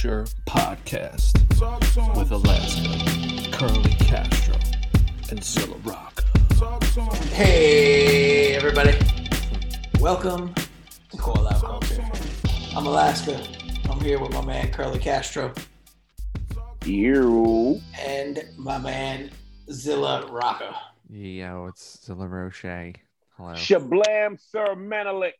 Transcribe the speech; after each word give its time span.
Culture 0.00 0.24
Podcast 0.46 1.36
with 2.16 2.30
Alaska, 2.30 3.50
Curly 3.52 3.92
Castro, 3.96 4.56
and 5.28 5.44
Zilla 5.44 5.76
Rocca. 5.84 6.24
Hey, 7.34 8.54
everybody. 8.54 8.96
Welcome 10.00 10.54
to 11.10 11.16
Call 11.18 11.46
Out 11.46 11.60
Culture. 11.60 12.02
I'm 12.74 12.86
Alaska. 12.86 13.46
I'm 13.90 14.00
here 14.00 14.18
with 14.18 14.32
my 14.32 14.42
man 14.42 14.70
Curly 14.72 14.98
Castro 14.98 15.52
You. 16.86 17.78
and 17.98 18.42
my 18.56 18.78
man 18.78 19.30
Zilla 19.70 20.26
Rocca. 20.30 20.74
Yo, 21.10 21.66
it's 21.66 22.06
Zilla 22.06 22.26
Roche. 22.26 22.62
Hello. 23.36 23.52
Shablam 23.52 24.40
Sir 24.40 24.76
Menelik. 24.76 25.34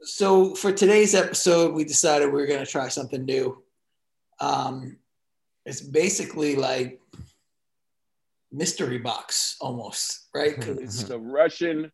So, 0.00 0.56
for 0.56 0.72
today's 0.72 1.14
episode, 1.14 1.72
we 1.72 1.84
decided 1.84 2.32
we 2.32 2.42
are 2.42 2.48
going 2.48 2.64
to 2.64 2.70
try 2.70 2.88
something 2.88 3.24
new. 3.24 3.62
Um, 4.40 4.96
it's 5.64 5.80
basically 5.80 6.56
like 6.56 7.00
mystery 8.52 8.98
box 8.98 9.56
almost, 9.60 10.28
right? 10.34 10.54
'Cause 10.60 10.68
it's- 10.78 11.02
The 11.04 11.18
Russian, 11.18 11.90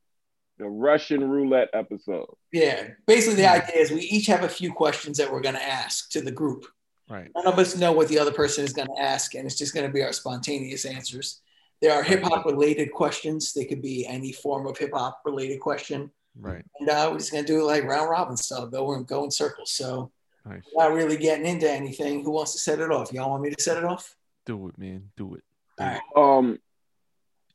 the 0.59 0.69
Russian 0.69 1.29
roulette 1.29 1.71
episode. 1.73 2.27
yeah, 2.53 2.89
basically, 3.07 3.37
the 3.37 3.51
idea 3.51 3.77
is 3.77 3.91
we 3.91 4.03
each 4.03 4.27
have 4.27 4.45
a 4.45 4.49
few 4.49 4.73
questions 4.73 5.19
that 5.19 5.33
we're 5.33 5.41
going 5.41 5.55
to 5.55 5.63
ask 5.63 6.11
to 6.11 6.21
the 6.21 6.31
group. 6.31 6.67
Right. 7.09 7.31
None 7.35 7.47
of 7.47 7.59
us 7.59 7.77
know 7.77 7.93
what 7.93 8.09
the 8.09 8.19
other 8.19 8.33
person 8.33 8.65
is 8.65 8.73
going 8.73 8.89
to 8.89 9.01
ask, 9.03 9.35
and 9.35 9.45
it's 9.47 9.59
just 9.59 9.75
going 9.75 9.87
to 9.87 9.93
be 9.93 10.03
our 10.03 10.13
spontaneous 10.13 10.85
answers. 10.85 11.41
There 11.81 11.93
are 11.93 12.03
hip 12.03 12.23
hop 12.23 12.47
related 12.47 12.93
questions. 12.93 13.53
They 13.53 13.65
could 13.65 13.83
be 13.83 14.07
any 14.07 14.33
form 14.33 14.67
of 14.67 14.79
hip 14.79 14.93
hop 14.95 15.21
related 15.25 15.59
question. 15.61 16.11
Right. 16.39 16.65
And 16.79 16.89
uh, 16.89 17.09
we're 17.11 17.19
just 17.19 17.33
going 17.33 17.45
to 17.45 17.53
do 17.53 17.61
it 17.61 17.65
like 17.65 17.85
round 17.85 18.09
robin 18.09 18.37
style, 18.37 18.67
go 18.69 18.93
and 18.95 19.07
go 19.07 19.25
in 19.25 19.31
circles. 19.33 19.73
So, 19.73 20.13
Nice. 20.45 20.63
not 20.75 20.93
really 20.93 21.17
getting 21.17 21.47
into 21.47 21.71
anything. 21.71 22.25
Who 22.25 22.33
wants 22.33 22.53
to 22.53 22.59
set 22.59 22.81
it 22.81 22.91
off? 22.91 23.13
Y'all 23.13 23.31
want 23.31 23.43
me 23.43 23.51
to 23.51 23.63
set 23.63 23.77
it 23.77 23.85
off? 23.85 24.17
Do 24.45 24.69
it, 24.69 24.79
man. 24.79 25.11
Do 25.17 25.35
it. 25.35 25.45
Do 25.79 25.85
All 25.85 26.39
it. 26.39 26.39
Um, 26.39 26.59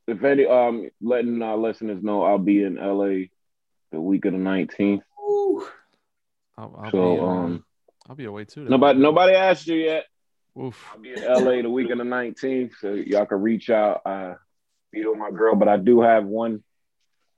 if 0.08 0.24
any, 0.24 0.46
um, 0.46 0.90
letting 1.02 1.42
our 1.42 1.58
listeners 1.58 2.02
know, 2.02 2.24
I'll 2.24 2.38
be 2.38 2.64
in 2.64 2.76
LA 2.76 3.28
the 3.92 4.00
week 4.00 4.26
of 4.26 4.32
the 4.32 4.38
nineteenth. 4.40 5.04
Ooh. 5.20 5.68
I'll, 6.58 6.80
I'll 6.82 6.92
So, 6.92 7.16
be, 7.16 7.22
um, 7.22 7.28
um, 7.30 7.66
I'll 8.10 8.16
be 8.16 8.26
away 8.26 8.46
too. 8.46 8.64
Nobody, 8.64 9.00
nobody 9.00 9.34
asked 9.34 9.68
you 9.68 9.76
yet. 9.76 10.06
Oof. 10.58 10.82
I'll 10.94 11.00
be 11.02 11.12
in 11.14 11.24
LA 11.24 11.62
the 11.62 11.70
week 11.70 11.90
of 11.92 11.98
the 11.98 12.06
nineteenth, 12.06 12.74
so 12.80 12.94
y'all 12.94 13.26
can 13.26 13.42
reach 13.42 13.70
out. 13.70 14.02
Uh, 14.06 14.36
be 14.94 15.06
with 15.06 15.18
my 15.18 15.30
girl, 15.32 15.56
but 15.56 15.68
I 15.68 15.76
do 15.76 16.02
have 16.02 16.24
one 16.26 16.64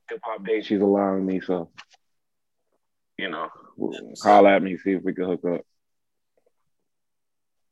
hip 0.10 0.20
hop 0.24 0.46
date 0.46 0.66
she's 0.66 0.80
allowing 0.82 1.26
me, 1.26 1.42
so 1.42 1.70
you 3.18 3.30
know, 3.30 3.50
holler 4.22 4.50
at 4.50 4.64
me, 4.64 4.78
see 4.78 4.92
if 4.94 5.04
we 5.04 5.14
can 5.14 5.26
hook 5.26 5.46
up. 5.46 5.62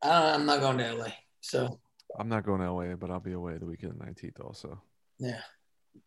I- 0.02 0.34
I'm 0.34 0.46
not 0.46 0.60
going 0.60 0.78
to 0.78 0.94
LA. 0.94 1.08
So, 1.42 1.80
I'm 2.20 2.30
not 2.30 2.46
going 2.46 2.62
to 2.62 2.72
LA, 2.72 2.96
but 2.96 3.10
I'll 3.12 3.20
be 3.20 3.34
away 3.34 3.58
the 3.58 3.66
weekend 3.66 3.94
of 3.94 4.00
the 4.00 4.06
19th 4.06 4.40
also. 4.42 4.82
yeah. 5.20 5.42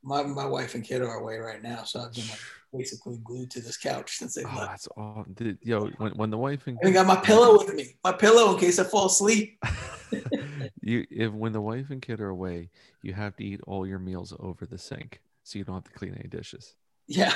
My, 0.04 0.22
my 0.22 0.46
wife 0.46 0.76
and 0.76 0.84
kid 0.84 1.02
are 1.02 1.14
away 1.18 1.38
right 1.38 1.60
now. 1.60 1.82
So, 1.82 2.00
I've 2.00 2.12
been 2.14 2.24
like, 2.28 2.38
basically 2.72 3.18
glued 3.24 3.50
to 3.50 3.60
this 3.60 3.76
couch 3.76 4.12
since 4.18 4.34
they 4.34 4.44
Oh, 4.44 4.54
left. 4.56 4.70
that's 4.70 4.86
all. 4.96 5.26
Dude, 5.34 5.58
yo, 5.62 5.86
when, 5.98 6.12
when 6.12 6.30
the 6.30 6.38
wife 6.38 6.66
and 6.68 6.78
I 6.84 6.90
got 6.92 7.06
my 7.08 7.16
pillow 7.16 7.58
with 7.58 7.74
me. 7.74 7.96
My 8.04 8.12
pillow 8.12 8.52
in 8.54 8.60
case 8.60 8.78
I 8.78 8.84
fall 8.84 9.06
asleep. 9.06 9.58
you 10.82 11.06
if 11.10 11.32
when 11.32 11.52
the 11.52 11.60
wife 11.60 11.90
and 11.90 12.00
kid 12.02 12.20
are 12.20 12.28
away, 12.30 12.70
you 13.02 13.12
have 13.12 13.36
to 13.36 13.44
eat 13.44 13.60
all 13.66 13.86
your 13.86 13.98
meals 14.00 14.32
over 14.40 14.66
the 14.66 14.78
sink, 14.78 15.20
so 15.44 15.58
you 15.58 15.64
don't 15.64 15.74
have 15.76 15.84
to 15.84 15.92
clean 15.92 16.14
any 16.14 16.28
dishes. 16.28 16.74
Yeah. 17.06 17.32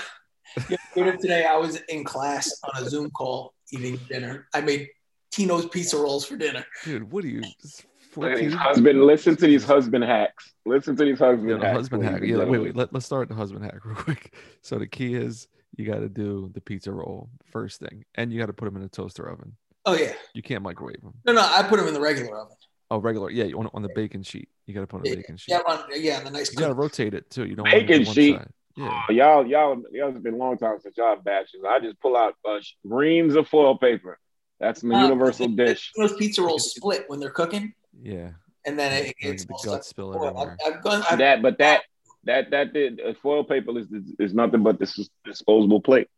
Yeah 0.69 0.77
today, 1.17 1.45
I 1.45 1.57
was 1.57 1.77
in 1.89 2.05
class 2.05 2.51
on 2.65 2.83
a 2.83 2.89
Zoom 2.89 3.11
call 3.11 3.55
eating 3.73 3.99
dinner. 4.09 4.47
I 4.55 4.61
made 4.61 4.89
Tino's 5.33 5.67
pizza 5.67 5.97
rolls 5.97 6.25
for 6.25 6.37
dinner. 6.37 6.65
Dude, 6.85 7.11
what 7.11 7.25
are 7.25 7.29
you? 7.29 7.41
just 7.61 7.85
Look 8.17 8.31
at 8.31 8.37
14? 8.39 8.45
these 8.49 8.55
husband, 8.59 9.03
listen 9.05 9.37
to 9.37 9.47
these 9.47 9.65
husband 9.65 10.05
hacks. 10.05 10.53
Listen 10.65 10.95
to 10.97 11.05
these 11.05 11.19
husband 11.19 11.51
Yeah, 11.51 11.57
the 11.57 11.65
hacks. 11.67 11.77
husband 11.77 12.03
ladies 12.05 12.21
hack. 12.21 12.29
Yeah, 12.29 12.45
wait, 12.45 12.59
wait. 12.61 12.77
Let, 12.77 12.93
let's 12.93 13.07
start 13.07 13.29
the 13.29 13.35
husband 13.35 13.65
hack 13.65 13.79
real 13.85 13.97
quick. 13.97 14.35
So 14.63 14.79
the 14.79 14.87
key 14.87 15.15
is 15.15 15.49
you 15.77 15.85
got 15.85 15.99
to 15.99 16.09
do 16.09 16.51
the 16.55 16.61
pizza 16.61 16.93
roll 16.93 17.29
first 17.51 17.81
thing, 17.81 18.05
and 18.15 18.33
you 18.33 18.39
got 18.39 18.47
to 18.47 18.53
put 18.53 18.67
them 18.67 18.77
in 18.77 18.83
a 18.83 18.89
toaster 18.89 19.29
oven. 19.29 19.57
Oh, 19.85 19.95
yeah. 19.97 20.13
You 20.35 20.43
can't 20.43 20.63
microwave 20.63 21.01
them. 21.03 21.15
No, 21.27 21.33
no, 21.33 21.41
I 21.43 21.65
put 21.65 21.79
them 21.79 21.89
in 21.89 21.95
the 21.95 22.01
regular 22.01 22.39
oven. 22.39 22.57
Oh, 22.91 22.99
regular. 22.99 23.31
Yeah, 23.31 23.47
on, 23.57 23.69
on 23.75 23.83
the 23.83 23.89
bacon 23.89 24.23
sheet. 24.23 24.49
You 24.67 24.75
got 24.75 24.83
to 24.83 24.87
put 24.87 25.01
on 25.01 25.07
a 25.07 25.09
Yeah, 25.09 25.15
bacon 25.17 25.37
sheet. 25.37 25.53
yeah, 25.53 25.61
on, 25.67 25.85
yeah, 25.97 26.19
on 26.19 26.25
the 26.25 26.31
nice 26.31 26.53
You 26.53 26.59
got 26.59 26.69
to 26.69 26.75
rotate 26.75 27.15
it 27.15 27.29
too. 27.31 27.47
You 27.47 27.57
don't 27.57 27.65
want 27.69 27.81
to 27.81 27.87
Bacon 27.87 28.07
one 28.07 28.15
sheet? 28.15 28.37
side. 28.37 28.49
Yeah. 28.77 29.03
Oh, 29.09 29.13
y'all, 29.13 29.47
y'all, 29.47 29.83
y'all. 29.93 30.09
It's 30.11 30.19
been 30.19 30.35
a 30.35 30.39
long 30.39 30.59
time 30.59 30.79
since 30.81 30.97
y'all 30.97 31.17
batches. 31.17 31.61
I 31.69 31.79
just 31.81 32.01
pull 32.01 32.17
out 32.17 32.35
uh, 32.45 32.59
reams 32.83 33.37
of 33.37 33.47
foil 33.49 33.79
paper. 33.79 34.19
That's 34.61 34.83
my 34.83 34.99
Uh, 35.01 35.03
universal 35.05 35.49
dish. 35.57 35.93
Those 35.97 36.15
pizza 36.15 36.43
rolls 36.43 36.73
split 36.75 37.05
when 37.09 37.21
they're 37.21 37.31
cooking, 37.31 37.73
Yeah. 38.03 38.31
and 38.67 38.79
then 38.79 38.93
it, 38.93 39.07
Like 39.07 39.17
it's 39.21 39.45
the 39.45 39.55
all 39.55 39.61
guts 39.65 39.89
spill 39.89 40.13
Oh, 40.17 40.27
everywhere. 40.27 40.57
I've, 40.67 40.75
I've 40.75 40.83
gone. 40.83 41.03
I've, 41.09 41.19
That, 41.19 41.43
but 41.43 41.59
that, 41.59 41.83
that, 42.25 42.51
that 42.51 42.73
did 42.73 43.01
uh, 43.01 43.15
foil 43.23 43.45
paper 43.45 43.79
is 43.79 43.87
is 44.19 44.35
nothing 44.35 44.63
but 44.63 44.79
this 44.81 45.09
disposable 45.25 45.81
plate. 45.81 46.09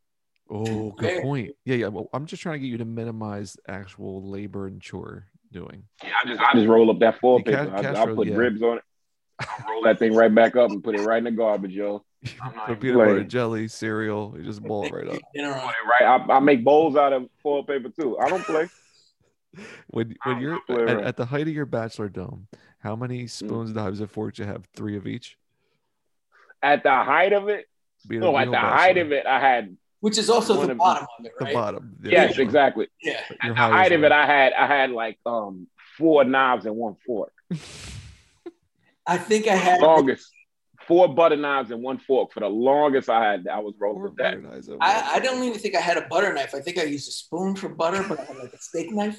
Oh, 0.48 0.88
Okay. 0.92 1.14
good 1.16 1.22
point. 1.22 1.50
Yeah, 1.64 1.76
yeah. 1.76 1.88
Well, 1.88 2.08
I'm 2.14 2.24
just 2.24 2.40
trying 2.42 2.54
to 2.54 2.58
get 2.60 2.68
you 2.70 2.78
to 2.78 2.84
minimize 2.84 3.56
actual 3.68 4.22
labor 4.30 4.66
and 4.66 4.80
chore 4.80 5.26
doing. 5.52 5.82
Yeah, 6.04 6.10
I 6.24 6.28
just, 6.28 6.40
I 6.40 6.52
just 6.54 6.68
roll 6.68 6.90
up 6.90 7.00
that 7.00 7.18
foil 7.20 7.38
The 7.42 7.50
ca- 7.52 7.64
paper. 7.64 7.76
I, 7.76 7.82
Castro, 7.82 8.12
I 8.12 8.14
put 8.16 8.28
yeah. 8.28 8.36
ribs 8.36 8.62
on 8.62 8.78
it. 8.78 8.84
I 9.40 9.70
roll 9.70 9.82
that 9.82 9.98
thing 9.98 10.14
right 10.14 10.32
back 10.34 10.54
up 10.56 10.70
and 10.70 10.82
put 10.82 10.94
it 10.94 11.02
right 11.02 11.18
in 11.18 11.24
the 11.24 11.30
garbage, 11.32 11.72
yo. 11.72 12.04
I'm 12.42 12.54
not 12.56 12.80
peanut 12.80 12.98
butter, 12.98 13.24
jelly, 13.24 13.68
cereal. 13.68 14.34
You 14.36 14.44
just 14.44 14.62
ball 14.62 14.84
it 14.86 14.92
right 14.92 15.08
up. 15.08 15.20
dinner 15.34 15.52
Put 15.54 15.62
on. 15.62 15.68
it 15.70 16.04
right. 16.04 16.20
I, 16.30 16.34
I 16.36 16.40
make 16.40 16.64
bowls 16.64 16.96
out 16.96 17.12
of 17.12 17.28
foil 17.42 17.64
paper 17.64 17.88
too. 17.88 18.18
I 18.18 18.28
don't 18.28 18.44
play. 18.44 18.68
When 19.86 20.14
when 20.24 20.38
you're 20.38 20.60
play 20.66 20.82
at, 20.82 20.96
right. 20.96 21.04
at 21.06 21.16
the 21.16 21.24
height 21.24 21.48
of 21.48 21.54
your 21.54 21.64
bachelor 21.64 22.10
dome, 22.10 22.46
how 22.78 22.94
many 22.94 23.26
spoons, 23.26 23.72
knives, 23.74 24.00
and 24.00 24.10
forks 24.10 24.38
you 24.38 24.44
have? 24.44 24.66
Three 24.74 24.98
of 24.98 25.06
each. 25.06 25.38
At 26.62 26.82
the 26.82 26.90
height 26.90 27.32
of 27.32 27.48
it, 27.48 27.66
Being 28.06 28.20
no, 28.20 28.36
at 28.36 28.42
real 28.42 28.50
the 28.50 28.58
height 28.58 28.98
of 28.98 29.12
it, 29.12 29.24
I 29.24 29.40
had 29.40 29.74
Which 30.00 30.18
is 30.18 30.28
also 30.28 30.60
the 30.62 30.72
of- 30.72 30.76
bottom 30.76 31.06
of 31.18 31.24
it, 31.24 31.32
the 31.38 31.54
bottom. 31.54 31.96
Yeah, 32.02 32.10
yes, 32.10 32.36
yeah. 32.36 32.42
exactly. 32.44 32.88
Yeah. 33.02 33.20
Your 33.42 33.52
At 33.52 33.56
the 33.70 33.74
height 33.76 33.92
of 33.92 34.04
it. 34.04 34.12
I 34.12 34.26
had 34.26 34.52
I 34.52 34.66
had 34.66 34.90
like 34.90 35.18
um 35.24 35.68
four 35.96 36.22
knives 36.24 36.66
and 36.66 36.76
one 36.76 36.96
fork. 37.06 37.32
I 39.06 39.16
think 39.16 39.46
I 39.48 39.54
had. 39.54 39.80
Longest 39.80 40.30
four 40.86 41.08
butter 41.14 41.36
knives 41.36 41.70
and 41.70 41.82
one 41.82 41.98
fork 41.98 42.32
for 42.32 42.40
the 42.40 42.48
longest 42.48 43.08
I 43.10 43.24
had. 43.24 43.48
I 43.48 43.58
was 43.58 43.74
rolling 43.78 43.98
Four 44.00 44.08
with 44.08 44.16
that. 44.18 44.42
knives 44.42 44.68
I, 44.80 45.14
I 45.14 45.18
don't 45.20 45.42
even 45.42 45.58
think 45.58 45.74
I 45.74 45.80
had 45.80 45.96
a 45.96 46.06
butter 46.08 46.32
knife. 46.32 46.54
I 46.54 46.60
think 46.60 46.78
I 46.78 46.84
used 46.84 47.08
a 47.08 47.12
spoon 47.12 47.56
for 47.56 47.68
butter, 47.68 48.04
but 48.08 48.20
I 48.20 48.24
had 48.24 48.36
like 48.36 48.52
a 48.52 48.58
steak 48.58 48.92
knife. 48.92 49.18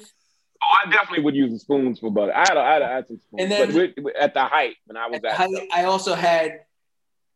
Oh, 0.62 0.76
I 0.86 0.90
definitely 0.90 1.24
would 1.24 1.36
use 1.36 1.52
the 1.52 1.58
spoons 1.58 2.00
for 2.00 2.10
butter. 2.10 2.32
I 2.34 2.40
had, 2.48 2.56
I 2.56 2.72
had, 2.72 2.82
I 2.82 2.94
had 2.96 3.06
some 3.06 3.18
spoons, 3.18 3.42
And 3.42 3.52
then- 3.52 3.66
but 3.68 3.74
with, 3.74 4.04
with- 4.04 4.16
at 4.16 4.34
the 4.34 4.44
height 4.44 4.76
when 4.86 4.96
I 4.96 5.06
was 5.08 5.20
at, 5.24 5.38
I, 5.40 5.48
I 5.72 5.84
also 5.84 6.14
had 6.14 6.60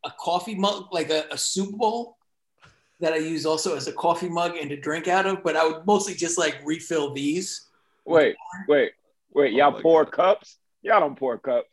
a 0.04 0.10
coffee 0.18 0.54
mug, 0.56 0.86
like 0.92 1.10
a, 1.10 1.24
a 1.30 1.38
soup 1.38 1.70
bowl 1.76 2.16
that 3.00 3.12
I 3.12 3.16
use 3.18 3.46
also 3.46 3.76
as 3.76 3.86
a 3.86 3.92
coffee 3.92 4.28
mug 4.28 4.56
and 4.56 4.70
to 4.70 4.76
drink 4.76 5.08
out 5.08 5.26
of, 5.26 5.42
but 5.44 5.56
I 5.56 5.66
would 5.66 5.86
mostly 5.86 6.14
just 6.14 6.38
like 6.38 6.58
refill 6.64 7.12
these. 7.12 7.68
wait, 8.04 8.34
wait, 8.68 8.92
wait, 9.32 9.52
Oh 9.54 9.56
y'all 9.56 9.70
my 9.72 9.80
pour 9.82 10.04
God. 10.04 10.12
cups? 10.12 10.58
Y'all 10.82 10.98
don't 11.00 11.16
pour 11.18 11.38
cups, 11.38 11.70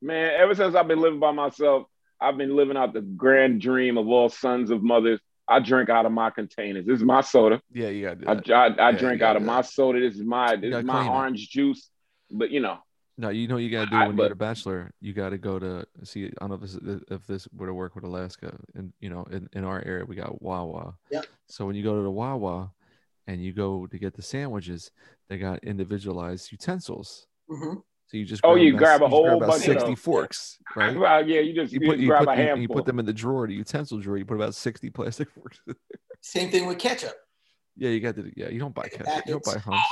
man. 0.00 0.32
Ever 0.38 0.54
since 0.54 0.74
I've 0.74 0.88
been 0.88 1.00
living 1.00 1.20
by 1.20 1.32
myself, 1.32 1.86
I've 2.20 2.36
been 2.36 2.56
living 2.56 2.76
out 2.76 2.92
the 2.94 3.00
grand 3.02 3.60
dream 3.60 3.98
of 3.98 4.08
all 4.08 4.28
sons 4.28 4.70
of 4.70 4.82
mothers. 4.82 5.20
I 5.48 5.60
drink 5.60 5.88
out 5.90 6.06
of 6.06 6.12
my 6.12 6.30
containers. 6.30 6.86
This 6.86 6.98
is 6.98 7.04
my 7.04 7.20
soda. 7.20 7.60
Yeah, 7.72 7.88
you 7.88 8.02
gotta 8.06 8.16
do 8.16 8.26
I, 8.28 8.34
that. 8.34 8.50
I, 8.80 8.88
I 8.88 8.90
Yeah, 8.90 8.98
drink 8.98 9.22
out 9.22 9.36
of 9.36 9.42
my 9.42 9.60
soda. 9.62 10.00
This 10.00 10.16
is 10.16 10.24
my 10.24 10.56
this 10.56 10.74
is 10.74 10.84
my 10.84 10.94
clean 11.02 11.06
it. 11.12 11.14
orange 11.14 11.48
juice. 11.50 11.88
But 12.30 12.50
you 12.50 12.58
know, 12.60 12.78
No, 13.16 13.28
you 13.28 13.46
know 13.46 13.56
you 13.56 13.70
gotta 13.70 13.88
do 13.90 13.96
I- 13.96 14.06
when 14.08 14.16
but- 14.16 14.24
you're 14.24 14.32
a 14.32 14.36
bachelor. 14.36 14.90
You 15.00 15.12
gotta 15.12 15.38
go 15.38 15.58
to 15.60 15.86
see. 16.02 16.26
I 16.26 16.30
don't 16.40 16.48
know 16.48 16.54
if 16.56 16.60
this 16.62 16.78
if 17.10 17.26
this 17.28 17.46
were 17.54 17.66
to 17.68 17.74
work 17.74 17.94
with 17.94 18.02
Alaska, 18.04 18.56
and 18.74 18.92
you 19.00 19.08
know, 19.10 19.24
in, 19.30 19.48
in 19.52 19.62
our 19.64 19.80
area 19.86 20.04
we 20.04 20.16
got 20.16 20.42
Wawa. 20.42 20.96
Yep. 21.10 21.26
So 21.46 21.64
when 21.66 21.76
you 21.76 21.84
go 21.84 21.94
to 21.96 22.02
the 22.02 22.10
Wawa, 22.10 22.72
and 23.28 23.40
you 23.44 23.52
go 23.52 23.86
to 23.86 23.98
get 23.98 24.14
the 24.14 24.22
sandwiches, 24.22 24.90
they 25.28 25.38
got 25.38 25.62
individualized 25.62 26.50
utensils. 26.50 27.26
hmm 27.48 27.74
So 28.08 28.16
you 28.16 28.24
just 28.24 28.42
Oh, 28.44 28.54
you 28.54 28.70
about- 28.70 28.78
grab 28.78 29.00
a 29.02 29.04
just 29.06 29.10
whole 29.10 29.28
about 29.28 29.40
bunch 29.40 29.54
of 29.54 29.60
sixty 29.62 29.90
those. 29.90 29.98
forks, 29.98 30.58
right? 30.76 30.96
well, 30.96 31.26
yeah, 31.26 31.40
you 31.40 31.54
just 31.54 31.72
You 31.72 31.80
you, 31.82 31.86
put 31.86 31.92
just 31.94 32.02
you 32.02 32.08
grab 32.08 32.24
put 32.24 32.28
a 32.30 32.32
you, 32.36 32.38
handful. 32.46 32.62
you 32.62 32.68
put 32.68 32.84
them 32.86 32.98
in 33.00 33.06
the 33.06 33.12
drawer, 33.12 33.46
the 33.46 33.54
utensil 33.54 33.98
drawer. 33.98 34.16
You 34.16 34.24
put 34.24 34.36
about 34.36 34.54
sixty 34.54 34.90
plastic 34.90 35.28
forks. 35.34 35.60
Same 36.20 36.50
thing 36.50 36.66
with 36.66 36.78
ketchup. 36.78 37.14
yeah, 37.76 37.90
you 37.90 38.00
got 38.00 38.14
to. 38.16 38.30
Yeah, 38.36 38.48
you 38.48 38.58
don't 38.60 38.74
buy 38.74 38.88
ketchup. 38.88 39.26
You 39.26 39.32
don't 39.32 39.44
buy 39.44 39.52
Packets. 39.54 39.64
humps. 39.64 39.82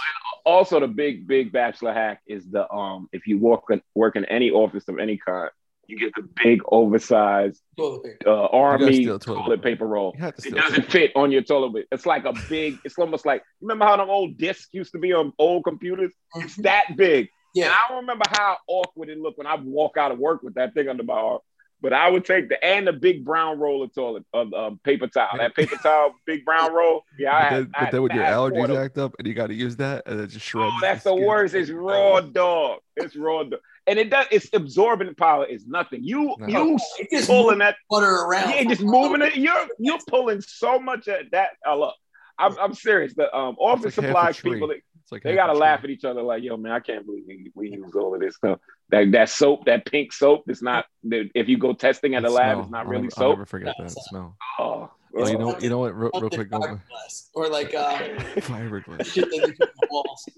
also 0.47 0.79
the 0.79 0.87
big 0.89 1.27
big 1.27 1.51
bachelor 1.53 1.93
hack 1.93 2.21
is 2.27 2.49
the 2.51 2.71
um 2.73 3.09
if 3.13 3.27
you 3.27 3.39
work 3.39 3.63
in, 3.71 3.81
work 3.95 4.15
in 4.17 4.25
any 4.27 4.51
office 4.51 4.87
of 4.89 4.99
any 4.99 5.17
kind 5.17 5.51
you 5.87 5.99
get 5.99 6.15
the 6.15 6.27
big 6.43 6.63
oversized 6.73 7.61
Toilet 7.77 8.03
paper. 8.05 8.31
uh, 8.31 8.47
army 8.47 9.05
toilet 9.07 9.21
toilet 9.23 9.45
paper. 9.63 9.63
paper 9.63 9.87
roll 9.87 10.15
You 10.19 10.27
it 10.29 10.37
doesn't 10.37 10.55
toilet 10.77 10.91
fit 10.93 11.13
on 11.15 11.31
your 11.31 11.43
toilet 11.43 11.75
paper. 11.75 11.87
it's 11.93 12.07
like 12.07 12.25
a 12.27 12.33
big 12.49 12.79
it's 12.85 12.97
almost 12.99 13.27
like 13.27 13.43
remember 13.61 13.85
how 13.85 13.97
them 13.97 14.09
old 14.11 14.37
discs 14.39 14.69
used 14.73 14.93
to 14.93 14.99
be 14.99 15.13
on 15.13 15.33
old 15.39 15.65
computers 15.65 16.13
it's 16.37 16.57
Mhm. 16.59 16.63
that 16.63 16.85
big 16.97 17.29
Yeah. 17.55 17.67
and 17.67 17.75
i 17.75 17.89
don't 17.89 17.99
remember 18.03 18.25
how 18.31 18.57
awkward 18.67 19.09
it 19.09 19.19
looked 19.19 19.39
when 19.39 19.47
i 19.47 19.55
walk 19.57 19.97
out 19.97 20.13
of 20.13 20.19
work 20.19 20.43
with 20.43 20.55
that 20.55 20.75
thing 20.75 20.89
under 20.89 21.03
my 21.05 21.15
arm 21.15 21.39
But 21.83 21.93
I 21.93 22.09
would 22.09 22.25
take 22.25 22.49
the 22.49 22.57
and 22.65 22.87
the 22.87 22.95
big 22.95 23.25
brown 23.27 23.59
roll 23.59 23.83
of 23.83 23.93
toilet 23.95 24.25
of 24.33 24.55
um, 24.55 24.81
paper 24.85 25.07
towel. 25.07 25.37
That 25.37 25.55
paper 25.55 25.77
towel, 25.77 26.15
big 26.25 26.43
brown 26.45 26.73
roll. 26.73 27.03
Yeah, 27.19 27.37
I 27.37 27.43
But 27.43 27.51
had, 27.51 27.53
then, 27.53 27.71
I 27.75 27.79
but 27.79 27.85
had 27.85 27.93
then 27.93 28.03
when 28.03 28.11
your 28.13 28.23
mad 28.25 28.35
four 28.37 28.47
of 28.47 28.53
allergies 28.55 28.67
them. 28.69 28.77
act 28.85 28.99
up 28.99 29.13
and 29.19 29.29
you 29.29 29.35
got 29.35 29.49
to 29.49 29.55
use 29.67 29.77
that, 29.77 30.03
and 30.07 30.19
it 30.21 30.29
just 30.29 30.47
shreds. 30.47 30.73
Oh, 30.75 30.79
that's 30.81 31.05
the 31.05 31.13
skin. 31.15 31.27
worst. 31.27 31.55
It's 31.55 31.71
raw 31.71 32.21
dog. 32.21 32.79
It's 32.97 33.15
raw 33.17 33.43
dog. 33.43 33.61
And 33.87 33.99
it 33.99 34.09
does. 34.09 34.27
It's 34.31 34.49
absorbent 34.55 35.19
power. 35.19 35.45
is 35.45 35.67
nothing. 35.67 36.01
You 36.03 36.35
No. 36.39 36.47
you 36.49 36.79
It 37.01 37.11
just 37.11 37.29
pulling 37.29 37.59
that. 37.59 37.77
butter 37.91 38.07
around. 38.25 38.49
Yeah, 38.51 38.65
just 38.65 38.81
moving 38.81 39.21
it. 39.21 39.37
You're 39.37 39.67
you're 39.79 39.99
pulling 40.09 40.41
so 40.41 40.79
much 40.79 41.07
of 41.09 41.19
that. 41.33 41.51
I 41.67 41.75
love. 41.75 41.93
I'm, 42.39 42.57
I'm 42.59 42.73
serious. 42.75 43.13
The 43.15 43.29
um, 43.37 43.57
office 43.61 43.97
like 43.99 44.07
half 44.07 44.07
supplies 44.07 44.41
people. 44.41 44.69
They, 44.69 44.77
It's 44.77 44.94
like 45.15 45.23
they 45.23 45.35
gotta 45.35 45.53
laugh 45.55 45.81
tree. 45.81 45.93
at 45.93 45.97
each 45.99 46.05
other 46.05 46.23
like, 46.23 46.43
"Yo, 46.43 46.57
man, 46.57 46.73
I 46.73 46.81
can't 46.81 47.07
believe 47.07 47.25
we, 47.27 47.51
we 47.55 47.71
use 47.71 47.95
all 47.95 48.15
of 48.15 48.21
this 48.21 48.37
stuff." 48.37 48.59
That 48.91 49.13
that 49.13 49.29
soap, 49.31 49.65
that 49.67 49.87
pink 49.87 50.13
soap, 50.13 50.45
it's 50.49 50.61
not. 50.63 50.85
If 51.03 51.49
you 51.49 51.57
go 51.59 51.73
testing 51.73 52.15
at 52.15 52.23
That 52.23 52.29
the 52.29 52.35
lab, 52.35 52.59
it's 52.61 52.71
not 52.71 52.85
I'll 52.85 52.91
really 52.91 53.03
never, 53.05 53.15
I'll 53.17 53.23
soap. 53.23 53.33
never 53.39 53.47
forget 53.47 53.75
that 53.79 53.91
smell. 53.91 54.37
Oh, 54.59 54.91
Oh, 55.17 55.29
you 55.29 55.39
know, 55.39 55.57
you 55.61 55.69
know 55.71 55.79
what? 55.79 55.95
Real, 55.95 56.11
real 56.15 56.23
Something 56.23 56.49
quick, 56.49 56.51
no, 56.51 56.59
fiberglass. 56.59 57.29
or 57.35 57.49
like 57.49 57.73
uh, 57.73 57.99
fiberglass. 58.41 59.07
shit 59.07 59.31
that 59.31 59.37
you 59.47 59.53
put 59.55 59.69
in 59.69 59.75
the 59.81 59.89
walls. 59.91 60.29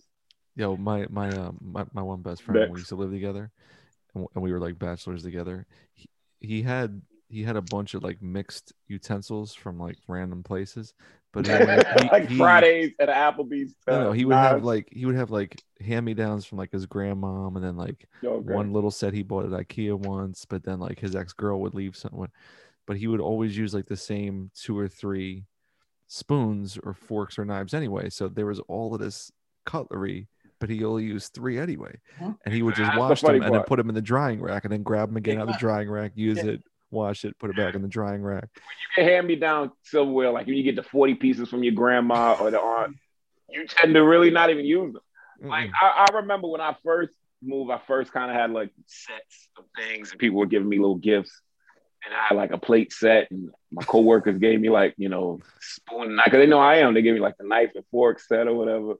Yo, 0.54 0.76
my 0.76 1.06
my 1.08 1.30
um 1.30 1.56
my, 1.62 1.84
my 1.94 2.02
one 2.02 2.20
best 2.20 2.42
friend, 2.42 2.70
we 2.72 2.80
used 2.80 2.90
to 2.90 2.96
live 2.96 3.10
together, 3.10 3.50
and, 4.14 4.26
and 4.34 4.42
we 4.44 4.52
were 4.52 4.60
like 4.60 4.78
bachelors 4.78 5.22
together. 5.22 5.66
He, 5.94 6.08
he 6.40 6.62
had 6.62 7.00
he 7.28 7.42
had 7.42 7.56
a 7.56 7.62
bunch 7.62 7.94
of 7.94 8.02
like 8.02 8.20
mixed 8.22 8.72
utensils 8.86 9.54
from 9.54 9.78
like 9.78 9.96
random 10.08 10.42
places, 10.42 10.92
but 11.32 11.46
he, 11.46 11.52
he- 11.52 12.08
like 12.12 12.28
he- 12.28 12.36
Fridays 12.38 12.92
at 13.00 13.08
Applebee's. 13.08 13.74
No, 13.86 14.04
no, 14.04 14.08
uh, 14.10 14.12
he 14.12 14.24
would 14.24 14.36
have 14.36 14.64
like 14.64 14.88
he 14.90 15.06
would 15.06 15.14
have 15.16 15.30
like 15.30 15.62
hand 15.80 16.04
me 16.06 16.14
downs 16.14 16.44
from 16.46 16.58
like 16.58 16.72
his 16.72 16.86
grandmom, 16.86 17.56
and 17.56 17.64
then 17.64 17.76
like 17.76 18.08
Okay. 18.24 18.52
one 18.52 18.72
little 18.72 18.90
set 18.90 19.12
he 19.14 19.22
bought 19.22 19.44
at 19.44 19.50
IKEA 19.68 19.94
once, 19.98 20.44
but 20.44 20.62
then 20.64 20.78
like 20.80 20.98
his 20.98 21.14
ex 21.14 21.32
girl 21.32 21.60
would 21.60 21.74
leave 21.74 21.96
someone, 21.96 22.30
but 22.86 22.96
he 22.96 23.06
would 23.06 23.20
always 23.20 23.56
use 23.56 23.74
like 23.74 23.86
the 23.86 23.96
same 23.96 24.50
two 24.54 24.78
or 24.78 24.88
three 24.88 25.44
spoons 26.08 26.78
or 26.82 26.94
forks 26.94 27.38
or 27.38 27.44
knives 27.44 27.74
anyway. 27.74 28.08
So 28.10 28.28
there 28.28 28.46
was 28.46 28.60
all 28.60 28.94
of 28.94 29.00
this 29.00 29.30
cutlery, 29.64 30.28
but 30.60 30.70
he 30.70 30.84
only 30.84 31.04
used 31.04 31.32
three 31.34 31.58
anyway, 31.58 31.98
and 32.20 32.54
he 32.54 32.62
would 32.62 32.74
just 32.76 32.86
That's 32.86 32.94
the 32.96 33.00
wash 33.00 33.20
them 33.20 33.28
funny 33.28 33.44
and 33.44 33.54
then 33.54 33.62
put 33.64 33.76
them 33.76 33.88
in 33.88 33.94
the 33.94 34.02
drying 34.02 34.40
rack, 34.40 34.64
and 34.64 34.72
then 34.72 34.82
grab 34.82 35.08
them 35.08 35.16
again 35.16 35.38
out 35.38 35.48
of 35.48 35.54
the 35.54 35.58
drying 35.58 35.90
rack, 35.90 36.12
use 36.14 36.38
Yeah. 36.38 36.52
it, 36.52 36.62
wash 36.90 37.24
it, 37.24 37.38
put 37.38 37.50
it 37.50 37.56
back 37.56 37.74
in 37.74 37.82
the 37.82 37.88
drying 37.88 38.22
rack. 38.22 38.48
When 38.54 38.76
you 38.80 38.88
can 38.94 39.04
hand 39.04 39.26
me 39.26 39.36
down 39.36 39.72
silverware, 39.82 40.30
like 40.30 40.46
when 40.46 40.56
you 40.56 40.62
get 40.62 40.76
the 40.76 40.82
40 40.82 41.14
pieces 41.14 41.48
from 41.48 41.62
your 41.62 41.74
grandma 41.74 42.36
or 42.40 42.50
the 42.50 42.60
aunt, 42.60 42.96
you 43.50 43.66
tend 43.66 43.94
to 43.94 44.00
really 44.00 44.30
not 44.30 44.50
even 44.50 44.64
use 44.64 44.92
them. 44.92 45.02
Like. 45.48 45.70
I, 45.80 46.06
I 46.08 46.16
remember 46.16 46.48
when 46.48 46.60
I 46.60 46.76
first 46.84 47.14
moved, 47.42 47.70
I 47.70 47.78
first 47.86 48.12
kind 48.12 48.30
of 48.30 48.36
had 48.36 48.50
like 48.50 48.70
sets 48.86 49.48
of 49.58 49.64
things, 49.76 50.10
and 50.10 50.18
people 50.18 50.38
were 50.38 50.46
giving 50.46 50.68
me 50.68 50.78
little 50.78 50.96
gifts. 50.96 51.40
And 52.04 52.14
I 52.14 52.28
had 52.28 52.36
like 52.36 52.52
a 52.52 52.58
plate 52.58 52.92
set, 52.92 53.30
and 53.30 53.50
my 53.72 53.82
coworkers 53.82 54.38
gave 54.38 54.60
me 54.60 54.70
like 54.70 54.94
you 54.96 55.08
know 55.08 55.40
spoon, 55.60 56.18
because 56.24 56.38
they 56.38 56.46
know 56.46 56.58
I 56.58 56.76
am. 56.76 56.94
They 56.94 57.02
gave 57.02 57.14
me 57.14 57.20
like 57.20 57.36
the 57.36 57.46
knife 57.46 57.72
and 57.74 57.84
fork 57.90 58.20
set 58.20 58.46
or 58.46 58.54
whatever. 58.54 58.94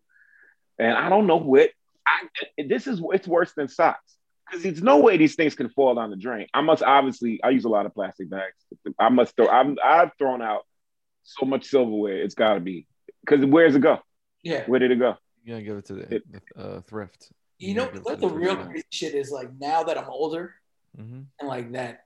And 0.78 0.92
I 0.96 1.08
don't 1.08 1.26
know 1.26 1.36
what 1.36 1.70
I. 2.06 2.26
This 2.58 2.86
is 2.86 3.00
it's 3.12 3.28
worse 3.28 3.52
than 3.52 3.68
socks 3.68 4.15
because 4.46 4.62
there's 4.62 4.82
no 4.82 4.98
way 4.98 5.16
these 5.16 5.34
things 5.34 5.54
can 5.54 5.69
fall 5.70 5.94
down 5.94 6.10
the 6.10 6.16
drain. 6.16 6.46
I 6.54 6.60
must 6.60 6.82
obviously 6.82 7.40
I 7.43 7.50
use 7.50 7.64
a 7.64 7.69
lot 7.69 7.87
of 7.87 7.94
plastic 7.94 8.31
bags. 8.31 8.54
I 8.98 9.08
must 9.08 9.34
throw. 9.37 9.48
I'm, 9.48 9.76
I've 9.82 10.10
thrown 10.19 10.43
out 10.43 10.62
so 11.25 11.46
much 11.46 11.64
silverware. 11.66 12.22
It's 12.22 12.34
got 12.34 12.54
to 12.54 12.60
be 12.60 12.87
because 13.25 13.44
where's 13.44 13.75
it 13.75 13.81
go? 13.81 13.98
Yeah. 14.43 14.64
Where 14.66 14.78
did 14.78 14.90
it 14.93 14.98
go? 14.98 15.16
You 15.44 15.52
gotta 15.54 15.64
give 15.64 15.76
it 15.78 15.84
to 15.87 15.94
the, 15.94 16.14
It- 16.16 16.25
the 16.56 16.60
uh, 16.62 16.81
thrift. 16.82 17.31
You 17.58 17.75
know 17.75 17.87
gotta 17.87 17.93
give 17.93 18.00
it 18.02 18.04
what 18.04 18.20
to 18.20 18.28
the 18.28 18.34
real 18.34 18.56
crazy 18.56 18.84
shit 18.90 19.14
is 19.14 19.31
like 19.31 19.48
now 19.58 19.82
that 19.84 19.96
I'm 19.96 20.08
older 20.10 20.54
Mhm. 20.98 21.25
and 21.40 21.48
like 21.48 21.72
that, 21.72 22.00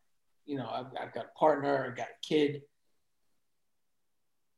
you 0.47 0.57
know, 0.57 0.69
I've, 0.69 0.87
I've 1.01 1.13
got 1.15 1.27
a 1.27 1.39
partner, 1.39 1.87
I've 1.87 1.97
got 1.97 2.09
a 2.09 2.27
kid. 2.27 2.63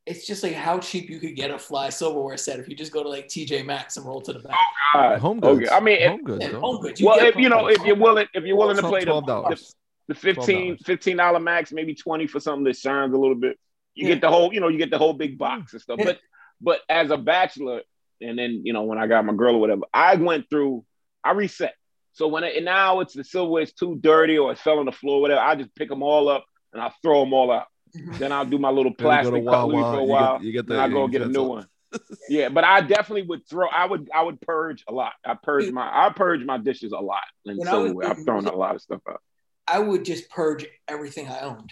It's 0.05 0.27
just 0.27 0.43
like 0.43 0.55
how 0.55 0.79
cheap 0.79 1.09
you 1.09 1.21
could 1.21 1.37
get 1.37 1.53
a 1.53 1.59
fly 1.59 1.89
silverware 1.89 2.37
set 2.37 2.59
if 2.59 2.69
you 2.69 2.75
just 2.75 2.93
go 2.93 3.03
to 3.03 3.09
like 3.09 3.29
TJ 3.29 3.65
Maxx 3.65 3.97
and 3.97 4.05
roll 4.05 4.21
to 4.23 4.33
the 4.33 4.41
back. 4.41 4.57
Oh, 4.57 4.99
God. 4.99 5.19
Home 5.21 5.41
oh, 5.43 5.55
goods. 5.55 5.69
Okay. 5.69 5.77
I 5.77 5.81
mean, 5.81 5.99
if, 5.99 6.11
home 6.11 6.25
goods. 6.25 6.45
Yeah, 6.45 6.59
home 6.59 6.81
goods. 6.81 7.01
You 7.01 7.07
well, 7.07 7.19
if 7.21 7.37
you 7.37 7.49
know, 7.49 7.69
if 7.69 7.85
you're 7.85 7.97
willing, 7.97 8.27
if 8.35 8.45
you're 8.45 8.57
willing 8.57 8.77
to 8.77 8.83
play 8.83 9.01
the, 9.01 9.07
twelve 9.07 9.27
dollars. 9.27 9.75
the 10.09 10.15
15 10.15 10.79
15 10.79 11.17
dollar 11.17 11.39
max, 11.39 11.73
maybe 11.73 11.95
20 11.95 12.27
for 12.27 12.41
something 12.41 12.65
that 12.65 12.77
shines 12.77 13.15
a 13.15 13.19
little 13.19 13.37
bit. 13.37 13.59
You 13.95 14.09
Yeah. 14.09 14.15
get 14.15 14.23
the 14.23 14.31
whole, 14.31 14.53
you 14.53 14.61
know, 14.61 14.69
you 14.69 14.79
get 14.79 14.91
the 14.91 14.99
whole 14.99 15.13
big 15.13 15.39
box 15.39 15.73
and 15.73 15.81
stuff. 15.83 16.01
But 16.03 16.19
but 16.61 16.81
as 16.89 17.11
a 17.11 17.17
bachelor, 17.17 17.83
and 18.21 18.39
then 18.39 18.63
you 18.65 18.73
know, 18.73 18.83
when 18.83 18.99
I 18.99 19.07
got 19.07 19.25
my 19.25 19.35
girl 19.35 19.57
or 19.57 19.61
whatever, 19.61 19.83
I 19.95 20.17
went 20.17 20.51
through, 20.51 20.85
I 21.23 21.33
reset. 21.33 21.75
So 22.15 22.29
when 22.29 22.45
it, 22.45 22.57
and 22.57 22.65
now 22.65 23.01
it's 23.01 23.15
the 23.15 23.25
silverware 23.25 23.63
is 23.63 23.73
too 23.73 23.99
dirty 24.01 24.39
or 24.39 24.53
it 24.53 24.59
fell 24.59 24.79
on 24.79 24.87
the 24.87 24.93
floor, 24.93 25.21
whatever, 25.21 25.41
I 25.41 25.55
just 25.55 25.75
pick 25.75 25.89
them 25.89 26.03
all 26.03 26.29
up 26.29 26.45
and 26.73 26.83
I 26.83 26.91
throw 27.03 27.21
them 27.21 27.33
all 27.33 27.51
out. 27.51 27.67
Mm-hmm. 27.97 28.19
Then 28.19 28.33
I'll 28.33 28.47
do 28.47 28.59
my 28.59 28.71
little 28.71 28.93
Then 28.97 29.07
you 29.07 29.23
go 29.23 29.31
to 29.31 29.41
plastic 29.43 29.45
cutlery 29.47 29.83
Wawa, 29.83 29.93
for 29.95 29.99
a 29.99 30.03
you 30.03 30.07
get- 30.07 30.13
while. 30.13 30.43
you 30.45 30.53
get 30.53 30.67
then 30.67 30.77
the 30.79 30.83
I 30.83 30.89
go 30.89 31.09
get 31.09 31.23
a 31.23 31.27
new 31.27 31.31
utensil. 31.43 31.49
one. 31.49 31.67
yeah, 32.31 32.49
but 32.49 32.65
I 32.65 32.81
definitely 32.81 33.23
would 33.23 33.47
throw. 33.47 33.69
I 33.69 33.85
would. 33.85 34.09
I 34.15 34.23
would 34.23 34.41
purge 34.41 34.83
a 34.89 34.93
lot. 34.93 35.13
I 35.27 35.35
purge 35.35 35.71
my. 35.71 36.07
I 36.07 36.09
purge 36.11 36.43
my 36.43 36.57
dishes 36.57 36.93
a 36.93 36.99
lot. 36.99 37.21
And 37.45 37.59
When 37.59 37.69
I 37.69 37.75
was 37.75 37.89
silverware. 37.89 38.09
I've 38.09 38.25
thrown 38.25 38.47
a 38.47 38.55
lot 38.57 38.75
of 38.75 38.81
stuff 38.81 39.03
out. 39.07 39.21
I 39.69 39.79
would 39.79 40.05
just 40.05 40.31
purge 40.31 40.65
everything 40.89 41.29
I 41.29 41.41
owned. 41.41 41.71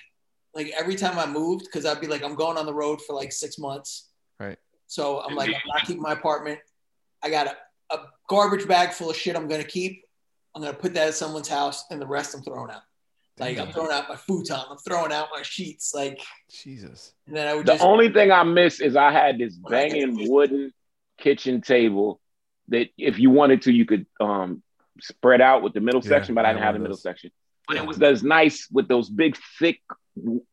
Like 0.55 0.73
every 0.79 0.97
time 0.97 1.19
I 1.19 1.25
moved, 1.27 1.65
because 1.65 1.87
I'd 1.87 2.01
be 2.03 2.07
like, 2.07 2.23
I'm 2.23 2.35
going 2.35 2.59
on 2.59 2.67
the 2.67 2.75
road 2.75 3.01
for 3.01 3.15
like 3.17 3.33
six 3.33 3.59
months. 3.59 4.11
Right. 4.39 4.59
So 4.89 5.21
I'm 5.23 5.35
like, 5.37 5.49
I'm 5.49 5.55
not 5.69 5.87
keeping 5.87 6.03
my 6.03 6.13
apartment. 6.13 6.59
I 7.23 7.31
got 7.31 7.47
a, 7.47 7.57
a 7.95 8.07
garbage 8.29 8.69
bag 8.69 8.91
full 8.93 9.09
of 9.09 9.17
shit 9.17 9.37
I'm 9.37 9.49
gonna 9.49 9.65
keep. 9.65 10.05
I'm 10.55 10.61
gonna 10.61 10.75
put 10.77 10.93
that 10.95 11.09
at 11.09 11.15
someone's 11.15 11.49
house, 11.49 11.85
and 11.91 11.99
the 11.99 12.07
rest 12.07 12.35
I'm 12.35 12.43
throwing 12.43 12.71
out. 12.71 12.83
Like 13.41 13.59
I'm 13.59 13.73
throwing 13.73 13.91
out 13.91 14.09
my 14.09 14.17
futon, 14.17 14.57
I'm 14.71 14.77
throwing 14.79 15.13
out 15.13 15.29
my 15.33 15.43
sheets, 15.43 15.93
like, 15.95 16.21
Jesus. 16.51 17.15
and 17.27 17.35
then 17.35 17.49
I 17.49 17.55
would 17.55 17.67
The 17.67 17.73
just 17.73 17.85
only 17.85 18.13
thing 18.13 18.31
I 18.31 18.43
miss 18.43 18.81
is 18.81 18.97
I 18.97 19.11
had 19.11 19.39
this 19.39 19.57
When 19.61 19.75
I 19.75 19.89
get 19.89 19.93
banging 19.93 20.31
wooden 20.31 20.73
kitchen 21.19 21.61
table 21.63 22.21
that 22.69 22.89
if 22.99 23.19
you 23.19 23.31
wanted 23.31 23.63
to, 23.63 23.73
you 23.73 23.87
could 23.87 24.07
um 24.21 24.63
spread 25.01 25.41
out 25.41 25.63
with 25.63 25.73
the 25.73 25.81
middle 25.81 26.03
Yeah, 26.05 26.11
section, 26.11 26.35
but 26.35 26.45
I 26.45 26.51
I 26.51 26.53
didn't 26.53 26.65
have 26.65 26.75
the 26.75 26.79
of 26.79 26.83
middle 26.83 26.97
section. 26.99 27.31
But 27.67 27.77
Yeah. 27.77 27.83
it 27.83 27.89
was 27.89 27.97
those 27.97 28.23
nice 28.23 28.69
with 28.71 28.89
those 28.89 29.09
big 29.09 29.37
thick 29.59 29.81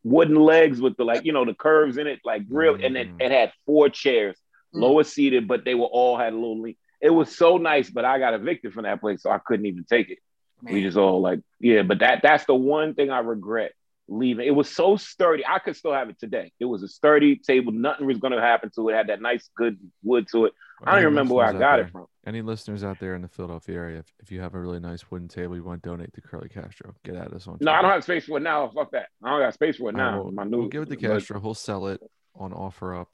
wooden 0.04 0.36
legs 0.36 0.80
with 0.80 0.96
the 0.96 1.04
like 1.04 1.24
you 1.24 1.32
know 1.32 1.44
the 1.44 1.54
curves 1.54 1.98
in 1.98 2.06
it, 2.06 2.20
like 2.24 2.42
real, 2.48 2.74
and 2.82 2.96
it, 2.96 3.08
Mhm. 3.08 3.20
it 3.20 3.30
had 3.30 3.52
four 3.66 3.90
chairs, 3.90 4.36
Mm. 4.74 4.80
lower 4.82 5.04
seated, 5.04 5.46
but 5.46 5.64
they 5.64 5.74
were 5.74 5.86
all 5.86 6.16
had 6.16 6.32
a 6.32 6.36
little. 6.36 6.62
le- 6.62 6.74
It 7.00 7.10
was 7.10 7.36
so 7.36 7.58
nice, 7.58 7.90
but 7.90 8.04
I 8.04 8.18
got 8.18 8.34
evicted 8.34 8.72
from 8.72 8.84
that 8.84 9.00
place, 9.00 9.22
so 9.22 9.30
I 9.30 9.38
couldn't 9.38 9.66
even 9.66 9.84
take 9.84 10.10
it. 10.10 10.18
We 10.62 10.82
just 10.82 10.96
all 10.96 11.20
like, 11.20 11.40
yeah, 11.60 11.82
but 11.82 12.00
that 12.00 12.20
that's 12.22 12.44
the 12.46 12.54
one 12.54 12.94
thing 12.94 13.10
I 13.10 13.18
regret 13.20 13.72
leaving. 14.08 14.46
It 14.46 14.52
was 14.52 14.70
so 14.70 14.96
sturdy. 14.96 15.44
I 15.46 15.58
could 15.58 15.76
still 15.76 15.92
have 15.92 16.08
it 16.08 16.18
today. 16.18 16.52
It 16.58 16.64
was 16.64 16.82
a 16.82 16.88
sturdy 16.88 17.36
table. 17.36 17.72
Nothing 17.72 18.06
was 18.06 18.18
going 18.18 18.32
to 18.32 18.40
happen 18.40 18.70
to 18.74 18.88
it. 18.88 18.92
it. 18.92 18.96
Had 18.96 19.06
that 19.08 19.20
nice, 19.20 19.48
good 19.56 19.78
wood 20.02 20.26
to 20.32 20.46
it. 20.46 20.52
I 20.82 20.92
don't 20.92 21.00
even 21.00 21.10
remember 21.10 21.34
where 21.34 21.46
I 21.46 21.52
got 21.52 21.76
there- 21.76 21.80
it 21.86 21.90
from. 21.90 22.06
Any 22.26 22.42
listeners 22.42 22.84
out 22.84 22.98
there 23.00 23.14
in 23.14 23.22
the 23.22 23.28
Philadelphia 23.28 23.74
area, 23.76 23.98
if, 24.00 24.12
if 24.20 24.30
you 24.30 24.40
have 24.40 24.54
a 24.54 24.58
really 24.60 24.80
nice 24.80 25.10
wooden 25.10 25.28
table 25.28 25.56
you 25.56 25.64
want 25.64 25.82
to 25.82 25.88
donate 25.88 26.12
to 26.12 26.20
Curly 26.20 26.50
Castro, 26.50 26.94
get 27.02 27.14
at 27.16 27.32
us 27.32 27.46
on. 27.48 27.56
No, 27.60 27.72
I 27.72 27.80
don't 27.80 27.90
have 27.90 28.02
space 28.04 28.26
for 28.26 28.36
it 28.36 28.42
now. 28.42 28.68
Fuck 28.68 28.90
that. 28.90 29.06
I 29.24 29.30
don't 29.30 29.40
got 29.40 29.54
space 29.54 29.76
for 29.78 29.88
it 29.88 29.94
now. 29.96 30.22
well, 30.24 30.32
My 30.32 30.44
new. 30.44 30.58
we'll 30.58 30.68
give 30.68 30.82
it 30.82 30.90
to 30.90 30.96
but- 30.96 31.08
Castro. 31.08 31.40
He'll 31.40 31.54
sell 31.54 31.86
it 31.86 32.00
on 32.34 32.52
OfferUp 32.52 33.06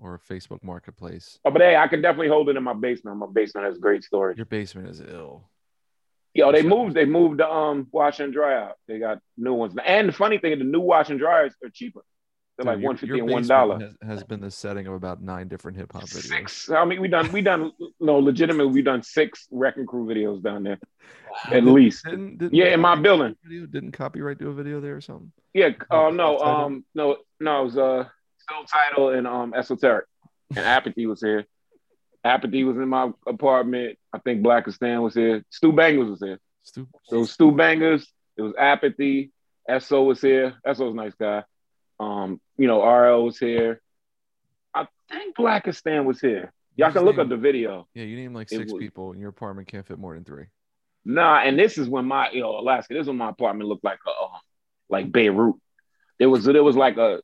or 0.00 0.18
Facebook 0.28 0.62
Marketplace. 0.64 1.38
Oh, 1.44 1.50
but 1.50 1.60
hey, 1.60 1.76
I 1.76 1.86
can 1.86 2.00
definitely 2.02 2.28
hold 2.28 2.48
it 2.48 2.56
in 2.56 2.62
my 2.62 2.72
basement. 2.72 3.18
My 3.18 3.26
basement 3.32 3.66
has 3.66 3.76
great 3.78 4.04
storage. 4.04 4.36
Your 4.38 4.46
basement 4.46 4.88
is 4.88 5.00
ill. 5.00 5.44
Yo, 6.34 6.50
they 6.50 6.62
moved. 6.62 6.94
They 6.94 7.04
moved 7.04 7.40
the 7.40 7.48
um 7.48 7.88
wash 7.92 8.20
and 8.20 8.32
dry 8.32 8.58
out. 8.58 8.76
They 8.88 8.98
got 8.98 9.18
new 9.36 9.52
ones. 9.52 9.74
And 9.84 10.08
the 10.08 10.12
funny 10.12 10.38
thing, 10.38 10.52
is 10.52 10.58
the 10.58 10.64
new 10.64 10.80
wash 10.80 11.10
and 11.10 11.18
dryers 11.18 11.54
are 11.62 11.68
cheaper. 11.68 12.02
They're 12.56 12.64
Dude, 12.64 12.80
like 12.80 12.86
one 12.86 12.96
fifty 12.96 13.18
and 13.18 13.30
one. 13.30 13.80
Has, 13.80 13.96
has 14.02 14.24
been 14.24 14.40
the 14.40 14.50
setting 14.50 14.86
of 14.86 14.94
about 14.94 15.22
nine 15.22 15.48
different 15.48 15.76
hip 15.76 15.92
hop 15.92 16.04
videos. 16.04 16.28
Six. 16.28 16.70
I 16.70 16.84
mean, 16.84 17.00
we 17.00 17.08
done. 17.08 17.30
We 17.32 17.42
done. 17.42 17.72
No, 18.00 18.18
legitimately, 18.18 18.72
we 18.72 18.82
done 18.82 19.02
six 19.02 19.46
wrecking 19.50 19.86
crew 19.86 20.06
videos 20.06 20.42
down 20.42 20.62
there 20.62 20.78
at 21.50 21.64
least. 21.64 22.04
Didn't, 22.04 22.38
didn't 22.38 22.54
Yeah, 22.54 22.66
in 22.66 22.80
my 22.80 22.94
building. 22.96 23.36
Video, 23.42 23.66
didn't 23.66 23.92
Copywrite 23.92 24.38
do 24.38 24.48
a 24.48 24.54
video 24.54 24.80
there 24.80 24.96
or 24.96 25.00
something? 25.00 25.32
Yeah. 25.54 25.70
Oh, 25.90 26.06
Uh, 26.06 26.10
no. 26.10 26.38
Um. 26.38 26.84
No. 26.94 27.18
No. 27.40 27.62
It 27.62 27.64
was 27.64 27.78
uh. 27.78 28.04
Celph 28.50 28.66
Titled 28.72 29.14
and 29.14 29.26
um 29.26 29.54
esoteric, 29.54 30.06
and 30.50 30.58
apathy 30.58 31.06
was 31.06 31.20
here. 31.20 31.46
Apathy 32.24 32.64
was 32.64 32.76
in 32.76 32.88
my 32.88 33.10
apartment. 33.26 33.98
I 34.12 34.18
think 34.18 34.42
Blacastan 34.42 35.02
was 35.02 35.14
here. 35.14 35.44
Stu 35.50 35.72
Bangas 35.72 36.10
was 36.10 36.20
here. 36.20 36.38
Stu- 36.62 36.88
So 37.04 37.24
Stu 37.24 37.50
Bangas. 37.52 38.04
It 38.36 38.42
was 38.42 38.54
apathy. 38.58 39.30
So 39.80 40.04
was 40.04 40.20
here. 40.20 40.54
So's 40.66 40.80
a 40.80 40.94
nice 40.94 41.14
guy. 41.14 41.44
Um. 42.00 42.40
You 42.56 42.66
know, 42.68 42.82
RL 42.82 43.24
was 43.24 43.38
here. 43.38 43.80
I 44.74 44.86
think 45.10 45.36
Blacastan 45.36 46.04
was 46.04 46.20
here. 46.20 46.52
Y'all 46.76 46.86
What's 46.86 46.96
can 46.96 47.04
look 47.04 47.16
name? 47.16 47.24
up 47.24 47.28
the 47.28 47.36
video. 47.36 47.86
Yeah, 47.94 48.04
you 48.04 48.16
named 48.16 48.34
like 48.34 48.48
six 48.48 48.72
was- 48.72 48.80
people, 48.80 49.12
and 49.12 49.20
your 49.20 49.30
apartment 49.30 49.68
can't 49.68 49.86
fit 49.86 49.98
more 49.98 50.14
than 50.14 50.24
three. 50.24 50.46
Nah, 51.04 51.40
and 51.40 51.58
this 51.58 51.76
is 51.78 51.88
when 51.88 52.04
my 52.06 52.30
you 52.30 52.40
know 52.40 52.58
Alaska. 52.58 52.94
This 52.94 53.02
is 53.02 53.08
when 53.08 53.16
my 53.18 53.28
apartment 53.30 53.68
looked 53.68 53.84
like 53.84 53.98
a 54.06 54.10
um, 54.10 54.40
like 54.88 55.10
Beirut. 55.10 55.56
There 56.18 56.30
was 56.30 56.44
there 56.44 56.62
was 56.62 56.76
like 56.76 56.96
a 56.96 57.20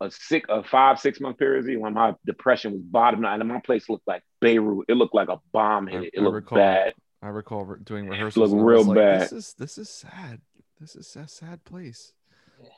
a 0.00 0.10
six 0.10 0.46
a 0.48 0.62
five 0.62 1.00
six 1.00 1.20
month 1.20 1.38
period 1.38 1.66
when 1.80 1.94
my 1.94 2.14
depression 2.24 2.72
was 2.72 2.82
bottom 2.82 3.24
out, 3.24 3.40
and 3.40 3.48
my 3.48 3.60
place 3.60 3.88
looked 3.88 4.06
like 4.06 4.22
Beirut. 4.40 4.84
It 4.88 4.94
looked 4.94 5.14
like 5.14 5.28
a 5.28 5.38
bomb 5.52 5.86
hit. 5.86 6.00
I- 6.02 6.04
It 6.06 6.12
I 6.18 6.22
looked 6.22 6.34
recall- 6.34 6.58
bad. 6.58 6.94
I 7.20 7.28
recall 7.28 7.64
re- 7.64 7.80
doing 7.82 8.08
rehearsals. 8.08 8.52
Looked 8.52 8.60
and 8.60 8.60
I 8.60 8.64
was 8.64 8.86
real 8.86 8.94
like, 8.94 8.96
bad. 8.96 9.20
This 9.22 9.32
is 9.32 9.54
this 9.58 9.78
is 9.78 9.88
sad. 9.90 10.40
this 10.80 10.94
is 10.94 11.16
a 11.16 11.26
sad 11.26 11.64
place. 11.64 12.12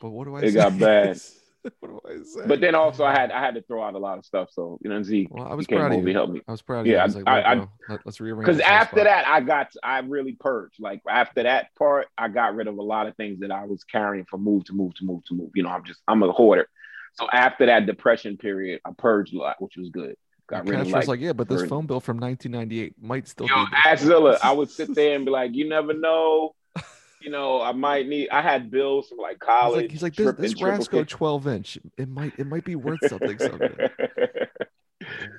But 0.01 0.09
what 0.09 0.25
do 0.25 0.35
I 0.35 0.39
It 0.41 0.49
say? 0.49 0.55
got 0.55 0.79
bad. 0.79 1.19
what 1.79 1.89
do 1.89 2.01
I 2.09 2.23
say? 2.23 2.47
But 2.47 2.59
then 2.59 2.73
also 2.73 3.03
I 3.05 3.11
had 3.11 3.31
I 3.31 3.39
had 3.39 3.53
to 3.53 3.61
throw 3.61 3.83
out 3.83 3.93
a 3.93 3.99
lot 3.99 4.17
of 4.17 4.25
stuff. 4.25 4.49
So 4.51 4.79
you 4.81 4.89
know, 4.89 5.03
Zeke 5.03 5.27
well, 5.31 5.45
I 5.47 5.53
was 5.53 5.67
came 5.67 5.77
proud 5.77 5.91
of 5.91 5.99
over, 5.99 6.07
he 6.07 6.13
you. 6.13 6.17
helped 6.17 6.33
me. 6.33 6.41
I 6.47 6.51
was 6.51 6.63
proud 6.63 6.79
of 6.81 6.87
Yeah, 6.87 6.93
you. 6.93 6.99
I 6.99 7.03
was 7.05 7.15
like, 7.17 7.27
I- 7.27 7.35
"Look, 7.37 7.45
I- 7.45 7.55
bro, 7.55 7.67
let, 7.97 8.07
us 8.07 8.19
rearrange. 8.19 8.39
Because 8.45 8.57
this 8.57 8.65
whole 8.65 8.75
after 8.75 8.95
spot." 8.95 9.05
that, 9.05 9.27
I 9.27 9.41
got 9.41 9.71
I 9.83 9.99
really 9.99 10.33
purged. 10.39 10.79
Like 10.79 11.01
after 11.07 11.43
that 11.43 11.67
part, 11.77 12.07
I 12.17 12.27
got 12.29 12.55
rid 12.55 12.65
of 12.67 12.79
a 12.79 12.81
lot 12.81 13.05
of 13.05 13.15
things 13.15 13.41
that 13.41 13.51
I 13.51 13.65
was 13.65 13.83
carrying 13.83 14.25
from 14.25 14.43
move 14.43 14.63
to 14.65 14.73
move 14.73 14.95
to 14.95 15.05
move 15.05 15.23
to 15.25 15.35
move. 15.35 15.51
You 15.53 15.61
know, 15.61 15.69
I'm 15.69 15.83
just 15.85 16.01
I'm 16.07 16.23
a 16.23 16.31
hoarder. 16.31 16.67
So 17.13 17.27
after 17.31 17.65
that 17.65 17.85
depression 17.85 18.37
period, 18.37 18.81
I 18.85 18.91
purged 18.97 19.33
a 19.33 19.37
lot, 19.37 19.61
which 19.61 19.77
was 19.77 19.89
good. 19.89 20.15
Got 20.47 20.67
rid 20.67 20.79
of 20.79 20.87
like, 20.87 20.95
was 21.01 21.07
like, 21.07 21.19
yeah, 21.19 21.33
but 21.33 21.47
this 21.47 21.63
phone 21.63 21.85
bill 21.85 21.99
from 21.99 22.17
1998 22.19 22.95
might 23.01 23.27
still 23.27 23.47
yo, 23.47 23.65
be. 23.65 23.71
this. 23.85 24.03
Azilla, 24.03 24.37
I 24.43 24.51
would 24.51 24.69
sit 24.69 24.93
there 24.95 25.15
and 25.15 25.25
be 25.25 25.31
like, 25.31 25.53
you 25.53 25.67
never 25.69 25.93
know. 25.93 26.55
You 27.21 27.29
know, 27.29 27.61
I 27.61 27.71
might 27.71 28.07
need. 28.07 28.29
I 28.29 28.41
had 28.41 28.71
bills 28.71 29.09
from 29.09 29.19
like 29.19 29.33
He's 29.35 29.47
college. 29.47 29.81
like, 29.83 29.91
he's 29.91 30.01
like 30.01 30.15
this, 30.15 30.33
this 30.33 30.53
Rasco 30.55 31.03
12 31.07 31.47
inch. 31.47 31.77
It 31.95 32.09
might 32.09 32.33
it 32.39 32.47
might 32.47 32.65
be 32.65 32.75
worth 32.75 32.99
something 33.07 33.37
someday. 33.37 33.89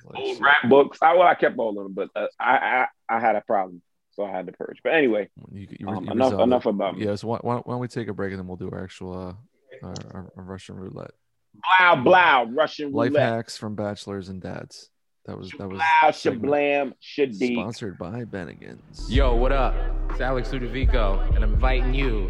Like, 0.04 0.16
Old 0.16 0.40
rap 0.40 0.68
books. 0.68 0.98
I 1.00 1.14
well, 1.14 1.22
I 1.22 1.34
kept 1.34 1.56
all 1.58 1.70
of 1.78 1.84
them, 1.84 1.92
but 1.92 2.08
uh, 2.16 2.26
I, 2.38 2.86
I 3.08 3.16
I 3.16 3.20
had 3.20 3.36
a 3.36 3.40
problem, 3.40 3.80
so 4.10 4.24
I 4.24 4.30
had 4.30 4.46
to 4.46 4.52
purge. 4.52 4.78
But 4.82 4.94
anyway, 4.94 5.28
You, 5.52 5.68
you, 5.78 5.88
um, 5.88 6.04
you 6.04 6.10
enough 6.10 6.32
enough 6.34 6.66
it. 6.66 6.70
about 6.70 6.98
me. 6.98 7.06
Yeah, 7.06 7.14
so 7.14 7.28
why, 7.28 7.38
why, 7.42 7.60
don't, 7.64 7.78
we 7.78 7.88
take 7.88 8.08
a 8.08 8.12
break 8.12 8.32
and 8.32 8.40
then 8.40 8.48
we'll 8.48 8.56
do 8.56 8.70
our 8.70 8.82
actual 8.82 9.36
uh, 9.82 9.86
our, 9.86 10.32
our 10.36 10.42
Russian 10.44 10.76
roulette. 10.76 11.12
Blow, 11.54 12.02
blow, 12.02 12.46
Russian 12.52 12.92
Life 12.92 13.10
roulette. 13.10 13.28
hacks 13.28 13.56
from 13.56 13.74
bachelors 13.74 14.28
and 14.28 14.40
dads. 14.40 14.90
That 15.26 15.38
was 15.38 15.50
that 15.58 15.68
was 15.68 15.80
Blow, 16.02 16.10
segment 16.10 16.52
shablam, 16.52 16.92
shadi. 17.00 17.52
sponsored 17.54 17.98
by 17.98 18.24
Bennigan's. 18.24 19.10
Yo, 19.12 19.36
what 19.36 19.52
up? 19.52 19.74
It's 20.10 20.20
Alex 20.20 20.48
Ludovico, 20.48 21.20
and 21.34 21.44
I'm 21.44 21.52
inviting 21.54 21.94
you 21.94 22.28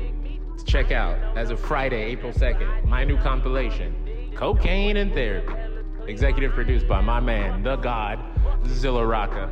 to 0.58 0.64
check 0.66 0.90
out, 0.92 1.16
as 1.36 1.50
of 1.50 1.58
Friday, 1.60 2.02
April 2.02 2.32
2nd, 2.32 2.84
my 2.84 3.04
new 3.04 3.16
compilation, 3.18 4.32
Cocaine 4.36 4.98
and 4.98 5.12
Therapy. 5.14 5.52
Executive 6.06 6.52
produced 6.52 6.86
by 6.88 7.00
my 7.00 7.20
man, 7.20 7.62
the 7.62 7.76
God, 7.76 8.18
Zilla 8.66 9.06
Rocca. 9.06 9.50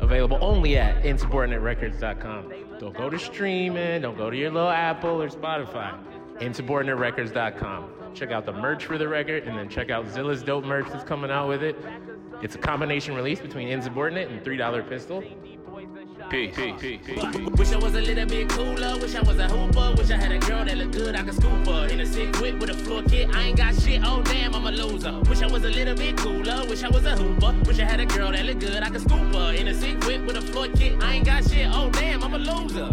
Available 0.00 0.38
only 0.40 0.76
at 0.78 1.04
insubordinaterecords.com. 1.04 2.52
Don't 2.80 2.96
go 2.96 3.10
to 3.10 3.18
streaming, 3.18 4.00
don't 4.00 4.16
go 4.16 4.30
to 4.30 4.36
your 4.36 4.50
little 4.50 4.70
Apple 4.70 5.20
or 5.22 5.28
Spotify. 5.28 5.94
Insubordinaterecords.com. 6.38 7.90
Check 8.14 8.30
out 8.30 8.44
the 8.44 8.52
merch 8.52 8.86
for 8.86 8.98
the 8.98 9.08
record, 9.08 9.44
and 9.44 9.56
then 9.56 9.68
check 9.68 9.90
out 9.90 10.08
Zilla's 10.08 10.42
dope 10.42 10.64
merch 10.64 10.86
that's 10.90 11.04
coming 11.04 11.30
out 11.30 11.48
with 11.48 11.62
it. 11.62 11.76
It's 12.42 12.54
a 12.54 12.58
combination 12.58 13.14
release 13.14 13.40
between 13.40 13.68
Insubordinate 13.68 14.28
and 14.28 14.42
$3 14.42 14.88
Pistol. 14.88 15.22
Peace. 16.30 16.54
Peace. 16.54 16.80
Peace. 16.80 17.00
Peace. 17.04 17.22
Wish 17.56 17.72
I 17.72 17.78
was 17.78 17.94
a 17.94 18.00
little 18.00 18.26
bit 18.26 18.48
cooler. 18.50 18.96
Wish 18.98 19.14
I 19.16 19.22
was 19.22 19.38
a 19.38 19.48
hooper. 19.48 19.94
Wish 19.96 20.10
I 20.10 20.16
had 20.16 20.30
a 20.30 20.38
girl 20.38 20.64
that 20.64 20.76
looked 20.76 20.92
good. 20.92 21.16
I 21.16 21.22
could 21.22 21.34
scoop 21.34 21.66
her 21.66 21.88
in 21.88 22.00
a 22.00 22.06
sick 22.06 22.36
whip 22.38 22.58
with 22.60 22.70
a 22.70 22.74
floor 22.74 23.02
kit. 23.02 23.28
I 23.34 23.48
ain't 23.48 23.56
got 23.56 23.74
shit. 23.74 24.00
Oh 24.04 24.22
damn, 24.22 24.54
I'm 24.54 24.64
a 24.64 24.70
loser. 24.70 25.18
Wish 25.28 25.42
I 25.42 25.48
was 25.48 25.64
a 25.64 25.70
little 25.70 25.94
bit 25.94 26.16
cooler. 26.18 26.64
Wish 26.68 26.84
I 26.84 26.88
was 26.88 27.04
a 27.04 27.16
hooper. 27.16 27.52
Wish 27.66 27.80
I 27.80 27.84
had 27.84 28.00
a 28.00 28.06
girl 28.06 28.30
that 28.30 28.44
looked 28.44 28.60
good. 28.60 28.82
I 28.82 28.90
could 28.90 29.00
scoop 29.00 29.34
her 29.34 29.54
in 29.54 29.68
a 29.68 29.74
sick 29.74 29.98
whip 30.04 30.24
with 30.24 30.36
a 30.36 30.42
floor 30.42 30.68
kit. 30.68 31.02
I 31.02 31.14
ain't 31.14 31.26
got 31.26 31.42
shit. 31.48 31.68
Oh 31.72 31.90
damn, 31.90 32.22
I'm 32.22 32.34
a 32.34 32.38
loser. 32.38 32.90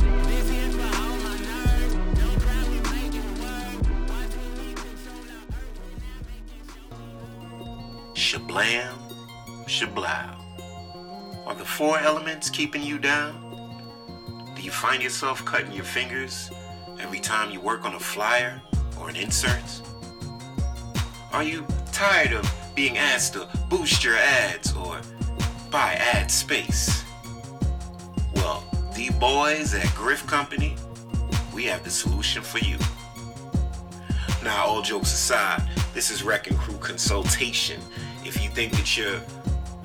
Shablam, 8.18 8.98
shablow. 9.68 10.34
Are 11.46 11.54
the 11.54 11.64
four 11.64 12.00
elements 12.00 12.50
keeping 12.50 12.82
you 12.82 12.98
down? 12.98 13.32
Do 14.56 14.64
you 14.64 14.72
find 14.72 15.04
yourself 15.04 15.46
cutting 15.46 15.72
your 15.72 15.86
fingers 15.86 16.50
every 17.00 17.20
time 17.20 17.52
you 17.52 17.62
work 17.62 17.86
on 17.86 17.94
a 17.94 18.00
flyer 18.00 18.60
or 19.00 19.08
an 19.08 19.16
insert? 19.18 19.84
Are 21.32 21.44
you 21.44 21.64
tired 21.92 22.34
of 22.34 22.52
being 22.76 22.98
asked 22.98 23.34
to 23.34 23.48
boost 23.70 24.04
your 24.04 24.16
ads 24.16 24.76
or 24.76 25.00
buy 25.70 25.94
ad 25.94 26.32
space? 26.32 27.04
Well, 28.34 28.64
the 28.96 29.12
boys 29.20 29.76
at 29.76 29.94
Griff 29.94 30.26
Company, 30.26 30.76
we 31.54 31.66
have 31.66 31.84
the 31.84 31.92
solution 31.92 32.42
for 32.42 32.58
you. 32.58 32.78
Now, 34.44 34.66
all 34.66 34.82
jokes 34.82 35.14
aside, 35.14 35.62
this 35.94 36.10
is 36.10 36.24
Wrecking 36.24 36.58
Crew 36.58 36.78
consultation. 36.78 37.80
If 38.28 38.44
you 38.44 38.50
think 38.50 38.74
that 38.74 38.98
your 38.98 39.22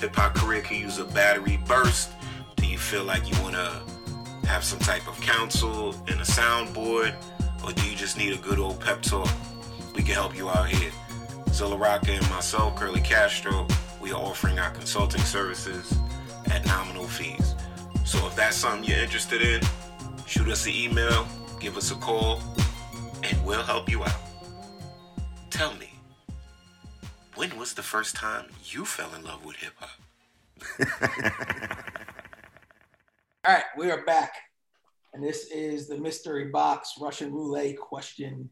hip 0.00 0.16
hop 0.16 0.34
career 0.34 0.62
can 0.62 0.76
use 0.76 0.98
a 0.98 1.04
battery 1.04 1.60
burst, 1.64 2.10
do 2.56 2.66
you 2.66 2.76
feel 2.76 3.04
like 3.04 3.30
you 3.30 3.40
want 3.40 3.54
to 3.54 3.80
have 4.48 4.64
some 4.64 4.80
type 4.80 5.06
of 5.06 5.20
counsel 5.20 5.94
and 6.08 6.20
a 6.20 6.24
soundboard, 6.24 7.14
or 7.64 7.70
do 7.70 7.88
you 7.88 7.94
just 7.94 8.18
need 8.18 8.32
a 8.32 8.38
good 8.38 8.58
old 8.58 8.80
pep 8.80 9.00
talk? 9.00 9.30
We 9.94 10.02
can 10.02 10.14
help 10.14 10.36
you 10.36 10.48
out 10.48 10.68
here. 10.68 10.90
Zilla 11.50 11.76
Rocca 11.76 12.10
and 12.10 12.30
myself, 12.30 12.74
Curly 12.74 13.00
Castro, 13.00 13.68
we 14.00 14.10
are 14.10 14.20
offering 14.20 14.58
our 14.58 14.70
consulting 14.70 15.22
services 15.22 15.96
at 16.46 16.66
nominal 16.66 17.06
fees. 17.06 17.54
So 18.04 18.26
if 18.26 18.34
that's 18.34 18.56
something 18.56 18.82
you're 18.90 18.98
interested 18.98 19.40
in, 19.40 19.60
shoot 20.26 20.48
us 20.48 20.66
an 20.66 20.72
email, 20.72 21.28
give 21.60 21.76
us 21.76 21.92
a 21.92 21.94
call, 21.94 22.40
and 23.22 23.44
we'll 23.44 23.62
help 23.62 23.88
you 23.88 24.02
out. 24.02 24.20
Tell 25.50 25.74
me, 25.74 25.91
when 27.34 27.56
was 27.56 27.74
the 27.74 27.82
first 27.82 28.14
time 28.14 28.46
you 28.64 28.84
fell 28.84 29.14
in 29.14 29.24
love 29.24 29.44
with 29.44 29.56
hip 29.56 29.72
hop? 29.78 29.90
All 33.46 33.54
right, 33.54 33.64
we 33.76 33.90
are 33.90 34.04
back. 34.04 34.34
And 35.14 35.22
this 35.22 35.46
is 35.50 35.88
the 35.88 35.98
mystery 35.98 36.46
box 36.46 36.94
Russian 37.00 37.32
roulette 37.32 37.78
question. 37.78 38.48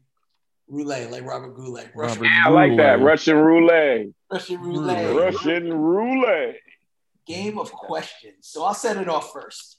Roulette, 0.67 1.11
like 1.11 1.25
Robert 1.25 1.55
Goulet. 1.55 1.91
Russian, 1.95 2.21
Robert 2.21 2.47
I 2.47 2.49
like 2.49 2.77
that 2.77 3.01
Russian 3.01 3.37
roulette. 3.37 4.07
Russian 4.31 4.61
roulette. 4.61 5.15
Russian 5.15 5.73
roulette. 5.73 6.59
Game 7.27 7.57
of 7.57 7.71
questions. 7.71 8.35
So 8.41 8.63
I'll 8.63 8.73
set 8.73 8.97
it 8.97 9.09
off 9.09 9.31
first. 9.31 9.77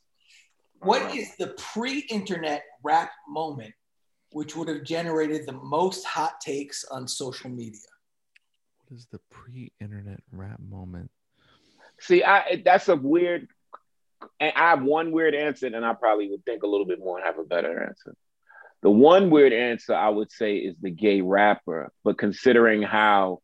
What 0.80 1.14
is 1.14 1.36
the 1.36 1.48
pre-internet 1.58 2.62
rap 2.82 3.10
moment 3.28 3.72
which 4.32 4.56
would 4.56 4.68
have 4.68 4.82
generated 4.82 5.46
the 5.46 5.52
most 5.52 6.04
hot 6.04 6.40
takes 6.40 6.84
on 6.84 7.06
social 7.06 7.50
media? 7.50 7.91
What 8.92 8.98
is 8.98 9.06
the 9.10 9.20
pre-internet 9.30 10.20
rap 10.32 10.60
moment? 10.60 11.10
See, 11.98 12.22
I 12.22 12.60
that's 12.62 12.88
a 12.88 12.96
weird. 12.96 13.48
And 14.38 14.52
I 14.54 14.68
have 14.70 14.82
one 14.82 15.12
weird 15.12 15.34
answer, 15.34 15.66
and 15.66 15.82
I 15.84 15.94
probably 15.94 16.28
would 16.28 16.44
think 16.44 16.62
a 16.62 16.66
little 16.66 16.84
bit 16.84 16.98
more 16.98 17.16
and 17.16 17.24
have 17.24 17.38
a 17.38 17.42
better 17.44 17.82
answer. 17.82 18.14
The 18.82 18.90
one 18.90 19.30
weird 19.30 19.54
answer 19.54 19.94
I 19.94 20.10
would 20.10 20.30
say 20.30 20.56
is 20.58 20.76
the 20.78 20.90
gay 20.90 21.22
rapper, 21.22 21.90
but 22.04 22.18
considering 22.18 22.82
how 22.82 23.40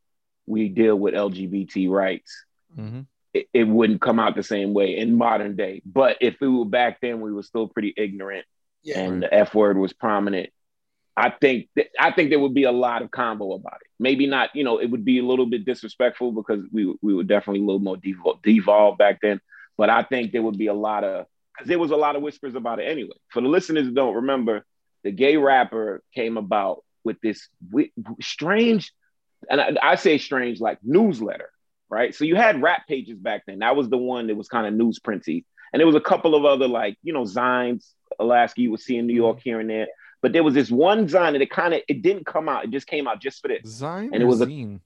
we 0.47 0.69
deal 0.69 0.97
with 0.97 1.15
LGBT 1.15 1.89
rights, 1.89 2.45
Mm-hmm. 2.79 3.01
it, 3.33 3.49
it 3.55 3.65
wouldn't 3.65 4.03
come 4.03 4.21
out 4.21 4.37
the 4.37 4.43
same 4.43 4.75
way 4.75 4.99
in 4.99 5.17
modern 5.17 5.57
day. 5.57 5.81
But 5.87 6.19
if 6.21 6.37
we 6.43 6.49
were 6.49 6.67
back 6.67 7.01
then, 7.01 7.23
we 7.23 7.33
were 7.33 7.43
still 7.43 7.69
pretty 7.69 7.95
ignorant, 7.97 8.45
Yeah. 8.83 9.01
and 9.01 9.23
the 9.23 9.33
F 9.33 9.55
word 9.55 9.79
was 9.79 9.95
prominent. 9.95 10.51
I 11.19 11.31
think 11.31 11.69
that, 11.75 11.89
I 11.99 12.13
think 12.13 12.31
there 12.31 12.39
would 12.39 12.55
be 12.55 12.63
a 12.63 12.73
lot 12.73 13.03
of 13.03 13.11
combo 13.11 13.53
about 13.53 13.79
it. 13.81 13.91
Maybe 13.99 14.29
not, 14.29 14.55
you 14.55 14.63
know, 14.63 14.79
it 14.79 14.87
would 14.87 15.05
be 15.05 15.19
a 15.19 15.25
little 15.25 15.47
bit 15.47 15.65
disrespectful 15.65 16.31
because 16.31 16.65
we 16.71 16.95
we 17.03 17.13
were 17.13 17.25
definitely 17.25 17.61
a 17.61 17.65
little 17.65 17.81
more 17.81 17.97
devol- 17.97 18.41
devolved 18.43 18.99
back 18.99 19.19
then. 19.21 19.41
But 19.77 19.91
I 19.91 20.05
think 20.05 20.31
there 20.31 20.43
would 20.43 20.57
be 20.57 20.69
a 20.69 20.75
lot 20.75 21.03
of 21.03 21.27
because 21.53 21.69
there 21.69 21.79
was 21.81 21.91
a 21.91 21.97
lot 21.97 22.15
of 22.15 22.23
whispers 22.23 22.55
about 22.55 22.79
it 22.79 22.85
anyway. 22.85 23.17
For 23.31 23.41
the 23.41 23.49
listeners 23.49 23.87
who 23.87 23.95
don't 23.95 24.15
remember, 24.15 24.65
the 25.03 25.11
gay 25.11 25.37
rapper 25.37 26.05
came 26.15 26.37
about 26.37 26.85
with 27.03 27.21
this 27.21 27.49
wi- 27.69 27.91
strange, 28.23 28.93
and 29.51 29.61
I, 29.61 29.77
I 29.83 29.95
say 29.97 30.19
strange 30.19 30.61
like 30.61 30.79
newsletter, 30.85 31.51
right? 31.91 32.15
So 32.15 32.25
you 32.25 32.37
had 32.37 32.63
rap 32.63 32.87
pages 32.87 33.19
back 33.19 33.43
then. 33.45 33.59
That 33.59 33.75
was 33.75 33.89
the 33.89 33.99
one 33.99 34.29
that 34.29 34.37
was 34.37 34.47
kind 34.47 34.69
of 34.69 34.75
newsprinty, 34.75 35.45
and 35.73 35.81
there 35.81 35.87
was 35.87 35.97
a 35.97 36.01
couple 36.01 36.37
of 36.37 36.45
other 36.45 36.69
like 36.69 36.97
you 37.03 37.13
know 37.13 37.25
Zines, 37.25 37.93
Alaska 38.21 38.61
you 38.61 38.71
would 38.71 38.81
see 38.81 38.97
in 38.97 39.09
New 39.09 39.15
York 39.15 39.39
mm-hmm. 39.39 39.49
here 39.49 39.59
and 39.59 39.69
there. 39.69 39.89
But 40.21 40.33
there 40.33 40.43
was 40.43 40.55
this 40.55 40.71
one 40.71 41.07
Zine 41.07 41.33
that 41.33 41.41
it 41.43 41.51
kind 41.51 41.75
of 41.75 41.83
it 41.89 42.03
didn't 42.03 42.27
come 42.27 42.49
out. 42.49 42.65
It 42.65 42.71
just 42.71 42.87
came 42.87 43.07
out 43.07 43.21
just 43.21 43.41
for 43.41 43.49
this. 43.49 43.81
Zine 43.81 44.11
And 44.13 44.23
it 44.23 44.27
was 44.27 44.41
a- 44.41 44.47
zine? 44.47 44.81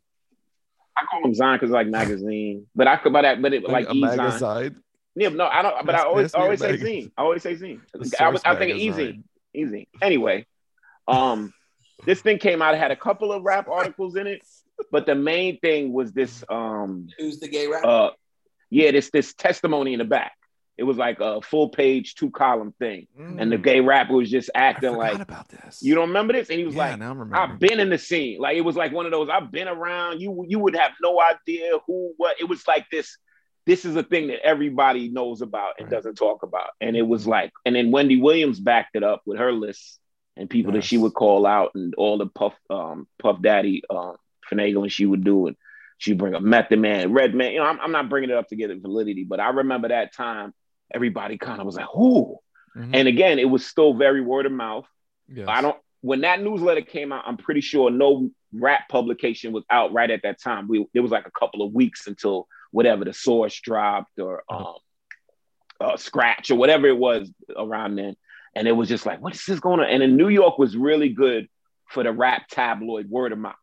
I 0.96 1.06
call 1.10 1.22
them 1.22 1.32
Zine 1.32 1.54
because 1.54 1.70
like 1.70 1.86
magazine, 1.86 2.66
but 2.74 2.86
I 2.86 2.96
could 2.96 3.12
by 3.14 3.22
that, 3.22 3.40
but 3.40 3.52
it 3.54 3.62
like, 3.66 3.88
a 3.88 3.92
e 3.92 4.02
Zine. 4.02 4.16
magazine. 4.16 4.82
Yeah, 5.14 5.28
no, 5.30 5.46
I 5.46 5.62
don't. 5.62 5.86
But 5.86 5.94
I 5.94 6.02
always 6.02 6.24
has 6.24 6.32
to 6.32 6.36
be 6.38 6.40
a 6.40 6.44
always 6.44 6.60
say 6.60 6.66
magazine. 6.72 7.04
zine. 7.06 7.12
I 7.16 7.22
always 7.22 7.42
say 7.42 7.54
zine. 7.56 7.80
I 7.94 7.98
was 7.98 8.10
Source 8.12 8.42
I 8.44 8.56
think 8.56 8.76
easy, 8.76 9.22
easy. 9.54 9.88
Anyway, 10.02 10.46
um, 11.08 11.52
this 12.04 12.20
thing 12.20 12.38
came 12.38 12.60
out. 12.62 12.74
It 12.74 12.78
had 12.78 12.90
a 12.90 12.96
couple 12.96 13.32
of 13.32 13.42
rap 13.42 13.68
articles 13.70 14.16
in 14.16 14.26
it, 14.26 14.42
but 14.90 15.06
the 15.06 15.14
main 15.14 15.58
thing 15.60 15.92
was 15.92 16.12
this. 16.12 16.44
Um, 16.48 17.08
Who's 17.18 17.40
the 17.40 17.48
gay 17.48 17.66
rapper? 17.68 17.86
uh, 17.86 18.10
yeah, 18.70 18.90
this 18.90 19.10
this 19.10 19.32
testimony 19.34 19.92
in 19.94 19.98
the 19.98 20.04
back. 20.04 20.32
It 20.82 20.84
was 20.84 20.96
like 20.96 21.20
a 21.20 21.40
full 21.40 21.68
page, 21.68 22.16
two 22.16 22.32
column 22.32 22.74
thing, 22.80 23.06
and 23.16 23.52
the 23.52 23.56
gay 23.56 23.78
rapper 23.78 24.14
was 24.14 24.28
just 24.28 24.48
Mm. 24.48 24.60
Acting 24.60 24.96
like, 24.96 25.20
about 25.20 25.48
this. 25.48 25.80
you 25.80 25.94
don't 25.94 26.08
remember 26.08 26.32
this, 26.32 26.50
and 26.50 26.58
he 26.58 26.64
was 26.64 26.74
yeah, 26.74 26.96
like, 26.96 27.32
I've 27.32 27.60
been 27.60 27.78
in 27.78 27.88
the 27.88 27.98
scene. 27.98 28.40
Like 28.40 28.56
it 28.56 28.62
was 28.62 28.74
like 28.74 28.90
one 28.92 29.06
of 29.06 29.12
those. 29.12 29.28
I've 29.28 29.52
been 29.52 29.68
around. 29.68 30.20
You 30.20 30.44
you 30.48 30.58
would 30.58 30.74
have 30.74 30.90
no 31.00 31.20
idea 31.22 31.78
who 31.86 32.14
what. 32.16 32.40
It 32.40 32.48
was 32.48 32.66
like 32.66 32.86
this. 32.90 33.16
This 33.64 33.84
is 33.84 33.94
a 33.94 34.02
thing 34.02 34.26
that 34.26 34.44
everybody 34.44 35.08
knows 35.08 35.40
about 35.40 35.74
and 35.78 35.86
Right. 35.86 35.94
doesn't 35.94 36.16
talk 36.16 36.42
about. 36.42 36.70
And 36.80 36.96
it 36.96 37.06
was 37.06 37.28
like, 37.28 37.52
and 37.64 37.76
then 37.76 37.92
Wendy 37.92 38.20
Williams 38.20 38.58
backed 38.58 38.96
it 38.96 39.04
up 39.04 39.22
with 39.24 39.38
her 39.38 39.52
list 39.52 40.00
and 40.36 40.50
people 40.50 40.72
that 40.72 40.82
she 40.82 40.98
would 40.98 41.14
call 41.14 41.46
out 41.46 41.70
and 41.76 41.94
all 41.94 42.18
the 42.18 42.26
Puff 42.26 42.54
um, 42.70 43.06
Puff 43.20 43.40
Daddy 43.40 43.82
um, 43.88 44.16
finagling 44.50 44.90
she 44.90 45.06
would 45.06 45.22
do 45.22 45.46
and 45.46 45.56
she'd 45.98 46.18
bring 46.18 46.34
up 46.34 46.42
Method 46.42 46.80
Man, 46.80 47.12
Red 47.12 47.36
Man. 47.36 47.52
You 47.52 47.60
know, 47.60 47.66
I'm, 47.66 47.78
I'm 47.80 47.92
not 47.92 48.08
bringing 48.08 48.30
it 48.30 48.36
up 48.36 48.48
to 48.48 48.56
get 48.56 48.72
it 48.72 48.82
validity, 48.82 49.22
but 49.22 49.38
I 49.38 49.50
remember 49.50 49.86
that 49.90 50.12
time 50.12 50.52
everybody 50.94 51.38
kind 51.38 51.60
of 51.60 51.66
was 51.66 51.76
like, 51.76 51.86
"Who?" 51.92 52.38
Mhm. 52.76 52.90
And 52.94 53.08
again, 53.08 53.38
it 53.38 53.48
was 53.48 53.66
still 53.66 53.94
very 53.94 54.20
word 54.20 54.46
of 54.46 54.52
mouth. 54.52 54.86
Yes. 55.28 55.46
I 55.48 55.60
don't. 55.60 55.76
When 56.00 56.22
that 56.22 56.42
newsletter 56.42 56.80
came 56.82 57.12
out, 57.12 57.24
I'm 57.26 57.36
pretty 57.36 57.60
sure 57.60 57.90
no 57.90 58.30
rap 58.52 58.88
publication 58.88 59.52
was 59.52 59.64
out 59.70 59.92
right 59.92 60.10
at 60.10 60.22
that 60.22 60.40
time. 60.40 60.68
We 60.68 60.86
there 60.92 61.02
was 61.02 61.12
like 61.12 61.26
a 61.26 61.30
couple 61.30 61.62
of 61.62 61.72
weeks 61.72 62.06
until 62.06 62.48
whatever 62.70 63.04
the 63.04 63.12
source 63.12 63.60
dropped 63.60 64.18
or 64.18 64.42
um, 64.48 64.74
uh, 65.80 65.96
scratch 65.96 66.50
or 66.50 66.56
whatever 66.56 66.86
it 66.86 66.96
was 66.96 67.30
around 67.56 67.96
then, 67.96 68.16
and 68.54 68.66
it 68.66 68.72
was 68.72 68.88
just 68.88 69.06
like, 69.06 69.20
what 69.20 69.34
is 69.34 69.44
this 69.44 69.60
going 69.60 69.80
on? 69.80 69.86
And 69.86 70.02
in 70.02 70.16
New 70.16 70.28
York 70.28 70.58
was 70.58 70.76
really 70.76 71.10
good 71.10 71.48
for 71.88 72.02
the 72.02 72.12
rap 72.12 72.48
tabloid 72.50 73.08
word 73.08 73.32
of 73.32 73.38
mouth. 73.38 73.54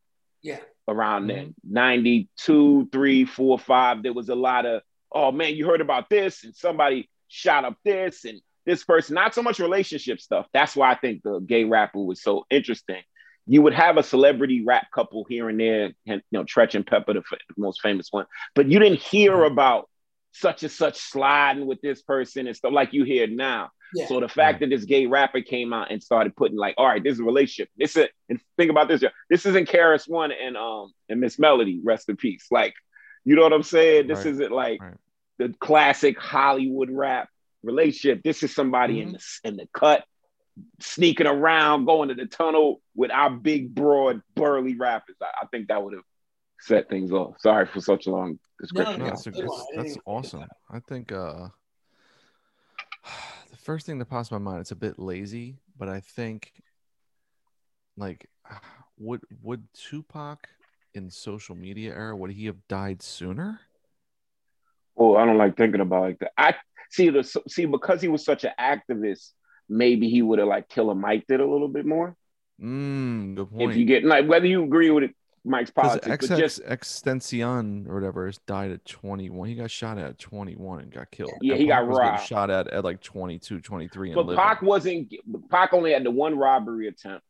Yeah. 0.41 0.59
Around 0.87 1.27
then, 1.27 1.55
92, 1.67 2.89
3, 2.91 3.25
4, 3.25 3.59
5, 3.59 4.03
there 4.03 4.13
was 4.13 4.29
a 4.29 4.35
lot 4.35 4.65
of, 4.65 4.81
oh 5.11 5.31
man, 5.31 5.55
you 5.55 5.67
heard 5.67 5.81
about 5.81 6.09
this, 6.09 6.43
and 6.43 6.55
somebody 6.55 7.09
shot 7.29 7.63
up 7.65 7.77
this, 7.85 8.25
and 8.25 8.41
this 8.65 8.83
person, 8.83 9.15
not 9.15 9.33
so 9.33 9.41
much 9.41 9.59
relationship 9.59 10.19
stuff. 10.19 10.45
That's 10.53 10.75
why 10.75 10.91
I 10.91 10.95
think 10.95 11.23
the 11.23 11.39
gay 11.39 11.63
rapper 11.63 11.99
was 12.03 12.21
so 12.21 12.45
interesting. 12.49 13.01
You 13.47 13.61
would 13.63 13.73
have 13.73 13.97
a 13.97 14.03
celebrity 14.03 14.63
rap 14.63 14.87
couple 14.93 15.25
here 15.27 15.49
and 15.49 15.59
there, 15.59 15.85
and 16.05 16.21
you 16.29 16.39
know, 16.39 16.43
Treach 16.43 16.75
and 16.75 16.85
Pepa, 16.85 17.13
the 17.13 17.19
f- 17.19 17.39
most 17.57 17.81
famous 17.81 18.09
one, 18.11 18.25
but 18.53 18.67
you 18.69 18.77
didn't 18.79 18.99
hear 18.99 19.43
about 19.43 19.89
such 20.33 20.61
and 20.61 20.71
such 20.71 20.97
sliding 20.97 21.65
with 21.65 21.81
this 21.81 22.03
person 22.03 22.45
and 22.45 22.55
stuff 22.55 22.71
like 22.71 22.93
you 22.93 23.03
hear 23.03 23.25
now. 23.25 23.71
Yeah. 23.95 24.05
So 24.07 24.19
the 24.19 24.27
fact 24.29 24.59
that 24.59 24.69
this 24.69 24.85
gay 24.85 25.07
rapper 25.07 25.41
came 25.41 25.73
out 25.73 25.89
and 25.89 26.03
started 26.03 26.35
putting 26.35 26.57
like, 26.57 26.75
all 26.77 26.85
right, 26.85 27.03
this 27.03 27.13
is 27.13 27.19
a 27.21 27.23
relationship. 27.23 27.69
This 27.75 27.97
is 27.97 28.07
and 28.29 28.39
think 28.55 28.69
about 28.69 28.87
this. 28.87 29.03
This 29.31 29.47
isn't 29.47 29.67
KRS-One 29.67 30.31
and 30.31 30.55
um 30.55 30.91
and 31.09 31.19
Miss 31.19 31.39
Melodie, 31.39 31.81
rest 31.83 32.07
in 32.07 32.15
peace. 32.15 32.45
Like, 32.51 32.75
you 33.25 33.35
know 33.35 33.41
what 33.41 33.53
I'm 33.53 33.63
saying? 33.63 34.05
This 34.05 34.19
Right. 34.19 34.27
isn't 34.27 34.51
like 34.51 34.79
Right. 34.79 34.93
The 35.39 35.55
classic 35.59 36.19
Hollywood 36.19 36.91
rap 36.91 37.29
relationship. 37.63 38.21
This 38.23 38.43
is 38.43 38.53
somebody 38.53 39.01
in 39.01 39.13
the 39.13 39.19
in 39.43 39.55
the 39.55 39.67
cut, 39.73 40.03
sneaking 40.79 41.27
around, 41.27 41.85
going 41.85 42.09
to 42.09 42.15
the 42.15 42.27
tunnel 42.27 42.81
with 42.95 43.09
our 43.09 43.31
big, 43.31 43.73
broad, 43.73 44.21
burly 44.35 44.75
rappers. 44.75 45.15
I, 45.21 45.43
I 45.43 45.47
think 45.47 45.69
that 45.69 45.83
would 45.83 45.93
have 45.93 46.03
set 46.59 46.89
things 46.89 47.11
off. 47.11 47.35
Sorry 47.39 47.65
for 47.65 47.81
such 47.81 48.05
a 48.05 48.11
long 48.11 48.37
description. 48.59 48.99
No, 48.99 49.05
Yeah, 49.05 49.11
that's, 49.11 49.27
a, 49.27 49.31
that's, 49.31 49.41
one. 49.41 49.49
I 49.49 49.55
didn't 49.55 49.75
that's 49.75 49.87
even 49.87 49.93
think 49.93 49.97
of 49.97 50.13
awesome. 50.13 50.45
I 50.69 50.79
think 50.79 51.11
uh, 51.11 51.47
the 53.49 53.57
first 53.57 53.85
thing 53.85 53.97
that 53.99 54.05
pops 54.05 54.29
in 54.29 54.41
my 54.41 54.51
mind, 54.51 54.61
it's 54.61 54.71
a 54.71 54.75
bit 54.75 54.99
lazy, 54.99 55.57
but 55.77 55.89
I 55.89 56.01
think 56.01 56.51
like 57.97 58.29
would 58.97 59.21
would 59.41 59.63
Tupac 59.73 60.47
in 60.93 61.09
social 61.09 61.55
media 61.55 61.93
era 61.93 62.15
would 62.15 62.31
he 62.31 62.47
have 62.47 62.67
died 62.67 63.01
sooner? 63.01 63.61
Oh, 64.97 65.15
I 65.15 65.25
don't 65.25 65.37
like 65.37 65.57
thinking 65.57 65.81
about 65.81 66.03
it 66.03 66.07
like 66.07 66.19
that. 66.19 66.31
I 66.37 66.55
see 66.89 67.09
the 67.09 67.23
see 67.47 67.65
because 67.65 68.01
he 68.01 68.07
was 68.07 68.23
such 68.23 68.43
an 68.43 68.51
activist. 68.59 69.31
Maybe 69.67 70.09
he 70.09 70.21
would 70.21 70.39
have 70.39 70.47
like 70.47 70.67
Killer 70.67 70.95
Mike 70.95 71.25
did 71.27 71.39
a 71.39 71.45
little 71.45 71.67
bit 71.67 71.85
more. 71.85 72.15
Mm, 72.61 73.35
good 73.35 73.49
point. 73.51 73.71
If 73.71 73.77
you 73.77 73.85
get 73.85 74.03
like 74.03 74.27
whether 74.27 74.47
you 74.47 74.63
agree 74.63 74.89
with 74.89 75.05
it, 75.05 75.15
Mike's 75.45 75.71
politics, 75.71 76.27
but 76.27 76.37
just 76.37 76.63
XXXTentacion 76.63 77.87
or 77.87 77.95
whatever 77.95 78.31
died 78.45 78.71
at 78.71 78.85
21. 78.85 79.47
He 79.47 79.55
got 79.55 79.71
shot 79.71 79.97
at 79.97 80.19
21 80.19 80.81
and 80.81 80.91
got 80.91 81.09
killed. 81.11 81.31
Yeah, 81.41 81.53
And 81.53 81.61
he 81.61 81.67
got 81.67 81.87
Pac 81.87 81.97
robbed. 81.97 82.23
Shot 82.23 82.49
at 82.49 82.67
at 82.67 82.83
like 82.83 83.01
22, 83.01 83.61
23. 83.61 84.11
And 84.11 84.27
but. 84.27 84.35
Pac 84.35 84.61
wasn't. 84.61 85.13
Pac 85.49 85.73
only 85.73 85.93
had 85.93 86.03
the 86.03 86.11
one 86.11 86.37
robbery 86.37 86.87
attempt, 86.87 87.23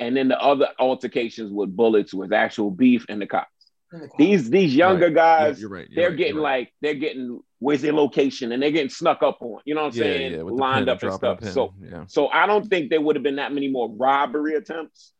and 0.00 0.16
then 0.16 0.28
the 0.28 0.40
other 0.40 0.68
altercations 0.78 1.52
with 1.52 1.74
bullets 1.74 2.14
was 2.14 2.32
actual 2.32 2.70
beef 2.70 3.04
and 3.08 3.20
the 3.20 3.26
cops. 3.26 3.48
In 3.92 4.00
the. 4.00 4.08
These 4.18 4.50
these 4.50 4.74
younger 4.76 5.06
Right. 5.06 5.10
Yeah, 5.16 5.46
guys, 5.48 5.60
you're 5.60 5.70
right. 5.70 5.88
you're 5.90 5.94
they're 6.02 6.10
right, 6.10 6.18
getting 6.18 6.34
you're 6.34 6.44
right. 6.44 6.58
like 6.60 6.72
they're 6.82 6.94
getting 6.94 7.40
where's 7.58 7.80
their 7.82 7.92
location 7.92 8.52
and 8.52 8.62
they're 8.62 8.70
getting 8.70 8.90
snuck 8.90 9.22
up 9.22 9.38
on. 9.40 9.60
You 9.64 9.74
know 9.74 9.82
what 9.84 9.94
I'm 9.94 9.98
yeah, 9.98 10.04
saying? 10.04 10.32
yeah, 10.32 10.42
Lined 10.42 10.88
up 10.88 11.02
and 11.02 11.12
stuff. 11.12 11.44
So 11.44 11.74
yeah. 11.80 12.04
so 12.06 12.28
I 12.28 12.46
don't 12.46 12.66
think 12.68 12.90
there 12.90 13.00
would 13.00 13.16
have 13.16 13.22
been 13.22 13.36
that 13.36 13.52
many 13.52 13.68
more 13.68 13.88
robbery 13.90 14.54
attempts 14.54 15.12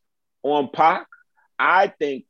on 0.43 0.69
Pac. 0.71 1.07
I 1.57 1.87
think 1.87 2.25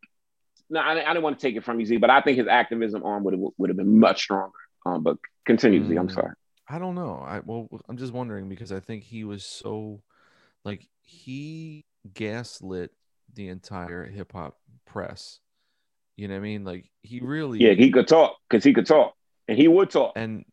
no, 0.69 0.79
I, 0.79 0.91
I 0.93 1.07
didn't 1.13 1.23
want 1.23 1.39
to 1.39 1.47
take 1.47 1.55
it 1.55 1.63
from 1.63 1.79
you, 1.79 1.85
Z, 1.85 1.97
but 1.97 2.09
I 2.09 2.21
think 2.21 2.37
his 2.37 2.47
activism 2.47 3.03
arm 3.03 3.23
would 3.23 3.33
have 3.33 3.41
would 3.57 3.69
have 3.69 3.77
been 3.77 3.99
much 3.99 4.21
stronger. 4.21 4.53
Um, 4.85 5.03
but 5.03 5.17
continue, 5.45 5.83
Z. 5.85 5.95
I'm 5.95 6.07
Mm. 6.07 6.13
sorry. 6.13 6.33
I 6.69 6.77
don't 6.77 6.93
know. 6.95 7.15
I 7.25 7.39
well, 7.43 7.67
I'm 7.89 7.97
just 7.97 8.13
wondering 8.13 8.47
because 8.47 8.71
I 8.71 8.79
think 8.79 9.03
he 9.03 9.23
was 9.23 9.43
so, 9.43 10.03
like, 10.63 10.87
he 11.01 11.85
gaslit 12.13 12.91
the 13.33 13.47
entire 13.49 14.05
hip 14.05 14.31
hop 14.33 14.57
press. 14.85 15.39
You 16.19 16.27
know 16.27 16.33
what 16.33 16.39
I 16.39 16.43
mean? 16.43 16.65
Like, 16.65 16.91
he 17.01 17.21
really 17.21 17.59
Yeah, 17.59 17.71
he 17.71 17.91
could 17.91 18.05
talk 18.07 18.35
because 18.49 18.65
he 18.65 18.73
could 18.73 18.85
talk 18.85 19.13
and 19.47 19.57
he 19.57 19.69
would 19.69 19.89
talk. 19.89 20.11
and 20.17 20.43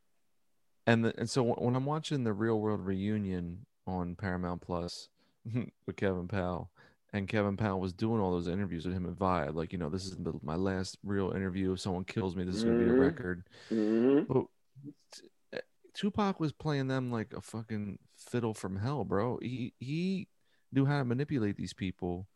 and 0.86 1.04
the, 1.04 1.18
and 1.18 1.28
so 1.28 1.42
when 1.42 1.74
I'm 1.74 1.86
watching 1.86 2.22
the 2.22 2.32
Real 2.32 2.60
World 2.60 2.86
reunion 2.86 3.66
on 3.84 4.14
Paramount 4.14 4.60
Plus 4.60 5.08
with 5.86 5.96
Kevin 5.96 6.28
Powell, 6.28 6.70
and 7.12 7.26
Kevin 7.26 7.56
Powell 7.56 7.80
was 7.80 7.92
doing 7.92 8.20
all 8.20 8.30
those 8.30 8.46
interviews 8.46 8.86
with 8.86 8.94
him 8.94 9.06
and 9.06 9.18
Vibe, 9.18 9.56
like 9.56 9.72
you 9.72 9.78
know, 9.78 9.90
this 9.90 10.06
is 10.06 10.16
my 10.44 10.54
last 10.54 10.98
real 11.02 11.32
interview. 11.32 11.72
If 11.72 11.80
someone 11.80 12.04
kills 12.04 12.36
me, 12.36 12.44
this 12.44 12.54
is 12.54 12.62
gonna 12.62 12.76
be 12.76 12.86
a 12.86 12.92
Mhm. 12.92 12.98
record. 13.00 13.48
Mhm. 13.68 14.26
But 14.28 15.62
Tupac 15.94 16.38
was 16.38 16.52
playing 16.52 16.86
them 16.86 17.10
like 17.10 17.32
a 17.32 17.40
fucking 17.40 17.98
fiddle 18.16 18.54
from 18.54 18.76
hell, 18.76 19.02
bro. 19.04 19.40
He 19.42 19.74
he 19.80 20.28
knew 20.70 20.84
how 20.84 20.98
to 20.98 21.04
manipulate 21.04 21.56
these 21.56 21.74
people 21.74 22.28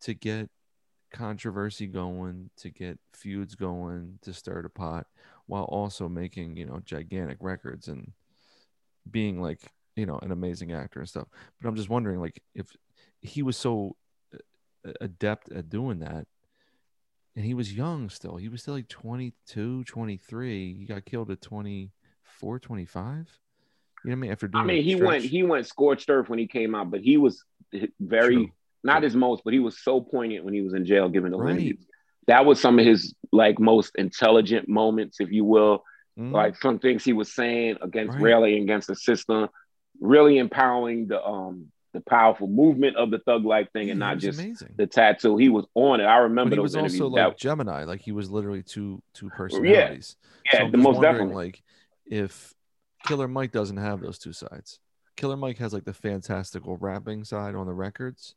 to 0.00 0.14
get 0.14 0.48
controversy 1.12 1.86
going, 1.86 2.50
to 2.58 2.70
get 2.70 2.98
feuds 3.12 3.54
going, 3.54 4.18
to 4.22 4.32
stir 4.32 4.62
the 4.62 4.68
pot, 4.68 5.06
while 5.46 5.64
also 5.64 6.08
making 6.08 6.56
you 6.56 6.66
know 6.66 6.80
gigantic 6.84 7.38
records 7.40 7.88
and 7.88 8.12
being 9.10 9.40
like 9.40 9.60
you 9.96 10.06
know 10.06 10.18
an 10.22 10.32
amazing 10.32 10.72
actor 10.72 11.00
and 11.00 11.08
stuff. 11.08 11.28
But 11.60 11.68
I'm 11.68 11.76
just 11.76 11.90
wondering, 11.90 12.20
like, 12.20 12.42
if 12.54 12.66
he 13.20 13.42
was 13.42 13.56
so 13.56 13.96
uh, 14.34 14.92
adept 15.00 15.52
at 15.52 15.70
doing 15.70 16.00
that 16.00 16.26
and 17.36 17.44
he 17.44 17.54
was 17.54 17.72
young 17.72 18.10
still 18.10 18.36
he 18.36 18.48
was 18.48 18.62
still 18.62 18.74
like 18.74 18.88
22 18.88 19.84
23 19.84 20.74
he 20.74 20.84
got 20.84 21.04
killed 21.04 21.30
at 21.30 21.40
24 21.40 22.58
25 22.58 23.38
you 24.04 24.10
know 24.10 24.10
what 24.10 24.12
i 24.12 24.14
mean 24.16 24.32
after 24.32 24.48
doing 24.48 24.64
I 24.64 24.66
mean, 24.66 24.78
a 24.78 24.82
he 24.82 24.94
went 24.96 25.24
he 25.24 25.42
went 25.42 25.66
scorched 25.66 26.10
earth 26.10 26.28
when 26.28 26.38
he 26.38 26.46
came 26.46 26.74
out, 26.74 26.90
but 26.90 27.00
he 27.00 27.16
was 27.16 27.44
very 28.00 28.34
True. 28.34 28.50
Not 28.84 29.02
his 29.02 29.14
most, 29.14 29.42
but 29.44 29.52
he 29.52 29.58
was 29.60 29.78
so 29.82 30.00
poignant 30.00 30.44
when 30.44 30.54
he 30.54 30.62
was 30.62 30.74
in 30.74 30.84
jail 30.84 31.08
giving 31.08 31.30
those 31.32 31.40
Right. 31.40 31.50
interviews. 31.52 31.86
That 32.26 32.44
was 32.46 32.60
some 32.60 32.78
of 32.78 32.84
his 32.84 33.14
like 33.32 33.58
most 33.58 33.92
intelligent 33.96 34.68
moments, 34.68 35.20
if 35.20 35.30
you 35.32 35.44
will. 35.44 35.82
Mhm. 36.18 36.32
Like 36.32 36.56
some 36.56 36.78
things 36.78 37.04
he 37.04 37.12
was 37.12 37.32
saying 37.32 37.78
against 37.80 38.14
Right. 38.14 38.22
railing 38.22 38.62
against 38.62 38.88
the 38.88 38.94
system, 38.96 39.48
really 40.00 40.38
empowering 40.38 41.08
the 41.08 41.24
um 41.24 41.70
the 41.94 42.00
powerful 42.00 42.46
movement 42.48 42.96
of 42.96 43.10
the 43.10 43.18
thug 43.18 43.44
life 43.44 43.68
thing 43.74 43.88
Yeah, 43.88 43.92
and 43.92 44.00
not 44.00 44.16
just 44.18 44.40
amazing 44.40 44.74
the 44.76 44.86
tattoo. 44.86 45.36
He 45.36 45.50
was 45.50 45.66
on 45.74 46.00
it. 46.00 46.04
I 46.04 46.18
remember 46.18 46.50
but 46.50 46.56
he 46.56 46.62
was 46.62 46.74
interviews. 46.74 47.00
also 47.02 47.14
That- 47.16 47.26
like 47.28 47.36
gemini 47.36 47.84
like 47.84 48.00
he 48.00 48.12
was 48.12 48.30
literally 48.30 48.62
two 48.62 49.02
two 49.12 49.28
personalities 49.30 50.16
yeah, 50.46 50.58
so 50.60 50.64
I'm 50.66 50.72
the 50.72 50.78
most 50.78 51.00
definitely. 51.02 51.34
like 51.34 51.62
if 52.06 52.54
killer 53.04 53.28
mike 53.28 53.52
doesn't 53.52 53.76
have 53.76 54.00
those 54.00 54.18
two 54.18 54.32
sides 54.32 54.80
killer 55.16 55.36
mike 55.36 55.58
has 55.58 55.74
like 55.74 55.84
the 55.84 55.92
fantastical 55.92 56.76
rapping 56.78 57.24
side 57.24 57.54
on 57.54 57.66
the 57.66 57.74
records 57.74 58.34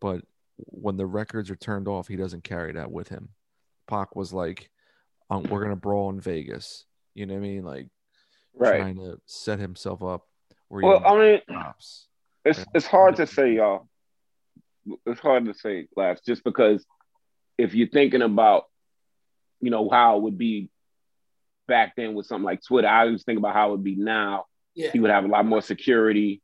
but 0.00 0.22
when 0.56 0.96
the 0.96 1.06
records 1.06 1.50
are 1.50 1.56
turned 1.56 1.88
off 1.88 2.08
he 2.08 2.16
doesn't 2.16 2.44
carry 2.44 2.72
that 2.72 2.90
with 2.90 3.08
him 3.08 3.28
Pac 3.88 4.14
was 4.16 4.32
like 4.32 4.70
um, 5.30 5.44
we're 5.44 5.62
gonna 5.62 5.76
brawl 5.76 6.10
in 6.10 6.20
vegas 6.20 6.84
you 7.14 7.26
know 7.26 7.34
what 7.34 7.40
i 7.40 7.42
mean 7.42 7.64
like 7.64 7.88
right. 8.54 8.78
trying 8.78 8.96
to 8.96 9.20
set 9.26 9.58
himself 9.58 10.02
up 10.02 10.26
where 10.68 10.82
Well, 10.82 10.98
he 11.00 11.04
I 11.04 11.18
mean, 11.18 11.40
cops. 11.48 12.06
it's 12.44 12.58
Yeah. 12.60 12.64
it's 12.74 12.86
hard 12.86 13.16
to 13.16 13.26
say, 13.26 13.54
y'all. 13.54 13.88
It's 15.04 15.20
hard 15.20 15.44
to 15.46 15.54
say, 15.54 15.88
Laughs, 15.96 16.20
just 16.24 16.44
because 16.44 16.84
if 17.58 17.74
you're 17.74 17.88
thinking 17.88 18.22
about, 18.22 18.64
you 19.60 19.70
know, 19.70 19.88
how 19.90 20.16
it 20.16 20.22
would 20.22 20.38
be 20.38 20.70
back 21.66 21.94
then 21.96 22.14
with 22.14 22.26
something 22.26 22.44
like 22.44 22.62
Twitter, 22.64 22.88
I 22.88 23.02
always 23.06 23.24
think 23.24 23.38
about 23.38 23.54
how 23.54 23.68
it 23.68 23.70
would 23.72 23.84
be 23.84 23.96
now. 23.96 24.44
Yeah. 24.74 24.90
He 24.92 25.00
would 25.00 25.10
have 25.10 25.24
a 25.24 25.28
lot 25.28 25.44
more 25.44 25.60
security. 25.60 26.40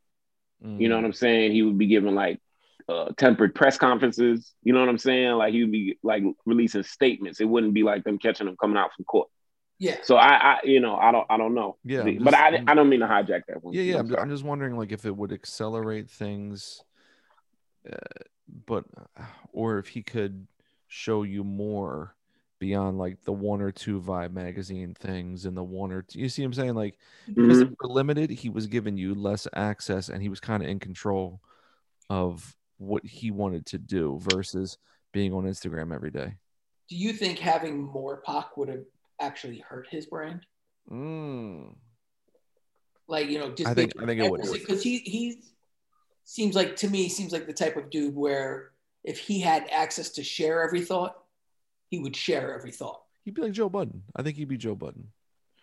You 0.65 0.89
know 0.89 0.97
what 0.97 1.05
I'm 1.05 1.13
saying? 1.13 1.53
He 1.53 1.63
would 1.63 1.79
be 1.79 1.87
given 1.87 2.15
like 2.15 2.41
uh, 2.89 3.11
tempered 3.17 3.55
press 3.55 3.77
conferences. 3.79 4.53
You 4.63 4.73
know 4.73 4.81
what 4.81 4.89
I'm 4.89 4.99
saying? 4.99 5.33
Like 5.33 5.53
he 5.53 5.63
would 5.63 5.73
be 5.73 5.99
like 6.03 6.23
releasing 6.45 6.83
statements. 6.83 7.41
It 7.41 7.45
wouldn't 7.45 7.75
be 7.75 7.83
like 7.83 8.05
them 8.05 8.19
catching 8.19 8.47
him 8.47 8.57
coming 8.61 8.77
out 8.77 8.91
from 8.95 9.05
court. 9.05 9.29
Yeah. 9.79 9.97
So 10.03 10.17
I, 10.17 10.29
I 10.37 10.59
you 10.65 10.81
know, 10.81 10.97
I 10.97 11.13
don't, 11.13 11.27
I 11.29 11.37
don't 11.37 11.55
know. 11.55 11.77
Yeah, 11.85 12.01
I'm 12.03 12.17
but 12.19 12.31
just- 12.31 12.37
I, 12.43 12.47
I'm- 12.51 12.65
I 12.69 12.75
don't 12.75 12.89
mean 12.89 13.01
to 13.01 13.07
hijack 13.07 13.43
that 13.49 13.63
one. 13.63 13.75
Yeah, 13.75 13.83
yeah. 13.83 13.99
I'm 13.99 14.15
I'm, 14.17 14.31
just 14.31 14.45
wondering, 14.45 14.77
like, 14.77 14.93
if 14.93 15.05
it 15.05 15.15
would 15.15 15.33
accelerate 15.33 16.09
things, 16.09 16.83
uh, 17.91 17.97
but 18.67 18.85
or 19.53 19.79
if 19.79 19.89
he 19.89 20.03
could 20.03 20.47
show 20.89 21.25
you 21.25 21.45
more 21.45 22.15
beyond 22.59 22.97
like 22.97 23.23
the 23.25 23.33
one 23.33 23.61
or 23.61 23.71
two 23.71 24.01
Vibe 24.01 24.33
magazine 24.33 24.95
things 24.95 25.45
and 25.45 25.55
the 25.57 25.63
one 25.63 25.93
or 25.93 26.01
two. 26.03 26.21
You 26.21 26.29
see, 26.31 26.41
what 26.43 26.47
I'm 26.47 26.53
saying 26.55 26.75
like 26.75 26.97
because 27.27 27.59
Mhm. 27.59 27.69
they 27.69 27.75
were 27.83 27.93
limited, 27.93 28.31
he 28.31 28.49
was 28.49 28.67
giving 28.67 28.97
you 28.97 29.15
less 29.15 29.47
access, 29.53 30.09
and 30.09 30.23
he 30.23 30.31
was 30.31 30.41
kind 30.41 30.63
of 30.63 30.69
in 30.71 30.79
control 30.79 31.41
of 32.09 32.57
what 32.79 33.05
he 33.05 33.31
wanted 33.31 33.67
to 33.67 33.79
do 33.79 34.19
versus 34.33 34.79
being 35.13 35.33
on 35.33 35.45
Instagram 35.45 35.95
every 35.95 36.11
day. 36.11 36.35
Do 36.89 36.97
you 36.97 37.13
think 37.13 37.39
having 37.39 37.83
more 37.83 38.19
Pac 38.25 38.57
would 38.57 38.69
have 38.69 38.85
actually 39.21 39.59
hurt 39.59 39.89
his 39.91 40.07
brand? 40.07 40.45
Mm. 40.91 41.75
Like 43.09 43.29
you 43.29 43.39
know, 43.39 43.51
just 43.53 43.69
I 43.69 43.75
think- 43.75 43.93
I 44.01 44.07
think 44.07 44.21
it 44.21 44.31
would. 44.31 44.43
because 44.53 44.83
he 44.83 44.99
he 44.99 45.41
seems 46.25 46.55
like 46.57 46.77
to 46.77 46.89
me 46.89 47.09
seems 47.09 47.33
like 47.33 47.47
the 47.47 47.53
type 47.53 47.77
of 47.77 47.91
dude 47.91 48.15
where 48.15 48.73
if 49.05 49.19
he 49.19 49.41
had 49.41 49.67
access 49.71 50.11
to 50.11 50.25
share 50.25 50.63
every 50.63 50.81
thought, 50.85 51.17
he 51.89 51.99
would 51.99 52.17
share 52.17 52.55
every 52.55 52.73
thought. 52.73 53.01
He'd 53.25 53.35
be 53.35 53.43
like 53.43 53.53
Joe 53.53 53.69
Budden. 53.69 54.03
I 54.15 54.23
think 54.23 54.37
he'd 54.37 54.49
be 54.49 54.57
Joe 54.57 54.75
Budden. 54.75 55.13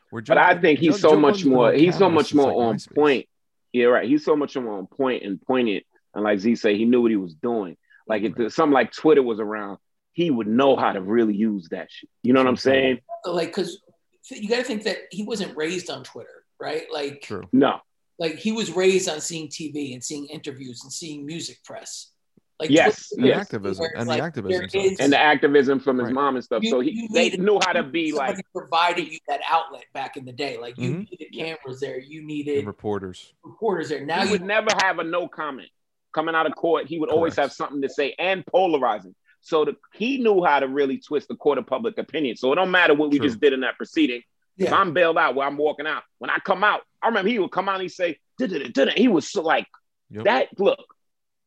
Where 0.10 0.22
But 0.22 0.38
I 0.38 0.60
think 0.60 0.80
he's 0.80 0.96
Joe- 0.96 1.10
so 1.10 1.10
Joe 1.12 1.20
much 1.20 1.34
Budden's 1.36 1.46
more. 1.46 1.74
He's 1.74 1.98
so 1.98 2.10
much 2.10 2.34
more 2.34 2.48
like, 2.48 2.56
on 2.58 2.76
MySpace. 2.76 2.96
point. 2.96 3.30
Yeah, 3.74 3.86
right. 3.86 4.08
He's 4.08 4.24
so 4.24 4.36
much 4.36 4.56
more 4.56 4.78
on 4.78 4.88
point 4.88 5.24
and 5.24 5.42
pointed. 5.42 5.84
And 6.14 6.24
like 6.24 6.40
Z 6.40 6.56
say, 6.56 6.78
he 6.78 6.86
knew 6.86 7.02
what 7.02 7.12
he 7.12 7.18
was 7.18 7.34
doing. 7.36 7.78
Like 8.08 8.24
if 8.24 8.36
the, 8.36 8.50
something 8.50 8.74
like 8.74 8.92
Twitter 8.92 9.24
was 9.24 9.40
around, 9.40 9.78
he 10.12 10.30
would 10.30 10.48
know 10.48 10.76
how 10.76 10.92
to 10.92 11.02
really 11.02 11.36
use 11.36 11.70
that 11.70 11.90
shit. 11.92 12.10
You 12.22 12.34
know 12.34 12.40
what 12.42 12.48
I'm 12.48 12.58
saying? 12.58 13.00
Like 13.26 13.48
because 13.50 13.82
you 14.30 14.48
got 14.50 14.58
to 14.58 14.64
think 14.64 14.84
that 14.84 14.98
he 15.12 15.24
wasn't 15.24 15.56
raised 15.58 15.90
on 15.90 16.04
Twitter, 16.04 16.44
right? 16.60 16.84
Like 16.92 17.22
True. 17.24 17.44
No. 17.52 17.80
like 18.20 18.36
he 18.36 18.52
was 18.52 18.72
raised 18.72 19.10
on 19.10 19.22
seeing 19.22 19.48
TV 19.48 19.94
and 19.94 20.04
seeing 20.04 20.26
interviews 20.28 20.84
and 20.84 20.92
seeing 20.94 21.26
music 21.26 21.58
press. 21.64 22.12
Like 22.60 22.70
Yes, 22.70 23.10
Twitter 23.10 23.22
And 23.22 23.28
yes. 23.28 23.42
activism. 23.42 23.86
And 23.98 24.08
like, 24.08 24.20
the 24.20 24.24
activism. 24.26 24.70
is- 24.80 25.00
And 25.00 25.12
the 25.12 25.18
activism 25.20 25.80
from 25.80 25.98
his 25.98 26.06
Right. 26.06 26.14
mom 26.14 26.36
and 26.36 26.44
stuff. 26.44 26.62
You- 26.64 26.70
so 26.70 26.80
he 26.82 26.92
you 26.92 27.08
they 27.12 27.32
knew 27.32 27.60
how 27.66 27.74
to 27.74 27.82
be 27.84 28.12
like 28.12 28.28
somebody 28.36 28.48
provided 28.56 29.08
you 29.12 29.18
that 29.28 29.42
outlet 29.50 29.86
back 29.94 30.16
in 30.18 30.26
the 30.26 30.32
day. 30.32 30.58
Like 30.60 30.78
you 30.78 30.92
Mhm. 30.92 31.10
needed 31.10 31.34
cameras 31.36 31.80
there, 31.80 31.98
you 32.00 32.20
And 32.20 32.28
needed 32.28 32.66
reporters. 32.68 33.34
reporters 33.44 33.90
there. 33.90 34.06
Now 34.06 34.20
he 34.20 34.26
you 34.28 34.32
would 34.34 34.44
never 34.44 34.70
have 34.84 35.00
a 35.00 35.04
no 35.04 35.28
comment 35.28 35.70
coming 36.14 36.36
out 36.36 36.46
of 36.46 36.56
court. 36.56 36.86
He 36.88 37.00
would 37.00 37.10
always 37.10 37.36
have 37.36 37.52
something 37.52 37.82
to 37.82 37.90
say 37.90 38.16
and 38.18 38.46
polarizing. 38.46 39.16
So 39.42 39.66
the, 39.66 39.76
he 39.94 40.20
knew 40.20 40.44
how 40.44 40.60
to 40.60 40.68
really 40.68 41.00
twist 41.00 41.28
the 41.28 41.36
court 41.36 41.58
of 41.58 41.68
public 41.68 41.98
opinion. 41.98 42.38
So 42.38 42.52
it 42.54 42.56
don't 42.56 42.72
matter 42.72 42.94
what 42.94 43.10
we 43.12 43.20
True. 43.20 43.28
just 43.28 43.42
did 43.42 43.52
in 43.54 43.62
that 43.62 43.76
proceeding. 43.78 44.22
If. 44.58 44.72
I'm 44.72 44.94
bailed 44.94 45.18
out 45.18 45.36
where 45.36 45.48
I'm 45.48 45.58
walking 45.58 45.88
out, 45.88 46.04
when 46.20 46.30
I 46.30 46.38
come 46.38 46.64
out, 46.64 46.82
I 47.02 47.08
remember 47.08 47.30
he 47.30 47.40
would 47.40 47.52
come 47.52 47.68
out 47.68 47.76
and 47.76 47.82
he'd 47.82 47.90
say, 47.90 48.20
"Da-da-da-da-da." 48.38 48.92
he 48.96 49.08
was 49.08 49.28
so 49.30 49.42
like 49.42 49.66
Yep. 50.12 50.24
that. 50.26 50.60
Look, 50.60 50.80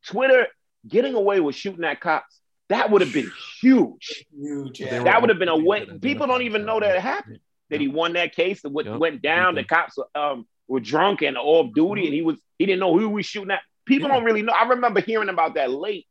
Twitter 0.06 0.48
getting 0.86 1.14
away 1.14 1.38
with 1.40 1.54
shooting 1.54 1.84
at 1.84 2.00
cops, 2.00 2.40
that 2.68 2.90
would 2.90 3.00
have 3.00 3.12
been 3.12 3.30
huge. 3.60 4.24
huge. 4.36 4.80
Yeah. 4.80 5.04
That 5.04 5.20
would 5.20 5.30
have 5.30 5.38
been 5.38 5.48
a 5.48 5.52
all- 5.52 5.64
way. 5.64 5.86
People 6.02 6.26
don't 6.26 6.42
even 6.42 6.64
know 6.64 6.80
that 6.80 6.96
it 6.96 7.00
happened. 7.00 7.38
That 7.70 7.80
he 7.80 7.88
won 7.88 8.12
that 8.14 8.34
case, 8.34 8.62
that 8.62 8.70
what 8.70 8.86
Yep. 8.86 8.98
went 8.98 9.22
down, 9.22 9.54
the 9.56 9.64
cops 9.64 9.96
um, 10.14 10.46
were 10.68 10.80
drunk 10.80 11.22
and 11.22 11.36
off 11.36 11.72
duty, 11.74 12.06
and 12.06 12.14
he 12.14 12.22
was 12.22 12.38
he 12.58 12.66
didn't 12.66 12.80
know 12.80 12.92
who 12.92 13.00
he 13.00 13.14
was 13.14 13.26
shooting 13.26 13.50
at. 13.52 13.60
People 13.86 14.08
Yeah. 14.08 14.16
don't 14.16 14.24
really 14.24 14.42
know. 14.42 14.52
I 14.52 14.68
remember 14.68 15.00
hearing 15.00 15.28
about 15.30 15.54
that 15.54 15.70
late. 15.70 16.06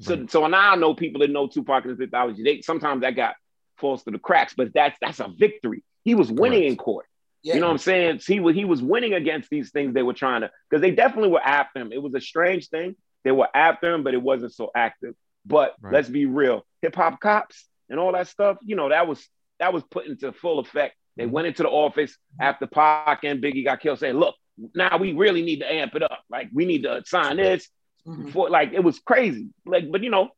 So, 0.00 0.14
Right. 0.16 0.30
so 0.30 0.46
now 0.46 0.72
I 0.72 0.76
know 0.76 0.94
people 0.94 1.20
that 1.20 1.30
know 1.30 1.46
Tupac 1.46 1.84
and 1.84 1.90
his 1.90 1.98
mythology. 1.98 2.42
They 2.42 2.60
sometimes 2.62 3.02
that 3.02 3.14
got 3.16 3.34
falls 3.76 4.02
to 4.04 4.10
the 4.10 4.18
cracks, 4.18 4.54
but 4.56 4.72
that's 4.72 4.96
that's 5.00 5.20
a 5.20 5.28
victory. 5.28 5.82
He 6.04 6.14
was 6.14 6.30
winning 6.30 6.60
Correct. 6.60 6.70
in 6.70 6.76
court. 6.76 7.06
yeah. 7.42 7.54
You 7.54 7.60
know 7.60 7.66
what 7.66 7.72
I'm 7.72 7.78
saying? 7.78 8.20
He 8.26 8.40
was 8.40 8.54
he 8.56 8.64
was 8.64 8.82
winning 8.82 9.12
against 9.14 9.50
these 9.50 9.70
things 9.70 9.92
they 9.94 10.02
were 10.02 10.14
trying 10.14 10.40
to 10.42 10.50
because 10.70 10.80
they 10.80 10.90
definitely 10.92 11.30
were 11.30 11.42
after 11.42 11.80
him. 11.80 11.92
It 11.92 12.02
was 12.02 12.14
a 12.14 12.20
strange 12.20 12.68
thing. 12.68 12.96
They 13.24 13.32
were 13.32 13.48
after 13.54 13.92
him, 13.92 14.02
but 14.02 14.14
it 14.14 14.22
wasn't 14.22 14.52
so 14.54 14.70
active. 14.74 15.14
But 15.44 15.74
Right. 15.80 15.92
let's 15.94 16.08
be 16.08 16.26
real, 16.26 16.66
hip 16.82 16.94
hop 16.96 17.20
cops 17.20 17.66
and 17.88 17.98
all 18.00 18.12
that 18.12 18.28
stuff. 18.28 18.58
You 18.62 18.76
know 18.76 18.88
that 18.88 19.06
was 19.08 19.28
that 19.58 19.72
was 19.72 19.82
put 19.84 20.06
into 20.06 20.32
full 20.32 20.58
effect. 20.58 20.96
They 21.16 21.24
Mhm. 21.24 21.30
went 21.30 21.46
into 21.46 21.62
the 21.62 21.70
office 21.70 22.16
after 22.40 22.66
Pac 22.66 23.24
and 23.24 23.42
Biggie 23.42 23.64
got 23.64 23.80
killed, 23.80 23.98
saying, 23.98 24.16
"Look, 24.16 24.34
now 24.74 24.96
we 24.98 25.12
really 25.12 25.42
need 25.42 25.60
to 25.60 25.72
amp 25.72 25.94
it 25.94 26.02
up. 26.02 26.20
Like 26.30 26.48
we 26.52 26.64
need 26.64 26.82
to 26.84 27.02
sign 27.06 27.36
this 27.36 27.68
Mhm. 28.06 28.24
before." 28.26 28.50
Like 28.50 28.72
it 28.72 28.80
was 28.82 28.98
crazy. 29.00 29.48
Like, 29.64 29.90
but 29.90 30.02
you 30.02 30.10
know, 30.10 30.30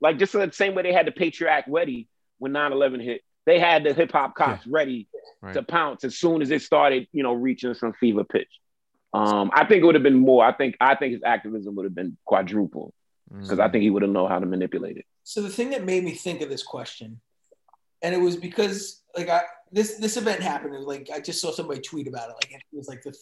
like 0.00 0.18
just 0.18 0.32
the 0.32 0.50
same 0.52 0.74
way 0.74 0.82
they 0.82 0.92
had 0.92 1.06
the 1.06 1.12
Patriot 1.12 1.50
Act 1.50 1.68
ready 1.68 2.08
when 2.38 2.52
9/11 2.52 3.00
hit. 3.00 3.22
They 3.46 3.58
had 3.58 3.84
the 3.84 3.92
hip 3.94 4.12
hop 4.12 4.34
cops 4.34 4.66
ready 4.66 5.08
Right. 5.42 5.54
to 5.54 5.62
pounce 5.62 6.04
as 6.04 6.18
soon 6.18 6.42
as 6.42 6.50
it 6.50 6.60
started, 6.62 7.08
you 7.12 7.22
know, 7.22 7.32
reaching 7.32 7.72
some 7.74 7.94
fever 7.94 8.24
pitch. 8.24 8.50
Um, 9.12 9.50
I 9.54 9.64
think 9.64 9.82
it 9.82 9.86
would 9.86 9.94
have 9.94 10.04
been 10.04 10.18
more. 10.20 10.44
I 10.44 10.52
think 10.52 10.76
I 10.80 10.94
think 10.94 11.12
his 11.14 11.22
activism 11.24 11.74
would 11.76 11.84
have 11.84 11.94
been 11.94 12.16
quadruple 12.26 12.92
because 13.30 13.58
I 13.58 13.68
Mm. 13.68 13.72
think 13.72 13.82
he 13.82 13.90
would 13.90 14.02
have 14.02 14.10
known 14.10 14.28
how 14.28 14.38
to 14.38 14.46
manipulate 14.46 14.96
it. 14.98 15.06
So 15.24 15.42
the 15.42 15.48
thing 15.48 15.70
that 15.70 15.84
made 15.84 16.04
me 16.04 16.12
think 16.12 16.40
of 16.42 16.48
this 16.50 16.62
question, 16.62 17.20
and 18.02 18.14
it 18.14 18.18
was 18.18 18.36
because 18.36 19.02
like 19.16 19.28
I 19.28 19.42
this 19.72 19.96
this 19.96 20.16
event 20.16 20.42
happened. 20.42 20.74
It 20.74 20.78
was 20.78 20.86
like 20.86 21.08
I 21.12 21.20
just 21.20 21.40
saw 21.40 21.50
somebody 21.50 21.80
tweet 21.80 22.06
about 22.06 22.28
it. 22.30 22.34
Like 22.34 22.52
it 22.52 22.62
was 22.76 22.88
like 22.88 23.02
the 23.02 23.16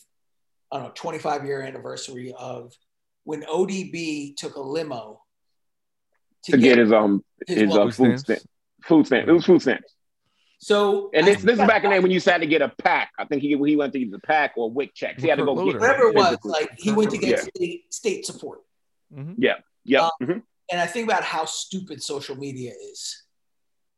I 0.71 0.77
don't 0.77 0.87
know 0.87 0.93
25 0.95 1.45
year 1.45 1.63
anniversary 1.63 2.35
of 2.39 2.73
when 3.25 3.43
ODB 3.43 4.37
took 4.37 4.57
a 4.57 4.61
limo 4.61 5.23
To 6.45 6.57
get 6.57 6.79
his 6.79 6.93
um 6.93 7.25
his 7.47 7.59
his 7.59 7.71
uh. 7.77 7.85
Food 7.85 7.95
food 7.95 8.19
stamps? 8.19 8.23
stamp, 8.23 8.41
food 8.85 9.07
stamp. 9.07 9.29
It 9.29 9.33
was 9.33 9.45
food 9.47 9.63
stamps. 9.63 9.95
So 10.61 11.11
And 11.15 11.25
I 11.25 11.31
this 11.31 11.43
this 11.43 11.53
is 11.53 11.59
think 11.59 11.69
back 11.69 11.85
in 11.85 11.91
the 11.91 11.97
day 11.97 12.01
when 12.01 12.11
you 12.11 12.15
used 12.21 12.27
to 12.27 12.47
get 12.47 12.63
a 12.63 12.69
pack. 12.69 13.11
I 13.19 13.25
think 13.25 13.43
he 13.43 13.49
he 13.57 13.77
went 13.77 13.93
to 13.93 13.99
either 14.01 14.11
the 14.13 14.19
pack 14.21 14.53
or 14.57 14.71
WIC 14.71 14.95
checks. 14.95 15.23
He 15.23 15.29
had 15.29 15.39
to 15.39 15.45
go 15.45 15.55
get 15.55 15.81
whatever 15.81 16.09
it 16.09 16.15
was, 16.15 16.39
like 16.45 16.71
he 16.79 16.93
went 16.93 17.11
to 17.13 17.19
get 17.19 17.31
Yeah. 17.31 17.37
state, 17.57 17.95
state 17.95 18.27
support. 18.27 18.61
Mhm. 19.15 19.35
yeah. 19.85 20.01
Um, 20.03 20.11
mhm. 20.23 20.43
And 20.71 20.81
I 20.81 20.87
think 20.87 21.09
about 21.09 21.23
how 21.25 21.45
stupid 21.47 22.03
social 22.03 22.37
media 22.37 22.73
is. 22.93 23.23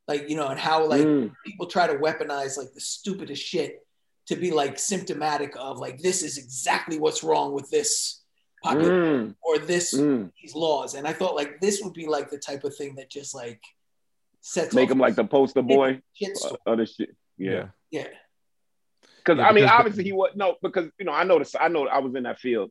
Like, 0.07 0.29
you 0.29 0.37
know, 0.37 0.49
and 0.49 0.59
how 0.59 0.87
like 0.87 1.03
Mm. 1.07 1.33
people 1.45 1.67
try 1.67 1.87
to 1.87 1.95
weaponize 1.95 2.57
like 2.57 2.73
the 2.75 2.81
stupidest 2.81 3.43
shit 3.43 3.85
to 4.31 4.37
be 4.37 4.51
like 4.53 4.79
symptomatic 4.79 5.55
of 5.59 5.79
like 5.79 5.99
this 6.01 6.23
is 6.23 6.39
exactly 6.39 6.99
what's 6.99 7.23
wrong 7.25 7.53
with 7.53 7.69
this 7.71 8.23
population 8.63 9.29
Mm. 9.31 9.35
or 9.43 9.59
this 9.59 9.93
Mm. 9.95 10.31
these 10.41 10.55
laws. 10.55 10.95
And 10.95 11.07
I 11.07 11.13
thought 11.13 11.35
like 11.35 11.61
this 11.61 11.81
would 11.83 11.95
be 11.95 12.07
like 12.07 12.31
the 12.31 12.39
type 12.39 12.63
of 12.65 12.77
thing 12.77 12.95
that 12.95 13.11
just 13.11 13.35
like 13.35 13.61
sets 14.41 14.73
Make 14.75 14.85
off 14.89 14.93
him 14.93 14.99
like 14.99 15.17
the 15.17 15.25
poster 15.25 15.63
boy 15.63 16.01
shit 16.15 16.39
of 16.67 16.79
the 16.79 16.87
shit. 16.87 17.15
Yeah. 17.37 17.69
Yeah. 17.91 18.07
Because 19.17 19.39
Yeah, 19.39 19.49
I 19.49 19.53
mean, 19.53 19.65
obviously 19.65 20.05
he 20.05 20.13
was 20.13 20.31
no, 20.37 20.57
because 20.63 20.87
you 20.99 21.05
know, 21.07 21.13
I 21.13 21.25
noticed 21.25 21.57
I 21.61 21.69
know 21.69 21.89
I 21.89 21.99
was 21.99 22.15
in 22.15 22.23
that 22.23 22.39
field. 22.39 22.71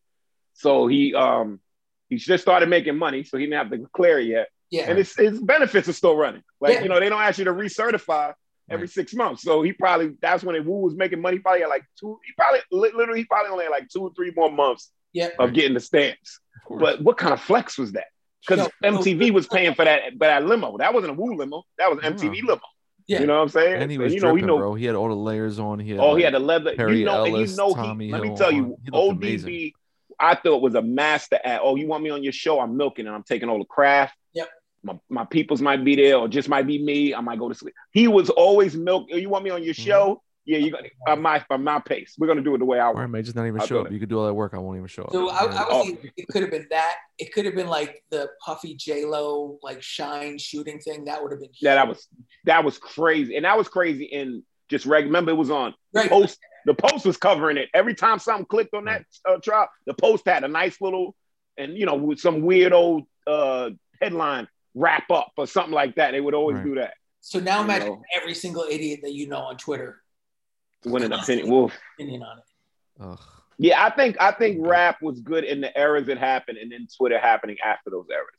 So 0.53 0.87
he 0.87 1.13
um 1.13 1.59
he 2.07 2.15
just 2.17 2.41
started 2.41 2.69
making 2.69 2.97
money, 2.97 3.23
so 3.23 3.37
he 3.37 3.45
didn't 3.45 3.59
have 3.59 3.69
to 3.71 3.77
declare 3.77 4.19
it 4.19 4.27
yet. 4.27 4.47
Yeah. 4.71 4.85
And 4.89 4.97
his, 4.97 5.13
his 5.15 5.39
benefits 5.39 5.87
are 5.89 5.93
still 5.93 6.15
running. 6.15 6.43
Like, 6.61 6.75
Yeah. 6.75 6.83
you 6.83 6.89
know, 6.89 6.99
they 6.99 7.09
don't 7.09 7.21
ask 7.21 7.37
you 7.37 7.45
to 7.45 7.53
recertify 7.53 8.33
every 8.69 8.83
Right. 8.85 8.89
six 8.89 9.13
months. 9.13 9.41
So 9.43 9.61
he 9.61 9.73
probably 9.73 10.11
that's 10.21 10.43
when 10.43 10.55
Wu 10.65 10.77
was 10.81 10.95
making 10.95 11.21
money. 11.21 11.39
Probably 11.39 11.61
had 11.61 11.67
like 11.69 11.83
two, 11.99 12.19
he 12.25 12.33
probably 12.37 12.59
literally 12.71 13.19
he 13.19 13.25
probably 13.25 13.51
only 13.51 13.65
had 13.65 13.71
like 13.71 13.89
two 13.89 14.01
or 14.01 14.11
three 14.15 14.31
more 14.35 14.51
months 14.51 14.91
Yeah. 15.13 15.29
of 15.39 15.53
getting 15.53 15.73
the 15.73 15.79
stamps. 15.79 16.39
Of 16.57 16.63
course. 16.67 16.81
But 16.81 17.01
what 17.01 17.17
kind 17.17 17.33
of 17.33 17.41
flex 17.41 17.77
was 17.77 17.93
that? 17.93 18.05
Because 18.47 18.69
No, 18.81 18.91
no, 18.91 18.97
MTV 18.99 19.31
was 19.31 19.47
paying 19.47 19.73
for 19.75 19.83
that, 19.85 20.17
but 20.17 20.27
that 20.27 20.45
limo. 20.45 20.77
That 20.77 20.93
wasn't 20.93 21.11
a 21.11 21.13
Wu 21.21 21.35
limo. 21.35 21.63
That 21.77 21.89
was 21.89 21.99
MTV 22.03 22.37
Yeah. 22.37 22.41
limo. 22.45 22.61
Yeah. 23.07 23.21
You 23.21 23.25
know 23.27 23.37
what 23.37 23.41
I'm 23.43 23.49
saying? 23.49 23.81
and 23.81 23.89
he 23.91 23.97
So, 23.97 24.03
was 24.03 24.13
you 24.13 24.19
know, 24.19 24.27
dripping, 24.31 24.43
he 24.43 24.45
know, 24.47 24.57
bro. 24.59 24.73
He 24.75 24.85
had 24.85 24.95
all 24.95 25.09
the 25.09 25.15
layers 25.15 25.57
on. 25.59 25.79
He 25.79 25.91
had 25.91 25.99
Oh, 25.99 26.15
he 26.15 26.23
had 26.23 26.35
a 26.35 26.39
leather. 26.39 26.75
Perry 26.75 26.99
you 26.99 27.05
know, 27.05 27.23
Ellis, 27.25 27.33
and 27.33 27.49
you 27.49 27.57
know, 27.57 27.73
Tommy 27.73 28.05
he, 28.05 28.11
let 28.11 28.21
me 28.21 28.35
tell 28.35 28.47
on- 28.49 28.55
you, 28.55 28.77
ODB, 28.93 29.17
amazing. 29.17 29.71
I 30.19 30.35
thought 30.35 30.61
was 30.61 30.75
a 30.75 30.81
master 30.81 31.39
at. 31.43 31.61
Oh, 31.63 31.75
you 31.75 31.87
want 31.87 32.03
me 32.03 32.09
on 32.11 32.23
your 32.23 32.33
show? 32.33 32.59
I'm 32.59 32.77
milking 32.77 33.07
and 33.07 33.15
I'm 33.15 33.23
taking 33.23 33.49
all 33.49 33.57
the 33.57 33.65
craft. 33.65 34.15
Yep. 34.33 34.47
My, 34.83 34.99
my 35.09 35.25
peoples 35.25 35.61
might 35.61 35.83
be 35.83 35.95
there, 35.95 36.17
or 36.17 36.27
just 36.27 36.47
might 36.49 36.65
be 36.67 36.81
me. 36.83 37.13
I 37.13 37.21
might 37.21 37.39
go 37.39 37.49
to 37.49 37.55
sleep. 37.55 37.73
He 37.91 38.07
was 38.07 38.29
always 38.29 38.75
milk. 38.75 39.07
You 39.09 39.29
want 39.29 39.43
me 39.43 39.49
on 39.49 39.63
your 39.63 39.73
show? 39.73 40.21
Yeah, 40.45 40.57
you 40.57 40.71
got 40.71 40.83
on 41.07 41.21
my 41.21 41.43
on 41.51 41.63
my 41.63 41.79
pace. 41.79 42.15
We're 42.17 42.25
gonna 42.27 42.41
do 42.41 42.55
it 42.55 42.57
the 42.59 42.65
way 42.65 42.79
I 42.79 42.87
Or 42.89 43.03
I 43.03 43.07
may 43.07 43.21
just 43.21 43.35
not 43.35 43.45
even 43.45 43.59
I'll 43.61 43.67
show 43.67 43.81
up. 43.81 43.87
it. 43.87 43.91
You 43.93 43.99
could 43.99 44.09
do 44.09 44.17
all 44.19 44.25
that 44.25 44.33
work. 44.33 44.53
I 44.55 44.57
won't 44.57 44.77
even 44.77 44.87
show 44.87 45.03
up. 45.03 45.11
So 45.11 45.29
I, 45.29 45.43
I 45.43 45.45
Yeah. 45.45 45.65
was 45.67 45.87
Oh. 45.91 45.97
it 46.17 46.27
could 46.29 46.41
have 46.41 46.49
been 46.49 46.65
that. 46.71 46.95
It 47.19 47.31
could 47.33 47.45
have 47.45 47.53
been 47.53 47.67
like 47.67 48.03
the 48.09 48.29
puffy 48.43 48.73
J 48.73 49.05
Lo 49.05 49.59
like 49.61 49.83
shine 49.83 50.37
shooting 50.39 50.79
thing. 50.79 51.05
That 51.05 51.21
would 51.21 51.31
have 51.33 51.41
been 51.41 51.49
Yeah, 51.61 51.75
that 51.75 51.87
was 51.87 52.07
that 52.45 52.63
was 52.63 52.77
crazy, 52.79 53.35
and 53.35 53.45
that 53.45 53.57
was 53.57 53.67
crazy. 53.67 54.05
In 54.05 54.43
just 54.69 54.85
reg. 54.87 55.05
Remember, 55.05 55.31
it 55.31 55.35
was 55.35 55.51
on 55.51 55.75
right. 55.93 56.09
post. 56.09 56.39
The 56.65 56.73
post 56.73 57.05
was 57.05 57.17
covering 57.17 57.57
it 57.57 57.69
every 57.75 57.93
time 57.93 58.17
something 58.17 58.45
clicked 58.45 58.73
on 58.73 58.85
that 58.85 59.05
uh, 59.29 59.37
trial. 59.43 59.67
The 59.85 59.93
post 59.93 60.25
had 60.25 60.43
a 60.43 60.47
nice 60.47 60.81
little, 60.81 61.15
and 61.57 61.77
you 61.77 61.85
know, 61.85 61.95
with 61.95 62.19
some 62.19 62.41
weird 62.41 62.73
old 62.73 63.03
uh, 63.27 63.69
headline 64.01 64.47
wrap 64.79 65.09
up 65.11 65.31
or 65.37 65.45
something 65.45 65.73
like 65.73 65.95
that. 65.95 66.11
They 66.11 66.21
would 66.21 66.33
always 66.33 66.55
Right. 66.57 66.65
do 66.65 66.75
that. 66.75 66.93
So 67.21 67.39
now 67.39 67.57
You 67.59 67.65
imagine 67.65 67.87
know. 67.89 68.03
every 68.15 68.33
single 68.33 68.63
idiot 68.63 69.01
that 69.03 69.13
you 69.13 69.27
know 69.27 69.39
on 69.39 69.57
Twitter 69.57 70.01
Win 70.85 71.03
an 71.03 71.11
opinion. 71.11 71.49
Wolf. 71.49 71.73
opinion 71.95 72.23
on 72.23 72.37
it. 72.37 72.43
Ugh. 73.01 73.19
Yeah, 73.57 73.83
I 73.83 73.89
think 73.89 74.15
I 74.21 74.31
think 74.31 74.65
rap 74.65 75.01
was 75.01 75.19
good 75.19 75.43
in 75.43 75.59
the 75.59 75.77
eras 75.77 76.07
that 76.07 76.17
happened, 76.17 76.57
and 76.59 76.71
then 76.71 76.87
Twitter 76.95 77.19
happening 77.19 77.57
after 77.63 77.89
those 77.89 78.07
eras. 78.09 78.29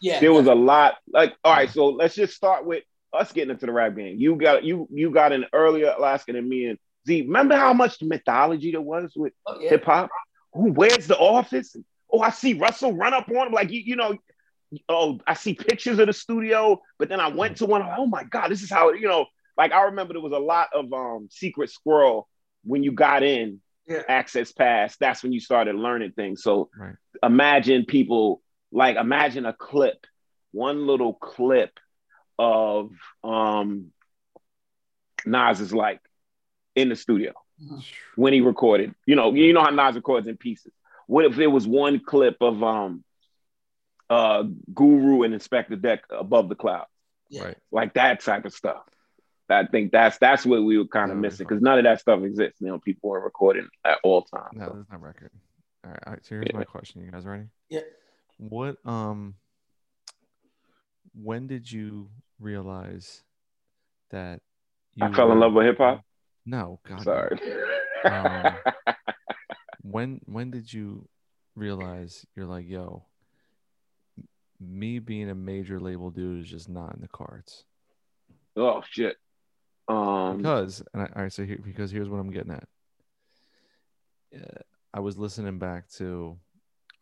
Yeah. 0.00 0.20
There 0.20 0.32
was 0.32 0.46
a 0.46 0.54
lot. 0.54 0.96
Like, 1.12 1.36
all 1.44 1.52
right, 1.52 1.68
so 1.68 1.88
let's 1.90 2.14
just 2.14 2.34
start 2.34 2.64
with 2.64 2.82
us 3.12 3.30
getting 3.32 3.50
into 3.50 3.66
the 3.66 3.72
rap 3.72 3.94
game. 3.94 4.18
You 4.18 4.36
got 4.36 4.64
you 4.64 4.88
you 4.90 5.10
got 5.10 5.32
an 5.32 5.44
earlier 5.52 5.94
Alaska 5.98 6.32
than 6.32 6.48
me 6.48 6.64
and 6.66 6.78
Z. 7.06 7.22
Remember 7.22 7.56
how 7.56 7.74
much 7.74 8.00
mythology 8.00 8.72
there 8.72 8.80
was 8.80 9.12
with 9.14 9.34
oh, 9.46 9.60
yeah. 9.60 9.68
hip 9.68 9.84
hop? 9.84 10.08
Who 10.54 10.72
where's 10.72 11.06
the 11.06 11.18
office? 11.18 11.76
Oh, 12.10 12.20
I 12.20 12.30
see 12.30 12.54
Russell 12.54 12.94
run 12.94 13.12
up 13.12 13.28
on 13.28 13.48
him 13.48 13.52
like 13.52 13.70
you, 13.70 13.82
you 13.84 13.96
know. 13.96 14.16
Oh, 14.88 15.18
I 15.26 15.34
see 15.34 15.54
pictures 15.54 15.98
of 15.98 16.06
the 16.06 16.12
studio, 16.12 16.80
but 16.98 17.08
then 17.08 17.20
I 17.20 17.28
went 17.28 17.56
to 17.58 17.66
one. 17.66 17.82
Oh 17.82 18.06
my 18.06 18.24
God, 18.24 18.50
this 18.50 18.62
is 18.62 18.70
how 18.70 18.92
you 18.92 19.08
know. 19.08 19.26
Like 19.56 19.72
I 19.72 19.82
remember 19.84 20.14
there 20.14 20.22
was 20.22 20.32
a 20.32 20.38
lot 20.38 20.68
of 20.74 20.92
um 20.92 21.28
secret 21.30 21.70
squirrel 21.70 22.28
when 22.64 22.82
you 22.82 22.92
got 22.92 23.22
in 23.22 23.60
Yeah. 23.86 24.02
access 24.08 24.52
pass. 24.52 24.96
That's 24.96 25.22
when 25.22 25.32
you 25.32 25.40
started 25.40 25.74
learning 25.74 26.12
things. 26.12 26.42
So 26.42 26.70
Right. 26.76 26.94
imagine 27.22 27.84
people 27.84 28.42
like 28.70 28.96
imagine 28.96 29.44
a 29.46 29.52
clip, 29.52 30.06
one 30.52 30.86
little 30.86 31.14
clip 31.14 31.78
of 32.38 32.92
um 33.24 33.92
Nas 35.26 35.60
is 35.60 35.72
like 35.74 36.00
in 36.76 36.88
the 36.88 36.96
studio 36.96 37.32
Mhm. 37.60 37.82
when 38.16 38.32
he 38.32 38.40
recorded. 38.40 38.94
You 39.04 39.16
know, 39.16 39.34
you 39.34 39.52
know 39.52 39.62
how 39.62 39.70
Nas 39.70 39.96
records 39.96 40.26
in 40.28 40.36
pieces. 40.36 40.72
What 41.06 41.24
if 41.24 41.36
there 41.36 41.50
was 41.50 41.66
one 41.66 42.00
clip 42.00 42.36
of 42.40 42.62
um 42.62 43.04
uh 44.10 44.42
Guru 44.74 45.22
and 45.22 45.32
Inspectah 45.34 45.80
Deck 45.80 46.02
above 46.10 46.48
the 46.48 46.54
clouds. 46.56 46.90
Yeah. 47.30 47.44
Right. 47.44 47.56
Like 47.70 47.94
that 47.94 48.20
type 48.22 48.44
of 48.44 48.52
stuff. 48.52 48.82
I 49.48 49.66
think 49.66 49.90
that's 49.92 50.18
that's 50.18 50.44
what 50.46 50.62
we 50.62 50.78
were 50.78 50.86
kind 50.86 51.10
of 51.10 51.16
That 51.16 51.20
would 51.20 51.22
missing 51.22 51.46
because 51.48 51.62
none 51.62 51.78
of 51.78 51.84
that 51.84 52.00
stuff 52.00 52.22
exists. 52.22 52.60
You 52.60 52.68
know, 52.68 52.78
people 52.78 53.12
are 53.14 53.20
recording 53.20 53.68
at 53.84 53.98
all 54.04 54.22
times. 54.22 54.50
No, 54.52 54.66
so. 54.66 54.72
there's 54.74 54.86
no 54.92 54.98
record. 54.98 55.30
All 55.84 55.90
right, 55.90 56.00
all 56.06 56.12
right. 56.12 56.24
So 56.24 56.34
here's 56.36 56.46
Yeah. 56.50 56.58
my 56.58 56.64
question. 56.64 57.02
You 57.04 57.10
guys 57.10 57.24
ready? 57.24 57.44
Yeah. 57.68 57.80
What 58.38 58.76
um 58.84 59.34
when 61.14 61.46
did 61.46 61.70
you 61.70 62.10
realize 62.38 63.22
that 64.10 64.40
you 64.94 65.06
I 65.06 65.12
fell 65.12 65.32
in 65.32 65.40
love 65.40 65.52
with 65.52 65.66
hip 65.66 65.78
hop. 65.78 66.02
No, 66.46 66.80
God. 66.88 66.98
no. 66.98 67.02
Sorry. 67.04 67.38
Um, 68.04 68.54
When 69.82 70.20
when 70.26 70.50
did 70.50 70.70
you 70.72 71.08
realize 71.54 72.26
you're 72.36 72.46
like, 72.46 72.68
yo, 72.68 72.84
m- 72.86 73.02
me 74.60 74.98
being 74.98 75.30
a 75.30 75.34
major 75.34 75.80
label 75.80 76.10
dude 76.10 76.40
is 76.42 76.48
just 76.50 76.68
not 76.68 76.94
in 76.94 77.00
the 77.00 77.08
cards? 77.08 77.64
oh 78.56 78.82
shit. 78.90 79.16
Um, 79.88 80.36
because 80.38 80.82
and 80.92 81.02
I, 81.02 81.06
all 81.16 81.22
right 81.22 81.32
so 81.32 81.44
here 81.44 81.58
because 81.64 81.90
here's 81.90 82.08
what 82.08 82.18
i'm 82.18 82.30
getting 82.30 82.52
at 82.52 82.68
uh, 84.36 84.60
i 84.94 85.00
was 85.00 85.18
listening 85.18 85.58
back 85.58 85.88
to 85.96 86.36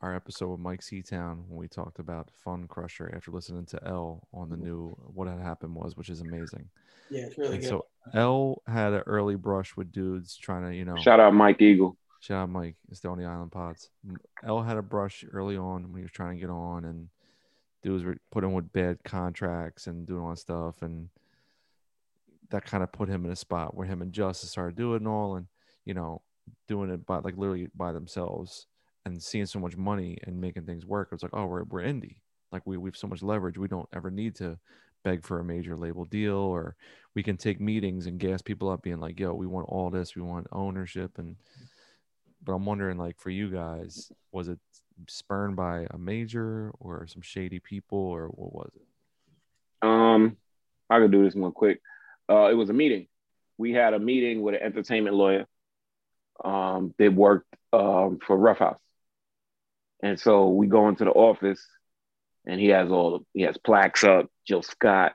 our 0.01 0.14
episode 0.14 0.49
with 0.53 0.61
mike 0.61 0.81
seatown 0.81 1.47
when 1.49 1.59
we 1.59 1.68
talked 1.68 1.99
about 1.99 2.31
Funcrusher 2.47 3.14
after 3.14 3.31
listening 3.31 3.66
to 3.66 3.85
El 3.85 4.27
on 4.33 4.49
the 4.49 4.57
new 4.57 4.97
what 5.12 5.29
had 5.29 5.38
happened 5.40 5.75
was 5.75 5.97
which 5.99 6.09
is 6.09 6.21
amazing 6.23 6.68
Yeah, 7.11 7.25
it's 7.27 7.37
really 7.37 7.55
and 7.55 7.61
good. 7.62 7.68
so 7.68 7.85
El 8.14 8.62
had 8.66 8.92
an 8.94 9.03
early 9.07 9.35
brush 9.37 9.77
with 9.77 9.92
dudes 9.92 10.37
trying 10.37 10.62
to 10.71 10.75
you 10.75 10.85
know 10.87 10.97
shout 10.97 11.21
out 11.21 11.35
Mike 11.35 11.61
Eagle. 11.61 11.97
Shout 12.21 12.42
out 12.44 12.49
Mike. 12.51 12.77
It's 12.90 13.01
the 13.01 13.09
only 13.09 13.25
island 13.27 13.53
pods. 13.53 13.90
El 14.42 14.62
had 14.62 14.77
a 14.79 14.83
brush 14.83 15.25
early 15.31 15.57
on 15.59 15.83
when 15.92 15.97
he 15.97 16.03
was 16.03 16.11
trying 16.11 16.35
to 16.37 16.40
get 16.40 16.51
on, 16.51 16.85
and 16.87 17.09
dudes 17.83 18.05
were 18.05 18.17
put 18.31 18.45
in 18.45 18.53
with 18.53 18.73
bad 18.73 18.99
contracts 19.05 19.87
and 19.87 20.07
doing 20.07 20.23
all 20.23 20.31
that 20.31 20.38
stuff, 20.38 20.83
and 20.83 21.09
that 22.51 22.64
kind 22.64 22.83
of 22.83 22.93
put 22.93 23.09
him 23.09 23.25
in 23.25 23.31
a 23.31 23.37
spot 23.37 23.75
where 23.77 23.87
him 23.87 24.03
and 24.03 24.12
Justice 24.12 24.51
started 24.51 24.77
doing 24.77 25.07
all, 25.07 25.37
and 25.37 25.47
you 25.85 25.95
know, 25.95 26.23
doing 26.67 26.91
it 26.91 27.07
by 27.07 27.19
like 27.19 27.37
literally 27.37 27.69
by 27.75 27.93
themselves 27.93 28.67
and 29.05 29.23
seeing 29.23 29.47
so 29.47 29.59
much 29.59 29.77
money 29.77 30.19
and 30.25 30.41
making 30.41 30.64
things 30.64 30.87
work. 30.87 31.09
It 31.09 31.14
was 31.14 31.23
like, 31.23 31.35
oh, 31.35 31.47
we're 31.47 31.64
we're 31.64 31.83
indie. 31.83 32.17
Like 32.53 32.62
we 32.67 32.77
we've 32.77 32.97
so 32.97 33.07
much 33.07 33.23
leverage. 33.23 33.59
We 33.59 33.69
don't 33.69 33.88
ever 33.93 34.11
need 34.11 34.35
to 34.37 34.59
beg 35.05 35.25
for 35.25 35.38
a 35.38 35.45
major 35.45 35.77
label 35.77 36.05
deal, 36.05 36.37
or 36.37 36.77
we 37.14 37.23
can 37.23 37.37
take 37.37 37.61
meetings 37.61 38.07
and 38.07 38.19
gas 38.19 38.43
people 38.43 38.69
up, 38.69 38.83
being 38.83 39.01
like, 39.01 39.19
yo, 39.21 39.35
we 39.35 39.47
want 39.47 39.69
all 39.69 39.91
this, 39.91 40.17
we 40.17 40.23
want 40.23 40.47
ownership 40.53 41.19
and 41.19 41.37
but 42.43 42.53
I'm 42.53 42.64
wondering, 42.64 42.99
like, 42.99 43.19
for 43.19 43.31
you 43.31 43.51
guys, 43.51 44.12
was 44.33 44.49
it 44.49 44.59
spurned 45.07 45.57
by 45.57 45.87
a 45.91 45.99
major 45.99 46.73
or 46.81 47.07
some 47.07 47.23
shady 47.23 47.61
people, 47.61 47.99
or 47.99 48.27
what 48.29 48.53
was 48.53 48.71
it? 48.75 49.87
Um, 49.87 50.37
I 50.91 50.99
could 50.99 51.13
do 51.13 51.25
this 51.25 51.35
one 51.35 51.53
quick. 51.53 51.81
Uh, 52.29 52.49
it 52.51 52.55
was 52.55 52.71
a 52.71 52.75
meeting. 52.75 53.07
We 53.57 53.73
had 53.73 53.95
a 53.95 53.99
meeting 53.99 54.43
with 54.43 54.55
an 54.55 54.63
entertainment 54.63 55.17
lawyer. 55.17 55.47
Um, 56.45 56.95
that 56.99 57.13
worked 57.13 57.53
um, 57.73 58.21
for 58.25 58.39
Ruffhouse, 58.39 58.79
and 60.01 60.21
so 60.21 60.51
we 60.51 60.69
go 60.69 60.89
into 60.89 61.05
the 61.05 61.11
office, 61.11 61.67
and 62.47 62.61
he 62.61 62.69
has 62.69 62.93
all 62.93 63.27
he 63.35 63.43
has 63.43 63.59
plaques 63.59 64.05
up. 64.05 64.27
Jill 64.47 64.63
Scott, 64.63 65.15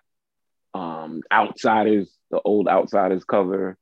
um, 0.73 1.21
Outsidaz, 1.31 2.09
the 2.29 2.41
old 2.43 2.67
Outsidaz 2.67 3.25
cover, 3.25 3.77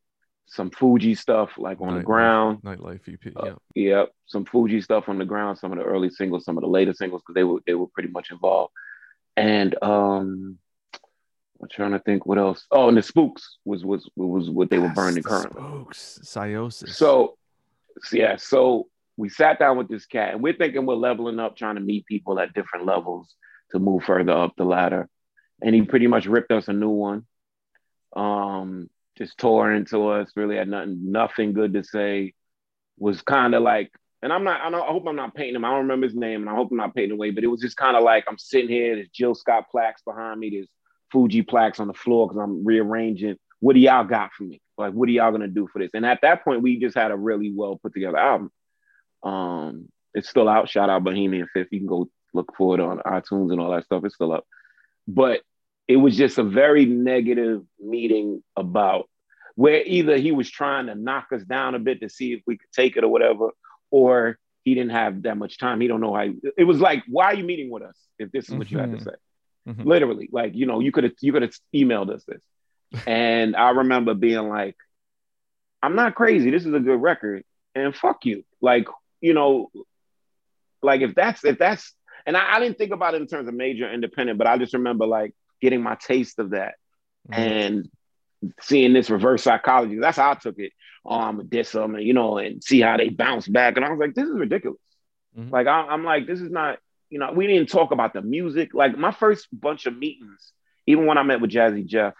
some 0.51 0.69
Fugees 0.69 1.17
stuff 1.19 1.51
like 1.57 1.79
on 1.79 1.95
the 1.95 2.01
Nightlife- 2.01 2.05
ground. 2.05 2.61
Nightlife 2.61 3.07
EP. 3.07 3.33
Uh, 3.35 3.55
yeah. 3.73 3.97
Yep, 3.99 4.11
some 4.25 4.43
Fugees 4.45 4.83
stuff 4.83 5.07
on 5.07 5.17
the 5.17 5.23
ground, 5.25 5.57
some 5.57 5.71
of 5.71 5.77
the 5.77 5.85
early 5.85 6.09
singles, 6.09 6.43
some 6.43 6.57
of 6.57 6.61
the 6.61 6.67
later 6.69 6.93
singles 6.93 7.21
because 7.21 7.35
they 7.35 7.45
were 7.45 7.59
they 7.65 7.73
were 7.73 7.87
pretty 7.87 8.09
much 8.09 8.31
involved. 8.31 8.73
And 9.37 9.81
um, 9.81 10.57
I'm 11.61 11.69
trying 11.71 11.91
to 11.91 11.99
think 11.99 12.25
what 12.25 12.37
else. 12.37 12.65
Oh, 12.69 12.89
and 12.89 12.97
the 12.97 13.01
Spooks 13.01 13.57
was 13.63 13.85
was 13.85 14.09
was 14.17 14.49
what 14.49 14.69
they 14.69 14.77
were 14.77 14.89
burning 14.89 15.23
the 15.23 15.29
currently. 15.29 15.61
Spooks, 15.61 16.19
Psyosis. 16.23 16.89
So, 16.95 17.37
so 18.01 18.17
yeah, 18.17 18.35
so 18.35 18.87
we 19.15 19.29
sat 19.29 19.57
down 19.57 19.77
with 19.77 19.87
this 19.87 20.05
cat, 20.05 20.33
and 20.33 20.43
we're 20.43 20.53
thinking 20.57 20.85
we're 20.85 20.95
leveling 20.95 21.39
up, 21.39 21.55
trying 21.55 21.75
to 21.75 21.81
meet 21.81 22.05
people 22.07 22.39
at 22.41 22.53
different 22.53 22.85
levels 22.85 23.33
to 23.71 23.79
move 23.79 24.03
further 24.03 24.33
up 24.33 24.53
the 24.57 24.65
ladder. 24.65 25.07
And 25.61 25.73
he 25.73 25.83
pretty 25.83 26.07
much 26.07 26.25
ripped 26.25 26.51
us 26.51 26.67
a 26.67 26.73
new 26.73 26.89
one. 26.89 27.25
Um, 28.15 28.89
just 29.21 29.37
tore 29.37 29.71
into 29.71 30.07
us. 30.09 30.31
Really 30.35 30.57
had 30.57 30.67
nothing, 30.67 31.11
nothing 31.11 31.53
good 31.53 31.73
to 31.73 31.83
say. 31.83 32.33
Was 32.97 33.21
kind 33.21 33.55
of 33.55 33.63
like, 33.63 33.91
and 34.21 34.31
I'm 34.31 34.43
not. 34.43 34.61
I, 34.61 34.77
I 34.77 34.91
hope 34.91 35.05
I'm 35.07 35.15
not 35.15 35.35
painting 35.35 35.55
him. 35.55 35.65
I 35.65 35.69
don't 35.69 35.83
remember 35.83 36.07
his 36.07 36.15
name, 36.15 36.41
and 36.41 36.49
I 36.49 36.55
hope 36.55 36.69
I'm 36.71 36.77
not 36.77 36.95
painting 36.95 37.13
away. 37.13 37.31
But 37.31 37.43
it 37.43 37.47
was 37.47 37.61
just 37.61 37.77
kind 37.77 37.95
of 37.97 38.03
like 38.03 38.25
I'm 38.27 38.37
sitting 38.37 38.69
here. 38.69 38.95
There's 38.95 39.09
Jill 39.09 39.35
Scott 39.35 39.65
plaques 39.71 40.01
behind 40.03 40.39
me. 40.39 40.49
There's 40.49 40.69
Fugees 41.13 41.47
plaques 41.47 41.79
on 41.79 41.87
the 41.87 41.93
floor 41.93 42.27
because 42.27 42.41
I'm 42.41 42.65
rearranging. 42.65 43.37
What 43.59 43.73
do 43.73 43.79
y'all 43.79 44.03
got 44.03 44.33
for 44.33 44.43
me? 44.43 44.61
Like, 44.77 44.93
what 44.93 45.07
are 45.09 45.11
y'all 45.11 45.31
gonna 45.31 45.47
do 45.47 45.67
for 45.71 45.79
this? 45.79 45.91
And 45.93 46.05
at 46.05 46.21
that 46.21 46.43
point, 46.43 46.61
we 46.61 46.79
just 46.79 46.95
had 46.95 47.11
a 47.11 47.17
really 47.17 47.51
well 47.53 47.79
put 47.81 47.93
together 47.93 48.17
album. 48.17 48.51
Um, 49.23 49.89
it's 50.13 50.29
still 50.29 50.49
out. 50.49 50.69
Shout 50.69 50.89
out 50.89 51.03
Bohemian 51.03 51.47
Fifth. 51.53 51.69
You 51.71 51.79
can 51.79 51.87
go 51.87 52.09
look 52.33 52.53
for 52.57 52.75
it 52.75 52.81
on 52.81 52.99
iTunes 52.99 53.51
and 53.51 53.59
all 53.59 53.71
that 53.71 53.85
stuff. 53.85 54.03
It's 54.05 54.15
still 54.15 54.33
up. 54.33 54.45
But 55.07 55.41
it 55.87 55.97
was 55.97 56.15
just 56.15 56.37
a 56.37 56.43
very 56.43 56.85
negative 56.85 57.63
meeting 57.79 58.43
about 58.55 59.09
where 59.61 59.81
either 59.97 60.15
he 60.17 60.31
was 60.31 60.49
trying 60.49 60.85
to 60.87 60.95
knock 60.95 61.27
us 61.37 61.43
down 61.43 61.75
a 61.75 61.79
bit 61.79 62.01
to 62.01 62.09
see 62.09 62.33
if 62.33 62.41
we 62.47 62.57
could 62.57 62.71
take 62.71 62.93
it 62.97 63.03
or 63.03 63.09
whatever, 63.15 63.49
or 63.99 64.37
he 64.65 64.73
didn't 64.75 64.91
have 65.01 65.13
that 65.23 65.37
much 65.37 65.57
time. 65.57 65.81
He 65.81 65.87
don't 65.87 66.01
know 66.01 66.15
how. 66.15 66.27
it 66.57 66.63
was 66.71 66.79
like, 66.79 67.03
why 67.07 67.25
are 67.25 67.35
you 67.35 67.43
meeting 67.43 67.69
with 67.69 67.83
us 67.83 67.97
if 68.17 68.31
this 68.31 68.49
is 68.49 68.55
what 68.55 68.71
you 68.71 68.77
had 68.79 68.91
to 68.91 68.97
Mhm. 68.97 69.03
say? 69.09 69.15
Mhm. 69.67 69.85
literally 69.85 70.27
like 70.31 70.55
you 70.55 70.65
know 70.65 70.79
you 70.79 70.91
could 70.91 71.03
have 71.03 71.13
you 71.21 71.31
could 71.33 71.43
have 71.43 71.53
emailed 71.79 72.09
us 72.15 72.23
this 72.31 72.41
and 73.05 73.55
i 73.55 73.69
remember 73.81 74.15
being 74.15 74.49
like 74.49 74.75
i'm 75.83 75.95
not 75.95 76.15
crazy 76.15 76.49
this 76.49 76.65
is 76.65 76.73
a 76.73 76.79
good 76.79 76.99
record 76.99 77.43
and 77.75 77.95
fuck 77.95 78.25
you 78.25 78.43
like 78.59 78.87
you 79.27 79.33
know 79.35 79.69
like 80.81 81.01
if 81.01 81.13
that's 81.13 81.45
if 81.45 81.59
that's 81.59 81.93
and 82.25 82.35
I, 82.35 82.55
I 82.55 82.59
didn't 82.59 82.79
think 82.79 82.91
about 82.91 83.13
it 83.13 83.21
in 83.21 83.27
terms 83.27 83.47
of 83.47 83.53
major 83.53 83.87
independent 83.97 84.39
but 84.39 84.47
i 84.47 84.57
just 84.57 84.73
remember 84.73 85.05
like 85.05 85.31
getting 85.61 85.83
my 85.83 85.95
taste 85.95 86.39
of 86.39 86.47
that 86.57 86.73
Mhm. 87.29 87.35
and 87.37 87.89
seeing 88.61 88.93
this 88.93 89.09
reverse 89.09 89.43
psychology. 89.43 89.97
That's 89.99 90.17
how 90.17 90.31
i 90.31 90.35
took 90.35 90.59
it 90.59 90.71
um 91.03 91.47
diss 91.49 91.71
them 91.71 91.95
and 91.95 92.03
you 92.05 92.13
know 92.13 92.37
and 92.37 92.63
see 92.63 92.79
how 92.81 92.95
they 92.97 93.09
bounce 93.09 93.47
back. 93.47 93.75
And 93.75 93.85
i 93.85 93.89
was 93.89 93.99
like 93.99 94.13
this 94.13 94.27
is 94.27 94.37
ridiculous. 94.37 94.79
Mhm. 95.37 95.51
like 95.51 95.65
I, 95.67 95.87
i'm 95.87 96.03
like 96.03 96.27
this 96.27 96.41
is 96.41 96.51
not 96.51 96.79
you 97.09 97.19
know 97.19 97.31
we 97.31 97.47
didn't 97.47 97.69
talk 97.69 97.91
about 97.91 98.13
the 98.13 98.21
music. 98.21 98.73
Like 98.73 98.97
my 98.97 99.11
first 99.11 99.47
bunch 99.51 99.85
of 99.85 99.97
meetings 99.97 100.53
even 100.85 101.05
when 101.05 101.17
i 101.17 101.23
met 101.23 101.41
with 101.41 101.51
jazzy 101.51 101.85
jeff 101.85 102.13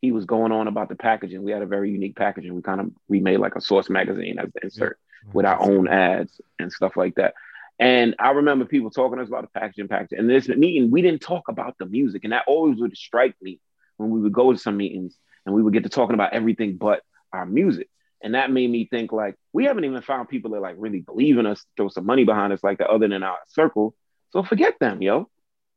he 0.00 0.12
was 0.12 0.24
going 0.26 0.52
on 0.52 0.68
about 0.68 0.88
the 0.88 0.94
packaging. 0.94 1.42
We 1.42 1.52
had 1.52 1.62
a 1.62 1.66
very 1.66 1.90
unique 1.90 2.16
packaging. 2.16 2.54
We 2.54 2.62
kind 2.62 2.80
of 2.80 2.90
remade 3.08 3.40
like 3.40 3.56
a 3.56 3.60
source 3.60 3.88
magazine 3.88 4.38
as 4.38 4.50
the 4.52 4.60
insert 4.62 4.98
with 5.32 5.46
our 5.46 5.60
own 5.60 5.88
ads 5.88 6.38
and 6.58 6.70
stuff 6.70 6.96
like 6.96 7.14
that. 7.16 7.34
And 7.78 8.14
I 8.18 8.30
remember 8.32 8.66
people 8.66 8.90
talking 8.90 9.16
to 9.16 9.22
us 9.22 9.28
about 9.28 9.42
the 9.42 9.58
packaging, 9.58 9.88
packaging. 9.88 10.18
And 10.18 10.30
this 10.30 10.48
meeting, 10.48 10.90
we 10.90 11.02
didn't 11.02 11.22
talk 11.22 11.48
about 11.48 11.76
the 11.78 11.86
music, 11.86 12.24
and 12.24 12.32
that 12.32 12.44
always 12.46 12.78
would 12.78 12.96
strike 12.96 13.34
me 13.42 13.58
when 13.96 14.10
we 14.10 14.20
would 14.20 14.32
go 14.32 14.52
to 14.52 14.58
some 14.58 14.76
meetings 14.76 15.16
and 15.46 15.54
we 15.54 15.62
would 15.62 15.72
get 15.72 15.84
to 15.84 15.88
talking 15.88 16.14
about 16.14 16.32
everything 16.34 16.76
but 16.76 17.02
our 17.32 17.46
music. 17.46 17.88
And 18.22 18.34
that 18.34 18.50
made 18.50 18.70
me 18.70 18.86
think 18.90 19.12
like 19.12 19.36
we 19.52 19.64
haven't 19.64 19.84
even 19.84 20.02
found 20.02 20.28
people 20.28 20.50
that 20.52 20.60
like 20.60 20.74
really 20.78 21.00
believe 21.00 21.38
in 21.38 21.46
us, 21.46 21.64
throw 21.76 21.88
some 21.88 22.06
money 22.06 22.24
behind 22.24 22.52
us 22.52 22.64
like 22.64 22.78
that, 22.78 22.90
other 22.90 23.08
than 23.08 23.22
our 23.22 23.38
circle. 23.48 23.94
So 24.30 24.42
forget 24.42 24.78
them, 24.80 25.00
yo. 25.00 25.30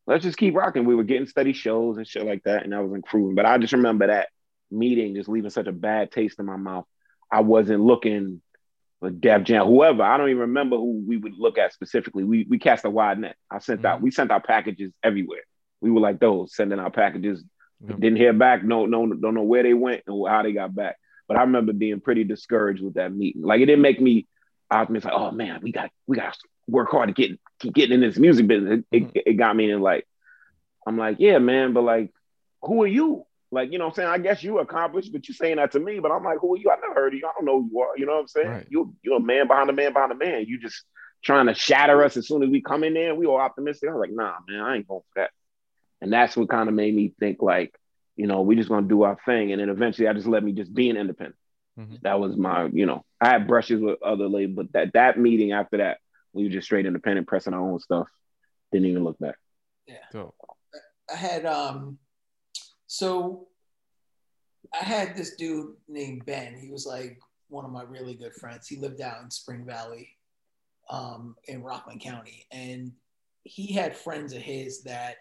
Let's 0.08 0.24
just 0.24 0.38
keep 0.38 0.56
rocking. 0.56 0.86
We 0.86 0.96
were 0.96 1.04
getting 1.04 1.28
steady 1.28 1.54
shows 1.54 1.98
and 1.98 2.08
shit 2.08 2.26
like 2.26 2.44
that, 2.46 2.64
and 2.64 2.74
that 2.74 2.84
was 2.84 2.94
improving. 2.94 3.36
But 3.36 3.46
I 3.46 3.60
just 3.60 3.74
remember 3.74 4.08
that 4.08 4.30
meeting 4.72 5.16
just 5.16 5.30
leaving 5.30 5.52
such 5.52 5.68
a 5.68 5.72
bad 5.72 6.12
taste 6.12 6.40
in 6.40 6.46
my 6.46 6.56
mouth. 6.56 6.86
I 7.32 7.42
wasn't 7.42 7.84
looking 7.84 8.42
for 9.00 9.10
Def 9.10 9.44
Jam, 9.44 9.68
whoever. 9.68 10.04
I 10.04 10.18
don't 10.18 10.30
even 10.30 10.42
remember 10.42 10.78
who 10.78 11.04
we 11.08 11.18
would 11.18 11.38
look 11.38 11.58
at 11.58 11.74
specifically. 11.74 12.24
We 12.24 12.46
we 12.50 12.58
cast 12.58 12.86
a 12.86 12.90
wide 12.90 13.20
net. 13.20 13.36
I 13.52 13.60
sent 13.60 13.86
out, 13.86 13.98
mm-hmm. 13.98 14.06
we 14.06 14.12
sent 14.12 14.32
out 14.32 14.46
packages 14.46 14.92
everywhere. 15.04 15.44
We 15.82 15.92
were 15.92 16.02
like 16.02 16.20
those, 16.20 16.56
sending 16.56 16.80
out 16.80 16.94
packages. 16.94 17.44
Yep. 17.88 18.00
Didn't 18.00 18.18
hear 18.18 18.34
back. 18.34 18.64
No, 18.64 18.86
no, 18.86 19.08
don't 19.08 19.34
know 19.34 19.44
where 19.44 19.64
they 19.64 19.74
went 19.74 20.04
or 20.08 20.30
how 20.30 20.44
they 20.44 20.52
got 20.52 20.76
back. 20.76 20.98
But 21.28 21.38
I 21.38 21.42
remember 21.42 21.74
being 21.74 22.02
pretty 22.02 22.24
discouraged 22.24 22.84
with 22.84 22.96
that 22.96 23.14
meeting. 23.14 23.42
Like 23.42 23.62
it 23.62 23.68
didn't 23.68 23.82
make 23.82 24.02
me 24.02 24.28
optimistic. 24.70 25.12
Like, 25.12 25.22
oh 25.22 25.32
man, 25.32 25.60
we 25.62 25.72
got 25.72 25.92
we 26.08 26.18
got 26.18 26.34
to 26.34 26.40
work 26.68 26.90
hard 26.90 27.08
to 27.08 27.14
get 27.14 27.40
keep 27.60 27.74
getting 27.74 27.96
in 27.96 28.02
this 28.02 28.18
music 28.18 28.48
business. 28.48 28.84
It, 28.92 28.98
it, 28.98 29.04
mm. 29.04 29.22
it 29.26 29.34
got 29.34 29.56
me 29.56 29.72
in 29.72 29.82
like, 29.82 30.08
I'm 30.86 30.98
like, 30.98 31.18
yeah, 31.20 31.38
man, 31.38 31.74
but 31.74 31.84
like, 31.84 32.12
who 32.62 32.84
are 32.84 32.88
you? 32.88 33.26
Like, 33.52 33.72
you 33.72 33.80
know 33.80 33.86
what 33.86 33.92
I'm 33.92 33.96
saying? 33.96 34.10
I 34.10 34.18
guess 34.20 34.44
you 34.44 34.60
accomplished, 34.60 35.12
but 35.12 35.28
you're 35.28 35.36
saying 35.36 35.56
that 35.56 35.72
to 35.72 35.80
me, 35.80 36.00
but 36.00 36.12
I'm 36.12 36.24
like, 36.24 36.38
who 36.40 36.54
are 36.54 36.58
you? 36.58 36.70
I 36.70 36.76
never 36.80 36.94
heard 36.94 37.14
of 37.14 37.20
you. 37.20 37.26
I 37.26 37.32
don't 37.36 37.46
know 37.46 37.62
who 37.62 37.70
you 37.72 37.80
are. 37.80 37.98
You 37.98 38.06
know 38.06 38.14
what 38.14 38.22
I'm 38.22 38.28
saying? 38.28 38.48
Right. 38.48 38.68
You 38.70 38.94
you're 39.02 39.18
a 39.18 39.22
man 39.22 39.48
behind 39.48 39.70
a 39.70 39.74
man 39.74 39.94
behind 39.94 40.12
a 40.12 40.16
man. 40.16 40.46
You 40.48 40.60
just 40.60 40.84
trying 41.24 41.48
to 41.48 41.54
shatter 41.54 42.04
us 42.04 42.16
as 42.18 42.28
soon 42.28 42.44
as 42.44 42.50
we 42.50 42.62
come 42.62 42.84
in 42.84 42.94
there. 42.94 43.16
We 43.16 43.26
all 43.26 43.38
optimistic. 43.38 43.90
I 43.90 43.94
was 43.94 44.02
like, 44.02 44.12
nah, 44.16 44.36
man, 44.48 44.62
I 44.62 44.76
ain't 44.76 44.88
going 44.88 45.02
for 45.14 45.22
that. 45.22 45.32
And 46.02 46.12
that's 46.12 46.38
what 46.38 46.50
kind 46.50 46.70
of 46.70 46.76
made 46.76 46.96
me 46.96 47.14
think 47.20 47.42
like, 47.42 47.76
you 48.16 48.28
know, 48.28 48.42
we 48.42 48.56
just 48.56 48.70
gonna 48.70 48.88
do 48.88 49.04
our 49.04 49.18
thing. 49.26 49.52
And 49.52 49.62
then 49.62 49.70
eventually 49.70 50.08
I 50.08 50.14
just 50.14 50.28
let 50.28 50.44
me 50.44 50.52
just 50.52 50.74
be 50.74 50.90
an 50.90 50.98
independent. 50.98 51.36
Mhm. 51.78 52.02
That 52.02 52.20
was 52.20 52.36
my, 52.36 52.66
you 52.66 52.86
know, 52.86 53.06
I 53.22 53.30
had 53.30 53.48
brushes 53.48 53.82
with 53.82 54.02
other 54.04 54.28
labels, 54.28 54.56
but 54.56 54.74
that 54.74 54.94
that 54.94 55.18
meeting 55.18 55.52
after 55.52 55.78
that, 55.78 56.00
we 56.34 56.44
were 56.44 56.50
just 56.50 56.66
straight 56.66 56.86
independent, 56.86 57.28
pressing 57.28 57.54
our 57.54 57.62
own 57.62 57.80
stuff. 57.80 58.08
Didn't 58.72 58.88
even 58.88 59.04
look 59.04 59.18
back. 59.20 59.36
Dope. 60.12 60.36
I 61.12 61.16
had 61.16 61.46
um 61.46 61.98
so 62.88 63.48
I 64.74 64.84
had 64.84 65.16
this 65.16 65.36
dude 65.36 65.76
named 65.88 66.26
Ben. 66.26 66.56
He 66.56 66.70
was 66.70 66.86
like 66.86 67.20
one 67.48 67.66
of 67.66 67.72
my 67.72 67.84
really 67.84 68.14
good 68.14 68.34
friends. 68.34 68.68
He 68.68 68.78
lived 68.78 69.02
out 69.02 69.24
in 69.24 69.32
Spring 69.32 69.66
Valley 69.66 70.16
um 70.90 71.36
in 71.46 71.64
Rockland 71.64 72.02
County 72.02 72.46
and 72.52 72.92
he 73.44 73.74
had 73.74 73.96
friends 73.96 74.34
of 74.34 74.42
his 74.42 74.84
that 74.84 75.18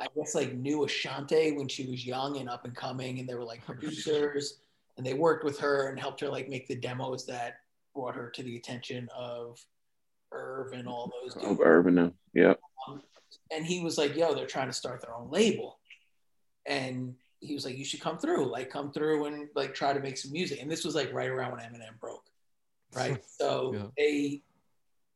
I 0.00 0.06
guess 0.16 0.34
like 0.34 0.54
knew 0.54 0.84
Ashanti 0.84 1.52
when 1.52 1.68
she 1.68 1.86
was 1.86 2.04
young 2.04 2.38
and 2.38 2.48
up 2.48 2.64
and 2.64 2.74
coming 2.74 3.20
and 3.20 3.28
they 3.28 3.34
were 3.34 3.44
like 3.44 3.60
oh, 3.68 3.72
producers 3.72 4.60
and 4.96 5.06
they 5.06 5.14
worked 5.14 5.44
with 5.44 5.58
her 5.60 5.88
and 5.88 5.98
helped 5.98 6.20
her 6.20 6.28
like 6.28 6.48
make 6.48 6.66
the 6.68 6.74
demos 6.76 7.26
that 7.26 7.56
brought 7.94 8.14
her 8.16 8.30
to 8.30 8.42
the 8.42 8.56
attention 8.56 9.08
of 9.16 9.64
Irv 10.32 10.72
and 10.72 10.88
all 10.88 11.10
those 11.22 11.34
dudes 11.34 11.46
Of 11.46 11.60
Urban, 11.60 11.94
now. 11.94 12.12
yeah. 12.32 12.54
and 13.52 13.64
he 13.64 13.80
was 13.82 13.96
like, 13.98 14.16
"Yo, 14.16 14.34
they're 14.34 14.46
trying 14.46 14.66
to 14.68 14.72
start 14.72 15.00
their 15.00 15.14
own 15.14 15.30
label," 15.30 15.78
and 16.66 17.14
he 17.40 17.54
was 17.54 17.64
like, 17.64 17.76
"You 17.78 17.84
should 17.84 18.00
come 18.00 18.18
through, 18.18 18.46
like, 18.46 18.70
come 18.70 18.90
through 18.92 19.26
and 19.26 19.48
like 19.54 19.74
try 19.74 19.92
to 19.92 20.00
make 20.00 20.16
some 20.16 20.32
music." 20.32 20.60
And 20.60 20.70
this 20.70 20.84
was 20.84 20.94
like 20.96 21.12
right 21.12 21.28
around 21.28 21.52
when 21.52 21.60
Eminem 21.60 21.98
broke, 22.00 22.24
right? 22.94 23.22
So 23.38 23.72
Yeah. 23.74 23.86
they, 23.96 24.42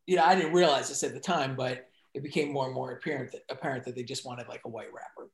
you 0.07 0.17
know, 0.17 0.25
I 0.25 0.35
didn't 0.37 0.53
realize 0.53 0.89
this 0.89 1.03
at 1.03 1.15
the 1.15 1.21
time, 1.21 1.57
but 1.57 1.88
it 2.19 2.23
became 2.23 2.53
more 2.53 2.67
and 2.67 2.75
more 2.75 2.93
apparent 2.93 3.33
that, 3.33 3.43
apparent 3.49 3.85
that 3.85 3.95
they 3.95 4.03
just 4.03 4.27
wanted 4.27 4.49
like 4.49 4.61
a 4.65 4.69
white 4.69 4.93
rapper. 4.93 5.31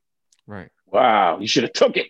Right. 0.47 0.71
Wow, 0.87 1.39
you 1.41 1.49
should 1.49 1.63
have 1.65 1.73
took 1.73 1.97
it. 1.97 2.09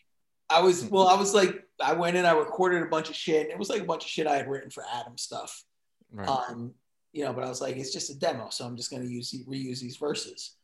I 0.50 0.60
was 0.60 0.84
well, 0.84 1.06
I 1.06 1.14
was 1.14 1.32
like, 1.32 1.64
I 1.82 1.92
went 1.94 2.16
in, 2.16 2.26
I 2.26 2.32
recorded 2.32 2.82
a 2.82 2.86
bunch 2.86 3.08
of 3.08 3.16
shit. 3.16 3.48
It 3.48 3.58
was 3.58 3.70
like 3.70 3.80
a 3.80 3.86
bunch 3.86 4.04
of 4.04 4.10
shit 4.10 4.26
I 4.26 4.36
had 4.36 4.48
written 4.48 4.70
for 4.70 4.84
Adam 4.92 5.16
stuff. 5.16 5.64
Right. 6.12 6.28
Um, 6.28 6.74
you 7.12 7.24
know, 7.24 7.32
but 7.32 7.44
I 7.44 7.48
was 7.48 7.60
like, 7.60 7.76
it's 7.76 7.92
just 7.92 8.10
a 8.10 8.18
demo, 8.18 8.48
so 8.50 8.64
I'm 8.64 8.76
just 8.76 8.90
gonna 8.90 9.04
use 9.04 9.34
reuse 9.48 9.80
these 9.80 9.96
verses. 9.96 10.56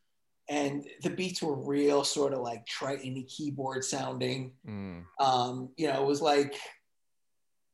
And 0.48 0.84
the 1.02 1.10
beats 1.10 1.40
were 1.40 1.54
real, 1.54 2.02
sort 2.02 2.32
of 2.32 2.40
like 2.40 2.66
Triton 2.66 3.24
keyboard 3.28 3.84
sounding. 3.84 4.52
Mm. 4.68 5.04
Um, 5.20 5.68
you 5.76 5.86
know, 5.86 6.02
it 6.02 6.06
was 6.06 6.20
like 6.20 6.56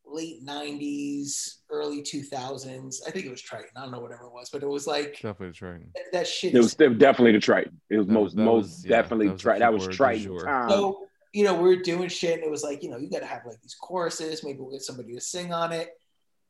late 0.06 0.44
90s, 0.46 1.56
early 1.70 2.02
2000s. 2.02 2.96
I 3.06 3.10
think 3.10 3.26
it 3.26 3.30
was 3.30 3.42
Triton. 3.42 3.70
I 3.76 3.82
don't 3.82 3.90
know 3.92 4.00
whatever 4.00 4.24
it 4.24 4.32
was, 4.32 4.50
but 4.50 4.62
it 4.62 4.68
was 4.68 4.86
like 4.86 5.14
Definitely 5.14 5.52
Triton. 5.52 5.90
that, 5.94 6.04
that 6.12 6.26
shit. 6.26 6.54
It 6.54 6.58
is- 6.58 6.76
was 6.78 6.98
definitely 6.98 7.32
the 7.32 7.40
Triton. 7.40 7.80
It 7.90 7.98
was 7.98 8.06
That 8.06 8.12
most 8.12 8.36
that 8.36 8.42
most 8.42 8.62
was- 8.64 8.84
yeah, 8.84 8.90
definitely 8.96 9.26
that 9.26 9.32
was 9.32 9.38
the 9.40 9.42
Triton. 9.42 9.60
That 9.60 9.72
was 9.72 9.96
Triton 9.96 10.22
jour. 10.24 10.44
time. 10.44 10.70
So, 10.70 11.06
you 11.32 11.44
know, 11.44 11.54
we 11.54 11.68
were 11.68 11.82
doing 11.82 12.08
shit 12.08 12.34
and 12.34 12.44
it 12.44 12.50
was 12.50 12.62
like, 12.62 12.82
you 12.82 12.90
know, 12.90 12.96
you 12.98 13.10
got 13.10 13.20
to 13.20 13.26
have 13.26 13.42
like 13.46 13.60
these 13.62 13.74
choruses. 13.80 14.42
Maybe 14.44 14.58
we'll 14.60 14.70
get 14.70 14.82
somebody 14.82 15.12
to 15.14 15.20
sing 15.20 15.52
on 15.52 15.72
it. 15.72 15.88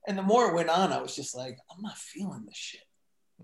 And 0.07 0.17
the 0.17 0.23
more 0.23 0.49
it 0.49 0.55
went 0.55 0.69
on, 0.69 0.93
I 0.93 1.01
was 1.03 1.17
just 1.17 1.35
like, 1.37 1.59
I'm 1.75 1.83
not 1.83 1.97
feeling 1.97 2.45
this 2.47 2.57
shit. 2.57 2.81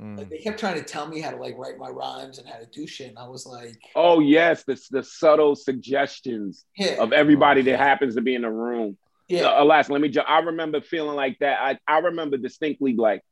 Mm. 0.01 0.16
Like 0.16 0.31
they 0.31 0.38
kept 0.38 0.59
trying 0.61 0.77
to 0.77 0.85
tell 0.85 1.07
me 1.07 1.20
how 1.20 1.31
to 1.33 1.37
like 1.37 1.59
write 1.59 1.77
my 1.77 1.88
rhymes 1.88 2.38
and 2.38 2.48
how 2.48 2.59
to 2.59 2.66
do 2.66 2.87
shit. 2.87 3.09
And 3.09 3.18
I 3.18 3.29
was 3.29 3.44
like, 3.44 3.79
oh 3.94 4.20
yes, 4.20 4.64
the 4.64 4.81
the 4.90 5.03
subtle 5.03 5.55
suggestions 5.55 6.64
yeah, 6.79 7.03
of 7.03 7.12
everybody 7.12 7.61
that 7.62 7.79
happens 7.79 8.14
to 8.14 8.22
be 8.22 8.35
in 8.35 8.42
the 8.42 8.51
room. 8.51 8.96
Yeah, 9.33 9.47
Uh, 9.47 9.62
alas, 9.64 9.88
let 9.90 10.01
me. 10.01 10.09
Ju- 10.09 10.21
I 10.21 10.40
remember 10.40 10.81
feeling 10.81 11.16
like 11.16 11.38
that. 11.40 11.59
I 11.61 11.79
I 11.87 11.99
remember 11.99 12.37
distinctly 12.37 12.95
like, 12.95 13.23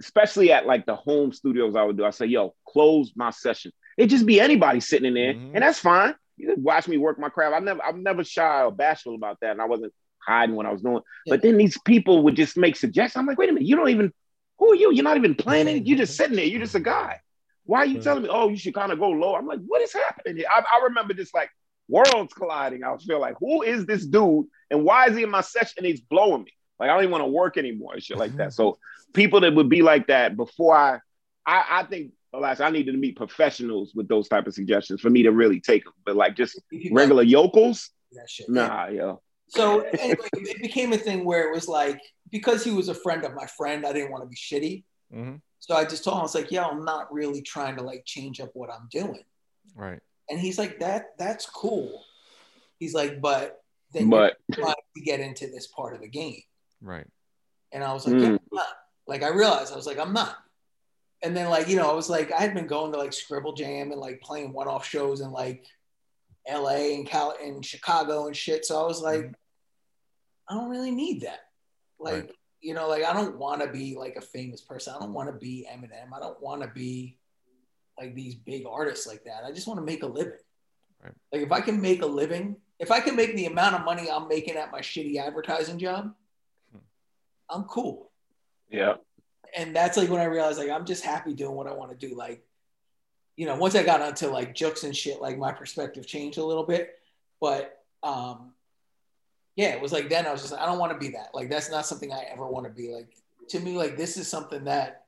especially 0.00 0.52
at 0.52 0.66
like 0.66 0.86
the 0.86 0.96
home 0.96 1.32
studios 1.32 1.76
I 1.76 1.82
would 1.84 1.96
do. 1.96 2.04
I 2.04 2.10
say, 2.10 2.26
yo, 2.26 2.54
close 2.68 3.12
my 3.16 3.30
session. 3.30 3.72
It 3.96 4.08
just 4.08 4.26
be 4.26 4.40
anybody 4.40 4.80
sitting 4.80 5.06
in 5.06 5.14
there, 5.14 5.34
Mhm. 5.34 5.50
and 5.54 5.62
that's 5.62 5.78
fine. 5.78 6.14
You 6.36 6.48
just 6.48 6.60
watch 6.60 6.86
me 6.86 6.98
work 6.98 7.18
my 7.18 7.30
craft. 7.30 7.54
I 7.54 7.60
never, 7.60 7.82
I'm 7.82 8.02
never 8.02 8.22
shy 8.24 8.62
or 8.62 8.70
bashful 8.70 9.14
about 9.14 9.38
that, 9.40 9.52
and 9.52 9.62
I 9.62 9.64
wasn't 9.66 9.92
hiding 10.26 10.54
what 10.54 10.66
I 10.66 10.72
was 10.72 10.82
doing. 10.82 11.00
But 11.26 11.40
then 11.42 11.56
these 11.56 11.78
people 11.84 12.22
would 12.24 12.36
just 12.36 12.56
make 12.56 12.76
suggestions. 12.76 13.18
I'm 13.18 13.26
like, 13.26 13.38
wait 13.38 13.48
a 13.48 13.52
minute, 13.52 13.66
you 13.68 13.76
don't 13.76 13.88
even. 13.88 14.12
Who 14.58 14.72
are 14.72 14.74
you? 14.74 14.90
You're 14.92 15.04
not 15.04 15.16
even 15.18 15.34
planning. 15.34 15.84
You're 15.86 15.98
just 15.98 16.16
sitting 16.16 16.36
there. 16.36 16.44
You're 16.46 16.60
just 16.62 16.74
a 16.74 16.80
guy. 16.80 17.20
Why 17.64 17.80
are 17.80 17.86
you 17.86 18.00
telling 18.00 18.22
me? 18.22 18.28
Oh, 18.30 18.48
you 18.48 18.56
should 18.56 18.74
kind 18.74 18.90
of 18.92 18.98
go 18.98 19.10
low. 19.10 19.34
I'm 19.34 19.46
like, 19.46 19.60
what 19.66 19.82
is 19.82 19.92
happening 19.92 20.36
here? 20.38 20.46
I, 20.50 20.60
I 20.60 20.84
remember 20.84 21.12
just 21.14 21.34
like 21.34 21.50
worlds 21.88 22.32
colliding. 22.32 22.84
I 22.84 22.92
was 22.92 23.04
feel 23.04 23.20
like, 23.20 23.36
who 23.38 23.62
is 23.62 23.86
this 23.86 24.04
dude, 24.04 24.46
and 24.70 24.84
why 24.84 25.08
is 25.08 25.16
he 25.16 25.22
in 25.22 25.30
my 25.30 25.40
session? 25.40 25.74
And 25.78 25.86
he's 25.86 26.00
blowing 26.00 26.44
me. 26.44 26.52
Like 26.78 26.90
I 26.90 26.94
don't 26.94 27.02
even 27.02 27.12
want 27.12 27.24
to 27.24 27.28
work 27.28 27.56
anymore 27.56 27.94
and 27.94 28.02
shit 28.02 28.18
like 28.18 28.36
that. 28.36 28.52
So 28.52 28.78
people 29.14 29.40
that 29.40 29.54
would 29.54 29.68
be 29.68 29.82
like 29.82 30.08
that 30.08 30.36
before 30.36 30.76
I, 30.76 31.00
I, 31.46 31.64
I 31.70 31.82
think. 31.84 32.12
Alas, 32.32 32.60
I 32.60 32.68
needed 32.68 32.92
to 32.92 32.98
meet 32.98 33.16
professionals 33.16 33.92
with 33.94 34.08
those 34.08 34.28
type 34.28 34.46
of 34.46 34.52
suggestions 34.52 35.00
for 35.00 35.08
me 35.08 35.22
to 35.22 35.30
really 35.30 35.58
take 35.58 35.84
them. 35.84 35.94
But 36.04 36.16
like 36.16 36.36
just 36.36 36.60
regular 36.90 37.22
yokels, 37.22 37.90
that 38.12 38.28
shit. 38.28 38.50
nah, 38.50 38.88
yo. 38.88 39.22
So 39.48 39.80
anyway, 39.80 40.28
it 40.34 40.60
became 40.60 40.92
a 40.92 40.98
thing 40.98 41.24
where 41.24 41.48
it 41.48 41.54
was 41.54 41.66
like 41.66 41.98
because 42.30 42.62
he 42.62 42.72
was 42.72 42.88
a 42.88 42.94
friend 42.94 43.24
of 43.24 43.34
my 43.34 43.46
friend, 43.46 43.86
I 43.86 43.92
didn't 43.92 44.10
want 44.10 44.24
to 44.24 44.28
be 44.28 44.36
shitty. 44.36 44.84
Mhm. 45.14 45.40
So 45.60 45.74
I 45.74 45.84
just 45.84 46.04
told 46.04 46.16
him 46.16 46.20
I 46.20 46.22
was 46.24 46.34
like, 46.34 46.50
"Yo, 46.50 46.62
I'm 46.62 46.84
not 46.84 47.10
really 47.12 47.40
trying 47.40 47.76
to 47.76 47.82
like 47.82 48.04
change 48.04 48.40
up 48.40 48.50
what 48.54 48.70
I'm 48.70 48.88
doing." 48.90 49.24
Right. 49.74 50.00
And 50.28 50.38
he's 50.40 50.58
like, 50.58 50.80
"That 50.80 51.16
that's 51.18 51.46
cool." 51.46 52.02
He's 52.78 52.94
like, 52.94 53.20
"But 53.20 53.62
then 53.92 54.10
But 54.10 54.36
you're 54.56 54.66
to 54.66 55.00
get 55.02 55.20
into 55.20 55.46
this 55.46 55.66
part 55.68 55.94
of 55.94 56.00
the 56.00 56.08
game." 56.08 56.42
Right. 56.80 57.06
And 57.72 57.82
I 57.84 57.92
was 57.92 58.06
like, 58.06 58.16
Mm. 58.16 58.20
yeah, 58.22 58.28
I'm 58.28 58.38
not. 58.52 58.66
Like 59.06 59.22
I 59.22 59.28
realized 59.28 59.72
I 59.72 59.76
was 59.76 59.86
like, 59.86 59.98
I'm 59.98 60.12
not. 60.12 60.36
And 61.22 61.36
then 61.36 61.48
like, 61.48 61.68
you 61.68 61.76
know, 61.76 61.90
I 61.90 61.94
was 61.94 62.08
like, 62.10 62.30
I 62.32 62.40
had 62.40 62.54
been 62.54 62.66
going 62.66 62.92
to 62.92 62.98
like 62.98 63.12
Scribble 63.12 63.52
Jam 63.54 63.90
and 63.92 64.00
like 64.00 64.20
playing 64.20 64.52
one-off 64.52 64.86
shows 64.86 65.20
in 65.20 65.30
like 65.32 65.64
LA 66.48 66.94
and 66.94 67.06
Cal 67.06 67.34
and 67.42 67.64
Chicago 67.64 68.26
and 68.26 68.36
shit. 68.36 68.64
So 68.64 68.80
I 68.80 68.86
was 68.86 69.00
like, 69.00 69.32
I 70.48 70.54
don't 70.54 70.68
really 70.70 70.90
need 70.92 71.22
that. 71.22 71.40
Like, 71.98 72.14
Right. 72.14 72.30
you 72.60 72.74
know, 72.74 72.88
like 72.88 73.04
I 73.04 73.12
don't 73.12 73.38
want 73.38 73.62
to 73.62 73.68
be 73.68 73.96
like 73.96 74.16
a 74.16 74.20
famous 74.20 74.60
person. 74.60 74.94
I 74.94 75.00
don't 75.00 75.14
want 75.14 75.28
to 75.30 75.36
be 75.38 75.66
Eminem. 75.70 76.12
I 76.14 76.20
don't 76.20 76.40
want 76.42 76.62
to 76.62 76.68
be 76.68 77.18
like 77.98 78.14
these 78.14 78.34
big 78.34 78.64
artists 78.68 79.06
like 79.06 79.24
that. 79.24 79.44
I 79.44 79.52
just 79.52 79.66
want 79.66 79.78
to 79.78 79.84
make 79.84 80.02
a 80.02 80.06
living. 80.06 80.38
Right. 81.02 81.14
Like 81.32 81.42
if 81.42 81.52
I 81.52 81.60
can 81.60 81.80
make 81.80 82.02
a 82.02 82.06
living, 82.06 82.56
if 82.78 82.90
I 82.90 83.00
can 83.00 83.16
make 83.16 83.34
the 83.36 83.46
amount 83.46 83.74
of 83.74 83.84
money 83.84 84.08
I'm 84.10 84.28
making 84.28 84.56
at 84.56 84.70
my 84.70 84.80
shitty 84.80 85.16
advertising 85.16 85.78
job, 85.78 86.14
I'm 87.48 87.64
cool. 87.64 88.10
yeah, 88.70 88.94
And 89.56 89.74
that's 89.74 89.96
like 89.96 90.10
when 90.10 90.20
I 90.20 90.24
realized 90.24 90.58
like 90.58 90.70
I'm 90.70 90.84
just 90.84 91.04
happy 91.04 91.32
doing 91.32 91.54
what 91.54 91.66
I 91.66 91.72
want 91.72 91.98
to 91.98 92.08
do. 92.08 92.16
Like, 92.16 92.44
you 93.36 93.46
know, 93.46 93.56
once 93.56 93.74
I 93.76 93.82
got 93.82 94.02
onto 94.02 94.26
like 94.28 94.54
jokes 94.54 94.84
and 94.84 94.96
shit, 94.96 95.20
like 95.20 95.38
my 95.38 95.52
perspective 95.52 96.06
changed 96.06 96.38
a 96.38 96.44
little 96.44 96.64
bit. 96.64 96.98
But 97.40 97.78
um 98.02 98.52
yeah, 99.54 99.68
it 99.68 99.80
was 99.80 99.92
like 99.92 100.10
then 100.10 100.26
I 100.26 100.32
was 100.32 100.42
just 100.42 100.52
like, 100.52 100.60
I 100.60 100.66
don't 100.66 100.78
want 100.78 100.92
to 100.92 100.98
be 100.98 101.12
that. 101.12 101.28
Like 101.34 101.48
that's 101.48 101.70
not 101.70 101.86
something 101.86 102.12
I 102.12 102.24
ever 102.30 102.46
want 102.46 102.66
to 102.66 102.72
be. 102.72 102.92
Like 102.92 103.16
to 103.50 103.60
me, 103.60 103.76
like 103.76 103.96
this 103.96 104.16
is 104.16 104.28
something 104.28 104.64
that 104.64 105.05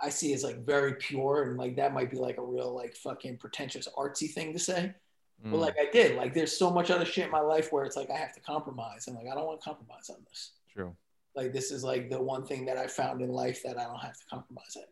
I 0.00 0.10
see 0.10 0.32
as 0.32 0.44
like 0.44 0.64
very 0.64 0.94
pure 0.94 1.42
and 1.44 1.56
like 1.58 1.76
that 1.76 1.92
might 1.92 2.10
be 2.10 2.16
like 2.18 2.38
a 2.38 2.42
real 2.42 2.72
like 2.74 2.94
fucking 2.94 3.38
pretentious 3.38 3.88
artsy 3.96 4.30
thing 4.30 4.52
to 4.52 4.58
say. 4.58 4.94
But 5.42 5.52
Mm. 5.52 5.60
like 5.60 5.76
I 5.78 5.88
did, 5.92 6.16
like 6.16 6.34
there's 6.34 6.56
so 6.56 6.68
much 6.70 6.90
other 6.90 7.04
shit 7.04 7.26
in 7.26 7.30
my 7.30 7.40
life 7.40 7.70
where 7.72 7.84
it's 7.84 7.96
like 7.96 8.10
I 8.10 8.16
have 8.16 8.32
to 8.34 8.40
compromise 8.40 9.06
and 9.06 9.14
like 9.16 9.26
I 9.30 9.34
don't 9.36 9.46
want 9.46 9.60
to 9.60 9.64
compromise 9.64 10.10
on 10.10 10.16
this. 10.28 10.52
True. 10.72 10.96
Like 11.36 11.52
this 11.52 11.70
is 11.70 11.84
like 11.84 12.10
the 12.10 12.20
one 12.20 12.44
thing 12.44 12.64
that 12.66 12.76
I 12.76 12.88
found 12.88 13.22
in 13.22 13.28
life 13.30 13.62
that 13.62 13.78
I 13.78 13.84
don't 13.84 14.00
have 14.00 14.16
to 14.18 14.24
compromise 14.28 14.76
at. 14.76 14.88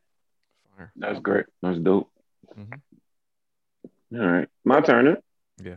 Fire. 0.77 0.93
that's 0.97 1.19
great. 1.21 1.47
That's 1.63 1.79
dope. 1.81 2.11
Mhm. 2.57 2.81
All 4.15 4.27
right, 4.27 4.49
my 4.65 4.81
turn. 4.81 5.07
Huh? 5.07 5.17
Yeah. 5.65 5.77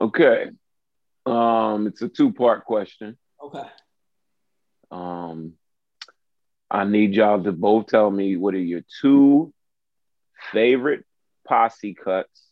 Okay. 0.00 0.50
Um, 1.26 1.86
it's 1.88 2.00
a 2.02 2.08
two-part 2.08 2.64
question. 2.64 3.18
Okay. 3.42 3.66
Um, 4.90 5.54
I 6.70 6.84
need 6.84 7.14
y'all 7.14 7.42
to 7.42 7.52
both 7.52 7.86
tell 7.86 8.10
me 8.10 8.36
what 8.36 8.54
are 8.54 8.58
your 8.58 8.82
two 9.00 9.52
favorite 10.52 11.04
posse 11.46 11.94
cuts 11.94 12.42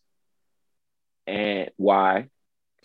and 1.27 1.71
why, 1.77 2.29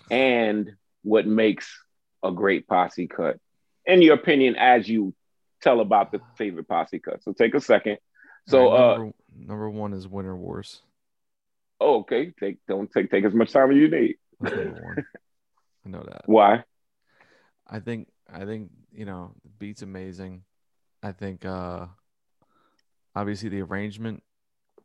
and 0.10 0.72
what 1.04 1.28
makes 1.28 1.78
a 2.24 2.32
great 2.32 2.68
posse 2.68 3.08
cut, 3.08 3.38
in 3.86 4.02
your 4.02 4.16
opinion, 4.16 4.56
as 4.56 4.88
you 4.88 5.14
tell 5.62 5.82
about 5.82 6.12
the 6.12 6.22
favorite 6.38 6.68
posse 6.68 7.00
cut. 7.00 7.24
So 7.24 7.34
take 7.34 7.54
a 7.54 7.62
second. 7.62 7.98
So, 8.48 8.72
right, 8.72 8.80
uh, 8.80 8.98
number, 8.98 9.14
number 9.38 9.70
one 9.70 9.94
is 9.94 10.08
Winter 10.08 10.36
Warz. 10.36 10.82
oh, 11.80 12.00
okay, 12.00 12.34
take 12.40 12.58
don't 12.68 12.92
take 12.92 13.12
take 13.12 13.26
as 13.26 13.34
much 13.34 13.52
time 13.52 13.72
as 13.72 13.78
you 13.78 13.90
need. 13.90 14.16
That's 14.40 14.56
number 14.56 14.82
one. 14.84 15.06
I 15.86 15.90
know 15.90 16.04
that. 16.08 16.24
Why? 16.26 16.64
I 17.68 17.80
think 17.80 18.08
I 18.32 18.46
think 18.46 18.72
you 18.92 19.06
know 19.06 19.32
the 19.44 19.50
beat's 19.50 19.82
amazing. 19.82 20.44
I 21.02 21.12
think 21.12 21.46
uh 21.46 21.88
obviously 23.16 23.50
the 23.50 23.62
arrangement 23.62 24.24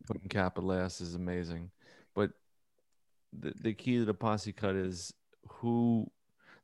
putting 0.06 0.28
capital 0.28 0.72
S 0.72 1.00
is 1.00 1.14
amazing, 1.14 1.70
but 2.14 2.30
the 3.32 3.52
the 3.60 3.72
key 3.72 3.98
to 3.98 4.04
the 4.04 4.14
posse 4.14 4.52
cut 4.52 4.76
is 4.76 5.12
who 5.48 6.10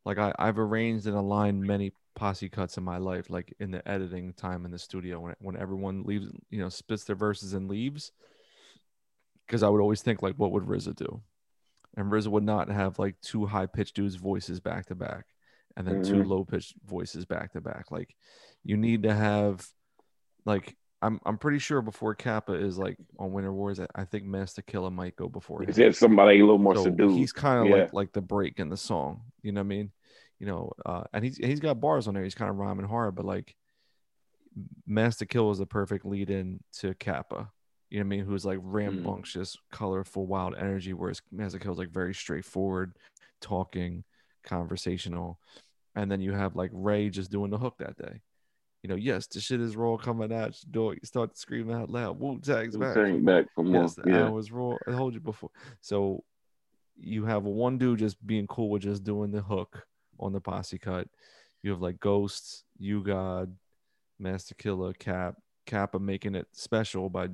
like 0.04 0.18
I, 0.18 0.32
I've 0.38 0.58
arranged 0.58 1.06
and 1.06 1.16
aligned 1.16 1.62
many 1.62 1.92
posse 2.14 2.48
cuts 2.48 2.76
in 2.76 2.84
my 2.84 2.98
life, 2.98 3.30
like 3.30 3.54
in 3.60 3.70
the 3.70 3.86
editing 3.88 4.32
time 4.34 4.64
in 4.64 4.70
the 4.70 4.78
studio 4.78 5.20
when 5.20 5.34
when 5.40 5.56
everyone 5.56 6.04
leaves, 6.04 6.26
you 6.50 6.60
know, 6.60 6.68
spits 6.68 7.04
their 7.04 7.16
verses 7.16 7.54
and 7.54 7.68
leaves. 7.68 8.12
Because 9.46 9.62
I 9.62 9.68
would 9.68 9.80
always 9.80 10.02
think 10.02 10.22
like, 10.22 10.36
what 10.36 10.52
would 10.52 10.64
RZA 10.64 10.94
do? 10.94 11.22
And 11.96 12.10
RZA 12.10 12.28
would 12.28 12.44
not 12.44 12.68
have 12.68 12.98
like 12.98 13.20
two 13.20 13.46
high 13.46 13.66
pitched 13.66 13.96
dudes' 13.96 14.14
voices 14.14 14.60
back 14.60 14.86
to 14.86 14.94
back, 14.94 15.26
and 15.76 15.86
then 15.86 16.02
two 16.02 16.22
Mhm. 16.22 16.26
low 16.26 16.44
pitched 16.44 16.74
voices 16.84 17.24
back 17.24 17.52
to 17.52 17.60
back. 17.60 17.90
Like, 17.90 18.14
you 18.64 18.76
need 18.76 19.02
to 19.04 19.14
have, 19.14 19.66
like, 20.44 20.76
I'm 21.02 21.18
I'm 21.24 21.38
pretty 21.38 21.58
sure 21.58 21.80
before 21.80 22.14
Kappa 22.14 22.52
is 22.52 22.76
like 22.76 22.98
on 23.18 23.32
Winter 23.32 23.52
Warz, 23.52 23.80
I, 23.80 23.86
I 24.02 24.04
think 24.04 24.24
Masta 24.24 24.60
Killa 24.60 24.90
might 24.90 25.16
go 25.16 25.28
before 25.28 25.62
him. 25.62 25.70
Is 25.70 25.96
somebody 25.98 26.40
a 26.40 26.42
little 26.44 26.58
more 26.58 26.74
So 26.76 26.84
subdued? 26.84 27.16
He's 27.16 27.32
kind 27.32 27.58
of 27.60 27.68
Yeah. 27.68 27.72
like 27.84 27.92
like 27.94 28.12
the 28.12 28.20
break 28.20 28.58
in 28.58 28.68
the 28.68 28.76
song. 28.76 29.22
You 29.42 29.52
know 29.52 29.60
what 29.60 29.64
I 29.64 29.68
mean? 29.68 29.92
You 30.38 30.46
know, 30.46 30.72
uh, 30.84 31.04
and 31.14 31.24
he's 31.24 31.38
he's 31.38 31.60
got 31.60 31.80
bars 31.80 32.06
on 32.06 32.12
there. 32.12 32.22
He's 32.22 32.34
kind 32.34 32.50
of 32.50 32.56
rhyming 32.58 32.86
hard, 32.86 33.14
but 33.14 33.24
like 33.24 33.56
Master 34.86 35.24
Kill 35.24 35.50
is 35.50 35.58
the 35.58 35.66
perfect 35.66 36.04
lead 36.04 36.28
in 36.30 36.60
to 36.80 36.94
Kappa. 36.94 37.50
You 37.88 37.98
know 37.98 38.04
what 38.04 38.06
I 38.06 38.16
mean? 38.16 38.24
Who's 38.26 38.44
like 38.44 38.58
Mm. 38.58 38.64
rambunctious, 38.64 39.56
colorful, 39.72 40.26
wild 40.26 40.54
energy, 40.54 40.92
whereas 40.92 41.22
Master 41.32 41.58
Kill 41.58 41.72
is 41.72 41.78
like 41.78 41.90
very 41.90 42.14
straightforward, 42.14 42.96
talking, 43.40 44.04
conversational. 44.44 45.38
And 45.94 46.10
then 46.10 46.20
you 46.20 46.32
have 46.32 46.56
like 46.56 46.70
Ray 46.72 47.10
just 47.10 47.30
doing 47.30 47.50
the 47.50 47.58
hook 47.58 47.76
that 47.78 47.96
day. 47.96 48.20
You 48.82 48.88
know, 48.88 48.96
yes, 48.96 49.26
the 49.26 49.40
shit 49.40 49.60
is 49.60 49.76
raw 49.76 49.96
coming 49.96 50.32
out. 50.32 50.56
Do 50.70 50.90
it. 50.90 51.00
You 51.02 51.06
start 51.06 51.36
screaming 51.36 51.76
out 51.76 51.90
loud. 51.90 52.18
Wu 52.18 52.40
Tang's 52.40 52.76
back. 52.76 52.96
Back 53.24 53.46
for 53.54 53.64
more. 53.64 53.82
Yes, 53.82 53.94
the 53.94 54.04
yeah. 54.06 54.26
hours 54.26 54.50
raw. 54.50 54.76
I 54.86 54.92
told 54.92 55.12
you 55.14 55.20
before. 55.20 55.50
So 55.80 56.24
you 56.96 57.24
have 57.26 57.44
one 57.44 57.76
dude 57.76 57.98
just 57.98 58.24
being 58.26 58.46
cool 58.46 58.70
with 58.70 58.82
just 58.82 59.04
doing 59.04 59.32
the 59.32 59.42
hook 59.42 59.84
on 60.18 60.32
the 60.32 60.40
posse 60.40 60.78
cut. 60.78 61.08
You 61.62 61.72
have 61.72 61.82
like 61.82 62.00
Ghosts, 62.00 62.64
You 62.78 63.02
God, 63.02 63.54
Masta 64.18 64.54
Killa, 64.54 64.94
Cap, 64.94 65.36
Kappa 65.66 65.98
making 65.98 66.34
it 66.34 66.46
special 66.52 67.10
by 67.10 67.28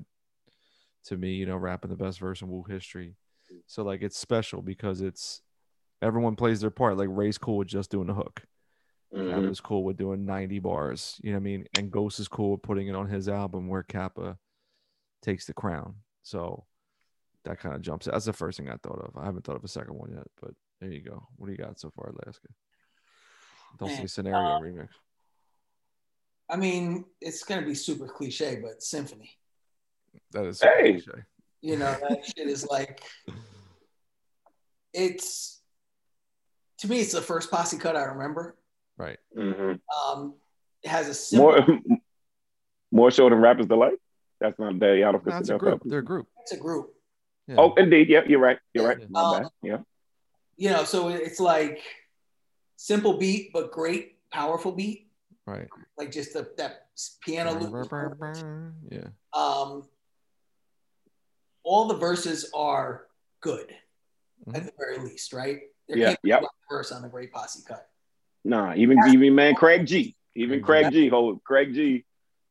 to 1.05 1.17
me, 1.17 1.35
you 1.35 1.47
know, 1.47 1.57
rapping 1.57 1.91
the 1.91 1.97
best 1.97 2.19
verse 2.19 2.43
in 2.43 2.49
Wu 2.49 2.65
history. 2.69 3.15
So 3.67 3.85
like 3.85 4.03
it's 4.03 4.19
special 4.19 4.63
because 4.63 5.01
it's 5.01 5.43
everyone 6.03 6.37
plays 6.37 6.61
their 6.61 6.71
part. 6.71 6.97
Like 6.97 7.09
Ray's 7.11 7.39
cool 7.39 7.59
with 7.59 7.69
just 7.69 7.91
doing 7.91 8.07
the 8.07 8.15
hook. 8.15 8.43
Mhm. 9.15 9.31
Kappa's 9.31 9.61
cool 9.61 9.85
with 9.85 9.97
doing 9.97 10.25
90 10.27 10.59
bars. 10.59 11.19
You 11.23 11.31
know 11.33 11.37
what 11.37 11.41
I 11.41 11.45
mean? 11.45 11.67
And 11.79 11.91
Ghost 11.91 12.19
is 12.21 12.29
cool 12.29 12.53
with 12.53 12.63
putting 12.63 12.89
it 12.89 12.95
on 12.95 13.09
his 13.09 13.29
album 13.29 13.69
where 13.69 13.83
Kappa 13.83 14.39
takes 15.23 15.47
the 15.47 15.55
crown. 15.55 15.97
So 16.23 16.67
that 17.45 17.59
kind 17.61 17.75
of 17.75 17.83
jumps. 17.83 18.07
That's 18.07 18.25
the 18.25 18.33
first 18.33 18.59
thing 18.59 18.69
I 18.69 18.77
thought 18.83 19.01
of. 19.01 19.17
I 19.17 19.25
haven't 19.25 19.45
thought 19.45 19.57
of 19.57 19.65
a 19.65 19.69
second 19.69 19.95
one 19.95 20.13
yet, 20.13 20.27
but 20.41 20.53
there 20.81 20.91
you 20.91 21.01
go. 21.01 21.27
What 21.37 21.47
do 21.47 21.53
you 21.53 21.59
got 21.59 21.79
so 21.79 21.91
far, 21.91 22.11
Alaska? 22.11 22.49
Don't 23.79 23.91
say 23.91 23.99
Man, 23.99 24.09
scenario 24.09 24.57
uh, 24.57 24.61
remix. 24.61 24.89
I 26.49 26.57
mean, 26.57 27.05
it's 27.21 27.43
gonna 27.45 27.67
be 27.67 27.75
super 27.75 28.07
cliche, 28.07 28.61
but 28.63 28.83
symphony. 28.83 29.31
That 30.33 30.47
is 30.47 30.61
Hey! 30.61 30.93
cliche. 30.93 31.25
You 31.63 31.77
know, 31.79 31.97
that 32.09 32.25
shit 32.37 32.49
is 32.49 32.67
like 32.67 33.03
it's 34.93 35.63
to 36.79 36.89
me, 36.89 37.01
it's 37.01 37.13
the 37.13 37.23
first 37.23 37.51
posse 37.51 37.79
cut 37.79 37.97
I 37.97 38.05
remember. 38.05 38.57
Right. 38.99 39.19
Mhm. 39.37 39.81
Um, 40.09 40.35
it 40.83 40.89
has 40.89 41.09
a 41.09 41.15
simple, 41.15 41.53
More, 41.53 41.81
more 42.93 43.11
so 43.11 43.29
than 43.29 43.39
Rappers 43.41 43.67
Delight. 43.67 43.99
That's 44.41 44.59
not 44.59 44.79
that. 44.81 44.97
Y'all 44.99 45.13
don't 45.13 45.27
No, 45.27 45.39
it's 45.39 45.49
a 45.49 45.57
group. 45.59 45.83
that. 45.83 45.89
They're 45.89 45.99
a 46.01 46.05
group. 46.05 46.29
it's 46.43 46.53
a 46.53 46.57
group. 46.57 46.93
Yeah. 47.49 47.57
Oh, 47.59 47.75
indeed. 47.75 48.09
Yeah, 48.09 48.23
you're 48.27 48.41
right. 48.41 48.59
You're 48.75 48.87
right. 48.87 48.99
Yeah. 49.01 49.07
My 49.11 49.21
Um, 49.23 49.43
bad. 49.43 49.51
Yeah. 49.63 49.79
You 50.57 50.71
know, 50.71 50.85
so 50.85 51.09
it's 51.09 51.41
like 51.41 51.81
simple 52.77 53.19
beat, 53.19 53.53
but 53.53 53.73
great, 53.73 54.19
powerful 54.31 54.73
beat. 54.73 55.11
right. 55.47 55.69
Like 55.97 56.11
just 56.11 56.33
the, 56.33 56.51
that 56.57 56.89
piano 57.23 57.53
loop. 57.59 57.89
Yeah. 58.91 59.09
Um, 59.33 59.89
all 61.63 61.87
the 61.89 61.95
verses 61.97 62.51
are 62.55 63.07
good, 63.41 63.75
Mhm. 64.47 64.57
at 64.57 64.65
the 64.67 64.73
very 64.79 64.99
least, 64.99 65.33
right? 65.33 65.61
There 65.89 65.99
Yeah, 65.99 66.07
can't 66.09 66.19
yep. 66.25 66.43
a 66.43 66.47
verse 66.71 66.93
on 66.93 67.03
the 67.03 67.09
Great 67.09 67.33
Posse 67.33 67.63
Cut. 67.67 67.89
Nah, 68.45 68.75
even 68.75 68.99
even 69.09 69.35
man, 69.35 69.55
Craig 69.55 69.87
G. 69.87 70.15
Even 70.35 70.63
Craig 70.63 70.85
Craig 70.85 70.93
G. 70.93 71.09
Hold 71.09 71.43
Craig 71.45 71.75
G. 71.75 72.05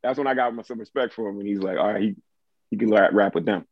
That's 0.03 0.17
when 0.17 0.27
I 0.27 0.33
got 0.33 0.53
some 0.65 0.79
respect 0.79 1.13
for 1.13 1.29
him, 1.29 1.39
and 1.39 1.47
he's 1.47 1.59
like, 1.59 1.77
all 1.77 1.91
right, 1.93 2.01
he, 2.01 2.15
he 2.69 2.77
can 2.77 2.91
rap, 2.91 3.11
rap 3.13 3.33
with 3.33 3.45
them. 3.45 3.65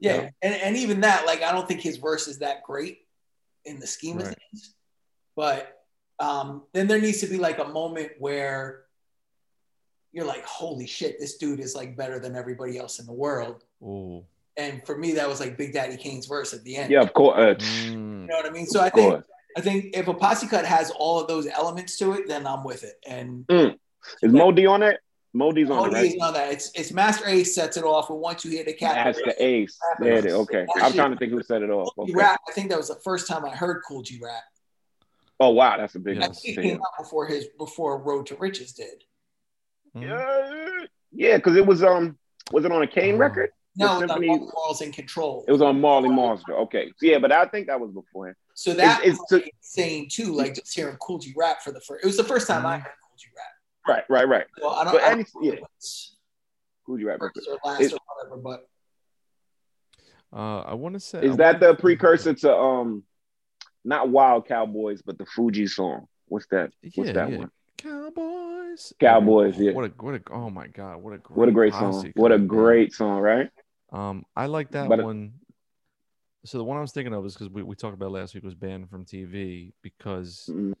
Yeah, 0.00 0.14
Yeah. 0.22 0.30
and 0.42 0.54
and 0.54 0.76
even 0.76 1.00
that, 1.00 1.24
like, 1.26 1.42
I 1.42 1.52
don't 1.52 1.66
think 1.66 1.80
his 1.80 1.96
verse 1.96 2.28
is 2.28 2.38
that 2.40 2.62
great 2.62 2.98
in 3.64 3.80
the 3.80 3.86
scheme 3.86 4.18
of 4.18 4.26
things. 4.26 4.74
But 5.34 5.72
um, 6.18 6.62
then 6.72 6.88
there 6.88 7.00
needs 7.00 7.20
to 7.20 7.26
be 7.26 7.38
like 7.38 7.58
a 7.58 7.64
moment 7.68 8.12
where 8.18 8.82
you're 10.12 10.24
like, 10.26 10.44
holy 10.44 10.86
shit, 10.86 11.18
this 11.20 11.36
dude 11.36 11.60
is 11.60 11.74
like 11.74 11.96
better 11.96 12.18
than 12.18 12.34
everybody 12.34 12.76
else 12.78 12.98
in 12.98 13.06
the 13.06 13.12
world. 13.12 13.62
Oh. 13.84 14.24
And 14.56 14.84
for 14.84 14.96
me, 14.98 15.12
that 15.12 15.28
was 15.28 15.38
like 15.38 15.56
Big 15.56 15.72
Daddy 15.72 15.96
Kane's 15.96 16.26
verse 16.26 16.52
at 16.52 16.64
the 16.64 16.76
end. 16.76 16.90
Yeah, 16.90 17.02
of 17.02 17.12
course. 17.12 17.38
Uh, 17.38 17.54
Mm. 17.60 18.17
Know 18.28 18.36
what 18.36 18.46
I 18.46 18.50
mean? 18.50 18.66
So 18.66 18.80
I 18.80 18.90
think. 18.90 19.24
I 19.56 19.60
think 19.60 19.96
if 19.96 20.06
a 20.06 20.14
posse 20.14 20.46
cut 20.46 20.64
has 20.66 20.92
all 20.92 21.18
of 21.20 21.26
those 21.26 21.48
elements 21.48 21.96
to 21.98 22.12
it, 22.12 22.28
then 22.28 22.46
I'm 22.46 22.62
with 22.62 22.84
it. 22.84 22.94
And 23.08 23.44
Is 24.22 24.30
Modi 24.32 24.66
on 24.66 24.80
that? 24.80 25.00
Modi's 25.34 25.68
on 25.70 25.78
oh, 25.78 25.84
it, 25.86 25.88
he 25.88 25.94
right? 25.94 26.14
is 26.14 26.16
on 26.22 26.34
that. 26.34 26.52
It's 26.52 26.70
it's 26.74 26.92
Masta 26.92 27.28
Ace 27.28 27.54
sets 27.54 27.76
it 27.76 27.82
off, 27.82 28.08
but 28.08 28.16
once 28.16 28.44
you 28.44 28.50
hear 28.52 28.62
the 28.64 28.72
cat, 28.74 28.94
That's 28.94 29.18
the 29.22 29.42
ace. 29.44 29.76
There 30.00 30.12
it 30.12 30.26
is. 30.26 30.32
Okay. 30.32 30.64
I'm 30.80 30.92
trying 30.92 31.10
to 31.10 31.16
think 31.16 31.32
who 31.32 31.42
set 31.42 31.62
it 31.62 31.70
off. 31.70 31.92
Kool 31.96 32.06
G 32.06 32.12
Okay. 32.12 32.22
rap. 32.22 32.40
I 32.48 32.52
think 32.52 32.68
that 32.70 32.78
was 32.78 32.88
the 32.88 33.00
first 33.02 33.26
time 33.26 33.44
I 33.44 33.50
heard 33.50 33.82
Kool 33.88 34.02
G 34.02 34.20
Rap. 34.22 34.42
Oh 35.40 35.50
wow, 35.50 35.76
that's 35.76 35.94
a 35.96 35.98
big 35.98 36.18
I 36.18 36.20
Yes. 36.20 36.28
one. 36.28 36.34
think 36.36 36.58
it 36.58 36.62
came 36.62 36.76
out 36.76 37.02
before 37.02 37.26
his 37.26 37.48
before 37.58 37.98
Road 37.98 38.26
to 38.26 38.36
Riches 38.36 38.72
did. 38.72 39.04
Mm. 39.96 40.02
Yeah, 40.02 40.86
yeah, 41.12 41.36
because 41.36 41.56
it 41.56 41.66
was 41.66 41.82
um, 41.82 42.16
was 42.52 42.64
it 42.64 42.70
on 42.70 42.82
a 42.82 42.86
Kane 42.86 43.16
Oh. 43.16 43.18
record? 43.18 43.50
No, 43.78 43.86
The 43.86 43.92
it's 43.92 44.02
on 44.02 44.08
Symphony- 44.08 44.26
Marley 44.28 44.50
Marl's 44.54 44.80
in 44.82 44.92
Control. 44.92 45.44
It 45.46 45.52
was 45.52 45.62
on 45.62 45.80
Marley 45.80 46.08
Monster. 46.08 46.54
Okay, 46.56 46.92
yeah, 47.00 47.18
but 47.18 47.30
I 47.32 47.46
think 47.46 47.68
that 47.68 47.80
was 47.80 47.92
before. 47.92 48.36
So 48.54 48.74
that 48.74 49.00
it's- 49.02 49.18
was 49.18 49.40
like 49.40 49.52
insane 49.62 50.08
too. 50.10 50.34
Like 50.34 50.54
just 50.54 50.74
hearing 50.74 50.96
Kool 50.96 51.18
G 51.18 51.32
Rap 51.36 51.62
for 51.62 51.70
the 51.70 51.80
first. 51.80 52.02
It 52.02 52.06
was 52.06 52.16
the 52.16 52.24
first 52.24 52.46
time 52.48 52.66
I 52.66 52.78
Mhm. 52.78 52.82
heard 52.82 52.92
Kool 53.08 53.16
G 53.16 53.26
Rap. 53.36 53.46
Right, 53.86 54.04
right, 54.10 54.28
right. 54.28 54.46
So 54.58 54.68
I 54.68 54.84
don't. 54.84 54.92
But 54.94 55.02
I 55.02 55.10
don't 55.10 55.20
any- 55.20 55.26
know 55.34 55.42
yeah. 55.42 55.52
if 55.60 55.64
it's 55.76 56.16
Who'd 56.86 57.00
you 57.00 57.08
rap 57.08 57.20
with? 57.20 57.32
first 57.34 57.48
or 57.48 57.58
last 57.64 57.80
Is- 57.80 57.92
or 57.92 57.98
whatever, 58.16 58.36
but 58.42 58.68
Uh, 60.32 60.60
I 60.60 60.74
want 60.74 60.94
to 60.94 61.00
say. 61.00 61.24
Is 61.24 61.34
I 61.34 61.36
that 61.36 61.60
the 61.60 61.74
precursor 61.74 62.34
to 62.34 62.54
um, 62.54 63.04
not 63.84 64.08
Wild 64.10 64.46
Cowboys, 64.46 65.00
but 65.02 65.16
the 65.18 65.24
Fuji 65.24 65.66
song? 65.66 66.06
What's 66.26 66.46
that? 66.48 66.72
What's 66.82 66.96
Yeah, 67.08 67.12
that 67.12 67.30
yeah. 67.30 67.38
one? 67.38 67.50
Cowboys. 67.78 68.92
Cowboys, 68.98 69.58
yeah. 69.58 69.72
What 69.72 69.84
a 69.86 69.88
what 70.02 70.14
a 70.16 70.22
oh 70.32 70.50
my 70.50 70.66
god, 70.66 70.96
what 71.02 71.14
a 71.14 71.18
great 71.18 71.36
What 71.38 71.48
a 71.48 71.52
great 71.52 71.72
song! 71.72 72.12
What 72.16 72.32
a 72.32 72.38
great 72.38 72.92
song, 72.92 73.20
right? 73.20 73.50
Um, 73.90 74.24
I 74.36 74.46
like 74.46 74.70
that 74.72 74.88
But 74.88 75.00
it- 75.00 75.04
one. 75.04 75.32
So 76.44 76.56
the 76.56 76.64
one 76.64 76.78
I 76.78 76.80
was 76.80 76.92
thinking 76.92 77.12
of 77.12 77.26
is 77.26 77.34
because 77.34 77.48
we, 77.50 77.62
we 77.62 77.74
talked 77.74 77.94
about 77.94 78.12
last 78.12 78.34
week 78.34 78.44
was 78.44 78.54
banned 78.54 78.88
from 78.88 79.04
TV 79.04 79.72
because 79.82 80.48
Mm, 80.50 80.74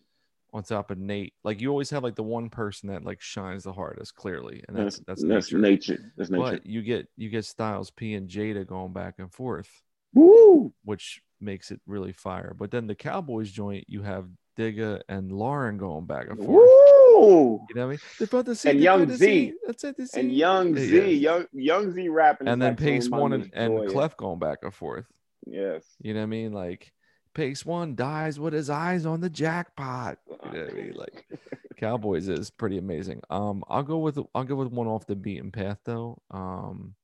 on 0.54 0.62
top 0.62 0.90
of 0.90 0.98
Nate, 0.98 1.34
like 1.44 1.60
you 1.60 1.68
always 1.70 1.90
have 1.90 2.02
like 2.04 2.14
the 2.14 2.22
one 2.22 2.48
person 2.48 2.88
that 2.90 3.04
like 3.04 3.20
shines 3.20 3.64
the 3.64 3.72
hardest 3.72 4.14
clearly, 4.14 4.62
and 4.68 4.76
that's 4.76 4.98
that's, 5.00 5.22
that's 5.22 5.52
nature. 5.52 5.58
nature. 5.58 6.12
That's 6.16 6.30
nature. 6.30 6.42
But 6.52 6.66
you 6.66 6.82
get 6.82 7.08
you 7.16 7.28
get 7.28 7.44
Styles 7.44 7.90
P 7.90 8.14
and 8.14 8.28
Jada 8.30 8.66
going 8.66 8.92
back 8.92 9.16
and 9.18 9.32
forth, 9.32 9.68
Woo! 10.14 10.72
which 10.84 11.20
makes 11.40 11.70
it 11.70 11.80
really 11.86 12.12
fire. 12.12 12.54
But 12.56 12.70
then 12.70 12.86
the 12.86 12.94
Cowboys 12.94 13.50
joint, 13.50 13.84
you 13.88 14.02
have 14.02 14.26
Digga 14.56 15.02
and 15.08 15.30
Lauryn 15.30 15.76
going 15.76 16.06
back 16.06 16.28
and 16.28 16.38
forth. 16.38 16.68
Woo! 16.70 16.97
You 17.08 17.74
know 17.74 17.82
what 17.82 17.82
I 17.82 17.86
mean? 17.86 17.98
They're 18.18 18.26
about 18.26 18.46
to 18.46 18.54
see 18.54 18.70
And 18.70 18.80
Young 18.80 19.08
Zee. 19.10 19.16
see, 19.16 19.52
That's 19.66 19.84
it. 19.84 19.96
to 19.96 20.08
And. 20.18 20.32
Young 20.32 20.74
Zee, 20.76 21.14
yeah. 21.14 21.30
young 21.32 21.46
Young 21.52 21.92
Zee 21.92 22.08
rapping, 22.08 22.48
and 22.48 22.60
then 22.60 22.76
Pacewon 22.76 23.32
and, 23.34 23.74
my 23.74 23.82
and. 23.82 23.90
Clef 23.90 24.16
going 24.16 24.38
back 24.38 24.58
and 24.62 24.74
forth. 24.74 25.06
Yes. 25.46 25.84
You 26.00 26.14
know 26.14 26.20
what 26.20 26.24
I 26.24 26.26
mean? 26.26 26.52
Like 26.52 26.92
Pacewon 27.34 27.94
dies 27.94 28.38
with 28.38 28.52
his 28.52 28.70
eyes 28.70 29.06
on 29.06 29.20
the 29.20 29.30
jackpot. 29.30 30.18
You 30.28 30.36
know 30.52 30.64
what 30.64 30.70
I 30.70 30.74
mean? 30.74 30.92
Like 30.94 31.26
Cowboys 31.76 32.28
is 32.28 32.50
pretty 32.50 32.78
amazing. 32.78 33.22
Um, 33.30 33.64
I'll 33.68 33.82
go 33.82 33.98
with 33.98 34.18
I'll 34.34 34.44
go 34.44 34.56
with 34.56 34.68
one 34.72 34.86
off 34.86 35.06
the 35.06 35.16
beaten 35.16 35.50
path 35.52 35.78
though. 35.84 36.20
Um, 36.30 36.94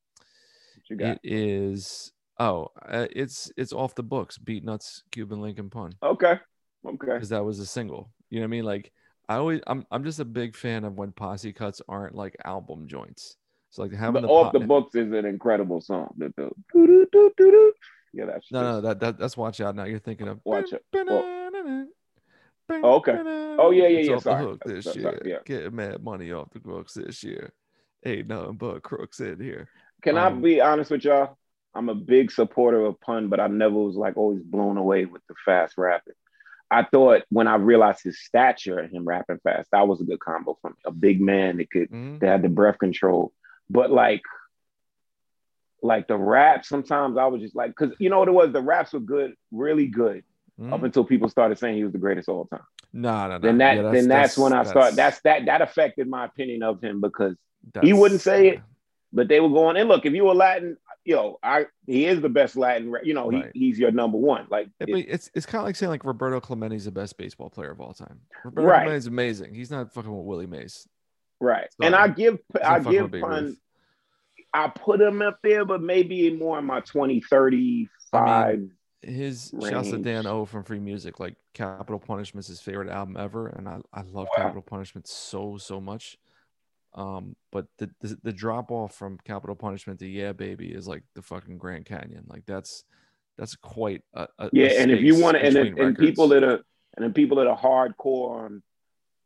What 0.90 1.00
it 1.00 1.20
is 1.22 2.12
oh, 2.38 2.68
uh, 2.86 3.06
it's 3.10 3.50
it's 3.56 3.72
off 3.72 3.94
the 3.94 4.02
books. 4.02 4.38
Beatnuts, 4.38 5.02
Cuban 5.12 5.40
Lincoln 5.40 5.70
pun 5.70 5.92
Okay. 6.02 6.38
Okay. 6.86 7.12
because 7.14 7.30
that 7.30 7.44
was 7.44 7.58
a 7.60 7.66
single. 7.66 8.10
You 8.28 8.40
know 8.40 8.44
what 8.44 8.48
I 8.48 8.50
mean? 8.50 8.64
Like 8.64 8.92
I 9.28 9.36
always 9.36 9.60
I'm 9.66 9.86
I'm 9.90 10.04
just 10.04 10.20
a 10.20 10.24
big 10.24 10.54
fan 10.56 10.84
of 10.84 10.94
when 10.94 11.12
posse 11.12 11.52
cuts 11.52 11.80
aren't 11.88 12.14
like 12.14 12.36
album 12.44 12.86
joints. 12.86 13.36
So 13.70 13.82
like 13.82 13.92
having 13.92 14.22
But 14.22 14.22
the 14.22 14.28
off 14.28 14.52
the 14.52 14.60
books 14.60 14.94
is 14.94 15.12
an 15.12 15.24
incredible 15.24 15.80
song. 15.80 16.14
The, 16.16 16.32
the, 16.36 17.72
yeah, 18.12 18.26
that's 18.26 18.50
No, 18.52 18.62
no, 18.62 18.80
that, 18.82 19.00
that 19.00 19.18
that's 19.18 19.36
watch 19.36 19.60
out 19.60 19.74
now. 19.74 19.84
You're 19.84 19.98
thinking 19.98 20.28
of 20.28 20.40
Watch 20.44 20.72
It. 20.72 20.84
Oh, 22.70 22.94
okay. 22.96 23.18
Oh, 23.58 23.70
yeah, 23.70 23.88
yeah, 23.88 24.00
yeah, 24.00 24.14
the 24.16 24.20
sorry. 24.20 24.44
hook 24.44 24.64
this 24.64 24.84
Sorry, 24.84 25.00
year. 25.00 25.12
sorry, 25.12 25.30
yeah. 25.30 25.38
Getting 25.44 25.76
mad 25.76 26.02
money 26.02 26.32
off 26.32 26.50
the 26.50 26.60
books 26.60 26.94
this 26.94 27.22
year. 27.22 27.52
Ain't 28.04 28.28
nothing 28.28 28.56
but 28.56 28.82
crooks 28.82 29.20
in 29.20 29.40
here. 29.40 29.68
Can 30.02 30.18
I 30.18 30.28
Um, 30.28 30.42
be 30.42 30.60
honest 30.60 30.90
with 30.90 31.04
y'all? 31.04 31.36
I'm 31.74 31.88
a 31.88 31.94
big 31.94 32.30
supporter 32.30 32.84
of 32.84 33.00
pun, 33.00 33.28
but 33.28 33.40
I 33.40 33.48
never 33.48 33.74
was 33.74 33.96
like 33.96 34.16
always 34.16 34.42
blown 34.42 34.76
away 34.76 35.06
with 35.06 35.22
the 35.28 35.34
fast 35.44 35.74
rapping. 35.76 36.14
I 36.74 36.82
thought 36.82 37.22
when 37.30 37.46
I 37.46 37.54
realized 37.54 38.02
his 38.02 38.20
stature 38.20 38.78
and 38.80 38.92
him 38.92 39.04
rapping 39.04 39.38
fast, 39.44 39.70
that 39.70 39.86
was 39.86 40.00
a 40.00 40.04
good 40.04 40.18
combo 40.18 40.58
for 40.60 40.70
me. 40.70 40.76
A 40.84 40.90
big 40.90 41.20
man 41.20 41.58
that 41.58 41.70
could 41.70 41.88
Mhm. 41.90 42.18
that 42.20 42.26
had 42.26 42.42
the 42.42 42.48
breath 42.48 42.78
control. 42.78 43.32
But 43.70 43.92
like, 43.92 44.22
like 45.82 46.08
the 46.08 46.16
rap, 46.16 46.64
sometimes 46.64 47.16
I 47.16 47.26
was 47.26 47.42
just 47.42 47.54
like, 47.54 47.70
because 47.70 47.94
you 47.98 48.10
know 48.10 48.18
what 48.18 48.28
it 48.28 48.32
was, 48.32 48.52
the 48.52 48.60
raps 48.62 48.92
were 48.92 49.00
good, 49.00 49.34
really 49.52 49.86
good, 49.86 50.24
Mhm. 50.60 50.72
up 50.72 50.82
until 50.82 51.04
people 51.04 51.28
started 51.28 51.58
saying 51.58 51.76
he 51.76 51.84
was 51.84 51.92
the 51.92 51.98
greatest 51.98 52.28
of 52.28 52.36
all 52.36 52.46
time. 52.46 52.60
No, 52.92 53.28
no, 53.28 53.34
no. 53.34 53.38
Then 53.38 53.58
that, 53.58 53.76
Yeah, 53.76 53.90
then 53.90 54.08
that's, 54.08 54.36
when 54.38 54.52
I 54.52 54.62
start. 54.64 54.94
That's 54.96 55.20
that 55.22 55.46
that 55.46 55.62
affected 55.62 56.08
my 56.08 56.24
opinion 56.24 56.62
of 56.62 56.80
him 56.80 57.00
because 57.00 57.36
he 57.82 57.92
wouldn't 57.92 58.20
say 58.20 58.48
it, 58.48 58.60
but 59.14 59.28
they 59.28 59.40
were 59.40 59.48
going. 59.48 59.76
And 59.78 59.88
look, 59.88 60.04
if 60.04 60.12
you 60.12 60.24
were 60.24 60.34
Latin, 60.34 60.76
yo, 61.04 61.38
I 61.42 61.66
he 61.86 62.04
is 62.06 62.20
the 62.20 62.28
best 62.28 62.56
Latin. 62.56 62.94
You 63.02 63.14
know, 63.14 63.30
he, 63.30 63.36
Right. 63.38 63.50
he's 63.54 63.78
your 63.78 63.90
number 63.92 64.18
one. 64.18 64.46
Like, 64.50 64.68
Yeah, 64.80 64.96
it- 64.96 65.06
it's 65.08 65.30
it's 65.34 65.46
kind 65.46 65.60
of 65.62 65.66
like 65.66 65.76
saying 65.76 65.90
like 65.90 66.04
Roberto 66.04 66.40
Clemente's 66.40 66.84
the 66.84 66.90
best 66.90 67.16
baseball 67.16 67.48
player 67.48 67.70
of 67.70 67.80
all 67.80 67.94
time. 67.94 68.20
Roberto 68.44 68.66
Right. 68.68 68.82
Clemente's 68.82 69.06
amazing. 69.06 69.54
He's 69.54 69.70
not 69.70 69.92
fucking 69.94 70.14
with 70.14 70.26
Willie 70.26 70.46
Mays. 70.46 70.86
right. 71.40 71.68
Sorry. 71.72 71.86
And 71.86 71.94
I 71.94 72.08
give 72.08 72.38
I 72.62 72.80
give 72.80 73.10
pun. 73.12 73.56
I 74.52 74.68
put 74.68 75.00
him 75.00 75.20
up 75.22 75.38
there, 75.42 75.64
but 75.64 75.82
maybe 75.82 76.30
more 76.30 76.58
in 76.60 76.64
my 76.64 76.78
20, 76.80 77.20
35. 78.12 78.70
His 79.02 79.52
shouts 79.68 79.90
to 79.90 79.98
Dan. 79.98 80.26
O 80.26 80.44
from 80.46 80.62
Free 80.64 80.78
Music, 80.78 81.20
like 81.20 81.34
Capital 81.52 81.98
Punishment's 81.98 82.48
his 82.48 82.60
favorite 82.60 82.88
album 82.88 83.16
ever, 83.18 83.48
and 83.48 83.68
I, 83.68 83.80
I 83.92 84.00
love 84.02 84.28
Wow. 84.36 84.44
Capital 84.44 84.62
Punishment 84.62 85.06
so 85.06 85.58
so 85.58 85.80
much. 85.80 86.16
Um, 86.94 87.34
but 87.50 87.66
the, 87.78 87.90
the 88.00 88.18
the 88.22 88.32
drop 88.32 88.70
off 88.70 88.94
from 88.94 89.18
Capital 89.24 89.56
Punishment 89.56 89.98
to 89.98 90.06
Yeah 90.06 90.32
Baby 90.32 90.68
is 90.68 90.86
like 90.86 91.02
the 91.14 91.22
fucking 91.22 91.58
Grand 91.58 91.86
Canyon. 91.86 92.24
Like 92.28 92.44
that's 92.46 92.84
that's 93.36 93.56
quite 93.56 94.02
a, 94.14 94.28
a 94.38 94.50
yeah, 94.52 94.66
a 94.66 94.80
and 94.80 94.90
if 94.90 95.00
you 95.00 95.20
want 95.20 95.36
to, 95.36 95.44
and, 95.44 95.56
and 95.56 95.98
people 95.98 96.28
that 96.28 96.44
are 96.44 96.60
and 96.96 97.04
then 97.04 97.12
people 97.12 97.38
that 97.38 97.48
are 97.48 97.58
hardcore 97.58 98.44
on 98.44 98.62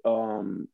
um 0.04 0.68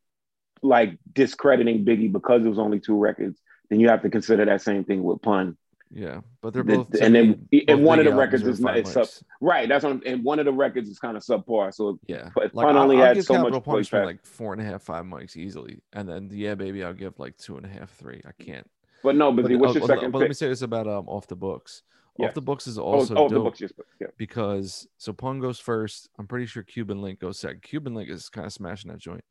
like 0.62 0.99
discrediting 1.12 1.84
Biggie 1.84 2.11
because 2.11 2.45
it 2.45 2.49
was 2.49 2.59
only 2.59 2.80
two 2.80 2.97
records, 2.97 3.40
then 3.68 3.80
you 3.80 3.88
have 3.88 4.03
to 4.03 4.11
consider 4.11 4.45
that 4.45 4.62
same 4.62 4.84
thing 4.84 5.03
with 5.03 5.20
pun. 5.20 5.57
Yeah, 5.97 6.20
but 6.42 6.53
they're 6.53 6.62
the- 6.64 6.78
both 6.78 6.95
and 7.01 7.14
then- 7.14 7.47
me, 7.53 7.64
and 7.68 7.78
both 7.78 7.86
one 7.86 7.99
of 8.01 8.05
the 8.05 8.14
records 8.14 8.42
is 8.47 8.59
not- 8.61 8.72
five 8.72 8.78
it's 8.78 8.97
up- 8.97 9.05
mics. 9.07 9.22
Right. 9.40 9.68
That's 9.68 9.84
on 9.84 10.03
and 10.05 10.24
one 10.24 10.38
of 10.40 10.45
the 10.45 10.53
records 10.53 10.88
is 10.88 10.99
kind 10.99 11.16
of 11.16 11.22
subpar. 11.22 11.72
So 11.72 11.99
Yeah, 12.09 12.30
But 12.34 12.55
like 12.55 12.66
Pun 12.66 12.76
I'll, 12.76 12.82
only 12.82 12.97
I'll 13.01 13.14
had 13.14 13.24
so 13.24 13.34
much 13.34 13.42
Capital 13.45 13.61
Punishment 13.61 14.05
like 14.07 14.26
four 14.26 14.53
and 14.53 14.61
a 14.61 14.64
half, 14.64 14.82
five 14.82 15.05
mics 15.05 15.36
easily, 15.36 15.80
and 15.92 16.09
then 16.09 16.28
Yeah 16.32 16.55
Baby 16.57 16.82
I'll 16.82 16.92
give 16.95 17.18
like 17.20 17.36
two 17.36 17.57
and 17.57 17.64
a 17.64 17.68
half, 17.68 17.90
three. 17.92 18.20
I 18.26 18.32
can't. 18.42 18.68
but 19.05 19.14
no, 19.14 19.30
but, 19.32 19.42
But, 19.42 19.53
what's 19.57 19.70
uh, 19.76 19.78
your 19.78 19.86
but- 19.88 19.95
second 19.95 20.11
but 20.11 20.18
let 20.18 20.24
me 20.24 20.28
pick? 20.30 20.36
say 20.38 20.49
this 20.49 20.62
about 20.62 20.86
um 20.88 21.09
off 21.09 21.26
the 21.28 21.36
books. 21.36 21.82
Yes. 22.18 22.28
Off 22.28 22.34
the 22.34 22.42
books 22.42 22.66
is 22.66 22.78
Oh, 22.78 22.82
also 22.82 23.14
oh, 23.16 23.28
the 23.28 23.34
dope 23.36 23.45
books 23.45 23.61
yeah. 24.01 24.07
because 24.16 24.86
so 24.99 25.12
Pun 25.12 25.40
goes 25.40 25.59
first. 25.59 26.09
I'm 26.18 26.26
pretty 26.28 26.47
sure 26.47 26.62
Cuban 26.62 27.03
Link 27.03 27.18
goes 27.20 27.38
second. 27.40 27.62
Cuban 27.62 27.92
Link 27.95 28.09
is 28.09 28.28
kind 28.28 28.47
of 28.47 28.53
smashing 28.53 28.90
that 28.92 28.99
joint, 29.01 29.24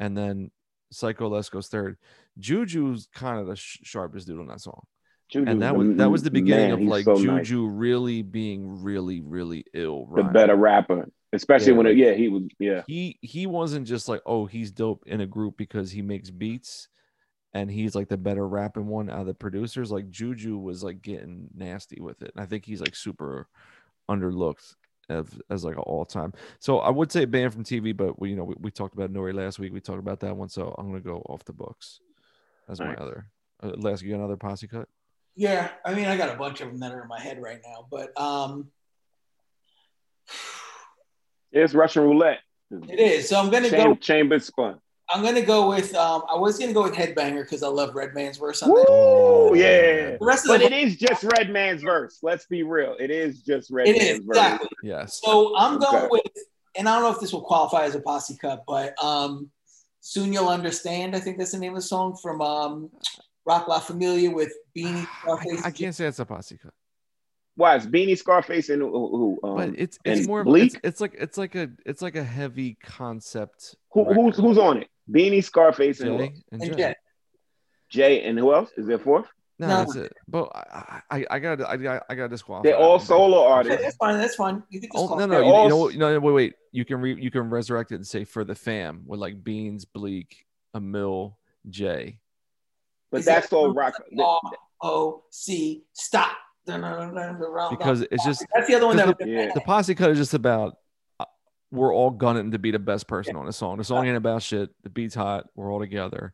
and 0.00 0.16
then 0.16 0.50
Psycho 0.90 1.28
Les 1.28 1.48
goes 1.48 1.68
third. 1.68 1.98
Juju's 2.40 3.08
kind 3.14 3.38
of 3.40 3.46
the 3.46 3.56
sh- 3.56 3.78
sharpest 3.82 4.26
dude 4.26 4.40
on 4.40 4.46
that 4.48 4.60
song, 4.60 4.82
Juju's 5.28 5.48
and 5.48 5.62
that 5.62 5.74
was 5.76 5.96
that 5.96 6.10
was 6.10 6.22
the 6.22 6.30
beginning 6.30 6.70
man, 6.70 6.82
of 6.82 6.88
like 6.88 7.04
so 7.04 7.14
nice. 7.14 7.46
Juju 7.48 7.66
really 7.66 8.22
being 8.22 8.82
really 8.82 9.20
really 9.20 9.64
ill. 9.74 10.08
the 10.14 10.22
better 10.22 10.54
rapper, 10.56 11.08
especially 11.32 11.72
Yeah, 11.72 11.78
when 11.78 11.86
it, 11.86 11.96
yeah 11.96 12.12
he 12.14 12.28
was 12.28 12.42
yeah 12.58 12.82
he 12.86 13.18
he 13.22 13.46
wasn't 13.46 13.86
just 13.86 14.08
like 14.08 14.22
oh 14.26 14.46
he's 14.46 14.70
dope 14.70 15.04
in 15.06 15.20
a 15.20 15.26
group 15.26 15.56
because 15.56 15.90
he 15.90 16.02
makes 16.02 16.30
beats 16.30 16.88
and 17.54 17.70
he's 17.70 17.94
like 17.94 18.08
the 18.08 18.16
better 18.16 18.46
rapping 18.46 18.86
one 18.86 19.08
out 19.10 19.20
of 19.20 19.26
the 19.26 19.34
producers 19.34 19.90
like 19.90 20.10
juju 20.10 20.58
was 20.58 20.84
like 20.84 21.00
getting 21.02 21.48
nasty 21.56 22.00
with 22.00 22.20
it 22.22 22.30
and 22.34 22.42
i 22.42 22.46
think 22.46 22.64
he's 22.64 22.80
like 22.80 22.94
super 22.94 23.48
underlooked 24.10 24.74
as, 25.08 25.26
as 25.50 25.64
like 25.64 25.76
an 25.76 25.82
all-time 25.82 26.32
so 26.58 26.78
i 26.80 26.90
would 26.90 27.10
say 27.10 27.24
banned 27.24 27.52
from 27.52 27.64
tv 27.64 27.96
but 27.96 28.20
we 28.20 28.30
you 28.30 28.36
know 28.36 28.44
we, 28.44 28.54
we 28.58 28.70
talked 28.70 28.94
about 28.94 29.12
nori 29.12 29.32
last 29.34 29.58
week 29.58 29.72
we 29.72 29.80
talked 29.80 29.98
about 29.98 30.20
that 30.20 30.36
one 30.36 30.48
so 30.48 30.74
i'm 30.78 30.88
gonna 30.88 31.00
go 31.00 31.18
off 31.28 31.44
the 31.44 31.52
books 31.52 32.00
as 32.68 32.78
my 32.80 32.88
Nice. 32.88 32.98
other 32.98 33.26
uh, 33.62 33.72
last 33.76 34.02
you 34.02 34.10
got 34.10 34.18
another 34.18 34.36
posse 34.36 34.66
cut 34.68 34.88
Yeah, 35.36 35.68
I 35.84 35.94
mean, 35.94 36.06
I 36.06 36.16
got 36.16 36.34
a 36.34 36.38
bunch 36.38 36.60
of 36.62 36.68
them 36.68 36.80
that 36.80 36.92
are 36.92 37.02
in 37.02 37.08
my 37.08 37.20
head 37.20 37.40
right 37.42 37.60
now, 37.64 37.86
but 37.90 38.18
um, 38.18 38.68
it's 41.52 41.74
Russian 41.74 42.02
roulette. 42.04 42.38
it 42.70 42.98
is. 42.98 43.28
So 43.28 43.38
I'm 43.38 43.50
gonna 43.50 43.70
Cham- 43.70 43.90
go. 43.92 43.94
chamber 43.96 44.38
spun. 44.38 44.78
I'm 45.08 45.22
gonna 45.22 45.42
go 45.42 45.68
with. 45.68 45.94
Um, 45.94 46.22
I 46.28 46.34
was 46.36 46.58
gonna 46.58 46.72
go 46.72 46.82
with 46.82 46.94
Headbanger 46.94 47.42
because 47.42 47.62
I 47.62 47.68
love 47.68 47.94
Redman's 47.94 48.38
verse 48.38 48.62
on 48.62 48.70
that. 48.70 48.86
Woo, 48.88 49.54
yeah. 49.56 50.16
The 50.16 50.24
rest 50.24 50.44
of 50.46 50.48
But 50.48 50.58
the 50.60 50.66
it 50.66 50.72
is 50.72 50.96
just 50.96 51.22
Redman's 51.22 51.82
verse. 51.82 52.18
Let's 52.22 52.46
be 52.46 52.62
real. 52.64 52.96
It 52.98 53.10
is 53.10 53.42
just 53.42 53.70
Red 53.70 53.88
it 53.88 53.98
Man's 53.98 54.18
is 54.20 54.24
verse. 54.26 54.36
exactly. 54.38 54.68
yes 54.82 55.20
So 55.22 55.56
I'm 55.56 55.78
going 55.78 55.96
Okay. 55.96 56.08
with, 56.10 56.22
and 56.76 56.88
I 56.88 56.94
don't 56.94 57.02
know 57.04 57.10
if 57.14 57.20
this 57.20 57.32
will 57.32 57.42
qualify 57.42 57.84
as 57.84 57.94
a 57.94 58.00
posse 58.00 58.36
cut, 58.40 58.64
but 58.66 59.00
um, 59.02 59.50
soon 60.00 60.32
you'll 60.32 60.48
understand. 60.48 61.14
I 61.14 61.20
think 61.20 61.38
that's 61.38 61.52
the 61.52 61.58
name 61.58 61.72
of 61.72 61.76
the 61.76 61.82
song 61.82 62.16
from 62.20 62.40
um, 62.42 62.90
Roc 63.46 63.68
La 63.68 63.78
Familia 63.78 64.30
with 64.30 64.52
Beanie. 64.76 65.06
I, 65.22 65.22
Scarface. 65.22 65.64
I 65.64 65.70
can't 65.70 65.94
say 65.94 66.06
it's 66.06 66.18
a 66.18 66.24
posse 66.24 66.58
cut 66.58 66.72
Why 67.54 67.76
it's 67.76 67.86
Beanie 67.86 68.18
Scarface 68.18 68.68
and 68.68 68.82
who? 68.82 69.38
who 69.42 69.48
um, 69.48 69.56
but 69.56 69.78
it's 69.78 69.98
it's 70.04 70.26
more 70.26 70.44
Bleek? 70.44 70.74
it's, 70.74 70.76
it's 70.84 71.00
like 71.00 71.14
it's 71.18 71.38
like 71.38 71.54
a 71.54 71.68
it's 71.84 72.02
like 72.02 72.16
a 72.16 72.24
heavy 72.24 72.76
concept 72.82 73.76
who, 73.92 74.04
who's 74.12 74.36
who's 74.36 74.58
on 74.58 74.82
it? 74.82 74.88
Beanie 75.10 75.42
Scarface 75.42 76.00
and 76.00 76.18
Jay 76.18 76.24
else? 76.26 76.42
and 76.52 76.62
And 76.62 76.70
Jay. 76.72 76.76
Jet. 76.78 76.96
Jay 77.88 78.22
and 78.24 78.38
who 78.38 78.52
else? 78.52 78.70
Is 78.76 78.86
there 78.86 78.98
fourth? 78.98 79.26
No, 79.58 79.68
No. 79.68 79.76
that's 79.78 79.94
it. 79.94 80.12
But 80.28 80.50
I, 80.54 81.00
I, 81.10 81.26
I 81.30 81.38
got, 81.38 81.62
I 81.64 81.76
got, 81.76 82.02
I 82.10 82.14
got 82.14 82.28
disqualified. 82.28 82.66
They're 82.66 82.76
all 82.76 82.98
solo 82.98 83.38
Okay, 83.44 83.52
artists. 83.52 83.82
that's 83.84 83.96
fine. 83.96 84.18
That's 84.18 84.34
fine. 84.34 84.62
You 84.68 84.80
can 84.80 84.90
just 84.92 85.10
Oh 85.10 85.16
no, 85.16 85.24
no, 85.24 85.28
They're 85.28 85.44
you, 85.44 85.92
you 85.92 85.98
know? 85.98 86.10
No, 86.12 86.20
wait, 86.20 86.32
wait. 86.32 86.54
You 86.72 86.84
can 86.84 87.00
re, 87.00 87.16
you 87.18 87.30
can 87.30 87.48
resurrect 87.48 87.92
it 87.92 87.94
and 87.94 88.06
say 88.06 88.24
for 88.24 88.44
the 88.44 88.54
fam 88.54 89.04
with 89.06 89.18
like 89.20 89.42
Beans, 89.42 89.84
Bleek, 89.86 90.44
Amil, 90.74 91.36
Jay. 91.70 92.18
But 93.16 93.20
Is 93.20 93.24
that's 93.24 93.52
all 93.52 93.72
rock. 93.72 93.94
R 94.20 94.40
O 94.82 95.24
C 95.30 95.84
stop. 95.94 96.36
Because 96.66 98.02
it's 98.10 98.24
just 98.24 98.44
that's 98.54 98.66
the 98.66 98.74
other 98.74 98.86
one 98.86 98.96
that. 98.96 99.16
because 99.18 99.26
Yeah. 99.32 99.52
the 99.54 99.60
posse 99.60 99.94
cut 99.94 100.10
is 100.10 100.18
just 100.18 100.34
about 100.34 100.76
uh, 101.20 101.24
we're 101.70 101.94
all 101.94 102.10
gunning 102.10 102.50
to 102.50 102.58
be 102.58 102.70
the 102.72 102.78
best 102.78 103.06
person 103.08 103.36
on 103.36 103.46
the 103.46 103.52
song. 103.52 103.78
The 103.78 103.84
song 103.84 104.06
ain't 104.06 104.16
about 104.16 104.42
shit. 104.42 104.70
The 104.82 104.90
beat's 104.90 105.14
hot. 105.14 105.46
We're 105.54 105.72
all 105.72 105.78
together. 105.80 106.32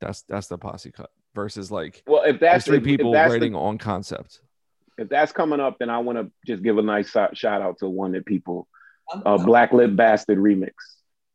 That's 0.00 0.22
that's 0.22 0.46
the 0.48 0.58
posse 0.58 0.90
cut 0.92 1.10
versus 1.34 1.70
like 1.70 2.02
Well, 2.06 2.22
if 2.24 2.40
that's 2.40 2.64
three 2.64 2.80
people 2.80 3.12
if 3.12 3.18
that's 3.18 3.32
writing 3.32 3.52
the, 3.52 3.58
on 3.58 3.78
concept. 3.78 4.40
if 4.98 5.08
that's 5.10 5.30
coming 5.32 5.60
up, 5.60 5.76
then 5.78 5.90
I 5.90 5.98
want 5.98 6.18
to 6.18 6.30
just 6.46 6.62
give 6.62 6.78
a 6.78 6.82
nice 6.82 7.10
shout 7.34 7.62
out 7.62 7.78
to 7.78 7.88
one 7.88 8.12
that 8.12 8.24
people 8.26 8.66
I'm- 9.12 9.22
uh, 9.26 9.36
Black 9.38 9.72
Lip 9.72 9.94
Bastard 9.94 10.38
remix. 10.38 10.72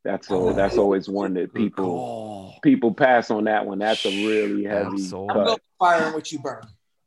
That's 0.03 0.31
Oh, 0.31 0.47
all. 0.47 0.53
That's 0.53 0.77
always 0.77 1.07
one 1.07 1.35
that 1.35 1.53
people 1.53 1.85
call. 1.85 2.59
people 2.63 2.93
pass 2.93 3.29
on 3.29 3.43
that 3.43 3.65
one. 3.65 3.79
That's 3.79 4.03
a 4.05 4.09
really 4.09 4.63
heavy 4.63 4.97
Absol. 4.97 5.29
I'm 5.29 5.35
going 5.35 5.47
cut. 5.49 5.61
fire 5.79 6.03
and 6.05 6.15
which 6.15 6.31
you 6.31 6.39
burn. 6.39 6.63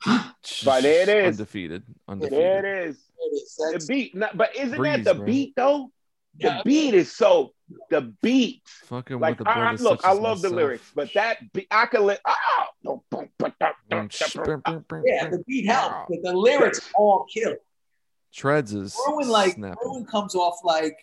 But 0.07 0.83
there 0.83 1.03
it 1.03 1.09
is. 1.09 1.41
Undefeated. 1.41 1.83
Undefeated. 2.07 2.39
There 2.39 2.59
it 2.85 2.89
is. 2.91 2.97
It 3.19 3.35
is. 3.35 3.55
The 3.57 3.69
That's, 3.73 3.87
beat, 3.87 4.15
not- 4.15 4.37
but 4.37 4.55
isn't 4.55 4.77
Breeze, 4.77 4.97
that 4.99 5.05
the 5.05 5.15
bro. 5.15 5.25
beat 5.27 5.55
though? 5.57 5.91
The 6.39 6.49
Yeah. 6.49 6.63
beat 6.65 6.95
is 6.95 7.11
so. 7.13 7.53
The 7.91 8.13
beat, 8.23 8.63
Fucking 8.85 9.19
like 9.19 9.39
with 9.39 9.47
the 9.49 9.51
I, 9.57 9.71
I- 9.71 9.75
look, 9.77 10.05
I 10.05 10.13
as 10.13 10.19
love 10.19 10.43
the 10.43 10.51
lyrics, 10.51 10.93
but 10.95 11.09
that 11.15 11.39
beat, 11.55 11.67
I 11.71 11.87
could 11.87 12.01
let. 12.03 12.21
Oh, 12.27 12.35
no, 12.83 13.03
boom, 13.11 13.29
yeah, 13.41 15.29
the 15.31 15.43
beat 15.47 15.67
helps, 15.67 16.11
but 16.11 16.19
the 16.23 16.33
lyrics 16.37 16.91
all 16.95 17.25
kill. 17.33 17.55
Treds 18.33 18.75
is 18.75 18.95
Ruin 19.09 19.29
like 19.29 19.55
snapping. 19.55 19.79
Ruin 19.83 20.05
comes 20.05 20.35
off 20.35 20.59
like 20.65 20.99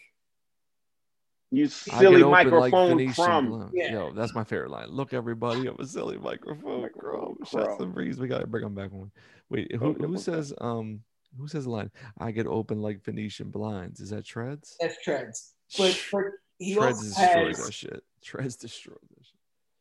you 1.52 1.68
silly 1.68 2.18
get 2.18 2.24
open 2.24 2.32
like 2.32 2.48
microphone 2.48 2.90
Venetian 2.90 3.14
crumb. 3.14 3.72
Yeah. 3.74 3.92
Yo, 3.92 4.12
that's 4.14 4.34
my 4.34 4.44
favorite 4.44 4.72
line. 4.72 4.88
Look, 4.88 5.14
everybody, 5.14 5.68
I'm 5.68 5.76
a 5.80 5.86
silly 5.86 6.18
microphone 6.18 6.62
crumb. 6.64 6.82
Microphone 6.82 7.36
Shots 7.46 7.66
crumb. 7.66 7.82
and 7.82 7.94
breeze. 7.94 8.20
We 8.20 8.28
gotta 8.28 8.48
bring 8.48 8.64
them 8.64 8.74
back 8.74 8.92
one. 8.92 9.12
Wait, 9.50 9.76
who, 9.76 9.94
who 9.94 10.18
says 10.18 10.54
um 10.62 11.02
who 11.38 11.48
says 11.48 11.66
the 11.66 11.70
line? 11.70 11.92
I 12.18 12.32
get 12.32 12.48
open 12.48 12.82
like 12.82 13.04
Venetian 13.04 13.50
blinds. 13.50 14.00
Is 14.00 14.10
that 14.12 14.26
Treds? 14.26 14.76
that's 14.80 15.02
treads. 15.04 15.54
But 15.78 15.94
for 15.94 16.40
he 16.58 16.74
Treds 16.76 16.98
also 16.98 17.04
destroys 17.04 17.58
has 17.58 17.66
that 17.66 17.74
shit. 17.74 18.04
Treds 18.24 18.56
destroys 18.56 18.98
that 19.18 19.21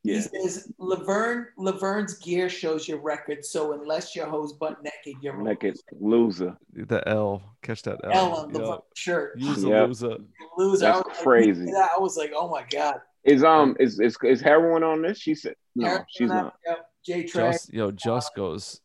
shit. 0.06 0.16
he 0.32 0.48
says 0.48 0.72
Laverne 0.78 1.46
Laverne's 1.58 2.14
gear 2.18 2.48
shows 2.48 2.88
your 2.88 2.98
record, 3.00 3.44
so 3.44 3.72
unless 3.72 4.14
your 4.16 4.26
hoes 4.26 4.52
butt 4.54 4.82
naked, 4.82 5.20
you're 5.22 5.36
Naked 5.42 5.78
loser. 6.00 6.56
The 6.72 7.06
L. 7.08 7.42
Catch 7.62 7.82
that 7.82 7.98
L. 8.04 8.12
L 8.12 8.32
on 8.34 8.50
Yo, 8.54 8.60
Laverne's 8.60 8.82
shirt. 8.96 9.38
Use 9.38 9.64
a 9.64 9.68
Yep. 9.68 9.88
loser. 9.88 10.16
Loser. 10.56 10.84
That's 10.86 10.96
I 10.96 10.98
was 10.98 11.06
like, 11.08 11.18
crazy. 11.24 11.72
I 11.72 11.98
was 11.98 12.16
like, 12.16 12.32
oh 12.34 12.48
my 12.48 12.64
god. 12.70 12.96
Is 13.24 13.44
um 13.44 13.76
is 13.78 14.00
is 14.00 14.16
is 14.24 14.40
Herawin 14.40 14.82
on 14.82 15.02
this? 15.02 15.18
She 15.18 15.34
said 15.34 15.54
no, 15.76 15.86
Eric 15.88 16.06
she's 16.08 16.28
not. 16.30 16.54
Yep, 16.66 16.86
J 17.04 17.24
Track. 17.24 17.56
Yo, 17.70 17.90
just 17.90 18.34
goes. 18.34 18.80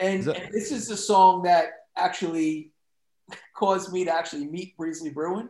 And, 0.00 0.24
that- 0.24 0.36
and 0.44 0.52
this 0.52 0.72
is 0.72 0.88
the 0.88 0.96
song 0.96 1.42
that 1.42 1.66
actually 1.96 2.72
caused 3.56 3.92
me 3.92 4.04
to 4.06 4.12
actually 4.12 4.46
meet 4.46 4.76
Breesley 4.76 5.12
Brewin 5.14 5.48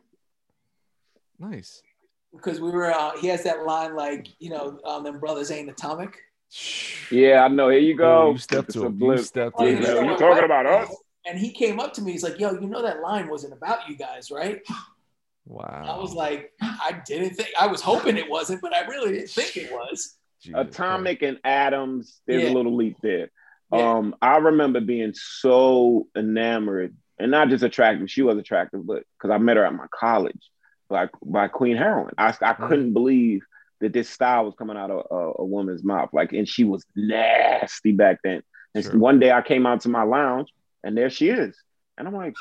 Nice. 1.39 1.81
Because 2.33 2.61
we 2.61 2.71
were. 2.71 2.91
Uh, 2.93 3.13
he 3.19 3.29
has 3.29 3.43
that 3.45 3.65
line 3.65 3.95
like, 3.97 4.29
you 4.39 4.51
know, 4.51 4.79
um, 4.85 5.05
them 5.05 5.19
brothers 5.19 5.51
ain't 5.51 5.69
atomic. 5.71 6.19
Yeah, 7.11 7.45
I 7.45 7.49
know. 7.49 7.69
Here 7.69 7.79
you 7.79 7.97
go. 7.97 8.23
Oh, 8.29 8.33
you 8.33 8.39
stepped 8.39 8.73
to 8.73 8.83
a 8.83 8.87
him. 8.87 9.01
You 9.01 9.19
stepped 9.19 9.57
Oh, 9.59 9.65
to 9.65 9.71
Yeah, 9.73 10.03
you 10.03 10.17
talking 10.19 10.45
about 10.45 10.67
us? 10.67 10.95
And 11.27 11.39
he 11.39 11.53
came 11.53 11.79
up 11.79 11.93
to 11.95 12.03
me. 12.03 12.13
He's 12.13 12.23
like, 12.23 12.41
"Yo, 12.41 12.53
you 12.53 12.67
know 12.67 12.83
that 12.83 13.01
line 13.03 13.29
wasn't 13.29 13.53
about 13.53 13.89
you 13.89 13.97
guys, 13.97 14.31
right?" 14.31 14.61
Wow. 15.47 15.85
I 15.87 15.99
was 15.99 16.13
like, 16.15 16.53
I 16.61 17.01
didn't 17.07 17.35
think 17.35 17.49
I 17.59 17.67
was 17.67 17.81
hoping 17.81 18.17
it 18.17 18.29
wasn't, 18.31 18.63
but 18.63 18.75
I 18.75 18.87
really 18.87 19.13
didn't 19.13 19.31
think 19.31 19.57
it 19.57 19.71
was. 19.73 20.17
Jesus 20.43 20.55
Christ. 20.55 20.69
Atomic 20.71 21.23
and 21.23 21.39
Atoms, 21.45 22.21
there's 22.27 22.45
Yeah. 22.45 22.51
a 22.51 22.55
little 22.55 22.75
leap 22.77 22.97
there. 23.03 23.31
Yeah. 23.73 23.93
Um, 23.97 24.15
I 24.23 24.39
remember 24.39 24.81
being 24.81 25.13
so 25.15 26.09
enamored, 26.17 26.97
and 27.19 27.31
not 27.31 27.49
just 27.49 27.63
attractive. 27.65 28.11
She 28.11 28.23
was 28.23 28.39
attractive, 28.39 28.87
but 28.87 29.03
because 29.19 29.31
I 29.33 29.39
met 29.39 29.57
her 29.57 29.65
at 29.65 29.75
my 29.75 29.87
college, 29.95 30.41
by 30.91 31.09
by 31.25 31.49
Queen 31.49 31.77
Herawin. 31.77 32.15
I 32.19 32.29
I 32.29 32.53
Mm. 32.53 32.69
couldn't 32.69 32.93
believe 32.93 33.43
that 33.81 33.93
this 33.95 34.11
style 34.11 34.45
was 34.45 34.55
coming 34.59 34.77
out 34.77 34.91
of 34.91 35.07
a, 35.11 35.43
a 35.43 35.45
woman's 35.45 35.83
mouth. 35.83 36.11
Like, 36.13 36.35
and 36.35 36.47
she 36.47 36.65
was 36.65 36.85
nasty 36.95 37.93
back 37.93 38.19
then. 38.23 38.43
And 38.75 38.85
Sure. 38.85 38.99
one 38.99 39.19
day 39.19 39.33
I 39.33 39.41
came 39.41 39.65
out 39.65 39.81
to 39.83 39.89
my 39.89 40.03
lounge, 40.03 40.53
and 40.85 40.97
there 40.97 41.09
she 41.09 41.31
is, 41.31 41.57
and 41.97 42.07
I'm 42.07 42.15
like, 42.15 42.35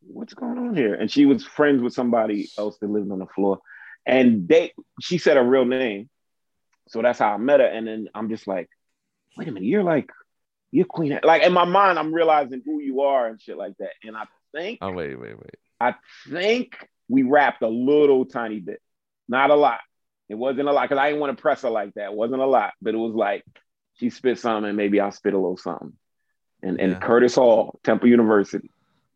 "What's 0.00 0.34
going 0.34 0.58
on 0.58 0.74
here?" 0.74 0.94
And 0.94 1.10
she 1.10 1.24
was 1.26 1.44
friends 1.44 1.82
with 1.82 1.92
somebody 1.94 2.48
else 2.58 2.78
that 2.78 2.90
lived 2.90 3.10
on 3.12 3.20
the 3.20 3.26
floor, 3.26 3.60
and 4.04 4.48
they 4.48 4.72
she 5.00 5.18
said 5.18 5.36
her 5.36 5.44
real 5.44 5.64
name, 5.64 6.10
so 6.88 7.00
that's 7.00 7.20
how 7.20 7.32
I 7.32 7.36
met 7.36 7.60
her. 7.60 7.66
And 7.66 7.86
then 7.86 8.08
I'm 8.14 8.28
just 8.28 8.46
like, 8.48 8.68
"Wait 9.36 9.46
a 9.48 9.52
minute, 9.52 9.66
you're 9.68 9.84
like." 9.84 10.10
You're 10.74 10.86
queen. 10.86 11.20
Like 11.22 11.42
in 11.42 11.52
my 11.52 11.66
mind, 11.66 11.98
I'm 11.98 12.14
realizing 12.14 12.62
who 12.64 12.80
you 12.80 13.02
are 13.02 13.26
and 13.26 13.38
shit 13.38 13.58
like 13.58 13.76
that. 13.78 13.90
And 14.04 14.16
I 14.16 14.24
think 14.54 14.78
Oh 14.80 14.90
wait, 14.90 15.14
wait, 15.16 15.36
wait. 15.36 15.56
I 15.78 15.94
think 16.30 16.88
we 17.12 17.22
rapped 17.24 17.62
a 17.62 17.68
little 17.68 18.24
tiny 18.24 18.58
bit, 18.60 18.80
not 19.28 19.50
a 19.50 19.54
lot. 19.54 19.80
It 20.30 20.34
wasn't 20.36 20.66
a 20.68 20.72
lot 20.72 20.82
because 20.88 20.98
I 20.98 21.08
didn't 21.08 21.20
want 21.20 21.36
to 21.36 21.42
press 21.42 21.60
her 21.62 21.68
like 21.70 21.92
that. 21.94 22.06
It 22.06 22.14
wasn't 22.14 22.40
a 22.40 22.46
lot, 22.46 22.72
but 22.80 22.94
it 22.94 22.96
was 22.96 23.14
like 23.14 23.44
she 23.98 24.08
spit 24.08 24.38
something, 24.38 24.66
and 24.68 24.76
maybe 24.76 24.98
I'll 24.98 25.12
spit 25.12 25.34
a 25.34 25.36
little 25.36 25.58
something. 25.58 25.92
And 26.62 26.80
and 26.80 26.92
Yeah. 26.92 26.98
Curtis 27.00 27.34
Hall, 27.34 27.78
Temple 27.84 28.08
University. 28.08 28.70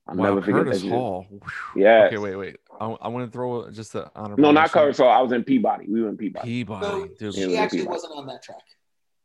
I'll 0.07 0.14
Wow, 0.16 0.24
never 0.24 0.42
forget 0.42 0.64
Curtis 0.64 0.82
that. 0.82 0.88
shit. 0.88 0.92
Hall. 0.92 1.26
Whew. 1.30 1.40
Yes. 1.82 2.09
Okay, 2.12 2.18
wait, 2.18 2.36
wait. 2.36 2.57
I, 2.78 2.84
I 2.86 3.09
want 3.09 3.24
to 3.26 3.32
throw 3.32 3.70
just 3.70 3.94
the 3.94 4.11
honorable. 4.14 4.42
No, 4.42 4.51
not 4.51 4.61
mention. 4.61 4.72
Curtis 4.80 4.99
Hall. 4.99 5.09
I 5.09 5.20
was 5.22 5.32
in 5.32 5.42
Peabody. 5.42 5.86
We 5.88 6.03
were 6.03 6.11
in 6.11 6.18
Peabody. 6.18 6.47
Peabody, 6.47 6.86
So 6.86 7.09
dude. 7.18 7.34
She 7.34 7.47
we 7.47 7.57
actually 7.57 7.78
beat 7.80 7.88
wasn't 7.88 8.12
on 8.14 8.26
that 8.26 8.42
track. 8.42 8.59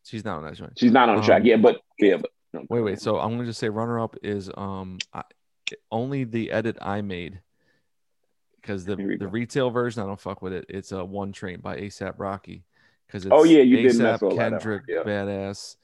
She's 0.05 0.24
not 0.24 0.38
on 0.38 0.43
that 0.45 0.55
joint. 0.55 0.74
She's 0.80 0.91
not 0.93 1.09
on 1.09 1.15
the 1.15 1.22
Um, 1.22 1.26
track 1.26 1.41
Yeah, 1.43 1.57
but 1.57 1.82
yeah, 1.99 2.17
but 2.17 2.32
no. 2.53 2.63
Wait, 2.69 2.82
wait. 2.82 3.01
So 3.01 3.19
I'm 3.19 3.32
gonna 3.32 3.45
just 3.45 3.59
say 3.59 3.67
runner 3.69 3.99
up 3.99 4.15
is 4.24 4.49
um 4.55 4.97
I, 5.13 5.24
only 5.91 6.24
the 6.24 6.51
edit 6.51 6.78
I 6.82 7.01
made 7.01 7.41
because 8.62 8.86
the 8.86 8.95
the 9.20 9.28
retail 9.28 9.70
version 9.70 10.03
I 10.03 10.05
don't 10.05 10.20
fuck 10.20 10.41
with 10.41 10.53
it. 10.53 10.66
It's 10.70 10.91
a 10.91 11.03
one 11.03 11.32
train 11.32 11.59
by 11.59 11.78
ASAP 11.78 12.14
Rocky 12.18 12.64
because 13.07 13.26
it's 13.26 13.34
Oh, 13.34 13.43
yeah, 13.43 13.62
you 13.62 13.78
did 13.78 13.97
mess 13.97 14.20
ASAP, 14.20 14.30
that, 14.30 14.36
Kendrick, 14.38 14.84
yeah. 14.88 15.03
Badass, 15.03 15.76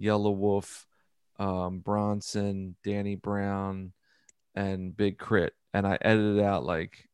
Yelawolf, 0.00 0.84
um, 1.38 1.80
Bronson, 1.80 2.76
Danny 2.84 3.14
Brown, 3.16 3.92
and 4.54 4.96
Big 4.96 5.18
K.R.I.T., 5.18 5.52
and 5.74 5.86
I 5.86 5.98
edited 6.00 6.40
out 6.40 6.64
like 6.64 7.08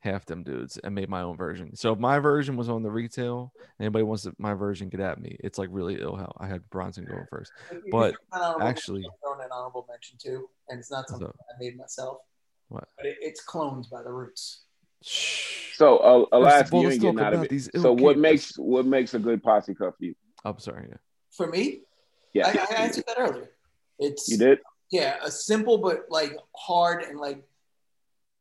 half 0.00 0.24
them 0.26 0.44
dudes 0.44 0.78
and 0.78 0.94
made 0.94 1.08
my 1.08 1.22
own 1.22 1.36
version. 1.36 1.74
So 1.74 1.92
if 1.92 1.98
my 1.98 2.18
version 2.20 2.56
was 2.56 2.68
on 2.68 2.82
the 2.82 2.90
retail, 2.90 3.52
anybody 3.80 4.04
wants 4.04 4.22
to, 4.22 4.34
my 4.38 4.54
version, 4.54 4.88
get 4.88 5.00
at 5.00 5.20
me. 5.20 5.36
It's 5.40 5.58
like 5.58 5.68
really 5.72 6.00
ill 6.00 6.16
how 6.16 6.32
I 6.38 6.46
had 6.46 6.68
Bronson 6.70 7.04
going 7.04 7.26
first. 7.30 7.52
But 7.90 8.14
actually- 8.60 9.00
mention, 9.02 9.10
I'm 9.12 9.18
throwing 9.22 9.40
an 9.44 9.48
honorable 9.52 9.86
mention 9.90 10.16
too, 10.18 10.48
and 10.68 10.78
it's 10.78 10.90
not 10.90 11.08
something 11.08 11.26
up? 11.28 11.36
I 11.38 11.58
made 11.62 11.76
myself. 11.76 12.18
What? 12.68 12.88
But 12.96 13.06
it, 13.06 13.16
it's 13.20 13.40
clones 13.42 13.88
by 13.88 14.02
the 14.02 14.12
Roots. 14.12 14.64
Shh. 15.02 15.74
So 15.76 15.98
uh, 15.98 16.18
First 16.20 16.28
Alaska, 16.32 16.76
you 16.78 16.90
ain't 16.90 17.00
getting 17.00 17.20
out 17.20 17.34
of 17.34 17.42
it. 17.44 17.50
these 17.50 17.70
So 17.76 17.92
what 17.92 18.14
keepers. 18.16 18.16
makes 18.22 18.58
what 18.58 18.86
makes 18.86 19.14
a 19.14 19.18
good 19.18 19.42
posse 19.42 19.74
cut 19.74 19.96
for 19.96 20.04
you? 20.04 20.14
I'm 20.44 20.58
sorry. 20.58 20.86
Yeah. 20.90 20.96
For 21.32 21.46
me, 21.46 21.82
Yeah, 22.34 22.48
I, 22.48 22.74
I 22.74 22.82
answered 22.82 23.04
that 23.06 23.16
earlier. 23.18 23.50
It's 23.98 24.28
you 24.28 24.38
did. 24.38 24.58
yeah, 24.90 25.16
a 25.22 25.30
simple 25.30 25.78
but 25.78 26.06
like 26.10 26.36
hard 26.56 27.02
and 27.04 27.18
like 27.20 27.44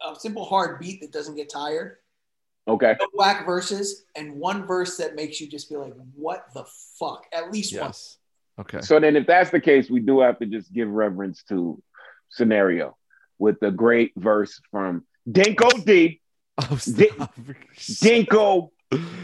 a 0.07 0.15
simple 0.19 0.45
hard 0.45 0.79
beat 0.79 1.01
that 1.01 1.11
doesn't 1.11 1.35
get 1.35 1.49
tired. 1.49 1.97
Okay. 2.67 2.95
No 2.99 3.07
whack 3.13 3.45
verses 3.45 4.03
and 4.15 4.33
one 4.35 4.65
verse 4.65 4.97
that 4.97 5.15
makes 5.15 5.39
you 5.39 5.47
just 5.47 5.69
be 5.69 5.77
like, 5.77 5.93
what 6.15 6.45
the 6.53 6.65
fuck? 6.99 7.25
At 7.31 7.51
least 7.51 7.73
one. 7.73 7.87
Yes. 7.89 8.17
Okay. 8.59 8.81
So 8.81 8.99
then, 8.99 9.15
if 9.15 9.27
that's 9.27 9.51
the 9.51 9.59
case, 9.61 9.89
we 9.89 9.99
do 9.99 10.19
have 10.21 10.39
to 10.39 10.45
just 10.47 10.73
give 10.73 10.89
reverence 10.89 11.43
to 11.49 11.81
scenario 12.29 12.97
with 13.39 13.59
the 13.59 13.69
great 13.71 14.11
verse 14.17 14.59
from 14.71 15.05
Dinco 15.29 15.85
D. 15.85 16.19
Oh, 16.59 16.79
D- 16.85 17.11
Dinco 17.75 18.69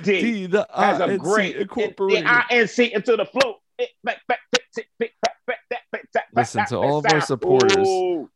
D, 0.03 0.47
D 0.47 0.63
has 0.73 0.99
a 0.99 1.17
great 1.17 1.55
incorporated. 1.55 2.25
The 2.25 2.29
INC 2.29 2.91
into 2.91 3.15
the 3.15 3.25
flow. 3.25 3.55
Listen 6.35 6.65
to 6.67 6.77
all 6.77 6.97
of 6.99 7.05
our 7.11 7.21
supporters. 7.21 7.87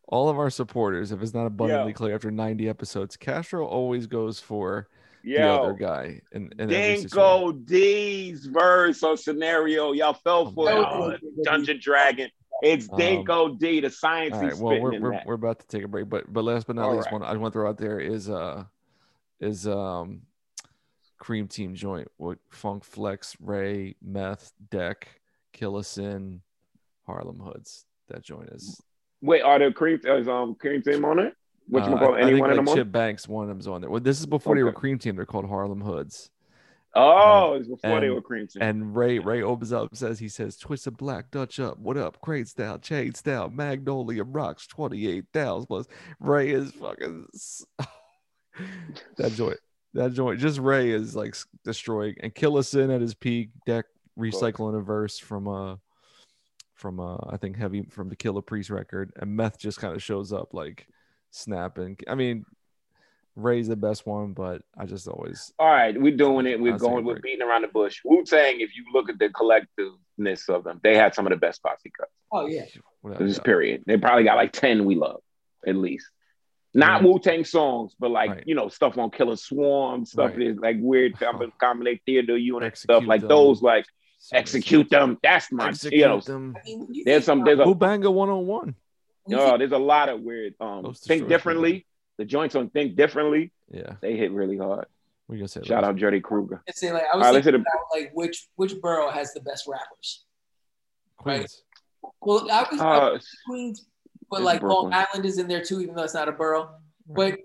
All 0.07 0.29
of 0.29 0.39
our 0.39 0.49
supporters, 0.49 1.11
if 1.11 1.21
it's 1.21 1.33
not 1.33 1.45
abundantly 1.45 1.93
clear 1.93 2.15
after 2.15 2.31
90 2.31 2.69
episodes, 2.69 3.17
Castro 3.17 3.65
always 3.65 4.07
goes 4.07 4.39
for 4.39 4.87
the 5.23 5.41
other 5.41 5.73
guy. 5.73 6.21
And 6.31 6.55
Dinco 6.57 7.65
D's 7.65 8.45
verse 8.45 9.03
or 9.03 9.17
scenario. 9.17 9.91
Y'all 9.91 10.13
fell 10.13 10.51
for 10.51 11.13
it. 11.13 11.43
Dungeon 11.43 11.79
Dragon. 11.81 12.29
It's 12.63 12.87
Dinco 12.87 13.51
um, 13.51 13.57
D, 13.57 13.81
the 13.81 13.89
science. 13.89 14.33
All 14.33 14.41
right, 14.41 14.57
well, 14.57 14.81
we're, 14.81 14.99
we're, 14.99 15.21
we're, 15.27 15.33
about 15.35 15.59
to 15.59 15.67
take 15.67 15.83
a 15.83 15.87
break, 15.87 16.09
but 16.09 16.31
but 16.33 16.43
last 16.43 16.65
but 16.65 16.75
not 16.75 16.85
all 16.85 16.95
least, 16.95 17.05
right. 17.11 17.13
one 17.13 17.23
I 17.23 17.37
want 17.37 17.53
to 17.53 17.59
throw 17.59 17.69
out 17.69 17.77
there 17.77 17.99
is 17.99 18.31
uh 18.31 18.63
is 19.39 19.67
um 19.67 20.21
Cream 21.17 21.47
Team 21.47 21.75
joint 21.75 22.07
with 22.17 22.39
Funk 22.49 22.83
Flex, 22.83 23.35
Ray, 23.39 23.95
Meth, 24.01 24.51
Deck, 24.69 25.07
Killa 25.53 25.83
Sin, 25.83 26.41
Harlem 27.05 27.39
Hoods. 27.39 27.85
That 28.09 28.23
joint 28.23 28.49
is. 28.51 28.81
Wait, 29.21 29.41
are 29.41 29.59
there 29.59 29.71
cream 29.71 29.99
is 30.05 30.27
um 30.27 30.55
cream 30.55 30.81
team 30.81 31.03
on 31.05 31.19
it? 31.19 31.33
You 31.69 31.79
uh, 31.79 31.99
call 31.99 32.15
I- 32.15 32.19
any 32.21 32.31
think, 32.31 32.41
one 32.41 32.51
of 32.51 32.57
like, 32.57 32.65
them 32.65 32.69
on? 32.69 32.77
Chip 32.77 32.91
Banks, 32.91 33.27
one 33.27 33.43
of 33.43 33.49
them's 33.49 33.67
on 33.67 33.81
there. 33.81 33.89
Well, 33.89 33.99
this 33.99 34.19
is 34.19 34.25
before 34.25 34.55
they 34.55 34.63
were 34.63 34.71
Cream 34.71 34.99
Team. 34.99 35.15
They're 35.15 35.25
called 35.25 35.47
Harlem 35.47 35.81
Hoods. 35.81 36.29
Oh, 36.99 37.53
it's 37.53 37.67
before 37.67 37.99
they 37.99 38.09
were 38.09 38.21
cream 38.21 38.47
team. 38.47 38.61
And 38.61 38.95
Ray 38.95 39.19
Ray 39.19 39.43
opens 39.43 39.71
up 39.71 39.95
says 39.95 40.17
he 40.17 40.29
says 40.29 40.57
twist 40.57 40.61
Twisted 40.61 40.97
Black 40.97 41.29
Dutch 41.29 41.59
up 41.59 41.77
what 41.77 41.95
up 41.95 42.19
great 42.21 42.47
style 42.47 42.79
chain 42.79 43.13
style 43.13 43.49
Magnolia 43.49 44.23
rocks 44.23 44.65
twenty 44.65 45.07
eight 45.07 45.25
thousand 45.31 45.67
plus 45.67 45.87
Ray 46.19 46.49
is 46.49 46.71
fucking 46.71 47.27
that 49.17 49.33
joint 49.33 49.59
that 49.93 50.13
joint 50.13 50.39
just 50.39 50.59
Ray 50.59 50.91
is 50.91 51.15
like 51.15 51.29
s- 51.29 51.45
destroying 51.63 52.15
and 52.21 52.33
Killa 52.33 52.63
Sin 52.63 52.91
at 52.91 53.01
his 53.01 53.13
peak 53.13 53.49
deck 53.65 53.85
recycling 54.17 54.77
a 54.77 54.81
verse 54.81 55.17
from 55.19 55.47
uh 55.47 55.75
from 56.75 56.99
uh 56.99 57.17
I 57.29 57.37
think 57.37 57.57
heavy 57.57 57.83
from 57.83 58.09
the 58.09 58.15
Killah 58.15 58.45
Priest 58.45 58.69
record 58.69 59.11
and 59.17 59.35
Meth 59.35 59.59
just 59.59 59.79
kind 59.79 59.95
of 59.95 60.03
shows 60.03 60.33
up 60.33 60.53
like 60.53 60.87
snapping 61.31 61.97
I 62.07 62.15
mean 62.15 62.45
Ray's 63.35 63.67
the 63.67 63.75
best 63.75 64.05
one 64.07 64.33
but 64.33 64.61
I 64.77 64.85
just 64.85 65.07
always 65.07 65.53
All 65.59 65.67
right, 65.67 65.99
we're 65.99 66.17
doing 66.17 66.47
it. 66.47 66.59
We're 66.59 66.73
I'll 66.73 66.79
take 66.79 66.87
a 66.87 66.91
going. 66.91 67.05
We're 67.05 67.19
beating 67.19 67.43
around 67.43 67.61
the 67.61 67.67
bush. 67.67 68.01
Wu 68.03 68.23
Tang. 68.25 68.59
If 68.59 68.75
you 68.75 68.83
look 68.93 69.09
at 69.09 69.19
the 69.19 69.29
collectiveness 69.29 70.49
of 70.49 70.63
them, 70.63 70.79
they 70.83 70.95
had 70.95 71.13
some 71.13 71.27
of 71.27 71.31
the 71.31 71.37
best 71.37 71.61
posse 71.61 71.91
cuts. 71.95 72.11
Oh 72.31 72.47
yeah. 72.47 72.65
This 73.03 73.19
a 73.19 73.23
is 73.23 73.39
period. 73.39 73.83
They 73.85 73.97
probably 73.97 74.23
got 74.23 74.37
like 74.37 74.53
ten 74.53 74.85
we 74.85 74.95
love, 74.95 75.21
at 75.67 75.75
least. 75.75 76.07
Not 76.77 77.01
Yeah. 77.01 77.07
Wu 77.07 77.19
Tang 77.19 77.43
songs, 77.43 77.95
but 77.99 78.11
like 78.11 78.29
Right. 78.29 78.43
you 78.45 78.55
know 78.55 78.67
stuff 78.69 78.97
on 78.97 79.09
Killer 79.11 79.35
Swarm, 79.35 80.05
stuff 80.05 80.31
Right. 80.31 80.47
that's 80.47 80.59
like 80.59 80.77
weird 80.79 81.19
com- 81.19 81.51
combinate 81.61 82.01
theater 82.05 82.37
unit 82.37 82.67
Execute 82.67 82.95
stuff 82.97 83.07
like 83.07 83.21
them. 83.21 83.29
those. 83.29 83.61
Like 83.61 83.85
So 84.19 84.37
execute 84.37 84.89
them. 84.89 85.17
That's 85.23 85.51
my 85.51 85.69
Execute 85.69 85.99
you 86.01 86.05
know. 86.07 86.19
them. 86.21 86.55
I 86.57 86.61
mean, 86.65 86.79
when 86.81 86.93
you 86.93 87.03
There's 87.03 87.25
some. 87.25 87.39
about- 87.41 87.45
There's 87.57 87.59
a 87.59 87.63
Bubanga 87.71 88.13
101. 88.13 88.75
when 89.23 89.37
you 89.39 89.45
no. 89.45 89.57
There's 89.57 89.71
a 89.71 89.77
lot 89.77 90.09
of 90.09 90.21
weird. 90.21 90.53
Um, 90.59 90.83
think 90.85 90.93
destroyers, 90.95 91.27
differently. 91.29 91.85
The 92.17 92.25
joints 92.25 92.55
on 92.55 92.69
think 92.69 92.95
differently. 92.95 93.51
Yeah. 93.69 93.95
They 94.01 94.15
hit 94.17 94.31
really 94.31 94.57
hard. 94.57 94.85
What 95.27 95.33
you 95.35 95.39
gonna 95.39 95.47
say? 95.49 95.61
Shout 95.63 95.83
out 95.83 95.95
Jody 95.97 96.21
Kruger. 96.21 96.61
Let's 96.67 96.79
say 96.79 96.91
like 96.93 97.03
I 97.11 97.17
was 97.17 97.25
right, 97.25 97.33
thinking 97.33 97.43
hit 97.43 97.55
it. 97.55 97.61
about 97.61 97.83
like 97.93 98.11
which 98.13 98.47
which 98.55 98.79
borough 98.81 99.09
has 99.11 99.33
the 99.33 99.41
best 99.41 99.67
rappers. 99.67 100.23
Queens. 101.17 101.63
Well, 102.21 102.49
I 102.51 102.65
was, 102.71 102.79
I 102.79 102.95
Uh, 102.97 103.11
was 103.13 103.27
Queens, 103.47 103.85
but 104.29 104.37
it's 104.37 104.45
like 104.45 104.61
Long 104.61 104.93
Island 104.93 105.25
is 105.25 105.37
in 105.37 105.47
there 105.47 105.63
too, 105.63 105.81
even 105.81 105.95
though 105.95 106.03
it's 106.03 106.13
not 106.13 106.27
a 106.29 106.31
borough. 106.31 106.69
Right. 107.07 107.35
But 107.35 107.39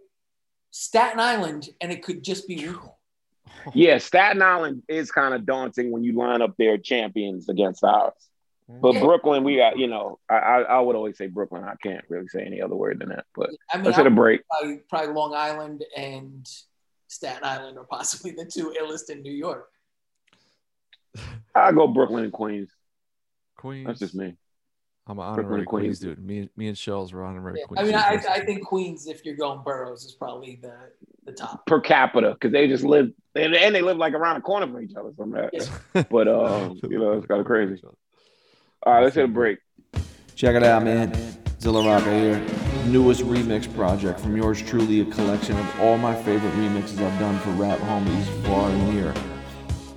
Staten 0.70 1.20
Island, 1.20 1.68
and 1.80 1.92
it 1.92 2.02
could 2.02 2.22
just 2.24 2.48
be 2.48 2.68
Yeah, 3.74 3.98
Staten 3.98 4.42
Island 4.42 4.82
is 4.88 5.10
kind 5.12 5.34
of 5.34 5.46
daunting 5.46 5.90
when 5.90 6.02
you 6.02 6.14
line 6.14 6.42
up 6.42 6.56
their 6.56 6.78
champions 6.78 7.48
against 7.48 7.84
ours. 7.84 8.14
But 8.68 8.94
Yeah. 8.94 9.00
Brooklyn, 9.04 9.44
we 9.44 9.56
got, 9.56 9.78
you 9.78 9.86
know, 9.86 10.18
I, 10.28 10.34
I 10.36 10.60
I 10.62 10.80
would 10.80 10.96
always 10.96 11.18
say 11.18 11.26
Brooklyn. 11.26 11.62
I 11.64 11.74
can't 11.82 12.04
really 12.08 12.28
say 12.28 12.42
any 12.44 12.60
other 12.62 12.74
word 12.74 13.00
than 13.00 13.10
that. 13.10 13.26
But 13.34 13.50
I 13.72 13.76
mean, 13.76 13.84
let's 13.84 13.96
hit 13.98 14.06
a 14.06 14.10
I- 14.10 14.12
break. 14.14 14.40
probably, 14.48 14.78
probably 14.88 15.14
Long 15.14 15.34
Island 15.34 15.84
and 15.96 16.48
Staten 17.08 17.44
Island 17.44 17.76
are 17.78 17.84
possibly 17.84 18.30
the 18.32 18.46
two 18.46 18.74
illest 18.80 19.10
in 19.10 19.22
New 19.22 19.32
York. 19.32 19.68
I'll 21.54 21.72
go 21.74 21.86
Brooklyn 21.86 22.24
and 22.24 22.32
Queens. 22.32 22.70
Queens. 23.58 23.86
That's 23.86 23.98
just 24.00 24.14
me. 24.14 24.34
I'm 25.06 25.18
an 25.18 25.24
Brooklyn, 25.34 25.44
honorary 25.46 25.64
Queens, 25.66 25.98
Queens. 25.98 26.16
dude. 26.16 26.24
Me, 26.24 26.48
me 26.56 26.68
and 26.68 26.78
Shells 26.78 27.12
were 27.12 27.24
honorary 27.24 27.58
Yeah. 27.60 27.66
Queens. 27.66 27.80
I 27.80 27.84
mean, 27.84 27.94
I. 27.96 28.32
I 28.34 28.44
think 28.44 28.64
Queens, 28.64 29.06
if 29.08 29.24
you're 29.24 29.34
going 29.36 29.62
boroughs, 29.64 30.04
is 30.04 30.12
probably 30.12 30.60
the 30.62 30.74
the 31.24 31.32
top. 31.32 31.66
Per 31.66 31.80
capita, 31.80 32.30
because 32.32 32.52
they 32.52 32.68
just 32.68 32.84
live 32.84 33.10
and, 33.34 33.54
and 33.54 33.74
they 33.74 33.82
live 33.82 33.96
like 33.96 34.14
around 34.14 34.36
the 34.36 34.40
corner 34.42 34.66
from 34.66 34.82
each 34.82 34.94
other. 34.96 35.12
From 35.16 35.30
that. 35.32 35.50
Yeah. 35.52 36.02
But 36.10 36.28
um, 36.28 36.78
you 36.84 36.98
know, 36.98 37.12
it's 37.12 37.26
kind 37.26 37.40
of 37.40 37.46
crazy. 37.46 37.82
All 38.84 38.92
right, 38.94 39.02
let's 39.02 39.14
hit 39.16 39.24
a 39.24 39.28
break. 39.28 39.58
Check 40.36 40.54
it 40.56 40.62
out, 40.62 40.82
man. 40.84 41.12
Zilla 41.60 41.84
Rocca 41.86 42.10
here. 42.10 42.44
newest 42.86 43.22
remix 43.22 43.72
project 43.76 44.18
from 44.18 44.36
yours 44.36 44.60
truly, 44.62 45.00
a 45.00 45.04
collection 45.04 45.56
of 45.56 45.80
all 45.80 45.96
my 45.98 46.14
favorite 46.14 46.52
remixes 46.54 47.00
I've 47.00 47.18
done 47.20 47.38
for 47.40 47.50
rap 47.50 47.78
homies 47.80 48.24
far 48.46 48.68
and 48.68 48.94
near. 48.94 49.14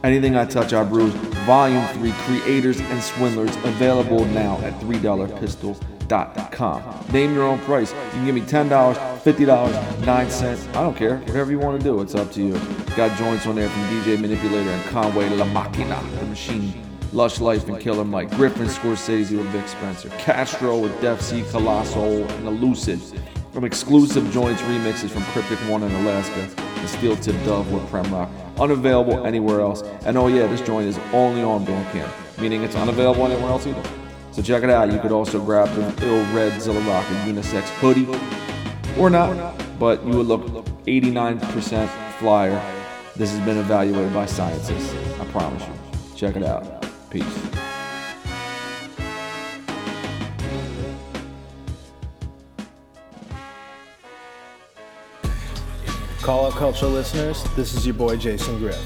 Anything 0.06 0.38
I 0.38 0.46
touch, 0.46 0.72
I 0.72 0.84
bruise. 0.84 1.16
Volume 1.48 1.84
3 1.88 2.12
Creators 2.12 2.80
and 2.80 3.02
Swindlers 3.02 3.56
available 3.66 4.24
now 4.26 4.60
at 4.60 4.80
$3pistol.com. 4.82 7.06
Name 7.12 7.34
your 7.34 7.46
own 7.46 7.58
price. 7.62 7.92
You 7.92 7.98
can 8.12 8.26
give 8.26 8.36
me 8.36 8.42
$10, 8.42 8.70
$50, 8.70 10.06
9 10.06 10.30
cents. 10.30 10.68
I 10.68 10.74
don't 10.74 10.96
care. 10.96 11.18
Whatever 11.18 11.50
you 11.50 11.58
want 11.58 11.82
to 11.82 11.84
do, 11.84 12.02
it's 12.02 12.14
up 12.14 12.32
to 12.34 12.44
you. 12.44 12.54
Got 12.96 13.18
joints 13.18 13.48
on 13.48 13.56
there 13.56 13.68
from 13.68 13.82
DJ 13.86 14.20
Manipulator 14.20 14.70
and 14.70 14.86
Conway 14.92 15.28
La 15.30 15.46
Machina, 15.46 16.00
the 16.20 16.28
machine. 16.28 16.84
Lush 17.12 17.40
Life 17.40 17.68
and 17.68 17.80
Killer 17.80 18.06
Mike, 18.06 18.30
Griffin 18.30 18.68
Scorsese 18.68 19.36
with 19.36 19.48
Vic 19.48 19.68
Spencer, 19.68 20.10
Castro 20.10 20.78
with 20.78 21.02
Def 21.02 21.20
C, 21.20 21.44
Colossal, 21.50 22.30
and 22.30 22.48
Elucid. 22.48 23.00
From 23.56 23.64
exclusive 23.64 24.30
joints 24.34 24.62
remixes 24.64 25.12
from 25.12 25.24
Cryptic 25.28 25.58
One 25.70 25.82
in 25.82 25.90
Alaska 25.90 26.50
and 26.60 26.90
Steel 26.90 27.16
Tip 27.16 27.42
Dove 27.46 27.72
with 27.72 27.88
Prem 27.90 28.14
Rock. 28.14 28.30
Unavailable 28.60 29.26
anywhere 29.26 29.62
else. 29.62 29.82
And 30.06 30.18
oh 30.18 30.28
yeah, 30.28 30.46
this 30.48 30.60
joint 30.60 30.90
is 30.90 31.00
only 31.14 31.42
on 31.42 31.66
Bandcamp, 31.66 32.12
meaning 32.38 32.64
it's 32.64 32.76
unavailable 32.76 33.26
anywhere 33.26 33.52
else 33.52 33.66
either. 33.66 33.82
So 34.34 34.42
check 34.42 34.64
it 34.64 34.70
out. 34.70 34.92
You 34.92 35.00
could 35.00 35.14
also 35.14 35.42
grab 35.42 35.74
the 35.74 36.06
Ill 36.06 36.36
Red 36.36 36.62
Zilla 36.62 36.82
Rock 36.82 37.06
and 37.10 37.38
Unisex 37.38 37.70
hoodie, 37.80 38.10
or 39.00 39.10
not, 39.10 39.58
but 39.80 40.06
you 40.06 40.18
would 40.18 40.28
look 40.28 40.44
89% 40.86 41.88
flyer. 42.20 42.62
This 43.16 43.32
has 43.32 43.40
been 43.46 43.56
evaluated 43.56 44.14
by 44.14 44.26
scientists. 44.26 44.94
I 45.18 45.24
promise 45.28 45.64
you. 45.66 46.18
Check 46.18 46.36
it 46.36 46.44
out. 46.44 46.86
Peace. 47.10 47.65
Call 56.26 56.48
Out 56.48 56.54
Culture 56.54 56.88
listeners, 56.88 57.44
this 57.56 57.76
is 57.76 57.86
your 57.86 57.94
boy 57.94 58.18
Jason 58.18 58.58
Griff, 58.58 58.84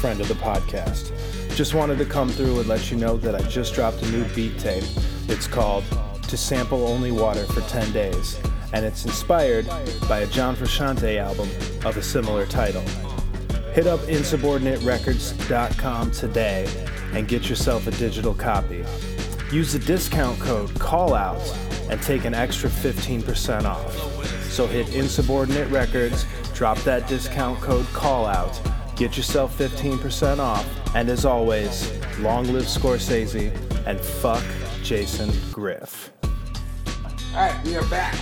friend 0.00 0.20
of 0.20 0.26
the 0.26 0.34
podcast. 0.34 1.12
Just 1.54 1.74
wanted 1.74 1.96
to 1.98 2.04
come 2.04 2.28
through 2.28 2.58
and 2.58 2.68
let 2.68 2.90
you 2.90 2.96
know 2.96 3.16
that 3.18 3.36
I 3.36 3.42
just 3.42 3.72
dropped 3.72 4.02
a 4.02 4.10
new 4.10 4.24
beat 4.34 4.58
tape. 4.58 4.82
It's 5.28 5.46
called 5.46 5.84
To 6.26 6.36
Sample 6.36 6.88
Only 6.88 7.12
Water 7.12 7.44
for 7.44 7.60
10 7.70 7.92
Days, 7.92 8.36
and 8.72 8.84
it's 8.84 9.04
inspired 9.04 9.68
by 10.08 10.22
a 10.22 10.26
John 10.26 10.56
Frusciante 10.56 11.18
album 11.18 11.48
of 11.86 11.96
a 11.96 12.02
similar 12.02 12.46
title. 12.46 12.82
Hit 13.74 13.86
up 13.86 14.00
insubordinaterecords.com 14.00 16.10
today 16.10 16.66
and 17.12 17.28
get 17.28 17.48
yourself 17.48 17.86
a 17.86 17.92
digital 17.92 18.34
copy. 18.34 18.84
Use 19.52 19.72
the 19.72 19.78
discount 19.78 20.40
code 20.40 20.74
CALLOUT 20.80 21.38
and 21.90 22.02
take 22.02 22.24
an 22.24 22.34
extra 22.34 22.68
15% 22.68 23.66
off. 23.66 24.12
So 24.52 24.66
hit 24.66 24.94
Insubordinate 24.94 25.70
Records, 25.70 26.26
drop 26.54 26.78
that 26.78 27.06
discount 27.08 27.60
code 27.60 27.86
CALLOUT, 27.92 28.60
get 28.96 29.16
yourself 29.16 29.56
15% 29.58 30.38
off, 30.38 30.66
and 30.94 31.08
as 31.08 31.24
always, 31.24 31.90
long 32.18 32.44
live 32.52 32.64
Scorsese 32.64 33.50
and 33.86 33.98
fuck 33.98 34.44
Jason 34.82 35.30
Griff. 35.50 36.12
All 36.24 37.10
right, 37.34 37.64
we 37.64 37.76
are 37.76 37.84
back. 37.88 38.14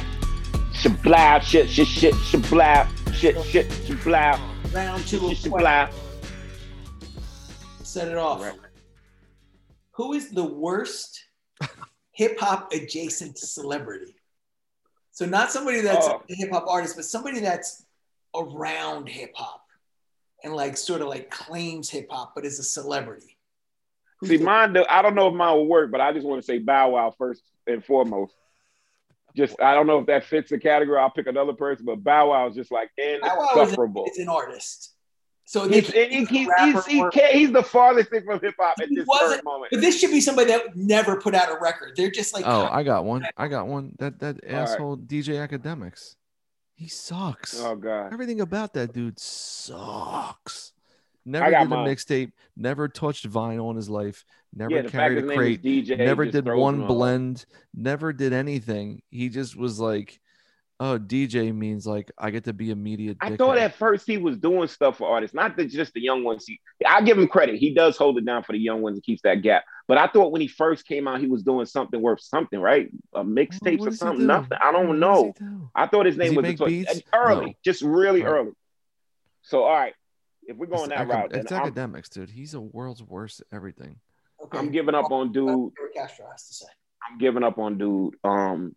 Shablow, 0.72 1.42
shit, 1.42 1.68
shit, 1.68 1.88
shit, 1.88 2.14
shablow, 2.14 2.86
shit, 3.12 3.42
shit, 3.44 3.68
shablow, 3.68 4.38
Round 4.72 5.04
two 5.06 5.26
of 5.28 5.36
shit, 5.36 5.50
questions. 5.50 5.94
Set 7.82 8.08
it 8.08 8.16
off. 8.16 8.42
Who 9.92 10.12
is 10.12 10.30
the 10.30 10.44
worst 10.44 11.20
hip 12.12 12.38
hop 12.38 12.72
adjacent 12.72 13.36
celebrity? 13.36 14.14
So 15.10 15.26
not 15.26 15.50
somebody 15.50 15.80
that's 15.80 16.06
Oh. 16.06 16.22
a 16.30 16.34
hip 16.34 16.50
hop 16.52 16.66
artist, 16.68 16.94
but 16.96 17.04
somebody 17.04 17.40
that's 17.40 17.84
around 18.34 19.08
hip 19.08 19.32
hop 19.34 19.64
and 20.44 20.54
like 20.54 20.76
sort 20.76 21.00
of 21.00 21.08
like 21.08 21.30
claims 21.30 21.90
hip 21.90 22.06
hop, 22.10 22.32
but 22.34 22.44
is 22.44 22.58
a 22.58 22.62
celebrity. 22.64 23.36
Who's 24.20 24.30
See, 24.30 24.36
the- 24.38 24.44
mine, 24.44 24.72
do- 24.72 24.84
I 24.88 25.02
don't 25.02 25.14
know 25.14 25.28
if 25.28 25.34
mine 25.34 25.54
will 25.56 25.66
work, 25.66 25.90
but 25.90 26.00
I 26.00 26.12
just 26.12 26.26
want 26.26 26.40
to 26.42 26.46
say 26.46 26.58
Bow 26.58 26.90
Wow 26.90 27.14
first 27.16 27.42
and 27.66 27.84
foremost. 27.84 28.34
Just, 29.36 29.60
I 29.62 29.74
don't 29.74 29.86
know 29.86 30.00
if 30.00 30.06
that 30.06 30.24
fits 30.24 30.50
the 30.50 30.58
category. 30.58 30.98
I'll 30.98 31.10
pick 31.10 31.26
another 31.28 31.52
person, 31.52 31.84
but 31.86 32.02
Bow 32.02 32.30
Wow 32.30 32.48
is 32.48 32.54
just 32.56 32.72
like 32.72 32.90
Bow 32.98 33.18
Wow 33.22 33.44
is, 33.50 33.56
a- 33.56 33.60
insufferable. 33.62 34.06
is 34.10 34.18
an 34.18 34.28
artist. 34.28 34.94
So 35.44 35.66
they 35.66 35.80
He's, 35.80 35.90
can- 35.90 36.10
he- 36.10 36.24
he- 36.26 36.44
a 36.44 36.48
rapper 36.48 36.64
he's, 36.72 36.86
he 36.86 37.00
or- 37.00 37.10
can't, 37.10 37.32
he's 37.32 37.50
the 37.52 37.62
farthest 37.62 38.10
thing 38.10 38.22
from 38.24 38.40
hip 38.40 38.54
hop 38.58 38.76
at 38.80 38.88
He 38.88 38.94
this 38.96 39.06
wasn't- 39.06 39.30
current 39.30 39.44
moment. 39.44 39.70
but 39.72 39.80
this 39.80 39.98
should 39.98 40.10
be 40.10 40.20
somebody 40.20 40.48
that 40.52 40.62
would 40.64 40.76
never 40.76 41.20
put 41.20 41.34
out 41.34 41.48
a 41.50 41.58
record. 41.60 41.94
They're 41.96 42.10
just 42.10 42.32
like 42.34 42.44
Oh, 42.46 42.68
I 42.70 42.82
got 42.82 43.04
one. 43.04 43.26
I 43.36 43.48
got 43.48 43.66
one. 43.66 43.94
That 43.98 44.18
that 44.20 44.40
All 44.44 44.50
right. 44.52 44.62
asshole 44.62 44.96
DJ 44.98 45.46
Akademiks. 45.48 46.14
He 46.80 46.88
sucks. 46.88 47.60
Oh 47.60 47.76
God, 47.76 48.10
Everything 48.10 48.40
about 48.40 48.72
that 48.72 48.94
dude 48.94 49.20
sucks. 49.20 50.72
Never 51.26 51.50
did 51.50 51.54
a 51.54 51.66
mixtape. 51.66 52.32
Never 52.56 52.88
touched 52.88 53.28
vinyl 53.30 53.68
in 53.68 53.76
his 53.76 53.90
life. 53.90 54.24
Never 54.54 54.76
yeah, 54.76 54.82
carried 54.88 55.18
a 55.18 55.34
crate. 55.34 55.62
DJ. 55.62 55.98
never 55.98 56.24
did 56.24 56.46
one 56.48 56.86
blend. 56.86 57.44
Never 57.74 58.14
did 58.14 58.32
anything. 58.32 59.02
He 59.10 59.28
just 59.28 59.56
was 59.56 59.78
like, 59.78 60.20
"Oh, 60.80 60.98
DJ 60.98 61.54
means 61.54 61.86
like 61.86 62.10
I 62.18 62.30
get 62.30 62.44
to 62.44 62.52
be 62.52 62.70
a 62.72 62.76
media." 62.76 63.14
I 63.20 63.30
dickhead." 63.30 63.38
thought 63.38 63.58
at 63.58 63.74
first 63.76 64.06
he 64.06 64.16
was 64.18 64.36
doing 64.38 64.66
stuff 64.66 64.96
for 64.98 65.08
artists, 65.08 65.34
not 65.34 65.56
the, 65.56 65.66
just 65.66 65.92
the 65.92 66.00
young 66.00 66.24
ones. 66.24 66.44
He, 66.46 66.58
I 66.84 67.02
give 67.02 67.16
him 67.18 67.28
credit; 67.28 67.56
he 67.56 67.72
does 67.74 67.96
hold 67.96 68.18
it 68.18 68.24
down 68.24 68.42
for 68.42 68.52
the 68.52 68.58
young 68.58 68.82
ones 68.82 68.96
and 68.96 69.04
keeps 69.04 69.22
that 69.22 69.42
gap. 69.42 69.64
But 69.86 69.98
I 69.98 70.06
thought 70.08 70.32
when 70.32 70.40
he 70.40 70.48
first 70.48 70.86
came 70.86 71.06
out, 71.06 71.20
he 71.20 71.26
was 71.28 71.42
doing 71.42 71.66
something 71.66 72.00
worth 72.00 72.20
something, 72.22 72.58
right? 72.58 72.88
A 73.14 73.22
mixtape 73.22 73.80
or 73.86 73.92
something, 73.92 74.26
nothing. 74.26 74.58
I 74.60 74.72
don't 74.72 74.86
does 74.86 74.94
he 74.94 75.00
know. 75.00 75.32
do? 75.38 75.70
I 75.74 75.86
thought 75.86 76.06
his 76.06 76.16
Does 76.16 76.20
name 76.24 76.30
he 76.32 76.36
was 76.36 76.42
make 76.42 76.58
beats? 76.86 77.02
early, 77.14 77.46
No. 77.46 77.52
just 77.64 77.82
really 77.82 78.22
Right. 78.22 78.30
early. 78.30 78.52
So 79.42 79.64
all 79.64 79.72
right, 79.72 79.94
if 80.44 80.56
we're 80.56 80.66
going 80.66 80.82
It's, 80.82 80.88
that 80.90 81.00
acad- 81.02 81.08
route, 81.08 81.30
then 81.30 81.40
it's 81.40 81.52
I'm, 81.52 81.72
Akademiks, 81.72 82.08
dude. 82.08 82.30
He's 82.30 82.54
a 82.54 82.60
world's 82.60 83.02
worst 83.02 83.42
everything. 83.52 83.96
okay. 84.44 84.58
I'm 84.58 84.70
giving 84.70 84.94
up 84.94 85.10
on 85.10 85.32
dude. 85.32 85.72
Castro 85.94 86.26
has 86.30 86.46
to 86.48 86.54
say. 86.54 86.66
I'm 87.10 87.18
giving 87.18 87.42
up 87.42 87.58
on 87.58 87.76
dude. 87.78 88.14
Um, 88.24 88.74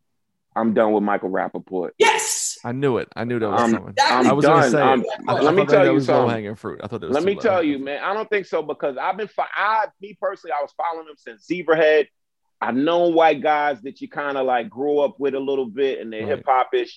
I'm 0.56 0.74
done 0.74 0.91
with 0.93 1.04
Michael 1.04 1.30
Rapaport. 1.30 1.91
Yes. 1.97 2.58
I 2.66 2.72
knew 2.72 2.97
it. 2.97 3.10
I 3.16 3.24
knew 3.26 3.39
that 3.39 3.49
was 3.49 3.62
I'm, 3.62 3.74
coming. 3.74 3.89
Exactly. 3.89 4.18
I'm 4.18 4.28
I 4.28 4.34
was 4.34 4.45
gonna 4.45 4.70
say 4.70 4.82
I'm- 4.82 5.04
I- 5.28 5.32
I, 5.34 5.36
let 5.41 5.47
I 5.54 5.56
me 5.56 5.66
tell 5.66 5.86
that 5.86 5.93
you 5.93 5.99
something. 5.99 6.30
hanging 6.30 6.56
fruit. 6.56 6.80
I 6.84 6.88
thought 6.88 7.04
it 7.04 7.08
was. 7.08 7.16
Let 7.16 7.24
me 7.24 7.36
low 7.36 7.41
tell 7.41 7.64
you, 7.64 7.80
man. 7.80 8.01
I 8.04 8.14
don't 8.14 8.30
think 8.30 8.45
so 8.45 8.62
because 8.62 8.95
I've 8.97 9.18
been, 9.18 9.28
fo- 9.28 9.43
I, 9.56 9.86
me 10.01 10.18
personally, 10.22 10.54
I 10.58 10.62
was 10.62 10.72
following 10.78 11.08
him 11.08 11.16
since 11.18 11.45
Zebrahead. 11.47 12.08
I've 12.62 12.76
known 12.76 13.14
white 13.14 13.41
guys 13.41 13.82
that 13.82 13.99
you 13.99 14.08
kind 14.08 14.38
of 14.38 14.45
like 14.45 14.70
grew 14.70 14.99
up 14.99 15.20
with 15.20 15.34
a 15.36 15.39
little 15.39 15.66
bit 15.66 15.99
and 15.99 16.14
they're 16.14 16.22
Right. 16.26 16.38
hip 16.38 16.45
hopish, 16.45 16.91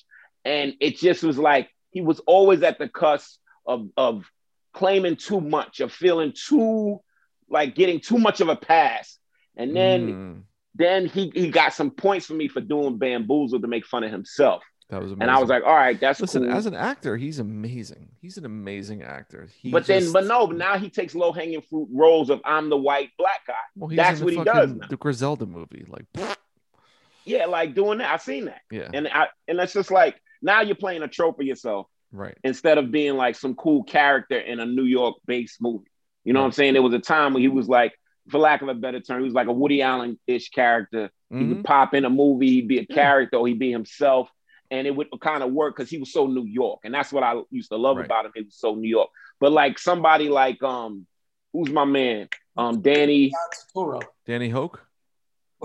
and 0.44 0.74
it 0.80 0.96
just 0.98 1.24
was 1.24 1.36
like 1.38 1.68
he 1.90 2.00
was 2.02 2.20
always 2.20 2.62
at 2.62 2.78
the 2.78 2.88
cusp 2.88 3.40
of 3.66 3.88
of 3.96 4.30
claiming 4.72 5.16
too 5.16 5.40
much, 5.40 5.80
of 5.80 5.90
feeling 5.92 6.32
too 6.36 7.00
like 7.48 7.74
getting 7.74 7.98
too 8.00 8.18
much 8.18 8.40
of 8.40 8.48
a 8.48 8.54
pass, 8.56 9.18
and 9.56 9.74
then 9.74 10.08
Mm, 10.08 10.42
then 10.76 11.06
he 11.06 11.32
he 11.34 11.50
got 11.50 11.72
some 11.72 11.90
points 11.90 12.26
for 12.26 12.34
me 12.34 12.48
for 12.48 12.60
doing 12.60 12.98
bamboozle 12.98 13.60
to 13.60 13.66
make 13.66 13.86
fun 13.86 14.04
of 14.04 14.10
himself, 14.10 14.62
that 14.90 15.02
was 15.02 15.12
amazing. 15.12 15.22
and 15.22 15.30
I 15.30 15.40
was 15.40 15.48
like, 15.48 15.64
all 15.64 15.74
right, 15.74 15.98
that's 15.98 16.20
Listen, 16.20 16.44
cool. 16.44 16.52
as 16.52 16.66
an 16.66 16.74
actor, 16.74 17.16
he's 17.16 17.38
amazing. 17.38 18.08
He's 18.20 18.36
an 18.38 18.44
amazing 18.44 19.02
actor. 19.02 19.48
He 19.60 19.70
but 19.70 19.86
then, 19.86 20.12
but 20.12 20.24
no, 20.26 20.46
now 20.46 20.78
he 20.78 20.90
takes 20.90 21.14
low 21.14 21.32
hanging 21.32 21.62
fruit 21.62 21.88
roles 21.92 22.30
of 22.30 22.40
I'm 22.44 22.70
the 22.70 22.76
white 22.76 23.10
black 23.18 23.40
guy. 23.46 23.54
well, 23.74 23.90
that's 23.94 24.20
what 24.20 24.32
the 24.34 24.38
he 24.38 24.44
does 24.44 24.72
now. 24.72 24.86
The 24.88 24.96
Griselda 24.96 25.46
movie, 25.46 25.86
like, 25.88 26.04
Yeah, 27.24 27.46
like 27.46 27.74
doing 27.74 27.98
that. 27.98 28.12
I've 28.12 28.22
seen 28.22 28.44
that, 28.44 28.60
yeah, 28.70 28.88
and 28.92 29.08
I 29.08 29.28
and 29.48 29.58
that's 29.58 29.72
just 29.72 29.90
like 29.90 30.20
now 30.42 30.60
you're 30.60 30.76
playing 30.76 31.02
a 31.02 31.08
trope 31.08 31.40
of 31.40 31.46
yourself 31.46 31.88
right. 32.12 32.36
instead 32.44 32.78
of 32.78 32.92
being 32.92 33.16
like 33.16 33.34
some 33.34 33.54
cool 33.56 33.82
character 33.82 34.38
in 34.38 34.60
a 34.60 34.66
New 34.66 34.84
York 34.84 35.16
based 35.26 35.60
movie. 35.60 35.90
You 36.22 36.32
know 36.32 36.40
what 36.40 36.46
I'm 36.46 36.52
saying? 36.52 36.74
There 36.74 36.82
was 36.82 36.94
a 36.94 36.98
time 36.98 37.32
when 37.34 37.42
he 37.42 37.48
was 37.48 37.68
like, 37.68 37.92
for 38.28 38.38
lack 38.38 38.62
of 38.62 38.68
a 38.68 38.74
better 38.74 39.00
term, 39.00 39.20
he 39.20 39.24
was 39.24 39.34
like 39.34 39.46
a 39.48 39.52
Woody 39.52 39.82
Allen 39.82 40.18
ish 40.26 40.50
character. 40.50 41.10
He 41.30 41.36
Mhm. 41.36 41.48
would 41.48 41.64
pop 41.64 41.94
in 41.94 42.04
a 42.04 42.10
movie, 42.10 42.50
he'd 42.50 42.68
be 42.68 42.78
a 42.78 42.86
character, 42.86 43.36
or 43.36 43.46
he'd 43.48 43.58
be 43.58 43.70
himself. 43.72 44.30
And 44.70 44.86
it 44.86 44.90
would 44.96 45.08
kind 45.20 45.42
of 45.44 45.52
work 45.52 45.76
because 45.76 45.88
he 45.90 45.98
was 45.98 46.12
so 46.12 46.26
New 46.26 46.44
York. 46.44 46.80
And 46.84 46.92
that's 46.92 47.12
what 47.12 47.22
I 47.22 47.40
used 47.50 47.70
to 47.70 47.76
love 47.76 47.96
Right. 47.98 48.04
about 48.06 48.26
him. 48.26 48.32
He 48.34 48.42
was 48.42 48.56
so 48.56 48.74
New 48.74 48.88
York. 48.88 49.10
But 49.38 49.52
like 49.52 49.78
somebody 49.78 50.28
like 50.28 50.62
um, 50.62 51.06
who's 51.52 51.70
my 51.70 51.84
man? 51.84 52.28
Um, 52.56 52.80
Danny. 52.80 53.32
Danny 54.26 54.48
Hoch. 54.48 54.80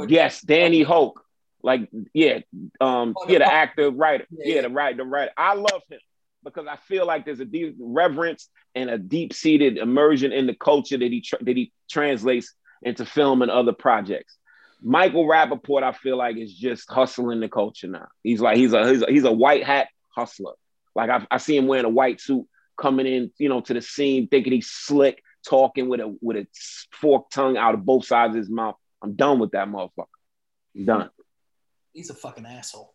Yes, 0.07 0.41
Danny 0.41 0.83
Hoch. 0.83 1.19
Like, 1.63 1.89
yeah, 2.13 2.39
um, 2.79 3.13
Oh, 3.17 3.25
the 3.27 3.33
yeah, 3.33 3.39
the 3.39 3.53
actor, 3.53 3.91
writer, 3.91 4.25
Yeah, 4.31 4.45
yeah, 4.47 4.55
yeah. 4.55 4.61
the 4.63 4.69
writer, 4.69 4.97
the 4.97 5.03
writer. 5.05 5.31
I 5.37 5.53
love 5.53 5.81
him 5.89 5.99
because 6.43 6.67
I 6.67 6.75
feel 6.75 7.05
like 7.05 7.25
there's 7.25 7.39
a 7.39 7.45
deep 7.45 7.75
reverence 7.79 8.49
and 8.75 8.89
a 8.89 8.97
deep-seated 8.97 9.77
immersion 9.77 10.31
in 10.31 10.47
the 10.47 10.55
culture 10.55 10.97
that 10.97 11.11
he 11.11 11.21
tra- 11.21 11.43
that 11.43 11.57
he 11.57 11.71
translates 11.89 12.53
into 12.81 13.05
film 13.05 13.41
and 13.41 13.51
other 13.51 13.73
projects. 13.73 14.37
Michael 14.81 15.27
Rapaport, 15.27 15.83
I 15.83 15.91
feel 15.91 16.17
like, 16.17 16.37
is 16.37 16.53
just 16.53 16.89
hustling 16.89 17.39
the 17.39 17.49
culture 17.49 17.87
now. 17.87 18.07
He's 18.23 18.41
like 18.41 18.57
he's 18.57 18.73
a 18.73 18.87
he's 18.89 19.01
a, 19.03 19.05
he's 19.07 19.23
a 19.25 19.31
white 19.31 19.63
hat 19.63 19.89
hustler. 20.09 20.53
Like 20.95 21.09
I, 21.09 21.27
I 21.29 21.37
see 21.37 21.55
him 21.55 21.67
wearing 21.67 21.85
a 21.85 21.89
white 21.89 22.19
suit 22.19 22.47
coming 22.79 23.05
in, 23.05 23.31
you 23.37 23.49
know, 23.49 23.61
to 23.61 23.73
the 23.73 23.81
scene, 23.81 24.27
thinking 24.27 24.53
he's 24.53 24.71
slick, 24.71 25.21
talking 25.47 25.87
with 25.87 25.99
a 25.99 26.17
with 26.21 26.37
a 26.37 26.47
forked 26.91 27.33
tongue 27.33 27.57
out 27.57 27.75
of 27.75 27.85
both 27.85 28.05
sides 28.05 28.31
of 28.31 28.39
his 28.39 28.49
mouth. 28.49 28.75
I'm 29.03 29.15
done 29.15 29.39
with 29.39 29.51
that 29.51 29.67
motherfucker. 29.67 30.05
I'm 30.75 30.85
done. 30.85 31.09
He's 31.93 32.09
a 32.09 32.15
fucking 32.15 32.45
asshole. 32.45 32.93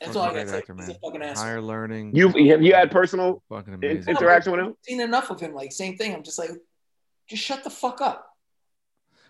That's 0.00 0.16
all 0.16 0.22
I 0.22 0.32
great 0.32 0.46
gotta 0.46 0.64
say. 0.66 0.74
He's 0.86 0.88
a 0.96 0.98
fucking 1.00 1.22
asshole. 1.22 1.44
Higher 1.44 1.60
learning. 1.60 2.16
You 2.16 2.28
have 2.50 2.62
you 2.62 2.72
had 2.74 2.90
personal 2.90 3.42
fucking 3.48 3.74
amazing. 3.74 4.08
interaction 4.08 4.52
with 4.52 4.60
him? 4.60 4.74
seen 4.82 5.00
enough 5.00 5.30
of 5.30 5.40
him. 5.40 5.54
Like 5.54 5.72
same 5.72 5.96
thing. 5.96 6.14
I'm 6.14 6.22
just 6.22 6.38
like, 6.38 6.50
just 7.28 7.42
shut 7.42 7.64
the 7.64 7.70
fuck 7.70 8.00
up. 8.00 8.26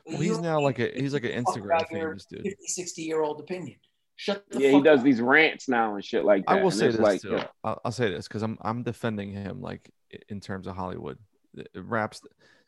Well, 0.06 0.18
he's 0.18 0.32
don't 0.34 0.42
now 0.42 0.60
like 0.60 0.78
a 0.78 0.90
he's 0.94 1.12
like 1.12 1.24
an 1.24 1.30
give 1.30 1.40
a 1.40 1.42
fuck 1.44 1.56
Instagram 1.56 1.64
about 1.64 1.90
your 1.90 2.08
famous 2.10 2.24
dude. 2.26 2.42
50, 2.42 2.66
60 2.66 3.02
year 3.02 3.20
old 3.20 3.40
opinion. 3.40 3.76
Shut 4.16 4.44
the 4.50 4.60
Yeah, 4.60 4.70
fuck 4.72 4.78
he 4.78 4.84
does 4.84 4.98
up. 5.00 5.04
these 5.04 5.20
rants 5.20 5.68
now 5.68 5.94
and 5.94 6.04
shit 6.04 6.24
like 6.24 6.44
that. 6.46 6.52
I 6.52 6.62
will 6.62 6.70
say 6.70 6.86
this 6.88 6.98
like, 7.00 7.22
too. 7.22 7.32
yeah. 7.32 7.46
I'll, 7.64 7.80
I'll 7.86 7.92
say 7.92 8.10
this 8.10 8.28
because 8.28 8.42
I'm 8.42 8.56
I'm 8.60 8.82
defending 8.82 9.32
him 9.32 9.60
like 9.60 9.90
in 10.28 10.40
terms 10.40 10.66
of 10.66 10.76
Hollywood. 10.76 11.18
The- 11.54 11.66
the 11.74 11.82
Raps 11.82 12.22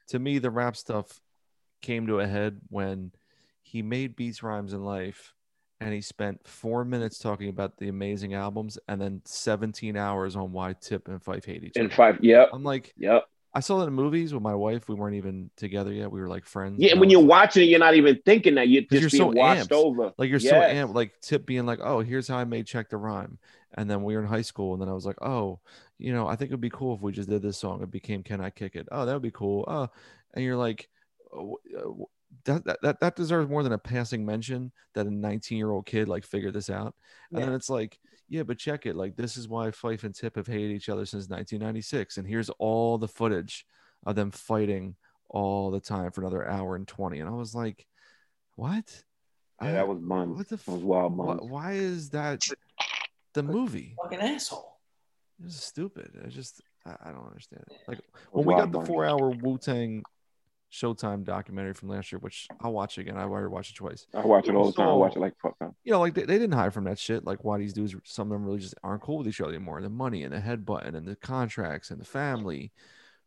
to 0.08 0.18
me, 0.18 0.38
the 0.38 0.50
rap 0.50 0.76
stuff 0.76 1.20
came 1.82 2.08
to 2.08 2.18
a 2.20 2.26
head 2.26 2.60
when 2.68 3.12
he 3.62 3.80
made 3.82 4.16
beats, 4.16 4.42
rhymes, 4.42 4.72
and 4.72 4.84
life, 4.84 5.34
and 5.82 5.92
he 5.94 6.00
spent 6.00 6.46
four 6.46 6.84
minutes 6.84 7.18
talking 7.18 7.48
about 7.48 7.76
the 7.78 7.88
amazing 7.88 8.34
albums, 8.34 8.78
and 8.88 9.00
then 9.00 9.20
17 9.24 9.96
hours 9.96 10.36
on 10.36 10.52
why 10.52 10.74
Tip 10.74 11.08
and 11.08 11.22
Fife 11.22 11.44
hate 11.44 11.64
each 11.64 11.76
other. 11.76 11.88
five. 11.90 12.18
Yep, 12.22 12.50
I'm 12.52 12.64
like, 12.64 12.92
yep. 12.96 13.24
I 13.54 13.60
saw 13.60 13.80
that 13.80 13.86
in 13.88 13.92
movies 13.92 14.32
with 14.32 14.42
my 14.42 14.54
wife. 14.54 14.88
We 14.88 14.94
weren't 14.94 15.16
even 15.16 15.50
together 15.58 15.92
yet. 15.92 16.10
We 16.10 16.20
were 16.22 16.28
like 16.28 16.46
friends. 16.46 16.76
Yeah, 16.78 16.92
and 16.92 17.00
when 17.00 17.10
you're 17.10 17.20
was- 17.20 17.28
watching 17.28 17.64
it, 17.64 17.66
you're 17.66 17.78
not 17.80 17.94
even 17.96 18.18
thinking 18.24 18.54
that 18.54 18.68
you're 18.68 18.82
just 18.82 18.92
you're 18.92 19.10
being 19.10 19.32
so 19.34 19.38
watched 19.38 19.68
amped. 19.70 19.72
over. 19.76 20.12
like 20.16 20.30
you're 20.30 20.40
so 20.40 20.56
Yes. 20.56 20.74
amped, 20.74 20.94
like 20.94 21.12
Tip 21.20 21.44
being 21.44 21.66
like, 21.66 21.80
"Oh, 21.82 22.00
here's 22.00 22.28
how 22.28 22.38
I 22.38 22.44
made 22.44 22.66
check 22.66 22.88
the 22.88 22.96
rhyme," 22.96 23.38
and 23.74 23.90
then 23.90 24.02
we 24.04 24.14
were 24.14 24.22
in 24.22 24.26
high 24.26 24.40
school, 24.42 24.72
and 24.72 24.80
then 24.80 24.88
I 24.88 24.94
was 24.94 25.04
like, 25.04 25.20
"Oh, 25.20 25.60
you 25.98 26.14
know, 26.14 26.26
I 26.26 26.34
think 26.36 26.48
it'd 26.50 26.60
be 26.62 26.70
cool 26.70 26.94
if 26.94 27.02
we 27.02 27.12
just 27.12 27.28
did 27.28 27.42
this 27.42 27.58
song. 27.58 27.82
It 27.82 27.90
became 27.90 28.22
Can 28.22 28.40
I 28.40 28.48
Kick 28.48 28.74
It? 28.74 28.88
Oh, 28.90 29.04
that 29.04 29.12
would 29.12 29.20
be 29.22 29.30
cool. 29.30 29.64
Oh, 29.68 29.88
and 30.32 30.42
you're 30.44 30.56
like, 30.56 30.88
oh, 31.34 31.58
uh, 31.78 32.04
that 32.44 32.64
that 32.64 32.78
that, 32.82 33.00
that 33.00 33.16
deserves 33.16 33.48
more 33.50 33.62
than 33.62 33.72
a 33.72 33.78
passing 33.78 34.24
mention 34.24 34.72
that 34.94 35.06
a 35.06 35.10
19 35.10 35.58
year 35.58 35.70
old 35.70 35.86
kid 35.86 36.08
like 36.08 36.24
figured 36.24 36.54
this 36.54 36.70
out, 36.70 36.94
and 37.30 37.40
Yeah. 37.40 37.46
then 37.46 37.54
it's 37.54 37.68
like, 37.70 37.98
yeah, 38.28 38.42
but 38.42 38.58
check 38.58 38.86
it, 38.86 38.96
like 38.96 39.16
this 39.16 39.36
is 39.36 39.48
why 39.48 39.70
Fife 39.70 40.04
and 40.04 40.14
Tip 40.14 40.36
have 40.36 40.46
hated 40.46 40.70
each 40.72 40.88
other 40.88 41.04
since 41.04 41.28
1996, 41.28 42.16
and 42.16 42.26
here's 42.26 42.50
all 42.58 42.98
the 42.98 43.08
footage 43.08 43.66
of 44.06 44.16
them 44.16 44.30
fighting 44.30 44.96
all 45.28 45.70
the 45.70 45.80
time 45.80 46.10
for 46.10 46.20
another 46.22 46.48
hour 46.48 46.76
and 46.76 46.86
20, 46.88 47.20
and 47.20 47.28
I 47.28 47.32
was 47.32 47.54
like, 47.54 47.86
what? 48.56 49.04
Yeah, 49.60 49.68
I- 49.68 49.72
that 49.72 49.88
was 49.88 49.98
buns. 49.98 50.36
what 50.36 50.48
the 50.48 50.56
That 50.56 50.68
was 50.68 50.82
wild 50.82 51.16
why, 51.16 51.34
why 51.36 51.72
is 51.74 52.10
that 52.10 52.42
the 53.34 53.42
movie? 53.42 53.94
fucking 54.02 54.20
asshole. 54.20 54.78
It's 55.44 55.62
stupid. 55.62 56.10
I 56.24 56.28
just 56.28 56.60
I, 56.86 56.96
I 57.04 57.10
don't 57.12 57.26
understand 57.26 57.64
it. 57.68 57.76
Like 57.88 57.98
That 57.98 58.04
when 58.32 58.44
we 58.46 58.54
got 58.54 58.70
the 58.72 58.80
four 58.82 59.04
hour 59.04 59.30
Wu 59.30 59.58
Tang 59.58 60.02
Showtime 60.72 61.22
documentary 61.24 61.74
from 61.74 61.90
last 61.90 62.10
year, 62.10 62.18
which 62.18 62.48
I'll 62.62 62.72
watch 62.72 62.96
again. 62.96 63.18
I 63.18 63.24
already 63.24 63.48
watched 63.48 63.72
it 63.72 63.76
twice. 63.76 64.06
I 64.14 64.24
watch 64.24 64.48
it 64.48 64.54
all 64.54 64.66
the 64.66 64.72
time. 64.72 64.88
I 64.88 64.92
watch 64.94 65.16
it 65.16 65.20
like 65.20 65.34
fuck 65.42 65.54
up. 65.60 65.74
You 65.84 65.92
know, 65.92 66.00
like 66.00 66.14
they, 66.14 66.22
they 66.24 66.38
didn't 66.38 66.52
hide 66.52 66.72
from 66.72 66.84
that 66.84 66.98
shit. 66.98 67.24
Like 67.26 67.44
why 67.44 67.58
these 67.58 67.74
dudes, 67.74 67.94
some 68.04 68.28
of 68.28 68.32
them 68.32 68.44
really 68.46 68.58
just 68.60 68.74
aren't 68.82 69.02
cool 69.02 69.18
with 69.18 69.28
each 69.28 69.40
other 69.42 69.50
anymore. 69.50 69.82
The 69.82 69.90
money 69.90 70.22
and 70.22 70.32
the 70.32 70.38
headbutting 70.38 70.94
and 70.94 71.06
the 71.06 71.16
contracts 71.16 71.90
and 71.90 72.00
the 72.00 72.06
family. 72.06 72.72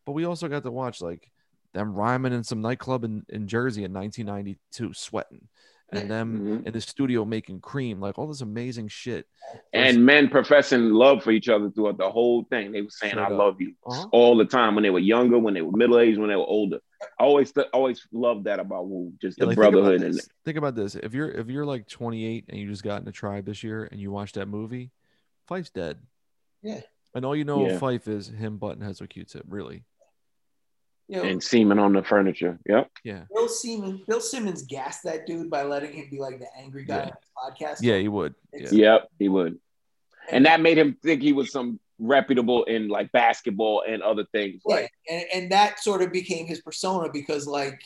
But 0.07 0.13
we 0.13 0.25
also 0.25 0.47
got 0.47 0.63
to 0.63 0.71
watch 0.71 1.01
like 1.01 1.29
them 1.73 1.93
rhyming 1.93 2.33
in 2.33 2.43
some 2.43 2.61
nightclub 2.61 3.03
in, 3.03 3.23
in 3.29 3.47
Jersey 3.47 3.83
in 3.83 3.93
1992, 3.93 4.93
sweating, 4.93 5.47
and 5.91 6.09
them 6.09 6.39
Mhm. 6.63 6.65
in 6.65 6.73
the 6.73 6.81
studio 6.81 7.25
making 7.25 7.59
cream, 7.61 7.99
like 7.99 8.17
all 8.17 8.27
this 8.27 8.41
amazing 8.41 8.87
shit. 8.87 9.27
And 9.71 10.03
men 10.03 10.29
professing 10.29 10.89
love 10.89 11.21
for 11.23 11.29
each 11.29 11.47
other 11.49 11.69
throughout 11.69 11.97
the 11.99 12.09
whole 12.09 12.43
thing. 12.45 12.71
They 12.71 12.81
were 12.81 12.89
saying, 12.89 13.19
"I 13.19 13.25
up. 13.25 13.31
love 13.33 13.61
you" 13.61 13.73
Uh-huh. 13.85 14.07
all 14.11 14.35
the 14.35 14.45
time 14.45 14.73
when 14.73 14.81
they 14.83 14.89
were 14.89 14.97
younger, 14.99 15.37
when 15.37 15.53
they 15.53 15.61
were 15.61 15.73
middle 15.77 15.99
aged, 15.99 16.17
when 16.17 16.29
they 16.29 16.35
were 16.35 16.41
older. 16.43 16.79
I 17.19 17.23
always, 17.23 17.53
always 17.73 18.07
loved 18.11 18.45
that 18.45 18.59
about 18.59 18.87
Wu, 18.87 19.13
just 19.21 19.37
Yeah, 19.37 19.45
the 19.45 19.47
like, 19.49 19.57
think 19.57 19.67
about 19.67 19.71
brotherhood 19.81 20.01
and 20.01 20.13
this. 20.15 20.29
Think 20.43 20.57
about 20.57 20.75
this. 20.75 20.95
If 20.95 21.13
you're 21.13 21.29
if 21.29 21.49
you're 21.49 21.65
like 21.65 21.87
28 21.87 22.45
and 22.49 22.59
you 22.59 22.67
just 22.69 22.83
got 22.83 23.01
in 23.01 23.07
a 23.07 23.11
tribe 23.11 23.45
this 23.45 23.63
year 23.63 23.87
and 23.91 23.99
you 23.99 24.11
watch 24.11 24.33
that 24.33 24.47
movie, 24.47 24.91
Fife's 25.47 25.69
dead. 25.69 25.97
Yeah. 26.61 26.81
And 27.13 27.23
all 27.25 27.35
you 27.35 27.43
know 27.45 27.65
Yeah. 27.65 27.73
of 27.73 27.79
Fife 27.79 28.07
is 28.07 28.27
him 28.27 28.57
button 28.57 28.81
heads 28.81 28.99
with 29.01 29.09
Q-tip. 29.09 29.43
Really. 29.47 29.83
You 31.07 31.17
know, 31.17 31.23
and 31.23 31.43
semen 31.43 31.77
on 31.77 31.93
the 31.93 32.01
furniture. 32.03 32.57
Yep. 32.67 32.89
Yeah. 33.03 33.25
Bill 33.31 33.47
Simmons, 33.47 34.01
Bill 34.07 34.19
Simmons 34.19 34.63
gassed 34.63 35.03
that 35.03 35.27
dude 35.27 35.51
by 35.51 35.61
letting 35.63 35.93
him 35.93 36.07
be 36.09 36.19
like 36.19 36.39
the 36.39 36.47
angry 36.57 36.83
guy 36.83 36.95
Yeah. 36.95 37.01
on 37.03 37.51
his 37.51 37.59
podcast. 37.59 37.77
Yeah, 37.83 37.97
he 37.99 38.07
would. 38.07 38.33
Yeah. 38.51 38.69
Yep. 38.71 39.09
He 39.19 39.29
would, 39.29 39.59
and 40.31 40.45
that 40.47 40.61
made 40.61 40.79
him 40.79 40.97
think 41.03 41.21
he 41.21 41.31
was 41.33 41.51
some 41.51 41.79
reputable 41.99 42.63
in 42.65 42.87
like 42.87 43.11
basketball 43.11 43.83
and 43.87 44.01
other 44.01 44.25
things. 44.31 44.61
Right. 44.67 44.83
Like, 44.83 44.91
And, 45.09 45.23
and 45.33 45.51
that 45.51 45.79
sort 45.79 46.01
of 46.01 46.11
became 46.11 46.45
his 46.45 46.61
persona 46.61 47.09
because 47.11 47.47
like 47.47 47.81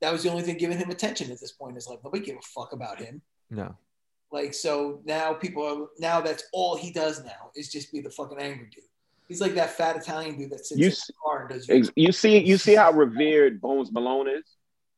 that 0.00 0.12
was 0.12 0.22
the 0.22 0.30
only 0.30 0.42
thing 0.42 0.56
giving 0.56 0.78
him 0.78 0.90
attention 0.90 1.30
at 1.30 1.40
this 1.40 1.52
point. 1.52 1.76
Is 1.76 1.86
like 1.88 2.00
nobody 2.04 2.24
give 2.24 2.36
a 2.36 2.42
fuck 2.42 2.72
about 2.72 2.98
him. 3.00 3.22
No. 3.50 3.76
Like 4.32 4.54
so 4.54 5.00
now 5.04 5.32
people 5.34 5.64
are 5.64 5.86
now 5.98 6.20
that's 6.20 6.44
all 6.52 6.76
he 6.76 6.90
does 6.92 7.24
now 7.24 7.50
is 7.54 7.70
just 7.70 7.92
be 7.92 8.00
the 8.00 8.10
fucking 8.10 8.38
angry 8.38 8.68
dude. 8.74 8.84
He's 9.28 9.40
like 9.40 9.54
that 9.54 9.70
fat 9.70 9.96
Italian 9.96 10.38
dude 10.38 10.50
that 10.50 10.64
sits 10.66 10.78
You 10.78 10.86
in 10.86 10.92
s- 10.92 11.06
the 11.06 11.12
car 11.24 11.40
and 11.42 11.48
does 11.50 11.68
ex- 11.68 11.90
you 11.96 12.12
see, 12.12 12.38
you 12.38 12.56
see 12.58 12.74
how 12.74 12.92
revered 13.04 13.60
Bonz 13.60 13.90
Malone 13.92 14.28
is. 14.28 14.44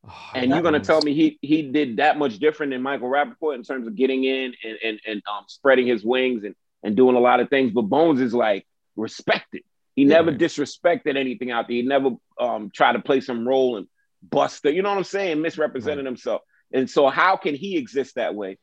Oh, 0.07 0.13
And 0.35 0.49
you're 0.51 0.61
gonna 0.61 0.79
Bonz. 0.79 0.85
tell 0.85 1.01
me 1.01 1.13
he 1.13 1.37
he 1.41 1.63
did 1.63 1.97
that 1.97 2.17
much 2.17 2.37
different 2.39 2.71
than 2.71 2.81
Michael 2.81 3.09
Rapaport 3.09 3.55
in 3.55 3.63
terms 3.63 3.85
of 3.87 3.95
getting 3.95 4.23
in 4.25 4.53
and 4.63 4.77
and, 4.83 4.99
and 5.07 5.21
um, 5.27 5.45
spreading 5.47 5.87
his 5.87 6.03
wings 6.03 6.43
and, 6.43 6.55
and 6.83 6.95
doing 6.95 7.15
a 7.15 7.19
lot 7.19 7.39
of 7.39 7.49
things. 7.49 7.71
But 7.71 7.89
Bonz 7.89 8.21
is 8.21 8.33
like 8.33 8.65
respected. 8.95 9.63
He 9.95 10.05
never 10.05 10.31
disrespected 10.31 11.17
anything 11.17 11.51
out 11.51 11.67
there. 11.67 11.75
He 11.75 11.81
never 11.81 12.11
um 12.39 12.71
tried 12.73 12.93
to 12.93 12.99
play 12.99 13.21
some 13.21 13.47
role 13.47 13.77
and 13.77 13.87
bust 14.21 14.65
it. 14.65 14.75
You 14.75 14.81
know 14.81 14.89
what 14.89 14.97
I'm 14.97 15.03
saying? 15.03 15.41
Misrepresenting 15.41 16.05
himself. 16.05 16.41
And 16.71 16.89
so 16.89 17.09
how 17.09 17.35
can 17.35 17.55
he 17.55 17.77
exist 17.77 18.15
that 18.15 18.35
way 18.35 18.57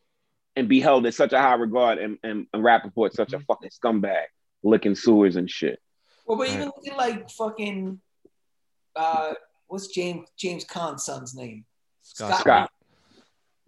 and 0.57 0.69
be 0.69 0.81
held 0.81 1.05
in 1.05 1.13
such 1.13 1.35
a 1.35 1.39
high 1.39 1.55
regard 1.55 1.99
and, 1.99 2.19
and, 2.23 2.47
and 2.53 2.65
Rapaport 2.65 3.13
such 3.13 3.35
a 3.35 3.41
fucking 3.41 3.71
scumbag, 3.71 4.25
licking 4.63 4.95
sewers 4.95 5.37
and 5.37 5.51
shit. 5.51 5.79
Well, 6.27 6.39
but 6.39 6.49
even 6.49 6.67
look 6.67 6.89
at 6.89 6.97
like 6.97 7.31
fucking 7.31 8.01
uh 8.97 9.35
what's 9.69 9.89
James 9.89 10.27
James 10.37 10.65
Caan's 10.65 11.05
son's 11.05 11.35
name? 11.35 11.67
Scott. 12.03 12.41
Scott. 12.41 12.71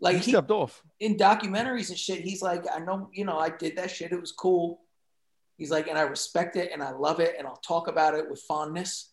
Like 0.01 0.17
he 0.17 0.23
he, 0.23 0.31
stepped 0.33 0.51
off. 0.51 0.83
in 1.01 1.17
documentaries 1.17 1.89
and 1.91 1.99
shit, 1.99 2.21
he's 2.21 2.41
like, 2.43 2.65
I 2.73 2.79
know, 2.79 3.09
you 3.13 3.25
know, 3.25 3.39
I 3.39 3.51
did 3.51 3.77
that 3.77 3.91
shit. 3.91 4.13
It 4.13 4.21
was 4.21 4.33
cool. 4.33 4.81
He's 5.57 5.71
like, 5.73 5.89
and 5.89 5.99
I 5.99 6.03
respect 6.03 6.55
it 6.57 6.71
and 6.73 6.83
I 6.83 6.93
love 6.93 7.19
it 7.21 7.35
and 7.37 7.47
I'll 7.47 7.57
talk 7.57 7.89
about 7.89 8.15
it 8.15 8.31
with 8.31 8.41
fondness. 8.47 9.13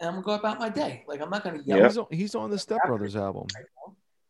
And 0.00 0.08
I'm 0.08 0.14
gonna 0.22 0.24
go 0.26 0.34
about 0.34 0.58
my 0.60 0.68
day. 0.68 1.04
Like 1.08 1.20
I'm 1.20 1.30
not 1.30 1.42
gonna 1.42 1.60
yell. 1.64 1.78
Yep. 1.78 1.86
He's 1.90 1.98
on, 1.98 2.06
he's 2.10 2.34
on 2.34 2.50
the 2.50 2.58
Step 2.58 2.78
Brothers 2.86 3.16
album. 3.16 3.46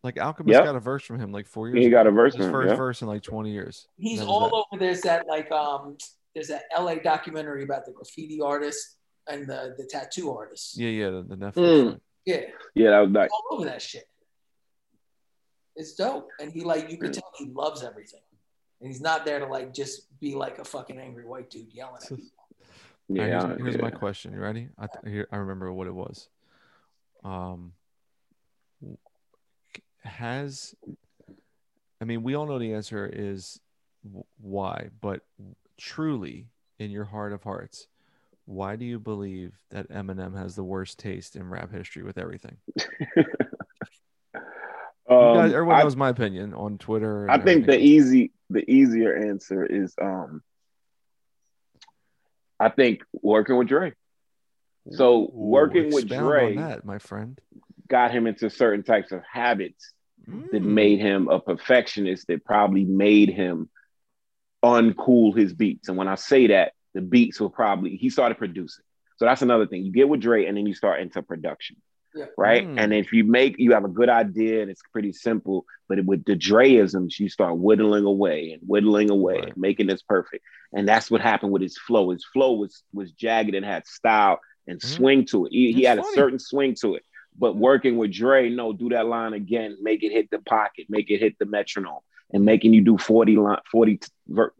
Like 0.02 0.18
Alchemist 0.20 0.54
Yep. 0.54 0.64
got 0.64 0.76
a 0.76 0.80
verse 0.80 1.02
from 1.04 1.18
him 1.18 1.32
like 1.32 1.46
four 1.48 1.68
years. 1.68 1.80
He 1.80 1.86
ago. 1.88 1.96
got 1.98 2.06
a 2.06 2.10
verse 2.12 2.34
His 2.34 2.46
from 2.46 2.46
him, 2.46 2.52
first 2.52 2.70
yeah. 2.70 2.76
verse 2.76 3.02
in 3.02 3.08
like 3.08 3.22
20 3.22 3.50
years. 3.50 3.86
He's 3.98 4.20
That 4.20 4.26
all 4.28 4.40
that. 4.48 4.64
over. 4.72 4.80
There's 4.84 5.00
that 5.02 5.26
like 5.26 5.50
um 5.50 5.96
there's 6.34 6.48
that 6.48 6.62
LA 6.78 6.94
documentary 6.96 7.64
about 7.64 7.84
the 7.84 7.92
graffiti 7.92 8.40
artist 8.40 8.96
and 9.28 9.46
the 9.48 9.74
the 9.76 9.84
tattoo 9.90 10.30
artist. 10.30 10.78
Yeah, 10.78 10.88
yeah, 10.90 11.10
the, 11.10 11.22
the 11.22 11.36
Netflix. 11.36 11.54
Mm. 11.54 12.00
Yeah, 12.24 12.40
Yeah, 12.74 12.90
that 12.90 13.00
was 13.00 13.10
nice. 13.10 13.28
all 13.32 13.56
over 13.58 13.64
that 13.66 13.82
shit. 13.82 14.04
It's 15.76 15.94
dope. 15.94 16.30
And 16.40 16.50
he 16.52 16.62
like 16.62 16.90
you 16.90 16.96
can 16.96 17.12
tell 17.12 17.30
he 17.36 17.46
loves 17.46 17.84
everything. 17.84 18.20
And 18.80 18.88
he's 18.88 19.00
not 19.00 19.24
there 19.24 19.38
to 19.38 19.46
like 19.46 19.72
just 19.72 20.18
be 20.20 20.34
like 20.34 20.58
a 20.58 20.64
fucking 20.64 20.98
angry 20.98 21.24
white 21.26 21.50
dude 21.50 21.72
yelling 21.72 21.96
at 22.02 22.08
people. 22.08 22.22
All 23.08 23.16
right, 23.16 23.28
Yeah, 23.28 23.46
here's, 23.46 23.60
here's 23.60 23.78
my 23.78 23.90
question. 23.90 24.32
You 24.32 24.40
ready? 24.40 24.68
I 24.78 24.86
th- 24.86 25.12
here 25.12 25.28
I 25.30 25.36
remember 25.36 25.72
what 25.72 25.86
it 25.86 25.94
was. 25.94 26.28
Um, 27.24 27.72
has 30.02 30.74
I 32.00 32.04
mean 32.04 32.22
we 32.22 32.34
all 32.34 32.46
know 32.46 32.58
the 32.58 32.74
answer 32.74 33.08
is 33.12 33.60
why, 34.40 34.90
but 35.00 35.22
truly 35.78 36.48
in 36.78 36.90
your 36.90 37.04
heart 37.04 37.32
of 37.32 37.42
hearts, 37.42 37.88
why 38.44 38.76
do 38.76 38.84
you 38.84 39.00
believe 39.00 39.58
that 39.70 39.90
Eminem 39.90 40.36
has 40.36 40.54
the 40.54 40.62
worst 40.62 40.98
taste 40.98 41.34
in 41.36 41.48
rap 41.48 41.72
history 41.72 42.02
with 42.02 42.18
everything? 42.18 42.56
You 45.08 45.14
guys, 45.16 45.50
Um, 45.50 45.54
everyone 45.54 45.76
I- 45.76 45.82
knows 45.82 45.96
my 45.96 46.08
opinion 46.08 46.52
on 46.54 46.78
Twitter. 46.78 47.30
I 47.30 47.38
think 47.38 47.66
the 47.66 47.78
easy, 47.78 48.32
the 48.50 48.68
easier 48.70 49.14
answer 49.14 49.64
is, 49.64 49.94
um, 50.00 50.42
I 52.58 52.70
think 52.70 53.02
working 53.12 53.56
with 53.56 53.68
Dre 53.68 53.92
so 54.92 55.24
Ooh, 55.24 55.30
working 55.32 55.92
with 55.92 56.08
Dre- 56.08 56.54
that, 56.56 56.84
my 56.84 56.98
friend. 56.98 57.40
got 57.88 58.12
him 58.12 58.26
into 58.28 58.48
certain 58.48 58.84
types 58.84 59.10
of 59.10 59.20
habits 59.30 59.92
that 60.52 60.62
Mm. 60.62 60.64
made 60.64 61.00
him 61.00 61.28
a 61.28 61.40
perfectionist. 61.40 62.28
That 62.28 62.44
probably 62.44 62.84
made 62.84 63.28
him 63.30 63.68
uncool 64.64 65.36
his 65.36 65.52
beats. 65.52 65.88
And 65.88 65.98
when 65.98 66.06
I 66.08 66.14
say 66.14 66.46
that, 66.48 66.72
the 66.94 67.00
beats 67.00 67.40
were 67.40 67.50
probably 67.50 67.96
he 67.96 68.10
started 68.10 68.38
producing. 68.38 68.84
So 69.16 69.24
that's 69.24 69.42
another 69.42 69.66
thing. 69.66 69.84
You 69.84 69.90
get 69.92 70.08
with 70.08 70.20
Dre, 70.20 70.46
and 70.46 70.56
then 70.56 70.66
you 70.66 70.74
start 70.74 71.00
into 71.00 71.20
production. 71.22 71.76
Yeah. 72.16 72.24
Right. 72.38 72.66
Mm. 72.66 72.78
And 72.80 72.94
if 72.94 73.12
you 73.12 73.24
make, 73.24 73.56
you 73.58 73.72
have 73.72 73.84
a 73.84 73.88
good 73.88 74.08
idea 74.08 74.62
and 74.62 74.70
it's 74.70 74.82
pretty 74.92 75.12
simple, 75.12 75.66
but 75.88 76.04
with 76.04 76.24
the 76.24 76.34
Dreisms, 76.34 77.18
you 77.20 77.28
start 77.28 77.58
whittling 77.58 78.04
away 78.04 78.52
and 78.52 78.62
whittling 78.66 79.10
away 79.10 79.34
Right. 79.34 79.44
and 79.48 79.56
making 79.56 79.86
this 79.88 80.02
perfect. 80.02 80.42
And 80.72 80.88
that's 80.88 81.10
what 81.10 81.20
happened 81.20 81.52
with 81.52 81.62
his 81.62 81.76
flow. 81.78 82.10
His 82.10 82.24
flow 82.32 82.54
was 82.54 82.82
was 82.92 83.12
jagged 83.12 83.54
and 83.54 83.64
had 83.64 83.86
style 83.86 84.40
and 84.66 84.80
Mhm. 84.80 84.84
swing 84.96 85.24
to 85.26 85.46
it. 85.46 85.52
He, 85.52 85.72
he 85.72 85.82
had 85.84 85.98
funny. 85.98 86.10
a 86.10 86.14
certain 86.14 86.38
swing 86.38 86.74
to 86.80 86.94
it. 86.96 87.04
But 87.38 87.54
working 87.56 87.98
with 87.98 88.12
Dre, 88.12 88.48
no, 88.48 88.72
do 88.72 88.88
that 88.88 89.06
line 89.06 89.34
again, 89.34 89.76
make 89.82 90.02
it 90.02 90.10
hit 90.10 90.30
the 90.30 90.38
pocket, 90.38 90.86
make 90.88 91.10
it 91.10 91.18
hit 91.18 91.38
the 91.38 91.44
metronome, 91.44 92.00
and 92.32 92.44
making 92.46 92.72
you 92.72 92.80
do 92.80 92.96
40 92.96 93.36
line, 93.36 93.60
40, 93.70 94.00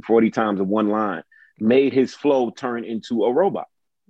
40 0.06 0.30
times 0.30 0.60
of 0.60 0.68
one 0.68 0.88
line 0.90 1.22
made 1.58 1.94
his 1.94 2.14
flow 2.14 2.50
turn 2.50 2.84
into 2.84 3.24
a 3.24 3.32
robot. 3.32 3.66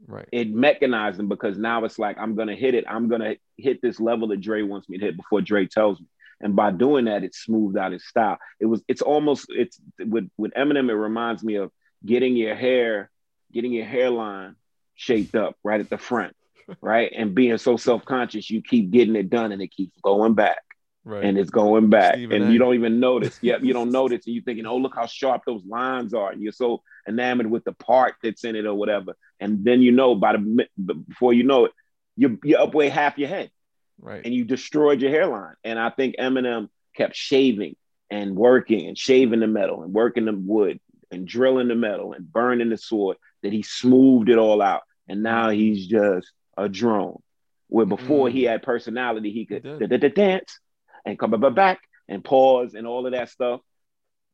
Right. 0.07 0.29
It 0.31 0.55
mechanized 0.55 1.19
him 1.19 1.29
because 1.29 1.59
now 1.59 1.85
it's 1.85 1.99
like 1.99 2.17
I'm 2.19 2.35
gonna 2.37 2.55
hit 2.55 2.75
it. 2.75 2.85
I'm 2.89 3.09
gonna 3.09 3.37
hit 3.57 3.83
this 3.83 3.99
level 3.99 4.29
that 4.29 4.41
Dre 4.41 4.63
wants 4.63 4.89
me 4.89 4.99
to 4.99 5.05
hit 5.05 5.17
before 5.17 5.41
Dre 5.41 5.67
tells 5.67 6.01
me. 6.01 6.07
And 6.41 6.55
by 6.55 6.71
doing 6.71 7.07
that, 7.07 7.25
it 7.25 7.35
smoothed 7.35 7.77
out 7.77 7.93
his 7.93 8.07
style. 8.07 8.39
It 8.61 8.67
was 8.67 8.83
it's 8.89 9.03
almost 9.03 9.47
it's 9.49 9.81
with 9.99 10.31
with 10.37 10.53
Eminem, 10.53 10.91
it 10.91 10.95
reminds 10.95 11.43
me 11.43 11.57
of 11.57 11.73
getting 12.05 12.37
your 12.37 12.55
hair, 12.55 13.11
getting 13.53 13.73
your 13.73 13.87
hairline 13.87 14.55
shaped 14.95 15.35
up 15.35 15.57
right 15.65 15.81
at 15.81 15.91
the 15.91 15.99
front, 15.99 16.37
right? 16.81 17.13
And 17.15 17.35
being 17.35 17.59
so 17.59 17.77
self-conscious, 17.77 18.49
you 18.51 18.63
keep 18.63 18.91
getting 18.91 19.17
it 19.17 19.29
done 19.29 19.51
and 19.51 19.63
it 19.63 19.73
keeps 19.73 19.99
going 20.03 20.35
back. 20.35 20.59
Right. 21.07 21.23
And 21.23 21.39
it's 21.39 21.51
going 21.51 21.89
back, 21.89 22.15
Stephen 22.15 22.43
and 22.43 22.51
A. 22.51 22.53
you 22.53 22.59
don't 22.59 22.75
even 22.75 22.99
notice. 22.99 23.39
Yep, 23.41 23.61
you 23.63 23.73
don't 23.73 23.93
notice, 23.93 24.27
and 24.27 24.35
you're 24.35 24.43
thinking, 24.43 24.67
"Oh, 24.67 24.77
look 24.77 24.97
how 24.97 25.07
sharp 25.07 25.43
those 25.47 25.65
lines 25.65 26.13
are," 26.15 26.33
and 26.33 26.43
you're 26.43 26.51
so 26.51 26.83
enamored 27.09 27.49
with 27.49 27.63
the 27.63 27.75
part 27.75 28.17
that's 28.25 28.43
in 28.43 28.57
it 28.57 28.67
or 28.67 28.75
whatever. 28.75 29.17
And 29.39 29.65
then 29.65 29.83
you 29.83 29.93
know, 29.93 30.17
by 30.17 30.33
the 30.33 30.67
before 31.07 31.33
you 31.33 31.45
know 31.45 31.67
it, 31.67 31.73
you're 32.17 32.37
you're 32.43 32.61
up 32.61 32.75
way 32.75 32.89
half 32.89 33.19
your 33.19 33.29
head, 33.29 33.53
right. 34.01 34.21
and 34.25 34.35
you 34.35 34.45
destroyed 34.45 35.01
your 35.01 35.13
hairline. 35.13 35.55
And 35.63 35.79
I 35.79 35.91
think 35.91 36.17
Eminem 36.17 36.71
kept 36.97 37.15
shaving 37.15 37.77
and 38.11 38.35
working 38.35 38.89
and 38.89 38.99
shaving 38.99 39.39
the 39.39 39.47
metal 39.47 39.85
and 39.85 39.93
working 39.93 40.25
the 40.25 40.33
wood 40.33 40.81
and 41.13 41.25
drilling 41.25 41.69
the 41.69 41.77
metal 41.77 42.15
and 42.15 42.33
burning 42.33 42.71
the 42.71 42.79
sword 42.79 43.17
that 43.45 43.53
he 43.53 43.63
smoothed 43.63 44.29
it 44.29 44.39
all 44.39 44.61
out. 44.61 44.83
And 45.07 45.23
now 45.23 45.51
he's 45.51 45.87
just 45.87 46.33
a 46.57 46.69
drone. 46.69 47.23
Where 47.69 47.87
before 47.87 48.29
he 48.29 48.43
mm. 48.43 48.51
had 48.51 48.63
personality, 48.65 49.31
he 49.31 49.47
could 49.47 49.63
did. 49.63 49.79
da- 49.79 49.87
da- 49.87 49.99
da- 49.99 50.09
dance 50.09 50.59
and 51.07 51.19
come 51.19 51.31
ba- 51.31 51.51
back 51.51 51.81
and 52.09 52.23
pause 52.23 52.75
and 52.75 52.87
all 52.87 53.07
of 53.07 53.13
that 53.13 53.31
stuff. 53.31 53.61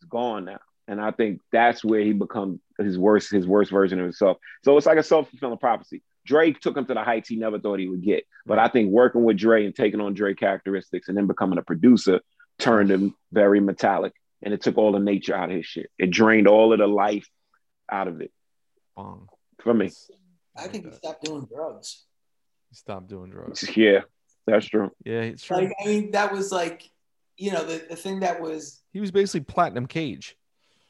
It's 0.00 0.08
gone 0.08 0.46
now. 0.46 0.58
And 0.88 1.00
I 1.00 1.12
think 1.12 1.40
that's 1.52 1.84
where 1.84 2.00
he 2.00 2.12
becomes 2.12 2.58
his 2.78 2.98
worst, 2.98 3.30
his 3.30 3.46
worst 3.46 3.70
version 3.70 4.00
of 4.00 4.04
himself. 4.04 4.38
So 4.64 4.76
it's 4.76 4.86
like 4.86 4.98
a 4.98 5.02
self-fulfilling 5.04 5.58
prophecy. 5.58 6.02
Drake 6.26 6.60
took 6.60 6.76
him 6.76 6.86
to 6.86 6.94
the 6.94 7.02
heights 7.02 7.28
he 7.28 7.36
never 7.36 7.60
thought 7.60 7.78
he 7.78 7.88
would 7.88 8.02
get. 8.02 8.24
But 8.46 8.58
I 8.58 8.68
think 8.68 8.90
working 8.90 9.22
with 9.22 9.36
Dre 9.36 9.64
and 9.64 9.74
taking 9.74 10.00
on 10.00 10.14
Dre 10.14 10.34
characteristics 10.34 11.08
and 11.08 11.16
then 11.16 11.28
becoming 11.28 11.58
a 11.58 11.62
producer 11.62 12.20
turned 12.58 12.90
him 12.90 13.14
very 13.30 13.60
metallic. 13.60 14.12
And 14.42 14.52
it 14.52 14.60
took 14.60 14.76
all 14.76 14.92
the 14.92 14.98
nature 14.98 15.36
out 15.36 15.50
of 15.50 15.56
his 15.56 15.66
shit. 15.66 15.90
It 15.98 16.10
drained 16.10 16.48
all 16.48 16.72
of 16.72 16.80
the 16.80 16.88
life 16.88 17.28
out 17.90 18.08
of 18.08 18.20
it 18.20 18.32
Bong. 18.96 19.28
for 19.62 19.72
me. 19.72 19.90
I 20.56 20.66
think 20.66 20.86
he 20.86 20.92
stopped 20.92 21.24
doing 21.24 21.46
drugs. 21.52 22.04
Stop 22.72 23.06
doing 23.06 23.30
drugs. 23.30 23.76
Yeah, 23.76 24.00
that's 24.46 24.66
true. 24.66 24.90
Yeah, 25.04 25.20
it's 25.20 25.44
true. 25.44 25.58
Like, 25.58 25.72
I 25.82 25.86
mean, 25.86 26.10
that 26.12 26.32
was 26.32 26.52
like, 26.52 26.90
you 27.36 27.52
know, 27.52 27.64
the, 27.64 27.84
the 27.88 27.96
thing 27.96 28.20
that 28.20 28.40
was, 28.40 28.82
he 28.92 29.00
was 29.00 29.10
basically 29.10 29.40
platinum 29.40 29.86
Cage. 29.86 30.36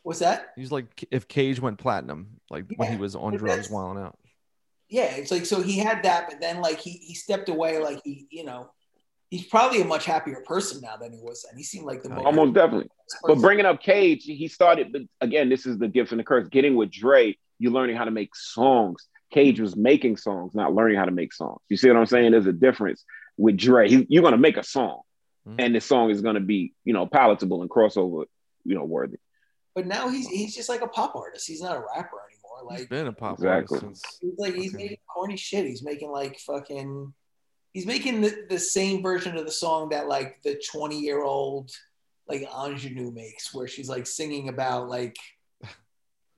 what's 0.03 0.21
that? 0.21 0.53
He 0.57 0.61
was 0.61 0.73
like 0.73 1.05
if 1.11 1.29
Cage 1.29 1.61
went 1.61 1.79
platinum, 1.79 2.41
like 2.51 2.65
when 2.77 2.91
he 2.91 2.99
was 2.99 3.15
on 3.15 3.33
but 3.33 3.39
drugs, 3.39 3.55
that's- 3.55 3.71
wilding 3.71 4.03
out. 4.03 4.19
Yeah, 4.89 5.05
it's 5.05 5.31
like, 5.31 5.47
so 5.47 5.63
he 5.63 5.79
had 5.79 6.03
that, 6.03 6.29
but 6.29 6.39
then 6.39 6.61
like 6.61 6.79
he, 6.79 6.91
he 6.91 7.15
stepped 7.15 7.49
away, 7.49 7.79
like 7.79 8.03
he, 8.05 8.27
you 8.31 8.45
know, 8.45 8.69
he's 9.31 9.47
probably 9.47 9.81
a 9.81 9.87
much 9.87 10.05
happier 10.05 10.43
person 10.47 10.83
now 10.83 10.99
than 10.99 11.13
he 11.13 11.19
was 11.19 11.47
then. 11.49 11.57
He 11.57 11.63
seemed 11.63 11.87
like 11.87 12.03
the 12.03 12.11
Oh, 12.11 12.17
most. 12.17 12.27
Almost 12.27 12.53
definitely. 12.53 12.89
But 13.23 13.39
bringing 13.39 13.65
up 13.65 13.81
Cage, 13.81 14.25
he 14.25 14.49
started, 14.49 14.93
but 14.93 15.03
again, 15.23 15.49
this 15.49 15.65
is 15.65 15.79
the 15.79 15.89
gift 15.89 16.11
and 16.13 16.21
the 16.21 16.25
curse. 16.25 16.47
Getting 16.49 16.77
with 16.77 16.91
Dre, 16.91 17.39
you're 17.59 17.73
learning 17.73 17.97
how 17.97 18.05
to 18.05 18.11
make 18.11 18.37
songs. 18.37 19.09
Cage 19.33 19.55
mm-hmm. 19.55 19.63
was 19.63 19.77
making 19.77 20.19
songs, 20.19 20.55
not 20.55 20.75
learning 20.75 20.99
how 20.99 21.07
to 21.07 21.11
make 21.11 21.33
songs. 21.33 21.61
You 21.71 21.79
see 21.79 21.89
what 21.89 21.97
I'm 21.97 22.05
saying? 22.05 22.33
There's 22.33 22.45
a 22.45 22.53
difference 22.53 23.03
with 23.37 23.57
Dre. 23.57 23.89
He, 23.89 24.07
you're 24.09 24.23
going 24.23 24.33
to 24.33 24.39
make 24.39 24.57
a 24.57 24.63
song, 24.65 25.01
Mhm. 25.47 25.57
and 25.59 25.75
the 25.75 25.81
song 25.81 26.11
is 26.11 26.21
going 26.21 26.35
to 26.37 26.41
be, 26.41 26.75
you 26.85 26.93
know, 26.93 27.07
palatable 27.07 27.63
and 27.63 27.71
crossover, 27.71 28.25
you 28.65 28.75
know, 28.75 28.85
worthy. 28.85 29.17
But 29.75 29.87
now 29.87 30.09
he's 30.09 30.27
he's 30.29 30.55
just 30.55 30.69
like 30.69 30.83
a 30.83 30.87
pop 30.89 31.17
artist. 31.17 31.47
He's 31.49 31.63
not 31.63 31.77
a 31.77 31.81
rapper 31.81 32.19
anymore. 32.29 32.71
He's 32.73 32.81
Like 32.81 32.89
been 32.91 33.07
a 33.07 33.13
pop 33.13 33.35
Exactly. 33.35 33.79
artist 33.79 34.03
since 34.03 34.19
he's 34.21 34.39
like 34.39 34.55
he's 34.55 34.75
Okay. 34.75 34.83
making 34.85 34.99
corny 35.13 35.37
shit. 35.37 35.67
He's 35.67 35.83
making 35.83 36.11
like 36.11 36.39
fucking 36.41 37.13
he's 37.73 37.87
making 37.87 38.21
the, 38.21 38.47
the 38.51 38.59
same 38.59 39.03
version 39.03 39.37
of 39.39 39.47
the 39.47 39.51
song 39.51 39.89
that 39.89 40.07
like 40.09 40.43
the 40.45 40.61
20 40.71 41.01
year 41.01 41.23
old 41.23 41.71
like 42.29 42.47
ingenue 42.67 43.11
makes 43.11 43.53
where 43.55 43.67
she's 43.67 43.89
like 43.89 44.07
singing 44.07 44.49
about 44.51 44.89
like 44.91 45.17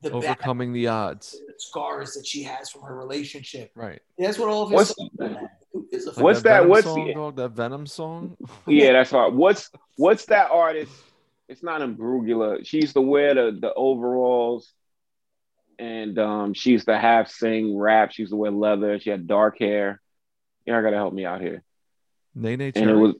the 0.00 0.10
bad 0.10 0.14
overcoming 0.14 0.72
the 0.72 0.86
odds. 0.86 1.36
scars 1.58 2.14
that 2.14 2.24
she 2.26 2.44
has 2.44 2.70
from 2.70 2.82
her 2.82 2.94
relationship. 2.96 3.70
Right. 3.74 4.00
That's 4.16 4.38
what 4.38 4.48
all 4.48 4.62
of 4.62 4.70
his 4.70 4.94
What's- 4.96 5.10
songs 5.74 5.94
are 5.94 6.00
about. 6.00 6.06
A 6.06 6.10
Like? 6.16 6.24
What's 6.24 6.42
that- 6.42 6.50
Venom 6.58 6.68
what's 6.70 6.84
song, 6.86 7.06
the- 7.06 7.14
dog? 7.14 7.36
That 7.36 7.48
Venom 7.50 7.86
song? 7.86 8.36
Yeah, 8.66 8.92
that's 8.92 9.10
hard. 9.10 9.34
What's 9.34 9.70
what's 9.96 10.26
that 10.26 10.50
artist? 10.50 10.92
It's 11.48 11.62
not 11.62 11.80
Imbruglia. 11.82 12.64
She 12.66 12.78
used 12.78 12.94
to 12.94 13.00
wear 13.02 13.34
the 13.34 13.58
the 13.60 13.72
overalls, 13.74 14.72
and 15.78 16.18
um, 16.18 16.54
she 16.54 16.70
used 16.70 16.86
to 16.86 16.96
half 16.98 17.28
sing 17.30 17.76
rap. 17.76 18.12
She 18.12 18.22
used 18.22 18.32
to 18.32 18.36
wear 18.36 18.50
leather. 18.50 18.98
She 18.98 19.10
had 19.10 19.26
dark 19.26 19.58
hair. 19.58 20.00
Yeah, 20.66 20.78
I 20.78 20.82
gotta 20.82 20.96
help 20.96 21.12
me 21.12 21.24
out 21.26 21.40
here. 21.42 21.62
Neneh 22.36 22.66
And 22.66 22.74
Cherry. 22.74 22.92
it 22.92 22.96
was 22.96 23.14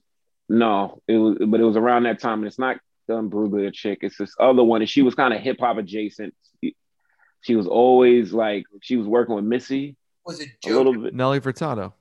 no, 0.49 1.03
it 1.09 1.17
was, 1.17 1.37
but 1.47 1.61
it 1.61 1.65
was 1.65 1.77
around 1.77 2.05
that 2.05 2.19
time. 2.21 2.39
And 2.39 2.47
it's 2.47 2.59
not 2.59 2.79
the 3.07 3.15
Imbruglia 3.15 3.73
chick. 3.73 3.99
It's 4.03 4.17
this 4.17 4.35
other 4.41 4.65
one, 4.65 4.81
and 4.81 4.89
she 4.89 5.03
was 5.03 5.15
kind 5.15 5.35
of 5.35 5.41
hip 5.41 5.59
hop 5.61 5.77
adjacent. 5.77 6.35
She 7.43 7.57
was 7.57 7.67
always 7.67 8.33
like 8.33 8.65
she 8.81 8.97
was 8.97 9.07
working 9.07 9.35
with 9.35 9.45
Missy 9.45 9.97
Was 10.25 10.41
it 10.41 10.49
a 10.65 10.69
Joe? 10.69 10.77
little 10.79 10.95
bit. 11.03 11.15
Nelly 11.15 11.41
Furtado. 11.41 11.93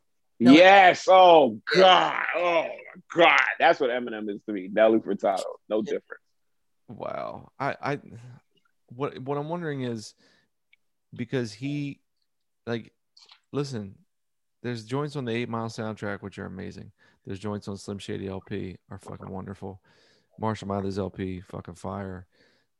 No. 0.43 0.51
Yes. 0.51 1.07
Oh 1.09 1.61
God. 1.73 2.21
Oh 2.35 2.63
my 2.63 3.01
God. 3.15 3.39
That's 3.59 3.79
what 3.79 3.89
Eminem 3.89 4.29
is 4.29 4.41
to 4.45 4.51
me. 4.51 4.69
Nelly 4.71 4.99
Furtado. 4.99 5.41
No 5.69 5.81
different. 5.81 6.19
Wow. 6.89 7.51
I, 7.57 7.75
I 7.81 7.99
what 8.87 9.17
what 9.19 9.37
I'm 9.37 9.47
wondering 9.47 9.83
is 9.83 10.15
because 11.15 11.53
he 11.53 12.01
like 12.67 12.91
listen, 13.53 13.95
there's 14.63 14.83
joints 14.83 15.15
on 15.15 15.23
the 15.23 15.31
eight 15.33 15.47
mile 15.47 15.69
soundtrack 15.69 16.21
which 16.21 16.37
are 16.37 16.45
amazing. 16.45 16.91
There's 17.25 17.39
joints 17.39 17.69
on 17.69 17.77
Slim 17.77 17.99
Shady 17.99 18.27
LP 18.27 18.75
are 18.91 18.99
fucking 18.99 19.29
wonderful. 19.29 19.79
Marshall 20.37 20.67
Mathers 20.67 20.99
LP, 20.99 21.39
fucking 21.39 21.75
fire. 21.75 22.27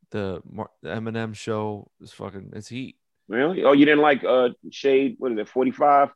The, 0.10 0.42
Mar- 0.52 0.72
the 0.82 0.90
Eminem 0.90 1.34
show 1.34 1.90
is 2.02 2.12
fucking 2.12 2.52
it's 2.54 2.68
heat. 2.68 2.98
Really? 3.30 3.64
Oh, 3.64 3.72
you 3.72 3.86
didn't 3.86 4.02
like 4.02 4.26
uh 4.26 4.50
Shade? 4.70 5.16
What 5.18 5.32
is 5.32 5.38
it? 5.38 5.48
Forty 5.48 5.72
five 5.72 6.10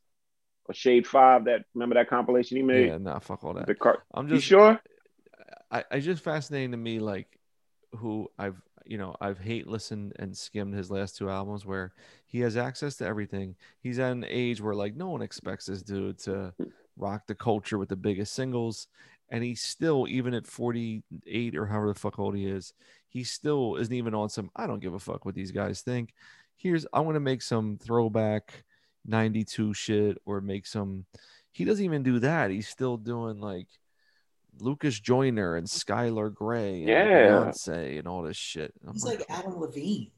or 0.68 0.74
Shade 0.74 1.08
Five? 1.08 1.46
That 1.46 1.66
remember 1.74 1.96
that 1.96 2.10
compilation 2.10 2.58
he 2.58 2.64
made? 2.64 2.88
Yeah, 2.88 2.98
nah, 2.98 3.20
fuck 3.20 3.44
all 3.44 3.54
that. 3.54 3.68
The 3.68 3.76
car. 3.76 4.04
I'm 4.14 4.28
You 4.28 4.40
sure? 4.40 4.80
I, 5.72 5.84
I 5.92 6.00
just 6.00 6.24
fascinating 6.24 6.72
to 6.72 6.78
me 6.78 7.00
like 7.00 7.40
who 7.96 8.30
I've 8.38 8.62
you 8.86 8.98
know 8.98 9.16
I've 9.20 9.40
hate 9.40 9.68
listened 9.68 10.14
and 10.18 10.36
skimmed 10.36 10.74
his 10.74 10.90
last 10.90 11.18
two 11.18 11.30
albums 11.30 11.66
where 11.66 11.94
he 12.26 12.40
has 12.42 12.58
access 12.58 12.96
to 12.98 13.06
everything. 13.06 13.56
He's 13.82 14.00
at 14.00 14.12
an 14.12 14.26
age 14.28 14.62
where 14.62 14.76
like 14.76 14.96
no 14.96 15.10
one 15.10 15.22
expects 15.22 15.66
this 15.66 15.82
dude 15.82 16.20
to 16.20 16.54
rock 16.98 17.28
the 17.28 17.36
culture 17.36 17.78
with 17.78 17.90
the 17.90 17.96
biggest 17.96 18.34
singles, 18.34 18.88
and 19.30 19.44
he 19.44 19.56
still 19.56 20.08
even 20.08 20.34
at 20.34 20.48
48 20.48 21.56
or 21.56 21.66
however 21.66 21.90
the 21.90 22.00
fuck 22.00 22.18
old 22.18 22.36
he 22.36 22.46
is, 22.46 22.74
he 23.10 23.24
still 23.24 23.76
isn't 23.76 23.94
even 23.94 24.14
on 24.14 24.30
some 24.30 24.50
I 24.56 24.68
don't 24.68 24.82
give 24.82 24.94
a 24.94 25.00
fuck 25.00 25.26
what 25.26 25.36
these 25.36 25.52
guys 25.52 25.82
think. 25.82 26.14
Here's 26.56 26.86
I 26.94 27.02
want 27.02 27.16
to 27.16 27.22
make 27.22 27.42
some 27.42 27.78
throwback 27.78 28.64
92 29.08 29.74
shit 29.74 30.18
or 30.26 30.42
make 30.42 30.68
some 30.68 31.06
he 31.52 31.66
doesn't 31.66 31.84
even 31.84 32.04
do 32.04 32.20
that. 32.20 32.52
He's 32.52 32.68
still 32.68 32.98
doing 32.98 33.40
like 33.42 33.68
Lucas 34.60 35.00
Joyner 35.00 35.56
and 35.56 35.66
Skylar 35.68 36.34
Grey 36.34 36.82
and 36.82 36.88
Yeah. 36.90 37.28
Beyonce 37.30 37.98
and 37.98 38.08
all 38.08 38.22
this 38.22 38.38
shit. 38.38 38.74
I'm 38.86 38.94
He's 38.94 39.06
like 39.06 39.24
Adam 39.30 39.60
Levine. 39.60 40.12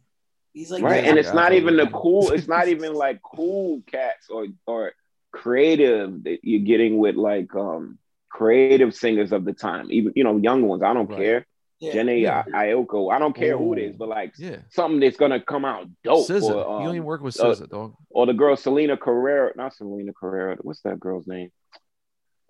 He's 0.53 0.71
like 0.71 0.83
Right. 0.83 1.03
Yeah, 1.03 1.09
And 1.09 1.19
it's 1.19 1.33
not 1.33 1.53
even 1.53 1.77
the 1.77 1.87
cool. 1.87 2.31
It's 2.31 2.47
not 2.47 2.67
even 2.73 2.93
like 2.93 3.21
cool 3.21 3.81
cats 3.85 4.27
or 4.29 4.47
or 4.65 4.93
creative 5.31 6.23
that 6.23 6.39
you're 6.43 6.65
getting 6.65 6.97
with 6.97 7.15
like 7.15 7.53
um 7.55 7.99
creative 8.29 8.93
singers 8.95 9.31
of 9.31 9.45
the 9.45 9.53
time. 9.53 9.87
Even 9.91 10.13
you 10.15 10.23
know 10.23 10.37
young 10.37 10.63
ones. 10.63 10.83
I 10.83 10.93
don't 10.93 11.09
Right. 11.09 11.17
care. 11.19 11.47
Yeah. 11.79 11.93
Jenny 11.93 12.21
Yeah. 12.21 12.43
Ioko. 12.43 13.13
I 13.13 13.19
don't 13.19 13.35
care 13.35 13.57
who 13.57 13.73
it 13.73 13.79
is, 13.79 13.95
but 13.95 14.09
like 14.09 14.33
yeah. 14.37 14.57
something 14.69 14.99
that's 14.99 15.17
gonna 15.17 15.41
come 15.41 15.65
out 15.65 15.87
dope. 16.03 16.27
SZA. 16.27 16.43
Or, 16.43 16.47
you 16.47 16.53
don't 16.53 16.87
um, 16.87 16.95
even 16.95 17.03
work 17.05 17.21
with 17.21 17.39
uh, 17.39 17.45
SZA, 17.45 17.69
dog. 17.69 17.93
or 18.09 18.25
the 18.25 18.33
girl 18.33 18.55
Selena 18.55 18.97
Carrera, 18.97 19.51
not 19.55 19.73
Selena 19.73 20.11
Carrera. 20.13 20.57
What's 20.61 20.81
that 20.81 20.99
girl's 20.99 21.27
name? 21.27 21.51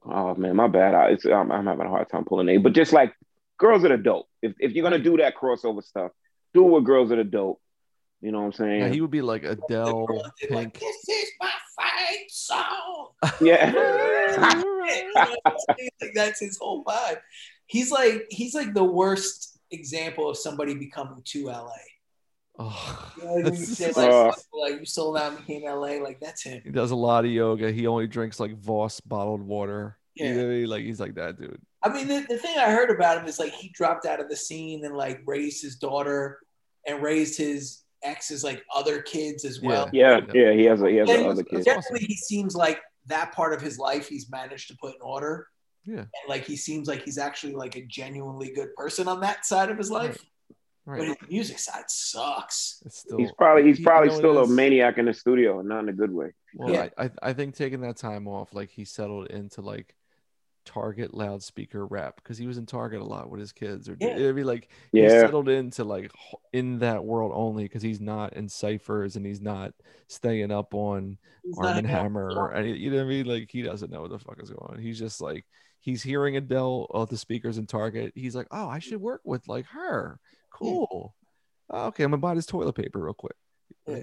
Oh 0.04 0.34
man, 0.36 0.56
my 0.56 0.68
bad. 0.68 0.96
I, 0.96 1.10
it's, 1.10 1.26
I'm, 1.26 1.52
I'm 1.52 1.66
having 1.66 1.86
a 1.86 1.90
hard 1.90 2.10
time 2.10 2.26
pulling 2.26 2.48
name, 2.48 2.64
but 2.64 2.74
just 2.74 2.94
like 2.94 3.14
girls 3.58 3.84
that 3.84 3.92
are 3.92 3.98
dope. 3.98 4.28
If 4.42 4.54
if 4.60 4.72
you're 4.74 4.84
gonna 4.84 5.00
do 5.00 5.18
that 5.18 5.36
crossover 5.36 5.84
stuff, 5.84 6.12
do 6.54 6.66
it 6.68 6.72
with 6.72 6.86
girls 6.86 7.10
that 7.10 7.20
are 7.20 7.24
dope. 7.24 7.62
You 8.22 8.32
know 8.32 8.40
what 8.40 8.46
I'm 8.48 8.54
saying? 8.54 8.82
Yeah, 8.82 8.90
he 8.90 9.02
would 9.02 9.12
be 9.12 9.22
like 9.22 9.44
Adele, 9.44 10.06
girl 10.06 10.32
did, 10.42 10.52
like, 10.52 10.78
this 10.78 11.08
is 11.08 11.30
my 11.40 11.52
fight 11.78 12.26
song. 12.30 13.10
yeah. 13.42 13.72
like 15.16 16.14
that's 16.14 16.40
his 16.42 16.58
whole 16.58 16.84
vibe. 16.84 17.20
He's 17.70 17.92
like 17.92 18.26
he's 18.30 18.54
like 18.56 18.74
the 18.74 18.84
worst 18.84 19.60
example 19.72 20.30
of 20.30 20.38
somebody 20.38 20.74
becoming 20.74 21.22
too 21.24 21.46
LA. 21.46 21.70
Oh, 22.62 23.14
You 23.18 23.24
know 23.24 23.32
what 23.36 23.46
I 23.48 23.50
mean? 23.52 23.60
You 23.60 23.66
say, 23.66 23.86
that's- 23.92 23.98
like, 23.98 24.12
Uh. 24.12 24.58
like 24.74 24.80
you 24.82 24.86
sold 24.86 25.18
out 25.18 25.32
and 25.34 25.38
became 25.46 25.64
LA, 25.64 26.00
like 26.04 26.20
that's 26.20 26.44
him. 26.44 26.62
he 26.66 26.72
does 26.72 26.92
a 26.92 26.96
lot 26.96 27.24
of 27.26 27.32
yoga. 27.32 27.72
He 27.72 27.88
only 27.88 28.08
drinks 28.08 28.40
like 28.40 28.58
Voss 28.58 29.00
bottled 29.00 29.42
water. 29.42 29.98
You 30.16 30.34
know 30.34 30.48
what 30.62 30.68
Like 30.70 30.84
he's 30.84 31.00
like 31.00 31.16
that 31.16 31.40
dude. 31.40 31.62
I 31.82 31.88
mean, 31.94 32.08
the, 32.10 32.26
the 32.28 32.38
thing 32.38 32.58
I 32.58 32.72
heard 32.72 32.90
about 32.90 33.20
him 33.22 33.26
is 33.28 33.40
like 33.40 33.54
he 33.54 33.70
dropped 33.70 34.06
out 34.06 34.20
of 34.20 34.28
the 34.30 34.36
scene 34.36 34.84
and 34.84 34.98
like 34.98 35.22
raised 35.26 35.62
his 35.64 35.78
daughter 35.78 36.40
and 36.86 37.02
raised 37.02 37.38
his 37.38 37.84
ex's 38.04 38.44
like 38.44 38.62
other 38.76 39.02
kids 39.02 39.46
as 39.46 39.62
well. 39.62 39.90
Yeah, 39.94 40.20
yeah, 40.34 40.52
he 40.52 40.66
has 40.66 40.82
a 40.82 40.90
he 40.90 40.98
has 40.98 41.08
Generally- 41.08 41.26
another 41.26 41.44
kid. 41.44 41.64
Generally, 41.64 42.06
he 42.06 42.16
seems 42.16 42.56
like 42.56 42.82
that 43.06 43.32
part 43.32 43.54
of 43.54 43.62
his 43.62 43.78
life 43.80 44.10
he's 44.10 44.30
managed 44.30 44.68
to 44.70 44.76
put 44.82 44.96
in 44.96 45.02
order. 45.02 45.48
Yeah. 45.86 46.00
And 46.00 46.10
like 46.28 46.46
he 46.46 46.56
seems 46.56 46.88
like 46.88 47.04
he's 47.04 47.18
actually 47.18 47.54
like 47.54 47.76
a 47.76 47.82
genuinely 47.86 48.52
good 48.54 48.76
person 48.76 49.08
on 49.08 49.22
that 49.22 49.46
side 49.46 49.70
of 49.72 49.78
his 49.78 49.90
life. 49.92 50.18
But 50.86 50.94
Right. 50.98 51.08
his 51.08 51.30
music 51.30 51.60
side 51.60 51.84
sucks. 51.88 52.82
It's 52.86 53.00
still 53.00 53.20
He's 53.20 53.32
probably 53.34 53.64
he's 53.64 53.78
you 53.80 53.86
probably 53.86 54.10
know 54.10 54.18
still 54.18 54.44
a 54.44 54.48
maniac 54.48 54.98
in 54.98 55.06
the 55.06 55.14
studio, 55.14 55.60
and 55.60 55.70
not 55.70 55.82
in 55.84 55.90
a 55.90 55.94
good 55.94 56.12
way. 56.12 56.32
Well, 56.56 56.72
Yeah. 56.74 56.90
I, 56.98 57.06
I 57.06 57.10
I 57.22 57.34
think 57.34 57.56
taking 57.56 57.82
that 57.82 57.98
time 57.98 58.28
off, 58.28 58.54
like 58.56 58.70
he 58.72 58.86
settled 58.86 59.28
into 59.28 59.62
like 59.62 59.96
Target 60.66 61.14
loudspeaker 61.14 61.86
rap 61.86 62.16
because 62.18 62.38
he 62.38 62.46
was 62.48 62.58
in 62.58 62.66
Target 62.66 63.02
a 63.02 63.04
lot 63.06 63.30
with 63.30 63.40
his 63.40 63.52
kids, 63.52 63.88
or 63.90 63.98
yeah. 64.00 64.16
it'd 64.16 64.36
be 64.36 64.44
like 64.44 64.70
he 64.92 65.02
Yeah. 65.02 65.22
settled 65.22 65.50
into 65.50 65.84
like 65.84 66.12
in 66.54 66.80
that 66.80 67.04
world 67.04 67.32
only 67.36 67.64
because 67.64 67.82
he's 67.82 68.02
not 68.02 68.34
in 68.34 68.50
ciphers 68.50 69.16
and 69.16 69.26
he's 69.26 69.42
not 69.42 69.74
staying 70.08 70.52
up 70.52 70.74
on 70.74 71.18
He's 71.44 71.58
Armand 71.58 71.88
Hammer 71.88 72.32
or 72.36 72.54
any, 72.54 72.78
you 72.78 72.90
know 72.92 72.98
what 72.98 73.06
I 73.06 73.10
mean? 73.10 73.26
Like 73.26 73.50
he 73.52 73.62
doesn't 73.62 73.92
know 73.92 74.02
what 74.02 74.12
the 74.12 74.20
fuck 74.20 74.42
is 74.42 74.50
going 74.50 74.74
on. 74.76 74.80
He's 74.80 75.00
just 75.00 75.22
like 75.22 75.46
he's 75.80 76.04
hearing 76.04 76.38
Adele 76.38 76.88
of 76.92 77.10
the 77.10 77.18
speakers 77.18 77.58
in 77.58 77.66
Target. 77.66 78.14
He's 78.16 78.36
like, 78.36 78.48
oh, 78.52 78.68
I 78.68 78.80
should 78.80 79.02
work 79.02 79.22
with 79.24 79.48
like 79.48 79.66
her. 79.68 80.20
Cool. 80.52 81.16
Oh, 81.70 81.88
okay, 81.88 82.04
I'm 82.04 82.12
gonna 82.12 82.22
buy 82.22 82.36
this 82.36 82.46
toilet 82.46 82.74
paper 82.74 83.00
real 83.00 83.14
quick. 83.14 83.36
Yeah. 83.88 84.02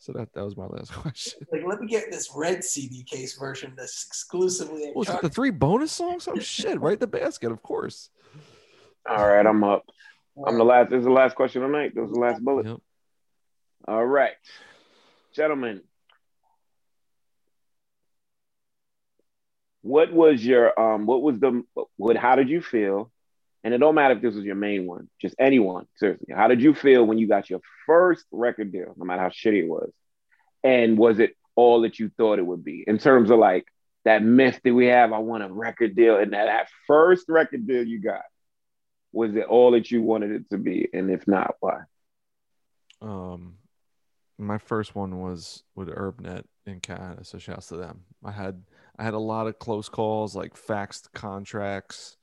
So 0.00 0.12
that 0.12 0.32
that 0.34 0.44
was 0.44 0.56
my 0.56 0.66
last 0.66 0.92
question. 0.92 1.46
Like, 1.52 1.62
let 1.66 1.80
me 1.80 1.86
get 1.86 2.10
this 2.10 2.30
red 2.34 2.62
CD 2.64 3.02
case 3.02 3.36
version 3.36 3.74
that's 3.76 4.04
exclusively 4.06 4.86
at 4.86 4.92
Oh, 4.94 5.02
it's 5.02 5.20
the 5.20 5.28
three 5.28 5.50
bonus 5.50 5.92
songs. 5.92 6.28
Oh 6.28 6.38
shit! 6.38 6.80
Right 6.80 6.98
the 6.98 7.06
basket, 7.06 7.50
of 7.50 7.62
course. 7.62 8.10
All 9.08 9.26
right, 9.26 9.44
I'm 9.44 9.64
up. 9.64 9.84
I'm 10.46 10.56
the 10.56 10.64
last. 10.64 10.90
This 10.90 11.00
is 11.00 11.04
the 11.04 11.10
last 11.10 11.34
question 11.34 11.62
of 11.62 11.70
the 11.70 11.76
night. 11.76 11.94
This 11.94 12.04
is 12.04 12.12
the 12.12 12.20
last 12.20 12.44
bullet. 12.44 12.66
Yep. 12.66 12.78
All 13.88 14.04
right, 14.04 14.34
gentlemen. 15.34 15.82
What 19.82 20.12
was 20.12 20.44
your 20.44 20.78
um? 20.78 21.06
What 21.06 21.22
was 21.22 21.38
the 21.38 21.62
what? 21.96 22.16
How 22.16 22.36
did 22.36 22.48
you 22.48 22.60
feel? 22.60 23.10
And 23.64 23.74
it 23.74 23.78
don't 23.78 23.94
matter 23.94 24.14
if 24.14 24.22
this 24.22 24.34
was 24.34 24.44
your 24.44 24.54
main 24.54 24.86
one, 24.86 25.08
just 25.20 25.34
anyone. 25.38 25.86
Seriously, 25.96 26.32
how 26.34 26.48
did 26.48 26.62
you 26.62 26.74
feel 26.74 27.04
when 27.04 27.18
you 27.18 27.26
got 27.26 27.50
your 27.50 27.60
first 27.86 28.24
record 28.30 28.72
deal, 28.72 28.94
no 28.96 29.04
matter 29.04 29.22
how 29.22 29.28
shitty 29.28 29.64
it 29.64 29.68
was? 29.68 29.90
And 30.62 30.96
was 30.96 31.18
it 31.18 31.36
all 31.56 31.82
that 31.82 31.98
you 31.98 32.10
thought 32.16 32.38
it 32.38 32.46
would 32.46 32.64
be 32.64 32.84
in 32.86 32.98
terms 32.98 33.30
of 33.30 33.38
like 33.38 33.66
that 34.04 34.22
myth 34.22 34.60
that 34.62 34.74
we 34.74 34.86
have? 34.86 35.12
I 35.12 35.18
want 35.18 35.42
a 35.42 35.52
record 35.52 35.96
deal, 35.96 36.16
and 36.16 36.32
that, 36.32 36.46
that 36.46 36.68
first 36.86 37.26
record 37.28 37.66
deal 37.66 37.84
you 37.84 38.00
got 38.00 38.22
was 39.12 39.34
it 39.34 39.44
all 39.44 39.72
that 39.72 39.90
you 39.90 40.02
wanted 40.02 40.32
it 40.32 40.50
to 40.50 40.58
be? 40.58 40.88
And 40.92 41.10
if 41.10 41.26
not, 41.26 41.54
why? 41.60 41.80
Um, 43.00 43.54
my 44.38 44.58
first 44.58 44.94
one 44.94 45.20
was 45.20 45.64
with 45.74 45.88
UrbNet 45.88 46.44
in 46.66 46.80
Canada, 46.80 47.24
so 47.24 47.38
shouts 47.38 47.68
to 47.68 47.76
them. 47.76 48.04
I 48.24 48.32
had 48.32 48.62
I 48.98 49.04
had 49.04 49.14
a 49.14 49.18
lot 49.18 49.46
of 49.46 49.58
close 49.58 49.88
calls, 49.88 50.34
like 50.34 50.54
faxed 50.54 51.12
contracts. 51.14 52.16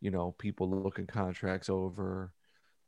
You 0.00 0.10
know, 0.10 0.32
people 0.32 0.68
looking 0.70 1.06
contracts 1.06 1.68
over, 1.68 2.32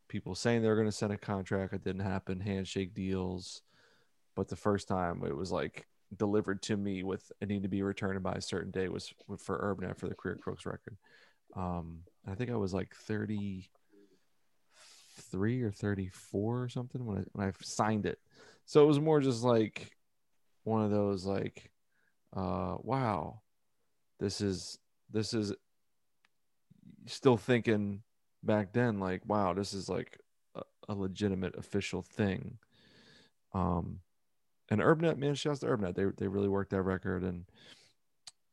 people 0.08 0.34
saying 0.34 0.62
they 0.62 0.68
were 0.68 0.76
going 0.76 0.88
to 0.88 0.92
send 0.92 1.12
a 1.12 1.18
contract. 1.18 1.72
It 1.72 1.84
didn't 1.84 2.02
happen. 2.02 2.40
Handshake 2.40 2.94
deals, 2.94 3.62
but 4.34 4.48
the 4.48 4.56
first 4.56 4.88
time 4.88 5.22
it 5.26 5.36
was 5.36 5.50
like 5.50 5.86
delivered 6.16 6.62
to 6.62 6.76
me 6.76 7.02
with 7.02 7.30
it 7.40 7.48
need 7.48 7.62
to 7.62 7.68
be 7.68 7.82
returned 7.82 8.22
by 8.22 8.32
a 8.32 8.40
certain 8.40 8.70
day 8.70 8.88
was 8.88 9.12
for 9.38 9.76
UrbNet 9.76 9.98
for 9.98 10.08
the 10.08 10.14
Career 10.14 10.36
Crooks 10.36 10.66
record. 10.66 10.96
Um, 11.54 12.00
I 12.26 12.34
think 12.34 12.50
I 12.50 12.56
was 12.56 12.72
like 12.72 12.94
thirty 12.94 13.70
three 15.30 15.62
or 15.62 15.70
34 15.70 16.62
or 16.62 16.68
something 16.68 17.04
when 17.04 17.18
I, 17.18 17.24
when 17.32 17.48
I 17.48 17.52
signed 17.60 18.06
it. 18.06 18.18
So 18.66 18.82
it 18.82 18.86
was 18.86 19.00
more 19.00 19.20
just 19.20 19.42
like 19.42 19.90
one 20.64 20.82
of 20.82 20.90
those 20.90 21.24
like, 21.24 21.70
uh, 22.34 22.76
wow, 22.82 23.40
this 24.20 24.40
is, 24.40 24.78
this 25.10 25.34
is 25.34 25.52
still 27.06 27.36
thinking 27.36 28.02
back 28.42 28.72
then, 28.72 29.00
like, 29.00 29.22
wow, 29.26 29.54
this 29.54 29.72
is 29.72 29.88
like 29.88 30.18
a, 30.54 30.62
a 30.88 30.94
legitimate 30.94 31.56
official 31.56 32.02
thing. 32.02 32.58
Um, 33.54 34.00
and 34.70 34.80
UrbNet, 34.80 35.16
man, 35.16 35.34
shouts 35.34 35.60
to 35.60 35.66
UrbNet. 35.66 35.94
They, 35.94 36.04
they 36.16 36.28
really 36.28 36.48
worked 36.48 36.70
that 36.70 36.82
record 36.82 37.22
and 37.22 37.44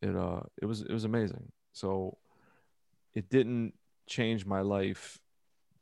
it, 0.01 0.15
uh, 0.15 0.41
it 0.61 0.65
was, 0.65 0.81
it 0.81 0.91
was 0.91 1.03
amazing. 1.03 1.51
So 1.73 2.17
it 3.13 3.29
didn't 3.29 3.73
change 4.07 4.45
my 4.45 4.61
life 4.61 5.19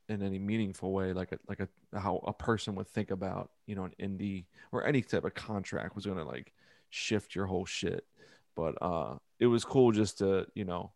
in 0.08 0.22
any 0.22 0.38
meaningful 0.38 0.92
way 0.92 1.12
like 1.12 1.32
a 1.32 1.38
like 1.48 1.60
a 1.60 1.98
how 1.98 2.22
a 2.26 2.32
person 2.32 2.74
would 2.74 2.86
think 2.86 3.10
about 3.10 3.50
you 3.66 3.74
know 3.74 3.84
an 3.84 3.94
indie 4.00 4.44
or 4.72 4.86
any 4.86 5.00
type 5.00 5.24
of 5.24 5.34
contract 5.34 5.94
was 5.94 6.04
going 6.04 6.18
to 6.18 6.24
like 6.24 6.52
shift 6.94 7.34
your 7.34 7.46
whole 7.46 7.64
shit. 7.64 8.04
But 8.54 8.76
uh 8.80 9.16
it 9.40 9.46
was 9.46 9.64
cool 9.64 9.92
just 9.92 10.18
to 10.18 10.46
you 10.54 10.64
know 10.64 10.92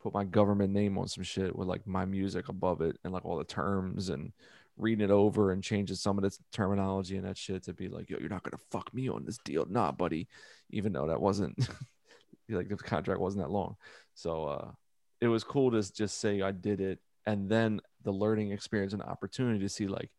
put 0.00 0.14
my 0.14 0.24
government 0.24 0.72
name 0.72 0.96
on 0.96 1.08
some 1.08 1.24
shit 1.24 1.54
with 1.54 1.68
like 1.68 1.86
my 1.86 2.04
music 2.04 2.48
above 2.48 2.80
it 2.80 2.96
and 3.04 3.12
like 3.12 3.24
all 3.26 3.36
the 3.36 3.44
terms 3.44 4.08
and 4.08 4.32
reading 4.78 5.04
it 5.04 5.10
over 5.10 5.52
and 5.52 5.62
changing 5.62 5.96
some 5.96 6.16
of 6.16 6.22
the 6.22 6.34
terminology 6.52 7.16
and 7.18 7.26
that 7.26 7.36
shit 7.36 7.62
to 7.64 7.74
be 7.74 7.88
like 7.88 8.08
yo 8.08 8.16
you're 8.18 8.30
not 8.30 8.42
gonna 8.42 8.62
fuck 8.70 8.92
me 8.94 9.08
on 9.08 9.24
this 9.24 9.38
deal. 9.44 9.66
Nah 9.68 9.92
buddy. 9.92 10.28
Even 10.70 10.92
though 10.92 11.08
that 11.08 11.20
wasn't 11.20 11.58
like 12.48 12.68
the 12.68 12.76
contract 12.76 13.20
wasn't 13.20 13.44
that 13.44 13.50
long. 13.50 13.76
So 14.14 14.44
uh 14.44 14.70
it 15.20 15.28
was 15.28 15.44
cool 15.44 15.70
to 15.72 15.92
just 15.92 16.20
say 16.20 16.40
I 16.40 16.52
did 16.52 16.80
it 16.80 17.00
and 17.26 17.50
then 17.50 17.80
the 18.04 18.12
learning 18.12 18.52
experience 18.52 18.94
and 18.94 19.02
opportunity 19.02 19.58
to 19.58 19.68
see 19.68 19.86
like 19.86 20.10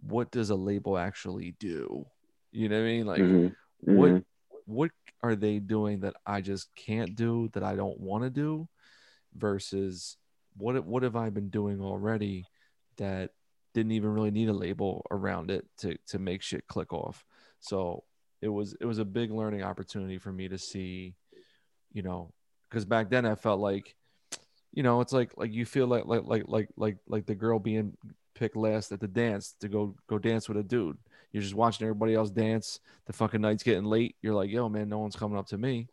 what 0.00 0.30
does 0.30 0.50
a 0.50 0.54
label 0.54 0.96
actually 0.96 1.54
do? 1.58 2.06
You 2.52 2.68
know 2.68 2.76
what 2.76 2.82
i 2.82 2.86
mean? 2.86 3.06
Like 3.06 3.22
Mhm. 3.22 3.54
what 3.80 4.12
Mhm. 4.12 4.24
What 4.68 4.90
are 5.22 5.34
they 5.34 5.58
doing 5.58 6.00
that 6.00 6.14
i 6.26 6.40
just 6.40 6.68
can't 6.76 7.16
do 7.16 7.48
that 7.52 7.62
i 7.64 7.74
don't 7.74 7.98
want 7.98 8.22
to 8.22 8.30
do 8.30 8.68
versus 9.34 10.16
what 10.56 10.84
what 10.84 11.02
have 11.02 11.16
i 11.16 11.30
been 11.30 11.48
doing 11.48 11.80
already 11.80 12.44
that 12.98 13.30
didn't 13.74 13.92
even 13.92 14.12
really 14.12 14.30
need 14.30 14.48
a 14.48 14.52
label 14.52 15.06
around 15.10 15.50
it 15.50 15.64
to 15.78 15.96
to 16.08 16.18
make 16.18 16.42
shit 16.42 16.66
click 16.66 16.92
off? 16.92 17.24
So 17.60 18.04
it 18.42 18.48
was 18.48 18.76
it 18.80 18.86
was 18.86 18.98
a 18.98 19.04
big 19.04 19.30
learning 19.30 19.62
opportunity 19.62 20.18
for 20.18 20.32
me 20.32 20.48
to 20.48 20.58
see 20.58 21.14
you 21.92 22.02
know 22.02 22.32
because 22.68 22.84
back 22.84 23.08
then 23.08 23.24
i 23.24 23.34
felt 23.34 23.60
like 23.60 23.94
you 24.72 24.82
know 24.82 25.00
it's 25.00 25.12
like 25.12 25.32
like 25.36 25.52
you 25.52 25.64
feel 25.64 25.86
like 25.86 26.06
like 26.06 26.24
like 26.24 26.44
like 26.46 26.68
like 26.76 26.96
like 27.08 27.26
the 27.26 27.34
girl 27.34 27.58
being 27.58 27.96
picked 28.34 28.56
last 28.56 28.92
at 28.92 29.00
the 29.00 29.08
dance 29.08 29.54
to 29.60 29.68
go 29.68 29.94
go 30.08 30.18
dance 30.18 30.48
with 30.48 30.58
a 30.58 30.62
dude 30.62 30.98
you're 31.32 31.42
just 31.42 31.54
watching 31.54 31.86
everybody 31.86 32.14
else 32.14 32.30
dance. 32.30 32.80
The 33.06 33.12
fucking 33.12 33.40
night's 33.40 33.62
getting 33.62 33.84
late. 33.84 34.16
You're 34.22 34.34
like 34.34 34.50
yo 34.50 34.68
man 34.68 34.88
no 34.88 34.98
one's 34.98 35.16
coming 35.16 35.38
up 35.38 35.46
to 35.48 35.58
me. 35.58 35.88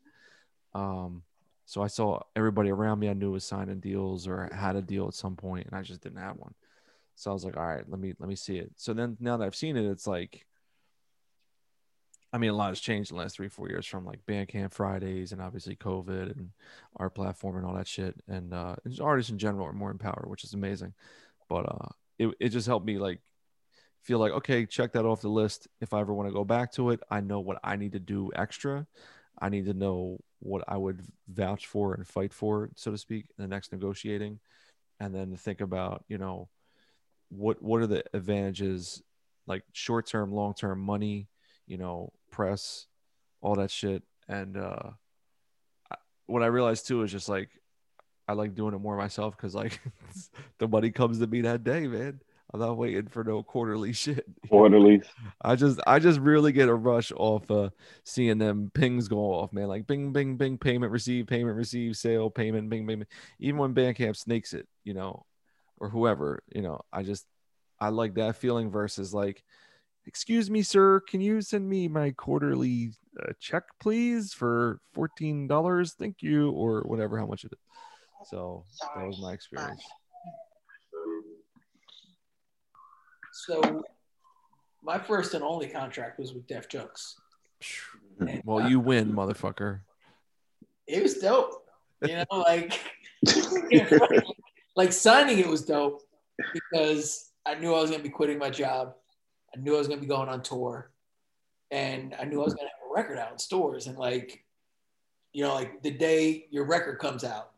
Um 0.74 1.24
so 1.68 1.82
i 1.82 1.88
saw 1.88 2.20
everybody 2.36 2.70
around 2.70 2.99
me 2.99 3.10
i 3.10 3.14
knew 3.14 3.32
was 3.32 3.44
signing 3.44 3.80
deals 3.80 4.28
or 4.28 4.48
had 4.53 4.76
a 4.76 4.84
deal 4.84 5.07
at 5.07 5.16
some 5.16 5.36
point 5.36 5.66
and 5.66 5.76
i 5.76 5.82
just 5.82 6.02
didn't 6.02 6.20
have 6.20 6.38
one. 6.38 6.53
So 7.16 7.32
i 7.32 7.34
was 7.34 7.44
like 7.44 7.57
all 7.57 7.66
right 7.66 7.84
let 7.90 7.99
me 7.99 8.14
let 8.20 8.30
me 8.30 8.36
see 8.36 8.57
it. 8.57 8.72
So 8.76 8.94
then 8.94 9.18
now 9.20 9.38
that 9.38 9.45
i've 9.45 9.56
seen 9.56 9.78
it 9.78 9.86
it's 9.86 10.07
like 10.07 10.45
I 12.36 12.38
mean, 12.38 12.49
a 12.49 12.53
lot 12.53 12.68
has 12.68 12.82
changed 12.82 13.12
in 13.12 13.16
the 13.16 13.24
last 13.24 13.38
three, 13.38 13.48
four 13.48 13.70
years 13.70 13.86
from 13.86 14.03
like 14.03 14.26
Bandcamp 14.26 14.74
Fridays 14.74 15.32
and 15.32 15.41
obviously 15.41 15.78
COVID 15.78 16.32
and 16.32 16.49
our 16.98 17.10
platform 17.10 17.56
and 17.56 17.66
all 17.66 17.76
that 17.76 17.88
shit. 17.88 18.14
And 18.28 18.53
uh, 18.53 18.76
artists 19.02 19.32
in 19.32 19.38
general 19.38 19.66
are 19.66 19.72
more 19.72 19.90
empowered, 19.90 20.26
which 20.28 20.44
is 20.44 20.53
amazing. 20.53 20.94
But 21.48 21.62
uh, 21.62 21.88
it, 22.20 22.36
it 22.41 22.49
just 22.49 22.68
helped 22.68 22.86
me 22.86 22.98
like 22.98 23.22
feel 24.06 24.19
like, 24.19 24.32
okay, 24.34 24.65
check 24.65 24.94
that 24.94 25.06
off 25.06 25.22
the 25.22 25.30
list. 25.30 25.68
If 25.82 25.94
I 25.94 25.99
ever 26.02 26.14
want 26.14 26.30
to 26.30 26.34
go 26.34 26.45
back 26.45 26.72
to 26.73 26.91
it, 26.91 27.02
I 27.10 27.22
know 27.22 27.40
what 27.41 27.60
I 27.64 27.76
need 27.76 27.94
to 27.94 27.99
do 27.99 28.32
extra. 28.36 28.88
I 29.40 29.49
need 29.49 29.65
to 29.65 29.73
know 29.73 30.19
what 30.40 30.64
I 30.68 30.77
would 30.77 31.02
vouch 31.27 31.68
for 31.68 31.95
and 31.95 32.07
fight 32.07 32.34
for, 32.34 32.69
so 32.76 32.91
to 32.91 32.98
speak, 32.98 33.26
in 33.38 33.44
the 33.44 33.48
next 33.48 33.72
negotiating. 33.72 34.40
And 34.99 35.14
then 35.14 35.36
think 35.36 35.61
about, 35.61 36.06
you 36.07 36.18
know, 36.18 36.49
what 37.30 37.61
what 37.61 37.82
are 37.82 37.88
the 37.88 38.03
advantages 38.14 39.02
like 39.48 39.64
short 39.73 40.07
term, 40.07 40.32
long 40.32 40.53
term 40.53 40.80
money, 40.80 41.27
you 41.68 41.77
know, 41.77 42.14
press, 42.32 42.88
all 43.41 43.56
that 43.56 43.72
shit. 43.72 44.03
And 44.27 44.57
uh, 44.57 44.91
I- 45.91 45.98
what 46.26 46.44
I 46.44 46.48
realized 46.48 46.88
too 46.88 47.03
is 47.03 47.11
just 47.11 47.30
like 47.30 47.49
I 48.27 48.34
like 48.34 48.56
doing 48.56 48.73
it 48.73 48.80
more 48.80 48.98
myself 48.98 49.38
because 49.38 49.56
like 49.56 49.80
the 50.60 50.68
money 50.68 50.91
comes 50.91 51.19
to 51.19 51.27
me 51.27 51.41
that 51.41 51.64
day, 51.64 51.88
man. 51.88 52.22
I'm 52.54 52.60
not 52.60 52.78
waiting 52.78 53.08
for 53.08 53.24
no 53.24 53.44
quarterly 53.44 53.94
shit. 53.94 54.26
Quarterly. 54.50 55.02
I 55.42 55.56
just 55.56 55.80
I 55.86 56.00
just 56.00 56.20
really 56.20 56.52
get 56.52 56.70
a 56.70 56.76
rush 56.76 57.12
off 57.16 57.50
uh 57.50 57.70
seeing 58.04 58.38
them 58.38 58.72
pings 58.74 59.08
go 59.08 59.18
off, 59.18 59.52
man. 59.52 59.68
Like 59.68 59.88
bing, 59.88 60.14
bing, 60.14 60.38
bing, 60.38 60.58
payment 60.58 60.92
received, 60.92 61.28
payment 61.28 61.56
received, 61.56 61.98
sale, 61.98 62.30
payment, 62.30 62.70
bing, 62.70 62.86
bing. 62.86 63.00
bing. 63.00 63.08
Even 63.40 63.60
when 63.60 63.74
Bandcamp 63.74 64.16
snakes 64.16 64.54
it, 64.54 64.68
you 64.84 64.94
know, 64.94 65.26
or 65.80 65.90
whoever, 65.90 66.44
you 66.54 66.62
know, 66.62 66.82
I 66.94 67.04
just 67.04 67.26
I 67.80 67.90
like 67.90 68.16
that 68.16 68.38
feeling 68.38 68.70
versus 68.70 69.14
like 69.14 69.44
excuse 70.06 70.50
me, 70.52 70.62
sir, 70.62 71.00
can 71.02 71.20
you 71.20 71.42
send 71.42 71.68
me 71.68 71.88
my 71.88 72.12
quarterly 72.12 72.94
uh, 73.22 73.32
check, 73.40 73.64
please, 73.80 74.34
for 74.34 74.80
fourteen 74.94 75.48
dollars? 75.48 75.94
Thank 75.94 76.22
you, 76.22 76.52
or 76.52 76.82
whatever, 76.82 77.18
how 77.18 77.26
much 77.26 77.44
it 77.44 77.54
is. 77.54 78.30
So 78.30 78.64
that 78.96 79.06
was 79.06 79.20
my 79.22 79.34
experience. 79.34 79.84
So 83.36 83.84
my 84.82 84.98
first 84.98 85.34
and 85.34 85.44
only 85.44 85.68
contract 85.68 86.20
was 86.20 86.34
with 86.34 86.48
Def 86.48 86.70
Jux. 86.70 87.16
And, 88.22 88.41
Well, 88.45 88.64
uh, 88.66 88.70
you 88.70 88.80
win, 88.80 89.12
motherfucker. 89.12 89.82
it 90.88 91.03
was 91.03 91.16
dope. 91.16 91.66
You 92.02 92.16
know, 92.16 92.26
like 92.32 92.80
like 94.78 94.94
signing 94.94 95.40
it 95.40 95.48
was 95.48 95.66
dope 95.66 96.02
because 96.53 97.32
I 97.45 97.56
knew 97.56 97.74
I 97.74 97.82
was 97.82 97.91
gonna 97.91 98.03
be 98.03 98.10
quitting 98.10 98.38
my 98.38 98.49
job. 98.49 98.94
I 99.53 99.60
knew 99.60 99.76
I 99.76 99.80
was 99.80 99.90
gonna 99.90 99.99
be 100.02 100.07
going 100.07 100.30
on 100.30 100.41
tour, 100.41 100.91
and 101.72 102.16
I 102.18 102.24
knew 102.24 102.41
I 102.41 102.45
was 102.45 102.53
gonna 102.53 102.70
have 102.70 102.90
a 102.90 102.94
record 102.94 103.18
out 103.18 103.34
in 103.34 103.38
stores. 103.38 103.88
And 103.88 103.98
like, 103.98 104.45
you 105.34 105.44
know, 105.44 105.53
like 105.53 105.84
the 105.84 105.91
day 105.91 106.48
your 106.52 106.66
record 106.66 106.99
comes 106.99 107.26
out, 107.26 107.52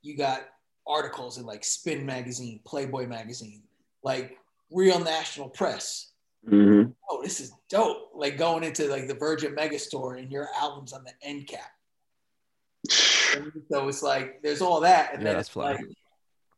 you 0.00 0.16
got 0.16 0.48
articles 0.86 1.36
in 1.36 1.44
like 1.44 1.64
Spin 1.64 2.06
magazine, 2.06 2.60
Playboy 2.64 3.06
magazine, 3.06 3.62
like 4.02 4.38
real 4.70 4.98
national 5.00 5.48
press. 5.48 6.12
hmm 6.48 6.82
Oh, 7.10 7.22
this 7.22 7.40
is 7.40 7.52
dope! 7.68 8.10
Like 8.14 8.36
going 8.38 8.62
into 8.64 8.86
like 8.88 9.08
the 9.08 9.14
Virgin 9.14 9.54
Megastore 9.56 10.18
and 10.20 10.30
your 10.30 10.48
album's 10.56 10.92
on 10.92 11.04
the 11.04 11.12
end 11.22 11.46
cap. 11.48 11.70
So 13.70 13.86
it's 13.88 14.02
like 14.02 14.42
there's 14.42 14.60
all 14.62 14.80
that, 14.80 15.12
and 15.12 15.22
Yeah, 15.22 15.28
then 15.28 15.34
that's 15.36 15.48
it's 15.48 15.52
fly. 15.52 15.72
like 15.72 15.80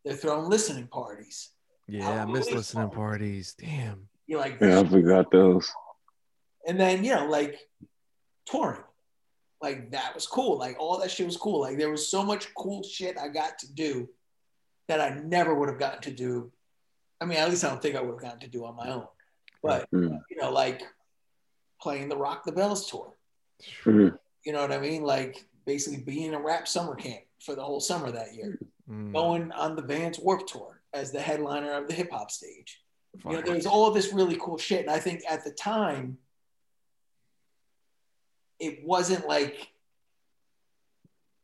they're 0.04 0.14
throwing 0.16 0.48
listening 0.48 0.86
parties. 0.86 1.50
Yeah, 1.86 2.22
I 2.22 2.24
miss 2.24 2.50
listening 2.50 2.88
fun. 2.88 2.96
parties. 2.96 3.54
Damn. 3.58 4.08
You're 4.26 4.40
like, 4.40 4.58
Yeah, 4.60 4.80
I 4.80 4.84
forgot 4.88 5.30
those. 5.30 5.70
and 6.66 6.80
then 6.80 7.04
you 7.04 7.14
know, 7.14 7.26
like 7.26 7.58
touring, 8.46 8.80
like 9.60 9.90
that 9.90 10.14
was 10.14 10.26
cool. 10.26 10.58
Like 10.58 10.76
all 10.78 10.98
that 11.00 11.10
shit 11.10 11.26
was 11.26 11.36
cool. 11.36 11.60
Like 11.60 11.76
there 11.76 11.90
was 11.90 12.08
so 12.08 12.22
much 12.24 12.54
cool 12.54 12.82
shit 12.82 13.18
I 13.18 13.28
got 13.28 13.58
to 13.58 13.72
do 13.72 14.08
that 14.88 15.00
I 15.00 15.10
never 15.20 15.54
would 15.54 15.68
have 15.68 15.78
gotten 15.78 16.00
to 16.02 16.10
do. 16.10 16.50
I 17.22 17.24
mean, 17.24 17.38
at 17.38 17.48
least 17.48 17.62
I 17.64 17.68
don't 17.68 17.80
think 17.80 17.94
I 17.94 18.00
would 18.00 18.14
have 18.14 18.20
gotten 18.20 18.40
to 18.40 18.48
do 18.48 18.64
on 18.64 18.74
my 18.74 18.88
own. 18.90 19.06
But 19.62 19.88
Mm. 19.92 20.20
you 20.28 20.36
know, 20.38 20.50
like 20.50 20.82
playing 21.80 22.08
the 22.08 22.16
Rock 22.16 22.42
the 22.44 22.50
Bells 22.50 22.90
tour. 22.90 23.16
Mhm. 23.84 24.18
You 24.44 24.52
know 24.52 24.60
what 24.60 24.72
I 24.72 24.80
mean? 24.80 25.04
Like 25.04 25.46
basically 25.64 26.02
being 26.02 26.34
a 26.34 26.40
rap 26.42 26.66
summer 26.66 26.96
camp 26.96 27.22
for 27.40 27.54
the 27.54 27.62
whole 27.62 27.78
summer 27.80 28.10
that 28.10 28.34
year. 28.34 28.58
Mm, 28.90 29.12
Going 29.12 29.52
on 29.52 29.76
the 29.76 29.82
Vans 29.82 30.18
Warp 30.18 30.48
Tour 30.48 30.82
as 30.92 31.12
the 31.12 31.20
headliner 31.20 31.72
of 31.74 31.86
the 31.86 31.94
hip 31.94 32.10
hop 32.10 32.32
stage. 32.32 32.82
You 33.24 33.32
know, 33.34 33.40
there's 33.42 33.66
all 33.66 33.86
of 33.86 33.94
this 33.94 34.12
really 34.12 34.36
cool 34.40 34.58
shit. 34.58 34.80
And 34.80 34.90
I 34.90 34.98
think 34.98 35.22
at 35.28 35.44
the 35.44 35.52
time, 35.52 36.18
it 38.58 38.84
wasn't 38.84 39.28
like 39.28 39.68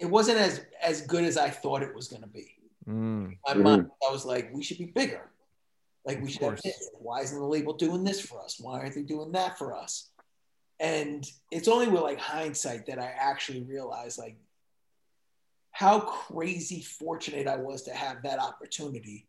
it 0.01 0.07
wasn't 0.07 0.39
as 0.39 0.65
as 0.83 1.03
good 1.03 1.23
as 1.25 1.37
I 1.37 1.51
thought 1.51 1.83
it 1.83 1.95
was 1.95 2.09
gonna 2.09 2.27
be. 2.27 2.57
Mm, 2.89 3.39
My 3.47 3.55
Mhm. 3.55 3.63
mind, 3.63 3.91
I 4.09 4.11
was 4.11 4.25
like, 4.25 4.53
we 4.53 4.63
should 4.65 4.79
be 4.79 4.87
bigger. 4.87 5.31
Like 6.09 6.23
we 6.23 6.31
should 6.31 6.41
have 6.43 6.63
this. 6.63 6.89
Why 6.99 7.21
isn't 7.21 7.39
the 7.39 7.45
label 7.45 7.75
doing 7.75 8.03
this 8.03 8.19
for 8.21 8.41
us? 8.43 8.59
Why 8.59 8.79
aren't 8.81 8.95
they 8.95 9.03
doing 9.03 9.31
that 9.33 9.59
for 9.59 9.75
us? 9.75 10.09
And 10.81 11.23
it's 11.51 11.69
only 11.69 11.87
with 11.89 12.01
like 12.01 12.19
hindsight 12.19 12.87
that 12.87 12.99
I 12.99 13.13
actually 13.15 13.63
realized 13.63 14.19
like 14.19 14.39
how 15.71 16.01
crazy 16.01 16.81
fortunate 16.81 17.47
I 17.47 17.57
was 17.57 17.83
to 17.83 17.93
have 17.93 18.23
that 18.23 18.39
opportunity 18.39 19.29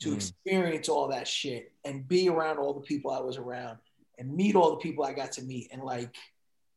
to 0.00 0.10
Mm. 0.10 0.16
experience 0.16 0.88
all 0.90 1.08
that 1.08 1.26
shit 1.26 1.72
and 1.84 2.06
be 2.06 2.28
around 2.28 2.58
all 2.58 2.74
the 2.74 2.80
people 2.80 3.10
I 3.10 3.20
was 3.20 3.38
around 3.38 3.78
and 4.18 4.34
meet 4.36 4.54
all 4.54 4.70
the 4.70 4.76
people 4.76 5.04
I 5.04 5.14
got 5.14 5.32
to 5.32 5.42
meet 5.42 5.68
and 5.72 5.82
like 5.82 6.14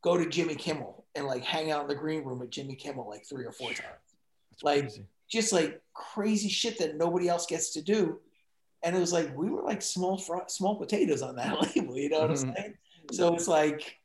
go 0.02 0.16
to 0.18 0.30
Jimmy 0.30 0.56
Kimmel 0.56 1.06
and 1.16 1.26
like 1.26 1.44
hang 1.44 1.72
out 1.72 1.82
in 1.82 1.88
the 1.88 1.96
green 1.96 2.24
room 2.24 2.40
with 2.40 2.52
Jimmy 2.52 2.76
Kimmel 2.76 3.10
like 3.10 3.26
three 3.28 3.46
or 3.46 3.52
four 3.52 3.70
times. 3.70 4.00
that's 4.52 4.64
Like 4.64 4.82
crazy. 4.84 5.06
just 5.28 5.52
like 5.52 5.82
crazy 5.94 6.48
shit 6.50 6.78
that 6.78 6.96
nobody 6.96 7.28
else 7.28 7.46
gets 7.48 7.74
to 7.74 7.82
do. 7.82 8.22
And 8.86 8.96
it 8.96 9.00
was 9.00 9.12
like 9.12 9.36
we 9.36 9.50
were 9.50 9.64
like 9.64 9.82
small 9.82 10.16
fr- 10.18 10.48
small 10.48 10.76
potatoes 10.76 11.24
on 11.24 11.36
that 11.38 11.60
label, 11.76 11.98
you 11.98 12.08
know 12.10 12.22
what 12.22 12.30
I'm 12.30 12.36
Mhm. 12.38 12.56
saying? 12.56 12.74
So 13.12 13.34
it's 13.34 13.48
like 13.48 13.98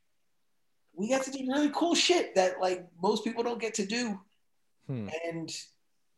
we 0.94 1.08
got 1.10 1.22
to 1.24 1.30
do 1.30 1.46
really 1.48 1.70
cool 1.72 1.94
shit 1.94 2.34
that 2.34 2.60
like 2.60 2.86
most 3.02 3.22
people 3.22 3.42
don't 3.42 3.60
get 3.60 3.74
to 3.74 3.86
do, 3.86 4.18
Hmm. 4.86 5.08
and 5.24 5.54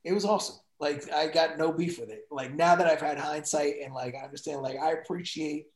it 0.04 0.12
was 0.12 0.24
awesome. 0.24 0.56
Like 0.78 1.12
I 1.12 1.26
got 1.26 1.58
no 1.58 1.72
beef 1.72 1.98
with 1.98 2.10
it. 2.10 2.26
Like 2.30 2.54
now 2.54 2.74
that 2.76 2.86
I've 2.86 3.00
had 3.00 3.18
hindsight 3.18 3.74
and 3.84 3.92
like 3.94 4.14
I 4.14 4.24
understand, 4.24 4.62
like 4.62 4.78
I 4.78 4.92
appreciate 4.92 5.66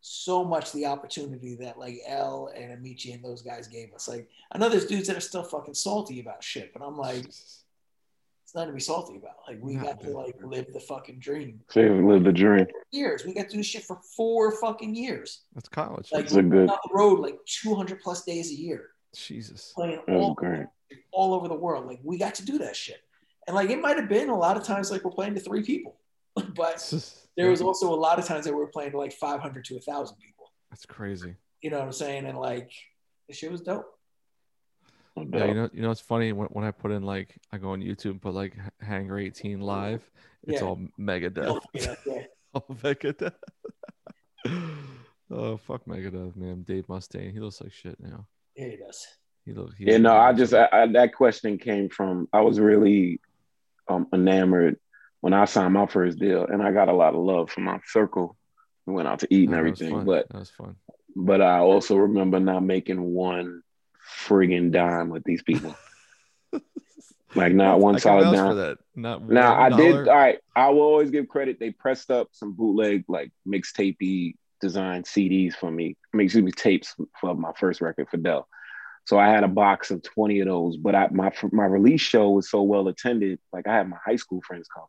so 0.00 0.44
much 0.44 0.70
the 0.72 0.86
opportunity 0.86 1.56
that 1.56 1.78
like 1.78 1.98
El 2.06 2.50
and 2.54 2.70
Amaechi 2.72 3.12
and 3.14 3.24
those 3.24 3.42
guys 3.42 3.66
gave 3.68 3.92
us. 3.94 4.06
Like 4.06 4.28
I 4.52 4.58
know 4.58 4.68
there's 4.68 4.86
dudes 4.86 5.08
that 5.08 5.16
are 5.16 5.20
still 5.20 5.42
fucking 5.42 5.74
salty 5.74 6.20
about 6.20 6.42
shit, 6.44 6.72
but 6.74 6.82
I'm 6.82 6.96
like, 6.96 7.26
it's 8.48 8.54
not 8.54 8.64
to 8.64 8.72
be 8.72 8.80
salty 8.80 9.16
about. 9.18 9.34
Like 9.46 9.58
we 9.60 9.74
No, 9.74 9.82
got 9.82 10.00
to 10.00 10.08
like 10.08 10.34
live 10.42 10.72
the 10.72 10.80
fucking 10.80 11.18
dream. 11.18 11.60
So 11.68 11.82
live 11.82 12.24
the 12.24 12.32
dream. 12.32 12.66
Years 12.92 13.26
we 13.26 13.34
got 13.34 13.42
to 13.44 13.50
do 13.50 13.56
this 13.58 13.66
shit 13.66 13.84
for 13.84 14.00
four 14.16 14.52
fucking 14.52 14.94
years. 14.94 15.42
That's 15.54 15.68
college. 15.68 16.08
Like 16.10 16.22
That's 16.24 16.36
a 16.36 16.42
good. 16.42 16.70
on 16.70 16.78
the 16.82 16.90
road 16.94 17.18
like 17.20 17.36
200 17.44 18.00
plus 18.00 18.24
days 18.24 18.50
a 18.50 18.54
year, 18.54 18.86
Jesus. 19.14 19.72
playing 19.76 19.98
all 20.08 20.32
great. 20.32 20.64
all 21.12 21.34
over 21.34 21.46
the 21.46 21.54
world. 21.54 21.84
Like 21.86 22.00
we 22.02 22.16
got 22.16 22.34
to 22.36 22.44
do 22.46 22.56
that 22.56 22.74
shit. 22.74 23.02
And 23.46 23.54
like 23.54 23.68
it 23.68 23.82
might 23.82 23.98
have 23.98 24.08
been 24.08 24.30
a 24.30 24.38
lot 24.38 24.56
of 24.56 24.62
times 24.62 24.90
like 24.90 25.04
we're 25.04 25.10
playing 25.10 25.34
to 25.34 25.40
three 25.40 25.62
people, 25.62 25.96
but 26.56 26.94
there 27.36 27.50
was 27.50 27.60
also 27.60 27.92
a 27.92 28.00
lot 28.00 28.18
of 28.18 28.24
times 28.24 28.46
that 28.46 28.52
we 28.54 28.60
were 28.60 28.68
playing 28.68 28.92
to 28.92 28.96
like 28.98 29.12
500 29.12 29.62
to 29.66 29.76
a 29.76 29.80
thousand 29.80 30.16
people. 30.16 30.50
That's 30.70 30.86
crazy. 30.86 31.34
You 31.60 31.68
know 31.68 31.80
what 31.80 31.84
I'm 31.84 31.92
saying? 31.92 32.24
And 32.24 32.38
like 32.38 32.70
the 33.28 33.34
shit 33.34 33.52
was 33.52 33.60
dope. 33.60 33.97
No 35.24 35.38
Yeah, 35.38 35.44
you 35.46 35.54
know, 35.54 35.70
you 35.72 35.82
know, 35.82 35.90
it's 35.90 36.00
funny 36.00 36.32
when, 36.32 36.48
when 36.48 36.64
I 36.64 36.70
put 36.70 36.90
in 36.90 37.02
like 37.02 37.38
I 37.52 37.58
go 37.58 37.70
on 37.70 37.80
YouTube 37.80 38.12
and 38.12 38.22
put 38.22 38.34
like 38.34 38.54
H- 38.54 38.72
Hangar 38.86 39.18
18 39.18 39.60
live, 39.60 40.08
it's 40.46 40.60
Yeah. 40.60 40.68
all 40.68 40.80
Megadeth. 40.98 41.60
Yeah, 41.74 41.94
yeah. 42.06 42.22
all 42.54 42.66
Megadeth. 42.82 43.34
oh 45.30 45.56
fuck 45.56 45.84
Megadeth, 45.86 46.36
man. 46.36 46.62
Dave 46.62 46.86
Mustaine, 46.86 47.32
he 47.32 47.40
looks 47.40 47.60
like 47.60 47.72
shit 47.72 47.98
now. 48.00 48.26
Yeah, 48.56 48.68
he 48.68 48.76
does. 48.76 49.06
He 49.44 49.52
look. 49.52 49.74
he 49.76 49.84
Yeah, 49.84 49.92
looks 49.92 50.02
no, 50.02 50.14
like 50.14 50.34
I 50.34 50.36
just 50.36 50.54
I, 50.54 50.68
I, 50.72 50.86
that 50.92 51.14
question 51.14 51.58
came 51.58 51.88
from 51.88 52.28
I 52.32 52.40
was 52.40 52.60
really 52.60 53.20
um, 53.88 54.06
enamored 54.12 54.76
when 55.20 55.32
I 55.32 55.44
signed 55.46 55.74
my 55.74 55.86
first 55.86 56.18
deal, 56.18 56.44
and 56.46 56.62
I 56.62 56.72
got 56.72 56.88
a 56.88 56.92
lot 56.92 57.14
of 57.14 57.20
love 57.20 57.50
from 57.50 57.64
my 57.64 57.80
circle. 57.86 58.36
We 58.86 58.94
went 58.94 59.08
out 59.08 59.18
to 59.20 59.28
eat 59.30 59.48
and 59.48 59.54
That 59.54 59.62
was 59.64 59.80
everything, 59.80 59.96
fun. 59.96 60.06
but 60.06 60.28
that 60.30 60.38
was 60.38 60.50
fun. 60.50 60.76
but 61.16 61.42
I 61.42 61.58
also 61.58 61.96
remember 61.96 62.40
not 62.40 62.62
making 62.62 63.02
one 63.02 63.62
friggin' 64.08 64.70
dime 64.72 65.08
with 65.10 65.24
these 65.24 65.42
people. 65.42 65.74
like 67.34 67.52
not 67.52 67.80
one 67.80 67.96
I 67.96 67.98
solid 67.98 68.32
dime. 68.32 68.48
for 68.50 68.54
that. 68.54 68.78
Not 68.96 69.28
Now 69.28 69.58
I 69.60 69.68
did. 69.70 70.08
All 70.08 70.14
right, 70.16 70.38
I 70.56 70.70
will 70.70 70.80
always 70.82 71.10
give 71.10 71.28
credit. 71.28 71.58
They 71.60 71.70
pressed 71.70 72.10
up 72.10 72.28
some 72.32 72.52
bootleg, 72.54 73.04
like 73.08 73.30
mixtapey 73.46 74.34
design 74.60 75.02
CDs 75.04 75.54
for 75.54 75.70
me. 75.70 75.96
I 76.12 76.16
mean, 76.16 76.24
excuse 76.24 76.42
me, 76.44 76.52
tapes 76.52 76.94
for 77.20 77.34
my 77.34 77.52
first 77.58 77.80
record, 77.80 78.08
Fidel. 78.10 78.48
So 79.04 79.18
I 79.18 79.28
had 79.28 79.44
a 79.44 79.48
box 79.48 79.90
of 79.90 80.02
twenty 80.02 80.40
of 80.40 80.46
those. 80.48 80.76
But 80.76 80.94
I, 80.94 81.08
my 81.10 81.30
my 81.52 81.64
release 81.66 82.00
show 82.00 82.30
was 82.30 82.50
so 82.50 82.62
well 82.62 82.88
attended. 82.88 83.38
Like 83.52 83.66
I 83.68 83.74
had 83.76 83.88
my 83.88 83.98
high 84.04 84.16
school 84.16 84.40
friends 84.46 84.66
come. 84.74 84.86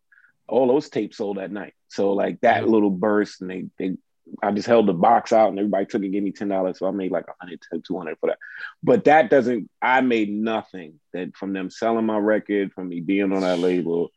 All 0.47 0.67
those 0.67 0.89
tapes 0.89 1.17
sold 1.17 1.37
that 1.37 1.51
night. 1.51 1.73
So 1.89 2.13
like 2.13 2.39
that 2.41 2.63
Yeah. 2.63 2.69
little 2.69 2.89
burst, 2.89 3.41
and 3.41 3.49
they 3.49 3.65
they. 3.77 3.97
I 4.41 4.51
just 4.51 4.67
held 4.67 4.87
the 4.87 4.93
box 4.93 5.33
out 5.33 5.49
and 5.49 5.59
everybody 5.59 5.85
took 5.85 6.03
and 6.03 6.11
gave 6.11 6.23
me 6.23 6.31
ten 6.31 6.47
dollars. 6.49 6.79
So 6.79 6.87
I 6.87 6.91
made 6.91 7.11
like 7.11 7.27
a 7.27 7.33
hundred 7.39 7.61
to 7.71 7.81
two 7.81 7.97
hundred 7.97 8.17
for 8.19 8.27
that. 8.27 8.39
But 8.83 9.05
that 9.05 9.29
doesn't. 9.29 9.69
I 9.81 10.01
made 10.01 10.29
nothing 10.31 10.99
that 11.13 11.35
from 11.35 11.53
them 11.53 11.69
selling 11.69 12.05
my 12.05 12.17
record, 12.17 12.73
from 12.73 12.89
me 12.89 12.99
being 13.01 13.31
on 13.31 13.41
that 13.41 13.59
label, 13.59 14.11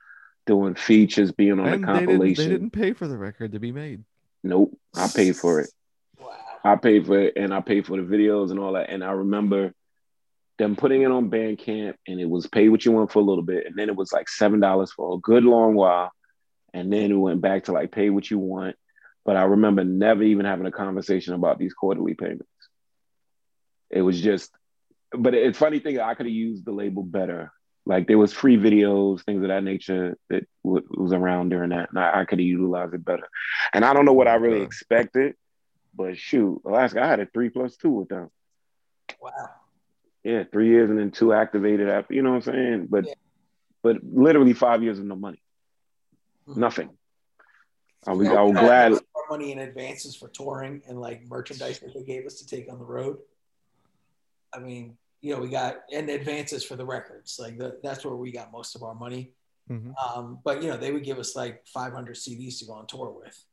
doing 0.47 0.75
features, 0.75 1.33
being 1.33 1.61
on 1.61 1.67
And 1.69 1.83
the 1.85 1.87
they 1.87 1.93
didn't, 1.93 2.07
compilation. 2.07 2.45
they 2.45 2.51
didn't 2.51 2.71
pay 2.71 2.93
for 2.93 3.07
the 3.09 3.17
record 3.17 3.53
to 3.53 3.59
be 3.61 3.73
made. 3.73 4.05
Nope, 4.45 4.77
I 4.97 5.09
paid 5.15 5.37
for 5.37 5.61
it. 5.61 5.71
Wow. 6.21 6.31
I 6.65 6.77
paid 6.77 7.07
for 7.07 7.19
it, 7.19 7.35
and 7.37 7.55
I 7.55 7.61
paid 7.61 7.87
for 7.87 7.97
the 7.97 8.03
videos 8.03 8.51
and 8.51 8.59
all 8.59 8.73
that. 8.73 8.91
And 8.91 9.05
I 9.05 9.13
remember 9.13 9.73
them 10.59 10.77
putting 10.77 11.03
it 11.03 11.11
on 11.11 11.31
Bandcamp, 11.31 11.95
and 12.07 12.21
it 12.21 12.29
was 12.29 12.47
pay 12.47 12.69
what 12.69 12.85
you 12.85 12.93
want 12.93 13.11
for 13.11 13.21
a 13.21 13.25
little 13.25 13.43
bit, 13.45 13.67
and 13.67 13.77
then 13.77 13.89
it 13.89 13.97
was 13.97 14.13
like 14.13 14.29
seven 14.29 14.61
dollars 14.61 14.93
for 14.93 15.15
a 15.15 15.19
good 15.19 15.45
long 15.45 15.75
while, 15.75 16.13
and 16.75 16.93
then 16.93 17.11
it 17.11 17.15
went 17.15 17.41
back 17.41 17.65
to 17.65 17.73
like 17.73 17.91
pay 17.91 18.11
what 18.11 18.31
you 18.31 18.39
want. 18.39 18.77
But 19.25 19.37
I 19.37 19.45
remember 19.45 19.85
never 19.85 20.23
even 20.23 20.45
having 20.47 20.67
a 20.67 20.73
conversation 20.73 21.35
about 21.35 21.59
these 21.59 21.75
quarterly 21.75 22.15
payments. 22.15 22.47
It 23.91 24.03
was 24.03 24.21
just, 24.21 24.51
but 25.13 25.35
it's 25.35 25.59
funny 25.59 25.79
thing. 25.79 26.01
I 26.01 26.15
could 26.15 26.27
have 26.27 26.35
used 26.35 26.65
the 26.65 26.73
label 26.73 27.03
better. 27.03 27.53
Like 27.85 28.07
there 28.07 28.19
was 28.19 28.33
free 28.33 28.57
videos, 28.57 29.23
things 29.25 29.43
of 29.43 29.49
that 29.49 29.65
nature 29.65 30.17
that 30.31 30.47
w- 30.65 30.87
was 30.91 31.13
around 31.13 31.49
during 31.51 31.71
that, 31.71 31.91
and 31.91 31.99
I, 31.99 32.21
I 32.21 32.25
could 32.25 32.39
have 32.39 32.47
utilized 32.47 32.95
it 32.95 33.05
better. 33.05 33.29
And 33.75 33.85
I 33.85 33.93
don't 33.93 34.05
know 34.05 34.13
what 34.13 34.29
I 34.29 34.35
really 34.35 34.63
expected, 34.63 35.35
but 35.95 36.17
shoot, 36.17 36.63
Alaska, 36.65 37.03
I 37.03 37.07
had 37.09 37.21
a 37.21 37.27
three 37.27 37.49
plus 37.51 37.77
two 37.77 37.91
with 37.91 38.09
them. 38.09 38.31
Wow. 39.21 39.31
Yeah, 40.23 40.45
three 40.53 40.69
years 40.69 40.91
and 40.91 40.99
then 40.99 41.11
two 41.11 41.33
activated 41.33 41.89
after. 41.89 42.15
You 42.15 42.23
know 42.23 42.31
what 42.31 42.47
I'm 42.49 42.55
saying? 42.55 42.87
But 42.89 43.07
Yeah. 43.07 43.15
but 43.83 43.97
literally 44.05 44.53
five 44.53 44.83
years 44.85 45.01
of 45.01 45.05
no 45.05 45.17
money, 45.17 45.43
Mhm. 46.49 46.57
nothing. 46.59 46.91
I 48.07 48.13
was 48.13 48.27
Yeah, 48.27 48.35
I 48.35 48.43
was 48.43 48.51
we 48.51 48.55
got 48.55 48.63
glad. 48.65 48.93
money 49.31 49.53
in 49.53 49.59
advances 49.61 50.17
for 50.17 50.29
touring 50.29 50.83
and 50.89 51.01
like 51.01 51.27
merchandise 51.29 51.79
that 51.81 51.95
they 51.95 52.03
gave 52.03 52.27
us 52.27 52.35
to 52.41 52.47
take 52.47 52.71
on 52.71 52.79
the 52.79 52.85
road. 52.85 53.19
I 54.53 54.59
mean, 54.59 54.97
you 55.21 55.35
know, 55.35 55.41
we 55.41 55.49
got 55.49 55.77
and 55.93 56.11
advances 56.11 56.65
for 56.65 56.77
the 56.77 56.85
records. 56.85 57.39
Like 57.39 57.57
the, 57.59 57.79
that's 57.83 58.05
where 58.05 58.17
we 58.17 58.33
got 58.33 58.53
most 58.53 58.75
of 58.75 58.83
our 58.83 58.95
money. 58.95 59.33
Mhm. 59.71 59.95
Um, 60.05 60.41
but 60.45 60.63
you 60.63 60.69
know, 60.69 60.77
they 60.77 60.93
would 60.93 61.05
give 61.05 61.19
us 61.19 61.37
like 61.37 61.65
500 61.69 62.17
CDs 62.17 62.59
to 62.59 62.67
go 62.67 62.73
on 62.73 62.87
tour 62.87 63.11
with. 63.11 63.45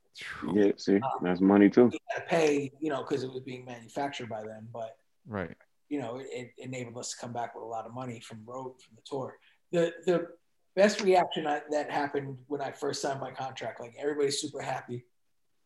Yeah, 0.52 0.72
see, 0.76 1.00
that's 1.22 1.40
money 1.40 1.70
too. 1.70 1.86
We 1.86 1.98
had 2.08 2.22
to 2.22 2.26
pay, 2.28 2.72
you 2.80 2.90
know, 2.90 2.98
because 3.02 3.22
it 3.22 3.30
was 3.32 3.40
being 3.42 3.64
manufactured 3.64 4.28
by 4.28 4.42
them. 4.42 4.68
But 4.72 4.96
Right. 5.26 5.56
you 5.88 6.00
know, 6.00 6.16
it, 6.18 6.26
it 6.32 6.50
enabled 6.58 6.98
us 6.98 7.12
to 7.12 7.16
come 7.18 7.32
back 7.32 7.54
with 7.54 7.62
a 7.62 7.66
lot 7.66 7.86
of 7.86 7.94
money 7.94 8.20
from 8.20 8.42
road 8.44 8.74
from 8.82 8.96
the 8.96 9.02
tour. 9.06 9.38
The 9.70 9.94
the 10.04 10.26
best 10.76 11.00
reaction 11.00 11.46
I, 11.46 11.60
that 11.70 11.90
happened 11.90 12.36
when 12.46 12.60
I 12.60 12.70
first 12.70 13.02
signed 13.02 13.20
my 13.20 13.30
contract, 13.30 13.80
like 13.80 13.94
everybody's 13.98 14.40
super 14.40 14.60
happy. 14.60 15.04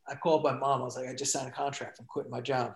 I 0.08 0.14
called 0.14 0.42
my 0.42 0.52
mom. 0.52 0.82
I 0.82 0.84
was 0.84 0.96
like, 0.96 1.08
I 1.08 1.14
just 1.14 1.32
signed 1.32 1.48
a 1.48 1.52
contract. 1.52 1.98
I'm 1.98 2.06
quitting 2.06 2.30
my 2.30 2.40
job. 2.40 2.74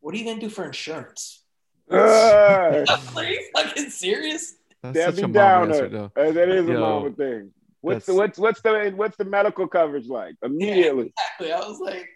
What 0.00 0.14
are 0.14 0.18
you 0.18 0.24
gonna 0.24 0.40
do 0.40 0.48
for 0.48 0.64
insurance? 0.64 1.44
Ah, 1.90 2.84
Are 3.16 3.24
you 3.24 3.50
fucking 3.54 3.90
serious? 3.90 4.56
That's 4.82 4.96
Debbie 4.96 5.16
such 5.16 5.24
a 5.24 5.28
mom 5.28 5.68
answer, 5.70 5.88
Downer. 5.88 6.10
though. 6.14 6.22
Uh, 6.22 6.32
that 6.32 6.48
is 6.48 6.68
a 6.68 6.72
Yo, 6.72 6.80
mama 6.80 7.10
thing. 7.12 7.52
What's 7.80 8.06
the 8.06 8.14
what's 8.14 8.38
what's 8.38 8.60
the 8.62 8.92
what's 8.96 9.16
the 9.16 9.24
medical 9.24 9.68
coverage 9.68 10.08
like 10.08 10.34
immediately? 10.42 11.12
Exactly. 11.16 11.52
I 11.52 11.58
was 11.60 11.78
like, 11.80 12.08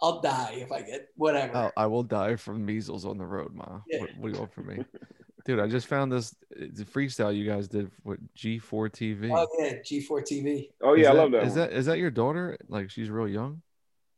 I'll 0.00 0.20
die 0.20 0.58
if 0.60 0.72
I 0.72 0.82
get 0.82 1.08
whatever. 1.16 1.56
Oh, 1.56 1.70
I 1.76 1.86
will 1.86 2.02
die 2.02 2.36
from 2.36 2.64
measles 2.64 3.04
on 3.04 3.18
the 3.18 3.26
road, 3.26 3.54
ma. 3.54 3.80
Yeah. 3.88 4.00
What, 4.00 4.10
what 4.18 4.28
do 4.28 4.34
you 4.34 4.38
want 4.40 4.54
from 4.54 4.66
me, 4.66 4.84
dude? 5.44 5.60
I 5.60 5.66
just 5.66 5.86
found 5.86 6.10
this 6.12 6.34
it's 6.50 6.80
a 6.80 6.84
freestyle 6.84 7.34
you 7.34 7.46
guys 7.48 7.68
did 7.68 7.90
with 8.04 8.18
G4 8.36 8.60
TV. 8.90 9.30
Oh 9.32 9.46
yeah, 9.58 9.74
G4 9.74 10.22
TV. 10.22 10.68
Oh 10.82 10.94
Is 10.94 11.02
yeah, 11.02 11.10
I 11.10 11.12
love 11.12 11.32
that. 11.32 11.42
Is 11.44 11.50
one. 11.50 11.58
that 11.58 11.72
is 11.72 11.86
that 11.86 11.98
your 11.98 12.10
daughter? 12.10 12.56
Like 12.68 12.90
she's 12.90 13.10
real 13.10 13.28
young. 13.28 13.62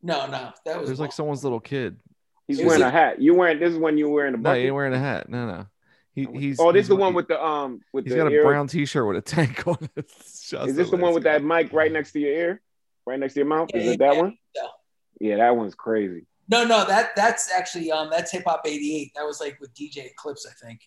No, 0.02 0.26
no, 0.26 0.50
that 0.64 0.78
was 0.78 0.88
There's 0.88 1.00
like 1.00 1.12
someone's 1.12 1.42
little 1.44 1.60
kid. 1.60 1.96
He's 2.48 2.62
wearing 2.62 2.82
a- 2.82 2.88
a 2.88 2.90
hat. 2.90 3.20
You 3.20 3.34
wearing 3.34 3.58
this 3.60 3.72
is 3.72 3.78
when 3.78 3.96
you 3.98 4.08
were 4.08 4.14
wearing 4.14 4.32
the 4.32 4.38
No, 4.38 4.50
he 4.50 4.54
bucket. 4.54 4.64
ain't 4.66 4.74
wearing 4.74 4.94
a 4.94 4.98
hat. 4.98 5.28
No, 5.28 5.46
no. 5.46 5.66
He 6.12 6.26
he's 6.34 6.58
oh, 6.58 6.72
this 6.72 6.80
he's 6.82 6.88
the 6.88 6.96
one 6.96 7.14
with 7.14 7.28
the 7.28 7.40
um 7.42 7.80
with 7.92 8.04
He's 8.04 8.14
the 8.14 8.18
got 8.18 8.26
a 8.26 8.34
ear- 8.34 8.42
brown 8.44 8.66
T-shirt 8.66 9.06
with 9.06 9.16
a 9.16 9.20
tank 9.36 9.66
on 9.68 9.78
it. 9.96 10.06
is 10.10 10.42
Shouts 10.44 10.72
this 10.74 10.90
to 10.90 10.96
the 10.96 11.02
one 11.02 11.14
with 11.14 11.22
that 11.22 11.44
mic 11.44 11.72
right 11.72 11.92
next 11.92 12.12
to 12.12 12.18
your 12.20 12.32
ear, 12.32 12.60
right 13.06 13.18
next 13.20 13.34
to 13.34 13.40
your 13.40 13.46
mouth? 13.46 13.70
Yeah, 13.72 13.80
Is 13.80 13.88
it 13.92 13.98
that 14.00 14.14
yeah. 14.14 14.20
one? 14.20 14.36
Yeah. 14.56 14.62
Yeah, 15.20 15.36
that 15.36 15.54
one's 15.56 15.74
crazy. 15.74 16.26
No, 16.48 16.64
no, 16.64 16.84
that 16.86 17.14
that's 17.14 17.52
actually 17.52 17.92
um 17.92 18.08
that's 18.10 18.32
Hip 18.32 18.42
Hop 18.46 18.62
88. 18.66 19.12
That 19.14 19.24
was 19.24 19.38
like 19.40 19.60
with 19.60 19.72
DJ 19.74 20.06
Eclipse, 20.10 20.46
I 20.50 20.66
think. 20.66 20.80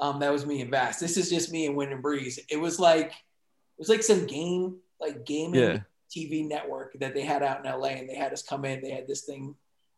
Um, 0.00 0.18
that 0.20 0.32
was 0.32 0.46
me 0.46 0.62
and 0.62 0.70
Bass. 0.70 0.98
This 0.98 1.16
is 1.16 1.28
just 1.30 1.52
me 1.52 1.66
and 1.66 1.76
Windnbreez. 1.76 2.38
It 2.50 2.56
was 2.56 2.80
like 2.80 3.08
it 3.08 3.78
was 3.78 3.88
like 3.88 4.02
some 4.02 4.26
game, 4.26 4.76
like 5.00 5.24
gaming 5.26 5.60
Yeah. 5.60 5.78
TV 6.14 6.46
network 6.48 6.94
that 7.00 7.14
they 7.14 7.22
had 7.22 7.42
out 7.42 7.64
in 7.64 7.70
LA, 7.70 7.88
and 7.88 8.08
they 8.08 8.14
had 8.14 8.32
us 8.32 8.42
come 8.42 8.64
in. 8.64 8.80
They 8.80 8.90
had 8.90 9.06
this 9.06 9.22
thing. 9.24 9.54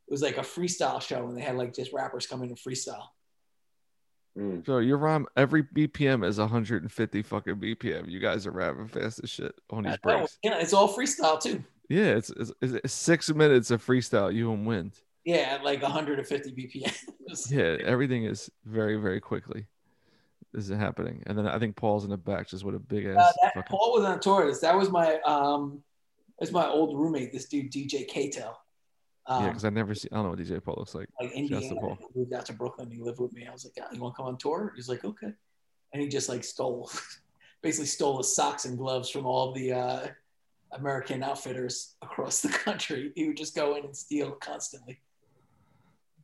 It 0.08 0.10
was 0.12 0.22
like 0.22 0.36
a 0.38 0.42
freestyle 0.42 1.00
show, 1.00 1.26
and 1.28 1.36
they 1.36 1.42
had 1.42 1.56
like 1.56 1.72
just 1.74 1.92
rappers 1.92 2.26
come 2.26 2.42
in 2.42 2.48
and 2.48 2.58
freestyle. 2.58 3.06
Mm. 4.38 4.64
So 4.64 4.78
your 4.78 4.96
rhyme 4.98 5.26
every 5.36 5.62
BPM 5.62 6.24
is 6.26 6.38
150 6.38 7.22
fucking 7.22 7.56
BPM. 7.56 8.10
You 8.10 8.18
guys 8.18 8.46
are 8.46 8.50
rapping 8.50 8.88
fast 8.88 9.20
as 9.22 9.30
shit 9.30 9.54
on 9.70 9.84
these 9.84 9.92
That- 9.92 10.02
that 10.04 10.18
breaks. 10.18 10.38
yeah, 10.42 10.58
it's 10.58 10.72
all 10.72 10.88
freestyle 10.94 11.40
too. 11.40 11.62
Yeah, 11.88 12.16
it's, 12.16 12.30
it's, 12.30 12.52
it's 12.62 12.92
six 12.94 13.30
minutes 13.32 13.70
of 13.70 13.84
freestyle. 13.84 14.34
You 14.34 14.52
and 14.52 14.66
Wind. 14.66 14.92
Yeah, 15.24 15.36
at 15.56 15.64
like 15.64 15.82
150 15.82 16.50
BPM. 16.52 16.92
Yeah, 17.50 17.76
everything 17.84 18.24
is 18.24 18.50
very 18.66 18.96
very 18.96 19.18
quickly. 19.20 19.66
This 20.52 20.68
is 20.68 20.76
happening, 20.76 21.22
and 21.26 21.36
then 21.36 21.46
I 21.46 21.58
think 21.58 21.76
Paul's 21.76 22.04
in 22.04 22.10
the 22.10 22.16
back 22.18 22.46
just 22.46 22.62
with 22.62 22.74
a 22.74 22.78
big 22.78 23.06
ass. 23.06 23.16
Uh, 23.16 23.32
that, 23.42 23.54
fucking, 23.54 23.76
Paul 23.76 23.92
was 23.94 24.04
on 24.04 24.20
tour. 24.20 24.52
That 24.60 24.76
was 24.76 24.90
my 24.90 25.18
um, 25.20 25.82
that's 26.38 26.52
my 26.52 26.68
old 26.68 26.98
roommate. 26.98 27.32
This 27.32 27.46
dude 27.46 27.72
DJ 27.72 28.06
Kato. 28.06 28.56
Um, 29.26 29.44
yeah, 29.44 29.48
because 29.50 29.64
I 29.64 29.70
never 29.70 29.94
see. 29.94 30.08
I 30.12 30.16
don't 30.16 30.24
know 30.24 30.30
what 30.30 30.38
DJ 30.38 30.62
Pawl 30.62 30.74
looks 30.76 30.94
like. 30.94 31.08
like 31.20 31.32
Indiana. 31.32 31.74
Paul. 31.80 31.98
Moved 32.14 32.34
out 32.34 32.46
to 32.46 32.52
Brooklyn. 32.52 32.90
He 32.90 32.98
lived 32.98 33.20
with 33.20 33.32
me. 33.32 33.46
I 33.46 33.52
was 33.52 33.64
like, 33.64 33.74
yeah, 33.76 33.84
you 33.92 34.00
want 34.00 34.14
to 34.14 34.16
come 34.16 34.26
on 34.26 34.36
tour? 34.36 34.72
He's 34.74 34.88
like, 34.88 35.04
okay. 35.04 35.32
And 35.92 36.02
he 36.02 36.08
just 36.08 36.28
like 36.28 36.42
stole, 36.42 36.90
basically 37.62 37.86
stole 37.86 38.18
his 38.18 38.34
socks 38.34 38.64
and 38.64 38.76
gloves 38.76 39.08
from 39.08 39.24
all 39.24 39.52
the 39.52 39.72
uh, 39.72 40.06
American 40.72 41.22
outfitters 41.22 41.94
across 42.02 42.40
the 42.40 42.48
country. 42.48 43.12
He 43.14 43.26
would 43.26 43.36
just 43.36 43.54
go 43.54 43.76
in 43.76 43.84
and 43.84 43.96
steal 43.96 44.32
constantly. 44.32 45.00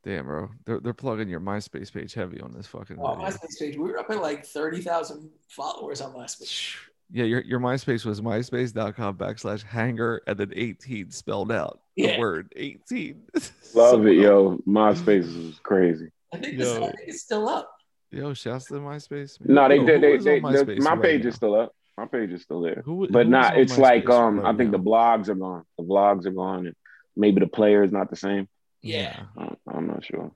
Damn, 0.04 0.26
bro, 0.26 0.48
they're 0.64 0.80
they're 0.80 0.94
plugging 0.94 1.28
your 1.28 1.40
MySpace 1.40 1.92
page 1.92 2.14
heavy 2.14 2.40
on 2.40 2.52
this 2.52 2.66
fucking. 2.66 2.96
Oh, 3.00 3.14
video. 3.14 3.26
MySpace 3.28 3.58
page. 3.58 3.76
We 3.76 3.82
were 3.90 3.98
up 3.98 4.10
at 4.10 4.22
like 4.22 4.46
thirty 4.46 4.80
thousand 4.80 5.28
followers 5.48 6.00
on 6.00 6.12
MySpace. 6.12 6.76
Yeah, 7.10 7.24
your 7.24 7.40
your 7.40 7.58
MySpace 7.58 8.04
was 8.04 8.20
myspace.com 8.20 9.16
backslash 9.16 9.62
hangar 9.62 10.20
and 10.26 10.36
then 10.38 10.52
18 10.54 11.10
spelled 11.10 11.50
out. 11.50 11.80
The 11.96 12.02
Yeah. 12.02 12.18
word 12.18 12.52
18. 12.54 13.22
Love 13.34 13.50
So 13.72 14.06
it, 14.06 14.12
yo. 14.18 14.58
MySpace 14.68 15.20
is 15.48 15.58
crazy. 15.62 16.10
I 16.34 16.36
think, 16.36 16.58
this, 16.58 16.68
I 16.68 16.74
Yo. 16.74 16.80
think 16.88 16.94
it's 17.06 17.22
still 17.22 17.48
up. 17.48 17.70
Yo, 18.10 18.34
shouts 18.34 18.66
to 18.66 18.74
MySpace. 18.74 19.40
man. 19.40 19.54
No, 19.54 19.68
they 19.70 19.76
Yo, 19.76 19.86
they, 19.86 19.94
who 19.94 20.00
they, 20.00 20.18
they, 20.18 20.40
on 20.42 20.52
the- 20.52 20.64
MySpace 20.66 20.80
my 20.82 20.90
right 20.92 21.02
page 21.02 21.22
now? 21.22 21.28
is 21.30 21.34
still 21.34 21.54
up. 21.58 21.72
My 21.96 22.04
page 22.04 22.30
is 22.30 22.42
still 22.42 22.60
there. 22.60 22.82
Who- 22.84 23.08
But 23.08 23.24
who 23.24 23.30
not. 23.32 23.52
is 23.54 23.56
on 23.56 23.62
It's 23.62 23.78
like 23.78 24.10
um, 24.10 24.40
right 24.40 24.54
I 24.54 24.56
think 24.58 24.70
now? 24.72 24.76
the 24.76 24.84
blogs 24.84 25.28
are 25.30 25.34
gone. 25.34 25.64
The 25.78 25.84
blogs 25.84 26.26
are 26.26 26.30
gone, 26.30 26.66
and 26.66 26.76
maybe 27.16 27.40
the 27.40 27.46
player 27.48 27.82
is 27.84 27.90
not 27.90 28.10
the 28.10 28.16
same. 28.16 28.48
Yeah. 28.82 29.24
I- 29.36 29.56
I'm 29.68 29.86
not 29.86 30.04
sure. 30.04 30.30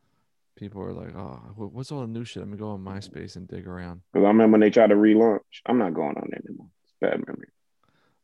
People 0.57 0.83
are 0.83 0.93
like, 0.93 1.15
oh, 1.17 1.41
what's 1.57 1.91
all 1.91 2.03
the 2.03 2.07
new 2.07 2.25
shit? 2.25 2.43
I'm 2.43 2.51
gonna 2.51 2.59
go 2.61 2.71
on 2.71 2.85
MySpace 2.85 3.37
and 3.37 3.49
dig 3.49 3.67
around. 3.67 4.03
Because 4.13 4.25
I 4.25 4.29
remember 4.29 4.53
when 4.53 4.61
they 4.61 4.71
tried 4.71 4.89
to 4.91 4.95
relaunch. 4.97 5.41
I'm 5.67 5.79
not 5.79 5.95
going 5.95 6.17
on 6.17 6.29
there 6.31 6.41
anymore. 6.47 6.69
It's 6.85 6.95
bad 7.01 7.27
memory. 7.27 7.49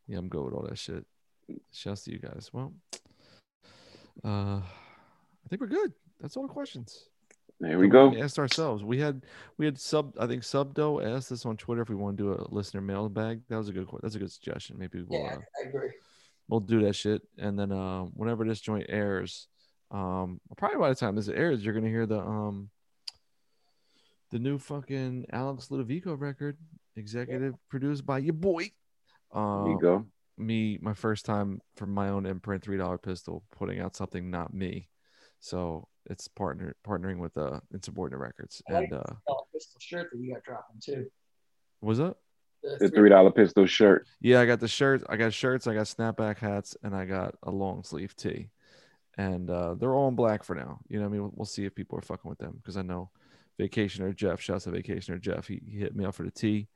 Yeah, 0.07 0.19
I'm 0.19 0.29
good 0.29 0.45
with 0.45 0.55
all 0.55 0.67
that 0.69 0.79
shit. 0.79 1.05
Shouts 1.73 2.05
to 2.05 2.13
you 2.13 2.19
guys. 2.19 2.51
Well, 2.53 2.75
uh, 4.25 4.61
I 4.61 5.49
think 5.49 5.61
we're 5.61 5.69
good. 5.69 5.93
That's 6.21 6.37
all 6.37 6.47
the 6.47 6.53
questions. 6.53 7.07
There 7.61 7.79
we 7.79 7.89
go. 7.89 8.09
We 8.09 8.21
asked 8.23 8.39
ourselves. 8.39 8.85
We 8.85 9.01
had 9.01 9.23
we 9.57 9.65
had 9.65 9.79
sub. 9.81 10.15
I 10.21 10.27
think 10.29 10.43
Subdo 10.43 11.05
asked 11.17 11.33
us 11.33 11.45
on 11.45 11.57
Twitter 11.57 11.83
if 11.83 11.89
we 11.89 11.97
want 11.97 12.17
to 12.19 12.23
do 12.23 12.33
a 12.33 12.47
listener 12.55 12.81
mailbag. 12.81 13.41
That 13.49 13.57
was 13.57 13.69
a 13.69 13.73
good. 13.73 13.89
That's 14.03 14.15
a 14.15 14.19
good 14.21 14.31
suggestion. 14.31 14.77
Maybe 14.79 15.03
we'll 15.03 15.21
Yeah, 15.21 15.35
uh, 15.37 15.41
I 15.65 15.69
agree. 15.69 15.91
we'll 16.49 16.61
do 16.61 16.83
that 16.85 16.95
shit. 16.95 17.23
And 17.37 17.59
then 17.59 17.73
uh, 17.73 18.03
whenever 18.15 18.45
this 18.45 18.61
joint 18.61 18.87
airs, 18.89 19.49
um, 19.91 20.41
probably 20.57 20.79
by 20.79 20.89
the 20.91 20.95
time 20.95 21.17
this 21.17 21.29
airs, 21.29 21.65
you're 21.65 21.75
gonna 21.75 21.89
hear 21.89 22.07
the 22.07 22.21
um, 22.21 22.71
the 24.31 24.39
new 24.39 24.59
fucking 24.59 25.27
Alex 25.33 25.69
Ludovico 25.71 26.19
record, 26.19 26.57
executive 26.97 27.55
produced 27.69 28.05
by 28.05 28.19
your 28.19 28.35
boy. 28.35 28.71
Uh, 29.33 29.65
There 29.65 29.73
you 29.73 29.81
go. 29.81 30.07
me 30.37 30.79
my 30.81 30.95
first 30.95 31.25
time 31.25 31.61
for 31.77 31.87
my 31.87 32.09
own 32.09 32.27
imprint 32.27 32.63
three 32.63 32.77
dollar 32.79 32.99
pistol 32.99 33.43
putting 33.51 33.81
out 33.81 33.95
something 33.97 34.31
not 34.31 34.55
me 34.55 34.89
so 35.41 35.87
it's 36.07 36.27
partner 36.29 36.75
partnering 36.87 37.19
with 37.19 37.37
uh 37.37 37.61
insubordinate 37.75 38.21
records 38.21 38.63
I 38.69 38.73
like 38.73 38.85
and 38.91 39.01
uh 39.01 39.03
the 39.27 39.35
pistol 39.53 39.79
shirt 39.81 40.09
that 40.13 40.19
you 40.19 40.33
got 40.33 40.43
dropping 40.45 40.81
too. 40.81 41.07
was 41.83 41.99
that 41.99 42.17
The 42.81 42.89
three 42.89 43.09
dollar 43.11 43.31
pistol 43.31 43.67
shirt. 43.67 44.07
yeah 44.21 44.41
i 44.41 44.47
got 44.47 44.61
the 44.61 44.69
shirts 44.69 45.05
i 45.09 45.17
got 45.17 45.33
shirts 45.35 45.67
i 45.67 45.75
got 45.75 45.85
snapback 45.87 46.39
hats 46.39 46.77
and 46.83 46.95
i 46.97 47.05
got 47.05 47.35
a 47.43 47.51
long 47.51 47.83
sleeve 47.83 48.17
tee 48.17 48.49
and 49.19 49.51
uh 49.51 49.75
they're 49.75 49.95
all 49.95 50.09
in 50.09 50.15
black 50.15 50.43
for 50.43 50.55
now. 50.55 50.79
You 50.89 51.01
know 51.01 51.05
i 51.05 51.09
mean? 51.09 51.21
We'll, 51.21 51.33
we'll 51.35 51.45
see 51.45 51.67
if 51.67 51.75
people 51.75 51.99
are 51.99 52.03
fucking 52.03 52.29
with 52.29 52.39
them 52.39 52.55
because 52.57 52.79
i 52.79 52.83
know 52.83 53.11
vacationer 53.61 54.15
jeff 54.15 54.41
shouts 54.41 54.65
to 54.65 54.71
vacationer 54.71 55.21
jeff. 55.21 55.47
He, 55.47 55.61
he 55.67 55.79
hit 55.79 55.95
me 55.95 56.05
up 56.07 56.15
for 56.15 56.23
the 56.23 56.31
tee 56.31 56.69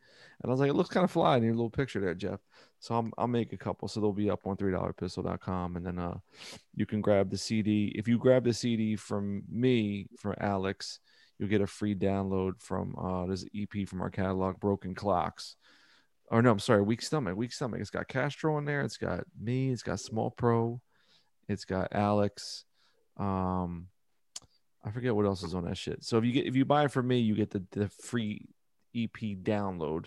and 0.42 0.50
i 0.50 0.52
was 0.52 0.60
like 0.60 0.68
it 0.68 0.74
looks 0.74 0.90
kind 0.90 1.04
of 1.04 1.10
fly 1.10 1.36
in 1.36 1.44
your 1.44 1.54
little 1.54 1.70
picture 1.70 2.00
there 2.00 2.14
jeff. 2.14 2.40
So 2.80 2.96
I'll, 2.96 3.08
I'll 3.16 3.28
make 3.28 3.52
a 3.52 3.56
couple. 3.56 3.86
So 3.86 4.00
they'll 4.00 4.12
be 4.12 4.28
up 4.28 4.46
on 4.46 4.56
three 4.56 4.72
dollar 4.72 4.92
pistol.com 4.92 5.76
and 5.76 5.86
then 5.86 5.98
uh 5.98 6.18
you 6.74 6.84
can 6.84 7.00
grab 7.00 7.30
the 7.30 7.38
cd 7.38 7.92
if 7.94 8.08
you 8.08 8.18
grab 8.18 8.44
the 8.44 8.52
cd 8.52 8.96
from 8.96 9.44
me 9.48 10.08
from 10.18 10.34
alex 10.40 10.98
you'll 11.38 11.48
get 11.48 11.60
a 11.60 11.66
free 11.66 11.94
download 11.94 12.60
from 12.60 12.94
uh 12.96 13.26
this 13.26 13.44
ep 13.54 13.88
from 13.88 14.02
our 14.02 14.10
catalog 14.10 14.58
broken 14.58 14.94
clocks. 14.94 15.54
Or 16.28 16.42
no 16.42 16.50
i'm 16.50 16.58
sorry 16.58 16.82
weak 16.82 17.02
stomach. 17.02 17.36
Weak 17.36 17.52
stomach. 17.52 17.80
It's 17.80 17.90
got 17.90 18.08
castro 18.08 18.58
in 18.58 18.64
there. 18.64 18.80
It's 18.80 18.96
got 18.96 19.22
me. 19.40 19.70
It's 19.70 19.84
got 19.84 20.00
small 20.00 20.32
pro 20.32 20.80
it's 21.48 21.64
got 21.64 21.88
alex 21.92 22.64
um 23.18 23.88
i 24.84 24.90
forget 24.90 25.14
what 25.14 25.26
else 25.26 25.42
is 25.42 25.54
on 25.54 25.64
that 25.64 25.76
shit. 25.76 26.02
So 26.02 26.18
if 26.18 26.24
you 26.24 26.32
get 26.32 26.46
if 26.46 26.56
you 26.56 26.64
buy 26.64 26.84
it 26.84 26.90
from 26.92 27.06
me 27.08 27.18
you 27.18 27.34
get 27.34 27.50
the, 27.50 27.62
the 27.70 27.88
free 27.88 28.46
ep 28.94 29.16
download. 29.42 30.06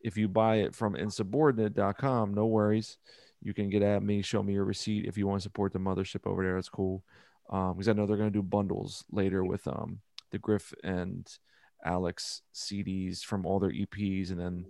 If 0.00 0.16
you 0.16 0.28
buy 0.28 0.56
it 0.56 0.74
from 0.74 0.96
insubordinate.com 0.96 2.34
no 2.34 2.46
worries. 2.46 2.98
You 3.42 3.54
can 3.54 3.70
get 3.70 3.82
at 3.82 4.02
me 4.02 4.22
show 4.22 4.42
me 4.42 4.52
your 4.54 4.64
receipt 4.64 5.06
if 5.06 5.16
you 5.16 5.26
want 5.26 5.40
to 5.40 5.42
support 5.42 5.72
the 5.72 5.78
mothership 5.78 6.26
over 6.26 6.42
there. 6.42 6.56
That's 6.56 6.68
cool. 6.68 7.04
Um 7.50 7.74
because 7.74 7.88
i 7.88 7.92
know 7.92 8.06
they're 8.06 8.16
going 8.16 8.32
to 8.32 8.38
do 8.38 8.42
bundles 8.42 9.04
later 9.10 9.44
with 9.44 9.66
um 9.66 10.00
the 10.30 10.38
griff 10.38 10.72
and 10.84 11.26
alex 11.84 12.42
cds 12.54 13.24
from 13.24 13.46
all 13.46 13.58
their 13.58 13.72
eps 13.72 14.30
and 14.30 14.38
then 14.38 14.66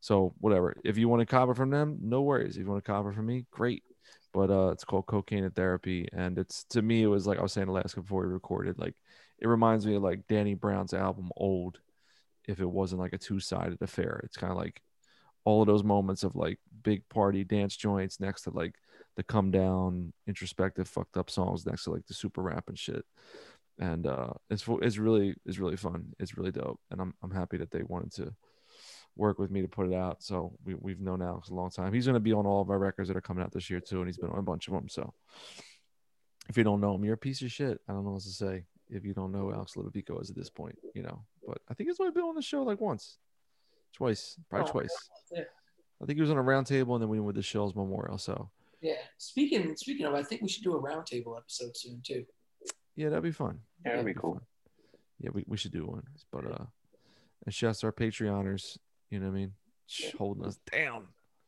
so 0.00 0.34
whatever. 0.40 0.76
If 0.84 0.96
you 0.98 1.08
want 1.08 1.20
to 1.20 1.26
copy 1.26 1.54
from 1.54 1.70
them 1.70 1.98
no 2.02 2.22
worries. 2.22 2.56
If 2.56 2.62
you 2.64 2.70
want 2.70 2.82
to 2.84 2.90
copy 2.90 3.14
from 3.14 3.26
me 3.26 3.46
great 3.50 3.84
but 4.32 4.50
uh 4.50 4.70
it's 4.70 4.84
called 4.84 5.06
cocaine 5.06 5.44
and 5.44 5.54
therapy 5.54 6.08
and 6.12 6.38
it's 6.38 6.64
to 6.64 6.82
me 6.82 7.02
it 7.02 7.06
was 7.06 7.26
like 7.26 7.38
i 7.38 7.42
was 7.42 7.52
saying 7.52 7.68
Alaska 7.68 8.00
before 8.00 8.22
we 8.22 8.32
recorded 8.32 8.78
like 8.78 8.94
it 9.38 9.48
reminds 9.48 9.86
me 9.86 9.94
of 9.96 10.02
like 10.02 10.26
danny 10.28 10.54
brown's 10.54 10.94
album 10.94 11.30
old 11.36 11.78
if 12.50 12.60
it 12.60 12.68
wasn't 12.68 13.00
like 13.00 13.12
a 13.12 13.18
two-sided 13.18 13.80
affair. 13.80 14.20
It's 14.24 14.36
kind 14.36 14.50
of 14.50 14.58
like 14.58 14.82
all 15.44 15.62
of 15.62 15.66
those 15.66 15.84
moments 15.84 16.22
of 16.24 16.36
like 16.36 16.58
big 16.82 17.08
party 17.08 17.44
dance 17.44 17.76
joints 17.76 18.20
next 18.20 18.42
to 18.42 18.50
like 18.50 18.74
the 19.16 19.22
come 19.22 19.50
down 19.50 20.12
introspective 20.26 20.88
fucked 20.88 21.16
up 21.16 21.30
songs 21.30 21.64
next 21.66 21.84
to 21.84 21.90
like 21.90 22.06
the 22.06 22.14
super 22.14 22.42
rap 22.42 22.64
and 22.68 22.78
shit. 22.78 23.04
And 23.78 24.06
uh 24.06 24.32
it's 24.50 24.64
it's 24.82 24.98
really 24.98 25.34
it's 25.46 25.58
really 25.58 25.76
fun. 25.76 26.12
It's 26.18 26.36
really 26.36 26.52
dope 26.52 26.80
and 26.90 27.00
i'm 27.00 27.14
i'm 27.22 27.30
happy 27.30 27.56
that 27.58 27.70
they 27.70 27.82
wanted 27.82 28.12
to 28.14 28.34
work 29.16 29.38
with 29.38 29.50
me 29.50 29.60
to 29.62 29.68
put 29.68 29.86
it 29.88 29.94
out. 29.94 30.22
So 30.22 30.52
we, 30.64 30.74
we've 30.74 31.00
known 31.00 31.20
alex 31.22 31.48
a 31.50 31.54
long 31.54 31.70
time. 31.70 31.92
He's 31.92 32.06
going 32.06 32.14
to 32.14 32.20
be 32.20 32.32
on 32.32 32.46
all 32.46 32.62
of 32.62 32.70
our 32.70 32.78
records 32.78 33.08
that 33.08 33.16
are 33.16 33.20
coming 33.20 33.42
out 33.44 33.52
this 33.52 33.68
year 33.70 33.80
too 33.80 33.98
and 33.98 34.06
he's 34.06 34.18
been 34.18 34.30
on 34.30 34.38
a 34.38 34.42
bunch 34.42 34.68
of 34.68 34.74
them 34.74 34.88
so. 34.88 35.12
If 36.48 36.56
you 36.56 36.64
don't 36.64 36.80
know 36.80 36.94
him 36.94 37.04
you're 37.04 37.14
a 37.14 37.18
piece 37.18 37.42
of 37.42 37.52
shit. 37.52 37.80
I 37.88 37.92
don't 37.92 38.04
know 38.04 38.12
what 38.12 38.22
to 38.22 38.28
say. 38.30 38.64
If 38.88 39.04
you 39.04 39.12
don't 39.14 39.30
know 39.32 39.52
alex 39.52 39.74
Ludovico 39.76 40.20
is 40.20 40.30
at 40.30 40.36
this 40.36 40.50
point 40.50 40.76
you 40.94 41.02
know 41.02 41.22
but 41.46 41.58
i 41.68 41.74
think 41.74 41.88
he's 41.88 42.00
only 42.00 42.12
been 42.12 42.24
on 42.24 42.34
the 42.34 42.42
show 42.42 42.62
like 42.62 42.80
once. 42.80 43.18
Twice. 43.94 44.36
Probably 44.48 44.68
Oh, 44.68 44.72
twice. 44.72 44.96
yeah. 45.32 45.42
i 46.02 46.06
think 46.06 46.16
he 46.16 46.20
was 46.22 46.30
on 46.30 46.38
a 46.38 46.42
round 46.42 46.66
table 46.66 46.94
and 46.94 47.02
then 47.02 47.08
we 47.08 47.18
went 47.20 47.26
with 47.26 47.36
the 47.36 47.42
shills 47.42 47.74
memorial 47.76 48.18
so. 48.18 48.50
Yeah. 48.80 48.94
Speaking 49.18 49.76
speaking 49.76 50.06
of, 50.06 50.14
I 50.14 50.22
think 50.22 50.40
we 50.42 50.48
should 50.48 50.64
do 50.64 50.74
a 50.76 50.82
roundtable 50.82 51.36
episode 51.36 51.76
soon 51.76 52.00
too. 52.04 52.24
yeah 52.96 53.08
that'd 53.10 53.22
be 53.22 53.30
fun. 53.32 53.60
Yeah, 53.84 53.92
that'd 53.92 54.06
be 54.06 54.12
That'd 54.12 54.22
cool. 54.22 54.34
fun. 54.34 54.42
yeah 55.20 55.30
we, 55.34 55.44
we 55.46 55.56
should 55.56 55.72
do 55.72 55.86
one. 55.86 56.02
But 56.32 56.46
uh 56.46 56.64
and 57.46 57.54
shouts 57.54 57.80
to 57.80 57.86
our 57.86 57.92
patreoners 57.92 58.76
you 59.10 59.18
know 59.20 59.26
what 59.26 59.32
i 59.32 59.38
mean 59.40 59.52
Sh- 59.86 60.12
holding 60.16 60.44
us 60.46 60.58
down 60.72 61.06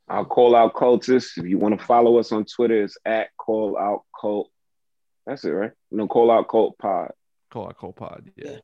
I'll 0.08 0.24
call 0.26 0.54
out 0.56 0.74
cultists. 0.74 1.38
If 1.38 1.46
you 1.46 1.58
want 1.58 1.78
to 1.78 1.86
follow 1.86 2.18
us 2.18 2.32
on 2.32 2.44
Twitter, 2.44 2.82
it's 2.82 2.98
at 3.06 3.28
call 3.38 3.78
out 3.78 4.02
cult. 4.20 4.50
That's 5.24 5.44
it, 5.44 5.50
right? 5.50 5.70
No, 5.92 6.08
call 6.08 6.30
out 6.30 6.48
cult 6.48 6.76
pod. 6.76 7.12
call 7.50 7.68
out 7.68 7.78
cult 7.78 7.96
pod 7.96 8.28
yeah, 8.36 8.50
Yeah. 8.50 8.58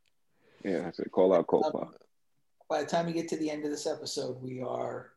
Yeah, 0.72 0.80
that's 0.82 0.98
it. 0.98 1.10
Call 1.12 1.32
out 1.32 1.46
cult 1.46 1.66
Um, 1.66 1.72
pod. 1.72 1.94
by 2.68 2.82
the 2.82 2.88
time 2.88 3.06
we 3.06 3.12
get 3.12 3.28
to 3.28 3.36
the 3.36 3.50
end 3.50 3.64
of 3.64 3.70
this 3.70 3.86
episode, 3.86 4.42
we 4.42 4.60
are 4.60 5.12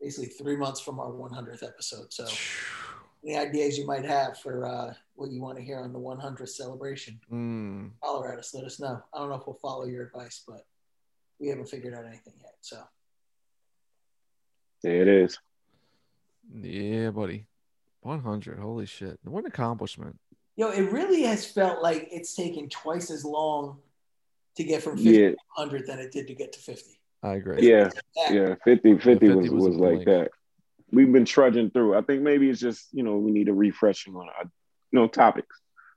basically 0.00 0.30
three 0.30 0.56
months 0.56 0.80
from 0.80 0.98
our 0.98 1.12
100th 1.12 1.62
episode. 1.62 2.12
So, 2.12 2.26
any 3.24 3.36
ideas 3.38 3.78
you 3.78 3.86
might 3.86 4.04
have 4.04 4.36
for 4.40 4.66
uh, 4.66 4.92
what 5.14 5.30
you 5.30 5.40
want 5.40 5.56
to 5.58 5.64
hear 5.64 5.78
on 5.78 5.92
the 5.92 6.00
100th 6.00 6.48
celebration, 6.50 7.20
Mm, 7.32 7.92
holler 8.02 8.32
at 8.32 8.40
us. 8.40 8.52
Let 8.52 8.64
us 8.64 8.80
know. 8.80 9.00
I 9.14 9.18
don't 9.20 9.28
know 9.30 9.36
if 9.36 9.46
we'll 9.46 9.54
follow 9.62 9.84
your 9.86 10.06
advice, 10.06 10.42
but 10.46 10.66
we 11.38 11.46
haven't 11.48 11.68
figured 11.70 11.94
out 11.94 12.04
anything 12.04 12.34
yet. 12.42 12.56
So, 12.62 12.82
There 14.82 15.02
it 15.02 15.08
is. 15.08 15.38
yeah 16.54 17.10
buddy 17.10 17.46
100 18.00 18.58
holy 18.58 18.84
shit 18.86 19.18
what 19.24 19.40
an 19.40 19.46
accomplishment 19.46 20.18
yo, 20.56 20.70
it 20.70 20.90
really 20.92 21.22
has 21.22 21.46
felt 21.46 21.82
like 21.82 22.08
it's 22.10 22.34
taken 22.34 22.68
twice 22.68 23.10
as 23.10 23.24
long 23.24 23.78
to 24.56 24.64
get 24.64 24.82
from 24.82 24.96
50 24.96 25.10
Yeah, 25.10 25.30
to 25.30 25.36
100 25.56 25.86
than 25.86 25.98
it 25.98 26.12
did 26.12 26.26
to 26.26 26.34
get 26.34 26.52
to 26.52 26.58
50. 26.58 26.98
i 27.22 27.34
agree 27.34 27.66
yeah, 27.66 27.88
yeah. 28.30 28.54
50, 28.64 28.94
50, 28.98 28.98
50 28.98 29.28
was, 29.30 29.50
was 29.50 29.68
was 29.68 29.76
like 29.76 30.04
that. 30.06 30.30
We've 30.94 31.10
been 31.10 31.24
trudging 31.24 31.70
through. 31.70 31.96
I 31.96 32.02
think 32.02 32.20
maybe 32.20 32.50
it's 32.50 32.60
just, 32.60 32.88
you 32.92 33.02
know, 33.02 33.16
we 33.16 33.30
need 33.30 33.48
a 33.48 33.54
refreshing 33.54 34.14
on 34.14 34.28
our, 34.28 34.44
you 34.44 34.98
know, 34.98 35.06
topics. 35.08 35.56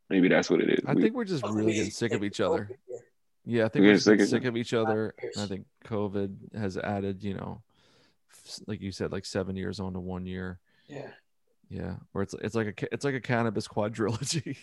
Maybe 0.10 0.30
that's 0.30 0.49
what 0.49 0.62
it 0.62 0.70
is. 0.70 0.80
i 0.88 0.94
We- 0.94 1.02
think 1.02 1.16
we're 1.16 1.26
just 1.26 1.44
oh, 1.44 1.52
really 1.52 1.74
getting 1.74 1.91
sick 1.91 2.14
of 2.14 2.24
each 2.24 2.40
other 2.40 2.70
Yeah. 2.90 2.98
Yeah, 3.48 3.66
I 3.66 3.68
think 3.68 3.82
We're 3.84 3.90
we're 3.90 3.94
just 3.95 4.06
sick 4.06 4.22
of 4.22 4.28
sick 4.30 4.45
of 4.45 4.56
each 4.56 4.74
other. 4.74 5.14
I 5.38 5.48
think 5.48 5.66
COVID 5.84 6.56
has 6.57 6.78
added, 6.78 7.24
you 7.24 7.34
know, 7.34 7.62
f- 7.68 7.74
like 8.67 8.81
you 8.81 8.91
said, 8.91 9.11
like 9.11 9.26
seven 9.26 9.55
years 9.55 9.80
onto 9.80 9.99
one 9.99 10.26
year. 10.26 10.59
Yeah. 10.88 11.09
Yeah, 11.69 11.95
or 12.13 12.22
it's 12.22 12.35
it's 12.41 12.53
like 12.55 12.67
a 12.81 12.93
it's 12.93 13.03
like 13.03 13.15
a 13.15 13.19
cannabis 13.22 13.67
quadrilogy. 13.67 14.55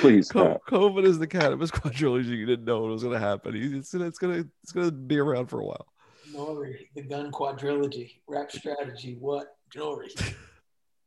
Please 0.00 0.28
Co- 0.30 0.58
stop. 0.58 0.60
COVID 0.68 1.04
is 1.04 1.18
the 1.18 1.26
cannabis 1.26 1.70
quadrilogy. 1.70 2.36
You 2.36 2.44
didn't 2.46 2.66
know 2.66 2.86
it 2.88 2.90
was 2.90 3.02
gonna 3.02 3.18
happen. 3.18 3.54
It's 3.56 3.92
gonna 3.92 4.06
it's 4.06 4.18
gonna 4.18 4.44
it's 4.62 4.72
gonna 4.72 4.90
be 4.90 5.18
around 5.18 5.46
for 5.46 5.60
a 5.60 5.64
while. 5.64 5.86
Nori, 6.34 6.88
the 6.94 7.02
gun 7.02 7.30
quadrilogy, 7.32 8.20
rap 8.28 8.52
strategy, 8.52 9.16
what? 9.18 9.56
Nori. 9.76 10.34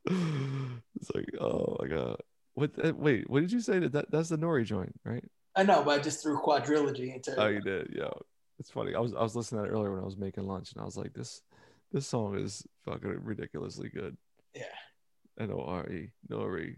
It's 0.08 1.10
like 1.16 1.30
oh 1.42 1.78
my 1.80 1.88
god. 1.88 2.18
What? 2.54 2.72
uh, 2.84 2.94
Wait, 2.96 3.30
what 3.30 3.42
did 3.42 3.52
you 3.52 3.60
say? 3.60 3.80
That, 3.80 3.92
that 3.94 4.12
that's 4.12 4.30
the 4.30 4.38
Nori 4.38 4.64
joint, 4.64 4.94
right? 5.04 5.24
I 5.56 5.64
know, 5.64 5.84
but 5.84 6.00
I 6.00 6.04
just 6.04 6.22
threw 6.22 6.40
quadrilogy 6.40 7.14
into 7.14 7.36
Oh, 7.38 7.48
you 7.48 7.62
did. 7.62 7.94
Yeah, 7.96 8.10
it's 8.60 8.72
funny. 8.72 8.96
I 8.96 9.00
was 9.00 9.14
I 9.14 9.22
was 9.22 9.36
listening 9.36 9.64
to 9.64 9.68
that 9.68 9.74
earlier 9.74 9.92
when 9.92 10.02
I 10.02 10.06
was 10.06 10.18
making 10.18 10.48
lunch, 10.48 10.72
and 10.74 10.82
I 10.82 10.86
was 10.86 10.98
like, 10.98 11.14
this 11.14 11.42
this 11.92 12.08
song 12.08 12.38
is 12.38 12.66
fucking 12.84 13.20
ridiculously 13.24 13.90
good. 13.90 14.18
Yeah. 14.54 14.64
N 15.40 15.52
O 15.52 15.64
R 15.66 15.88
E 15.90 16.12
Nori. 16.30 16.76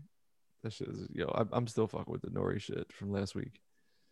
That 0.64 0.74
shit 0.74 0.88
is 0.90 1.08
yo. 1.14 1.32
I'm 1.36 1.50
I'm 1.52 1.68
still 1.68 1.88
fucking 1.88 2.12
with 2.12 2.22
the 2.22 2.30
Nori 2.30 2.60
shit 2.60 2.92
from 2.92 3.12
last 3.12 3.36
week. 3.36 3.62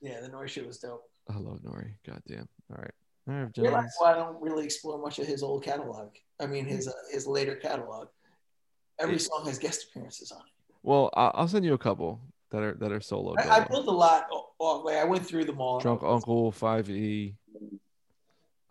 Yeah, 0.01 0.21
the 0.21 0.29
Nori 0.29 0.47
shit 0.47 0.67
was 0.67 0.77
dope. 0.77 1.03
I 1.29 1.37
love 1.37 1.59
Nori. 1.61 1.93
Goddamn. 2.05 2.47
All 2.71 2.77
right. 2.77 2.91
All 3.27 3.33
right, 3.33 3.49
I 3.57 3.61
realize 3.61 3.91
why 3.97 4.11
I 4.11 4.15
don't 4.15 4.39
really 4.39 4.65
explore 4.65 5.01
much 5.01 5.17
of 5.17 5.25
his 5.25 5.41
old 5.41 5.63
catalog. 5.63 6.09
I 6.39 6.45
mean, 6.45 6.65
his 6.65 6.87
uh, 6.87 6.91
his 7.11 7.25
later 7.25 7.55
catalog. 7.55 8.07
Every 8.99 9.17
song 9.17 9.45
has 9.47 9.57
guest 9.57 9.87
appearances 9.89 10.31
on 10.31 10.39
it. 10.39 10.75
Well, 10.83 11.09
I'll 11.15 11.47
send 11.47 11.65
you 11.65 11.73
a 11.73 11.77
couple 11.77 12.21
that 12.51 12.61
are 12.61 12.73
that 12.75 12.91
are 12.91 13.01
solo. 13.01 13.35
I, 13.37 13.57
I 13.61 13.63
pulled 13.63 13.87
a 13.87 13.91
lot 13.91 14.27
o- 14.31 14.49
off. 14.59 14.85
Like 14.85 14.97
I 14.97 15.03
went 15.03 15.25
through 15.25 15.45
them 15.45 15.59
all. 15.61 15.79
Drunk 15.79 16.01
Uncle, 16.03 16.51
Five 16.51 16.89
E. 16.89 17.35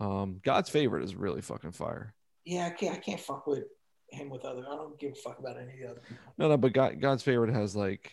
Um, 0.00 0.40
God's 0.42 0.68
favorite 0.70 1.04
is 1.04 1.14
really 1.14 1.40
fucking 1.40 1.72
fire. 1.72 2.14
Yeah, 2.44 2.66
I 2.66 2.70
can't. 2.70 2.96
I 2.96 3.00
can't 3.00 3.20
fuck 3.20 3.46
with 3.46 3.64
him 4.10 4.28
with 4.30 4.44
other. 4.44 4.62
I 4.68 4.76
don't 4.76 4.98
give 4.98 5.12
a 5.12 5.16
fuck 5.16 5.38
about 5.38 5.56
any 5.56 5.72
of 5.74 5.78
the 5.78 5.86
other. 5.90 6.00
No, 6.38 6.48
no, 6.48 6.56
but 6.56 6.72
God, 6.72 7.00
God's 7.00 7.22
favorite 7.22 7.52
has 7.54 7.74
like 7.74 8.12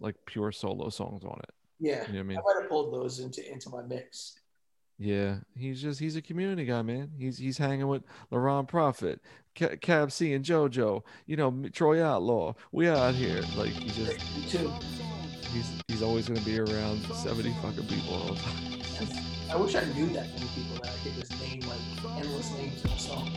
like 0.00 0.14
pure 0.24 0.52
solo 0.52 0.88
songs 0.88 1.24
on 1.24 1.38
it. 1.42 1.50
Yeah, 1.78 2.06
You 2.06 2.12
know 2.14 2.18
what 2.18 2.20
I 2.20 2.22
mean? 2.22 2.38
I 2.38 2.40
might 2.40 2.62
have 2.62 2.70
pulled 2.70 2.94
those 2.94 3.18
into 3.20 3.50
into 3.50 3.68
my 3.70 3.82
mix. 3.82 4.38
Yeah, 4.98 5.36
he's 5.56 5.82
just 5.82 6.00
he's 6.00 6.16
a 6.16 6.22
community 6.22 6.64
guy, 6.64 6.80
man. 6.82 7.10
He's 7.18 7.36
he's 7.38 7.58
hanging 7.58 7.86
with 7.86 8.02
LaRon 8.32 8.66
Prophet, 8.66 9.20
Ca- 9.54 9.76
Cab 9.80 10.10
C 10.10 10.32
and 10.32 10.42
JoJo. 10.44 11.02
You 11.26 11.36
know, 11.36 11.64
Troy 11.72 12.02
Outlaw. 12.02 12.54
We 12.72 12.88
out 12.88 13.14
here. 13.14 13.42
Like 13.56 13.70
he 13.72 13.88
just 13.90 14.20
he's 15.52 15.82
he's 15.88 16.02
always 16.02 16.28
gonna 16.28 16.40
be 16.40 16.58
around 16.58 17.02
seventy 17.14 17.52
fucking 17.62 17.86
people 17.88 18.14
all 18.14 18.34
the 18.34 18.40
time. 18.40 18.54
I 19.50 19.56
wish 19.56 19.74
I 19.74 19.84
knew 19.92 20.06
that 20.14 20.28
many 20.34 20.46
people 20.54 20.76
that 20.82 20.88
I 20.88 20.96
could 21.04 21.14
just 21.14 21.38
name 21.40 21.60
like 21.60 22.16
endless 22.16 22.50
names 22.54 22.84
in 22.84 22.90
a 22.90 22.98
song. 22.98 23.30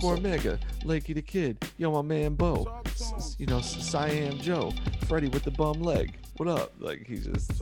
So- 0.00 0.16
Mega, 0.16 0.58
Lakey 0.82 1.14
the 1.14 1.22
Kid, 1.22 1.58
yo 1.78 1.92
my 1.92 2.02
man 2.02 2.34
Bo, 2.34 2.80
S- 2.86 3.12
s- 3.16 3.36
you 3.38 3.46
know 3.46 3.60
Siam 3.60 4.38
Joe, 4.38 4.72
Freddie 5.06 5.28
with 5.28 5.44
the 5.44 5.52
bum 5.52 5.80
leg. 5.82 6.16
What 6.36 6.48
up? 6.48 6.72
Like 6.80 7.06
he's 7.06 7.26
just 7.26 7.52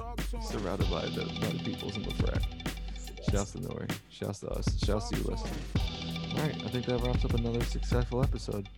surrounded 0.41 0.89
by 0.91 1.03
the 1.07 1.27
by 1.41 1.49
the 1.49 1.61
peoples 1.63 1.97
in 1.97 2.05
the 2.05 2.15
frat. 2.15 2.43
Shouts 3.31 3.53
to 3.53 3.59
Nori. 3.59 3.91
Shouts 4.11 4.41
to 4.41 4.49
us. 4.51 4.79
Shouts 4.85 5.09
to 5.11 5.17
you 5.17 5.23
listening. 5.25 5.55
All 6.33 6.39
right, 6.39 6.55
I 6.65 6.69
think 6.69 6.87
that 6.87 6.99
wraps 7.03 7.25
up 7.25 7.35
another 7.35 7.63
successful 7.65 8.23
episode. 8.23 8.69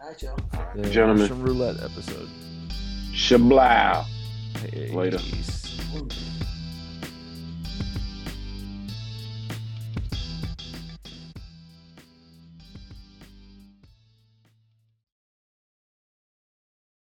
All 0.00 0.08
right, 0.08 0.18
Joe. 0.18 0.36
The 0.76 0.88
Gentlemen. 0.90 1.22
Russian 1.22 1.42
roulette 1.42 1.76
episode. 1.82 2.28
Shablow. 3.12 4.04
Hey, 4.70 4.90
Later. 4.92 5.18
peace. 5.18 5.78
Mm. 5.92 6.37